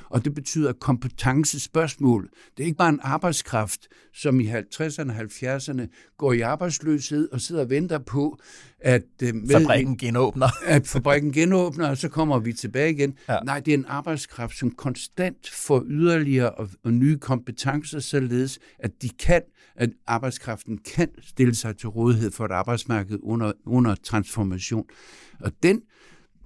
Og 0.05 0.25
det 0.25 0.35
betyder 0.35 0.73
kompetencespørgsmål. 0.73 2.31
Det 2.57 2.63
er 2.63 2.67
ikke 2.67 2.79
bare 2.79 2.89
en 2.89 3.01
arbejdskraft, 3.03 3.89
som 4.15 4.41
i 4.41 4.51
50'erne 4.51 5.11
og 5.11 5.17
70'erne 5.17 6.15
går 6.19 6.33
i 6.33 6.41
arbejdsløshed 6.41 7.29
og 7.33 7.41
sidder 7.41 7.63
og 7.63 7.71
venter 7.71 7.99
på, 7.99 8.39
at... 8.81 9.05
Øh, 9.23 9.35
med, 9.35 9.49
fabrikken 9.49 9.97
genåbner. 9.97 10.47
at 10.67 10.87
fabrikken 10.87 11.33
genåbner, 11.33 11.89
og 11.89 11.97
så 11.97 12.09
kommer 12.09 12.39
vi 12.39 12.53
tilbage 12.53 12.91
igen. 12.91 13.15
Ja. 13.29 13.39
Nej, 13.45 13.61
det 13.61 13.75
er 13.75 13.79
en 13.79 13.87
arbejdskraft, 13.89 14.59
som 14.59 14.71
konstant 14.71 15.51
får 15.51 15.85
yderligere 15.87 16.51
og, 16.51 16.69
og 16.85 16.93
nye 16.93 17.19
kompetencer, 17.19 18.01
således 18.01 18.59
at 18.79 19.03
de 19.03 19.09
kan 19.09 19.43
at 19.77 19.91
arbejdskraften 20.07 20.79
kan 20.79 21.09
stille 21.23 21.55
sig 21.55 21.77
til 21.77 21.89
rådighed 21.89 22.31
for 22.31 22.45
et 22.45 22.51
arbejdsmarked 22.51 23.19
under, 23.23 23.53
under 23.67 23.84
transformation. 23.95 24.85
Og 25.41 25.53
den, 25.63 25.83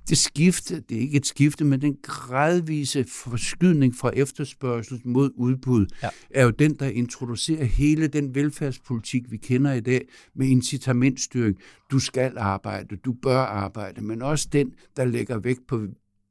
det 0.09 0.19
skifte, 0.19 0.81
det 0.81 0.97
er 0.97 1.01
ikke 1.01 1.17
et 1.17 1.27
skifte, 1.27 1.65
men 1.65 1.81
den 1.81 1.97
gradvise 2.03 3.05
forskydning 3.05 3.95
fra 3.95 4.11
efterspørgsel 4.15 5.01
mod 5.05 5.31
udbud, 5.37 5.87
ja. 6.03 6.09
er 6.31 6.45
jo 6.45 6.51
den, 6.51 6.75
der 6.75 6.87
introducerer 6.87 7.65
hele 7.65 8.07
den 8.07 8.35
velfærdspolitik, 8.35 9.31
vi 9.31 9.37
kender 9.37 9.73
i 9.73 9.81
dag, 9.81 10.09
med 10.35 10.47
incitamentstyring. 10.47 11.57
Du 11.91 11.99
skal 11.99 12.39
arbejde, 12.39 12.97
du 12.97 13.13
bør 13.13 13.41
arbejde, 13.41 14.01
men 14.01 14.23
også 14.23 14.49
den, 14.53 14.73
der 14.97 15.05
lægger 15.05 15.39
vægt 15.39 15.67
på 15.67 15.87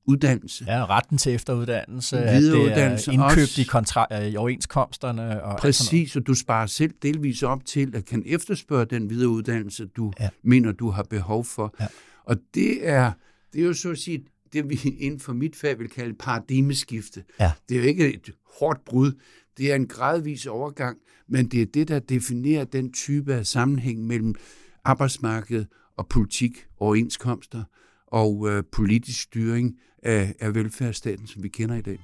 uddannelse. 0.07 0.65
Ja, 0.67 0.85
retten 0.85 1.17
til 1.17 1.33
efteruddannelse, 1.33 2.17
at 2.17 2.41
det 2.41 2.77
er 2.77 3.11
indkøbt 3.11 3.41
også. 3.41 3.61
i, 3.61 3.63
kontra- 3.63 4.23
i 4.23 4.35
overenskomsterne. 4.35 5.43
Og 5.43 5.57
Præcis, 5.59 6.15
og 6.15 6.27
du 6.27 6.33
sparer 6.33 6.65
selv 6.65 6.93
delvis 7.01 7.43
op 7.43 7.65
til 7.65 7.95
at 7.95 8.05
kan 8.05 8.23
efterspørge 8.25 8.85
den 8.85 9.09
videreuddannelse, 9.09 9.85
du 9.85 10.13
ja. 10.19 10.29
mener, 10.43 10.71
du 10.71 10.89
har 10.89 11.03
behov 11.03 11.45
for. 11.45 11.75
Ja. 11.79 11.87
Og 12.23 12.37
det 12.53 12.87
er, 12.87 13.11
det 13.53 13.61
er 13.61 13.65
jo 13.65 13.73
så 13.73 13.89
at 13.89 13.97
sige, 13.97 14.23
det 14.53 14.69
vi 14.69 14.79
inden 14.99 15.19
for 15.19 15.33
mit 15.33 15.55
fag 15.55 15.79
vil 15.79 15.89
kalde 15.89 16.13
paradigmeskifte. 16.13 17.23
Ja. 17.39 17.51
Det 17.69 17.77
er 17.77 17.81
jo 17.81 17.87
ikke 17.87 18.13
et 18.13 18.29
hårdt 18.59 18.85
brud, 18.85 19.11
det 19.57 19.71
er 19.71 19.75
en 19.75 19.87
gradvis 19.87 20.45
overgang, 20.45 20.97
men 21.29 21.47
det 21.47 21.61
er 21.61 21.65
det, 21.65 21.87
der 21.87 21.99
definerer 21.99 22.63
den 22.63 22.91
type 22.91 23.33
af 23.33 23.47
sammenhæng 23.47 24.05
mellem 24.05 24.35
arbejdsmarked 24.83 25.65
og 25.97 26.07
politik, 26.07 26.65
overenskomster 26.79 27.63
og 28.07 28.49
øh, 28.49 28.63
politisk 28.71 29.21
styring 29.21 29.75
af, 30.03 30.33
af 30.39 30.55
velfærdsstaten, 30.55 31.27
som 31.27 31.43
vi 31.43 31.49
kender 31.49 31.75
i 31.75 31.81
dag. 31.81 31.99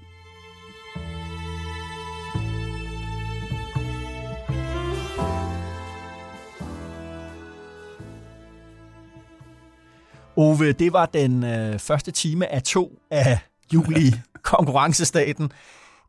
Ove, 10.35 10.71
det 10.71 10.93
var 10.93 11.05
den 11.05 11.43
øh, 11.43 11.80
første 11.80 12.11
time 12.11 12.51
af 12.51 12.63
to 12.63 12.99
af 13.11 13.39
juli 13.73 14.13
konkurrencestaten. 14.41 15.51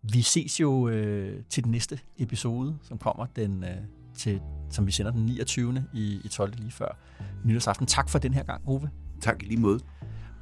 Vi 0.03 0.23
ses 0.23 0.61
jo 0.61 0.89
øh, 0.89 1.43
til 1.51 1.65
den 1.65 1.73
næste 1.73 2.01
episode, 2.19 2.79
som 2.83 2.99
kommer 2.99 3.27
den 3.37 3.65
øh, 3.65 3.77
til, 4.17 4.41
som 4.71 4.87
vi 4.87 4.93
sender 4.93 5.13
den 5.13 5.27
29. 5.27 5.85
i, 5.95 6.21
i 6.25 6.29
12. 6.29 6.55
lige 6.57 6.71
før 6.71 6.97
nytårsaften. 7.45 7.87
Tak 7.87 8.09
for 8.09 8.19
den 8.19 8.35
her 8.35 8.43
gang, 8.43 8.69
Ove. 8.69 8.91
Tak 9.25 9.43
i 9.43 9.47
lige 9.47 9.61
måde. 9.61 9.81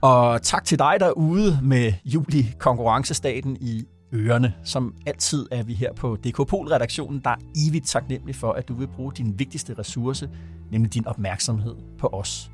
Og 0.01 0.43
tak 0.43 0.65
til 0.65 0.79
dig 0.79 0.97
derude 1.01 1.59
med 1.63 1.93
juli 2.05 2.55
konkurrencestaten 2.59 3.57
i 3.61 3.85
ørerne. 4.13 4.55
Som 4.65 4.95
altid 5.07 5.47
er 5.51 5.63
vi 5.63 5.75
her 5.75 5.93
på 5.93 6.17
DKPol-redaktionen, 6.17 7.21
der 7.25 7.31
er 7.31 7.37
evigt 7.69 7.87
taknemmelig 7.87 8.37
for, 8.37 8.53
at 8.53 8.69
du 8.69 8.75
vil 8.75 8.87
bruge 8.87 9.13
din 9.13 9.39
vigtigste 9.39 9.75
ressource, 9.79 10.29
nemlig 10.71 10.95
din 10.95 11.07
opmærksomhed 11.07 11.75
på 11.99 12.07
os. 12.07 12.51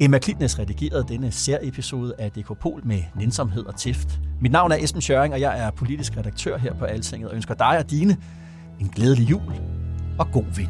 Emma 0.00 0.18
Klitnes 0.18 0.58
redigerede 0.58 1.04
denne 1.08 1.30
særepisode 1.32 2.14
af 2.18 2.30
DK 2.30 2.58
Pol 2.60 2.86
med 2.86 3.02
nænsomhed 3.16 3.66
og 3.66 3.76
tæft. 3.76 4.20
Mit 4.40 4.52
navn 4.52 4.72
er 4.72 4.76
Esben 4.76 5.00
Schøring, 5.00 5.34
og 5.34 5.40
jeg 5.40 5.66
er 5.66 5.70
politisk 5.70 6.16
redaktør 6.16 6.58
her 6.58 6.74
på 6.74 6.84
Altinget, 6.84 7.30
og 7.30 7.36
ønsker 7.36 7.54
dig 7.54 7.78
og 7.78 7.90
dine 7.90 8.16
en 8.80 8.88
glædelig 8.88 9.30
jul 9.30 9.52
og 10.18 10.26
god 10.32 10.44
vind. 10.56 10.68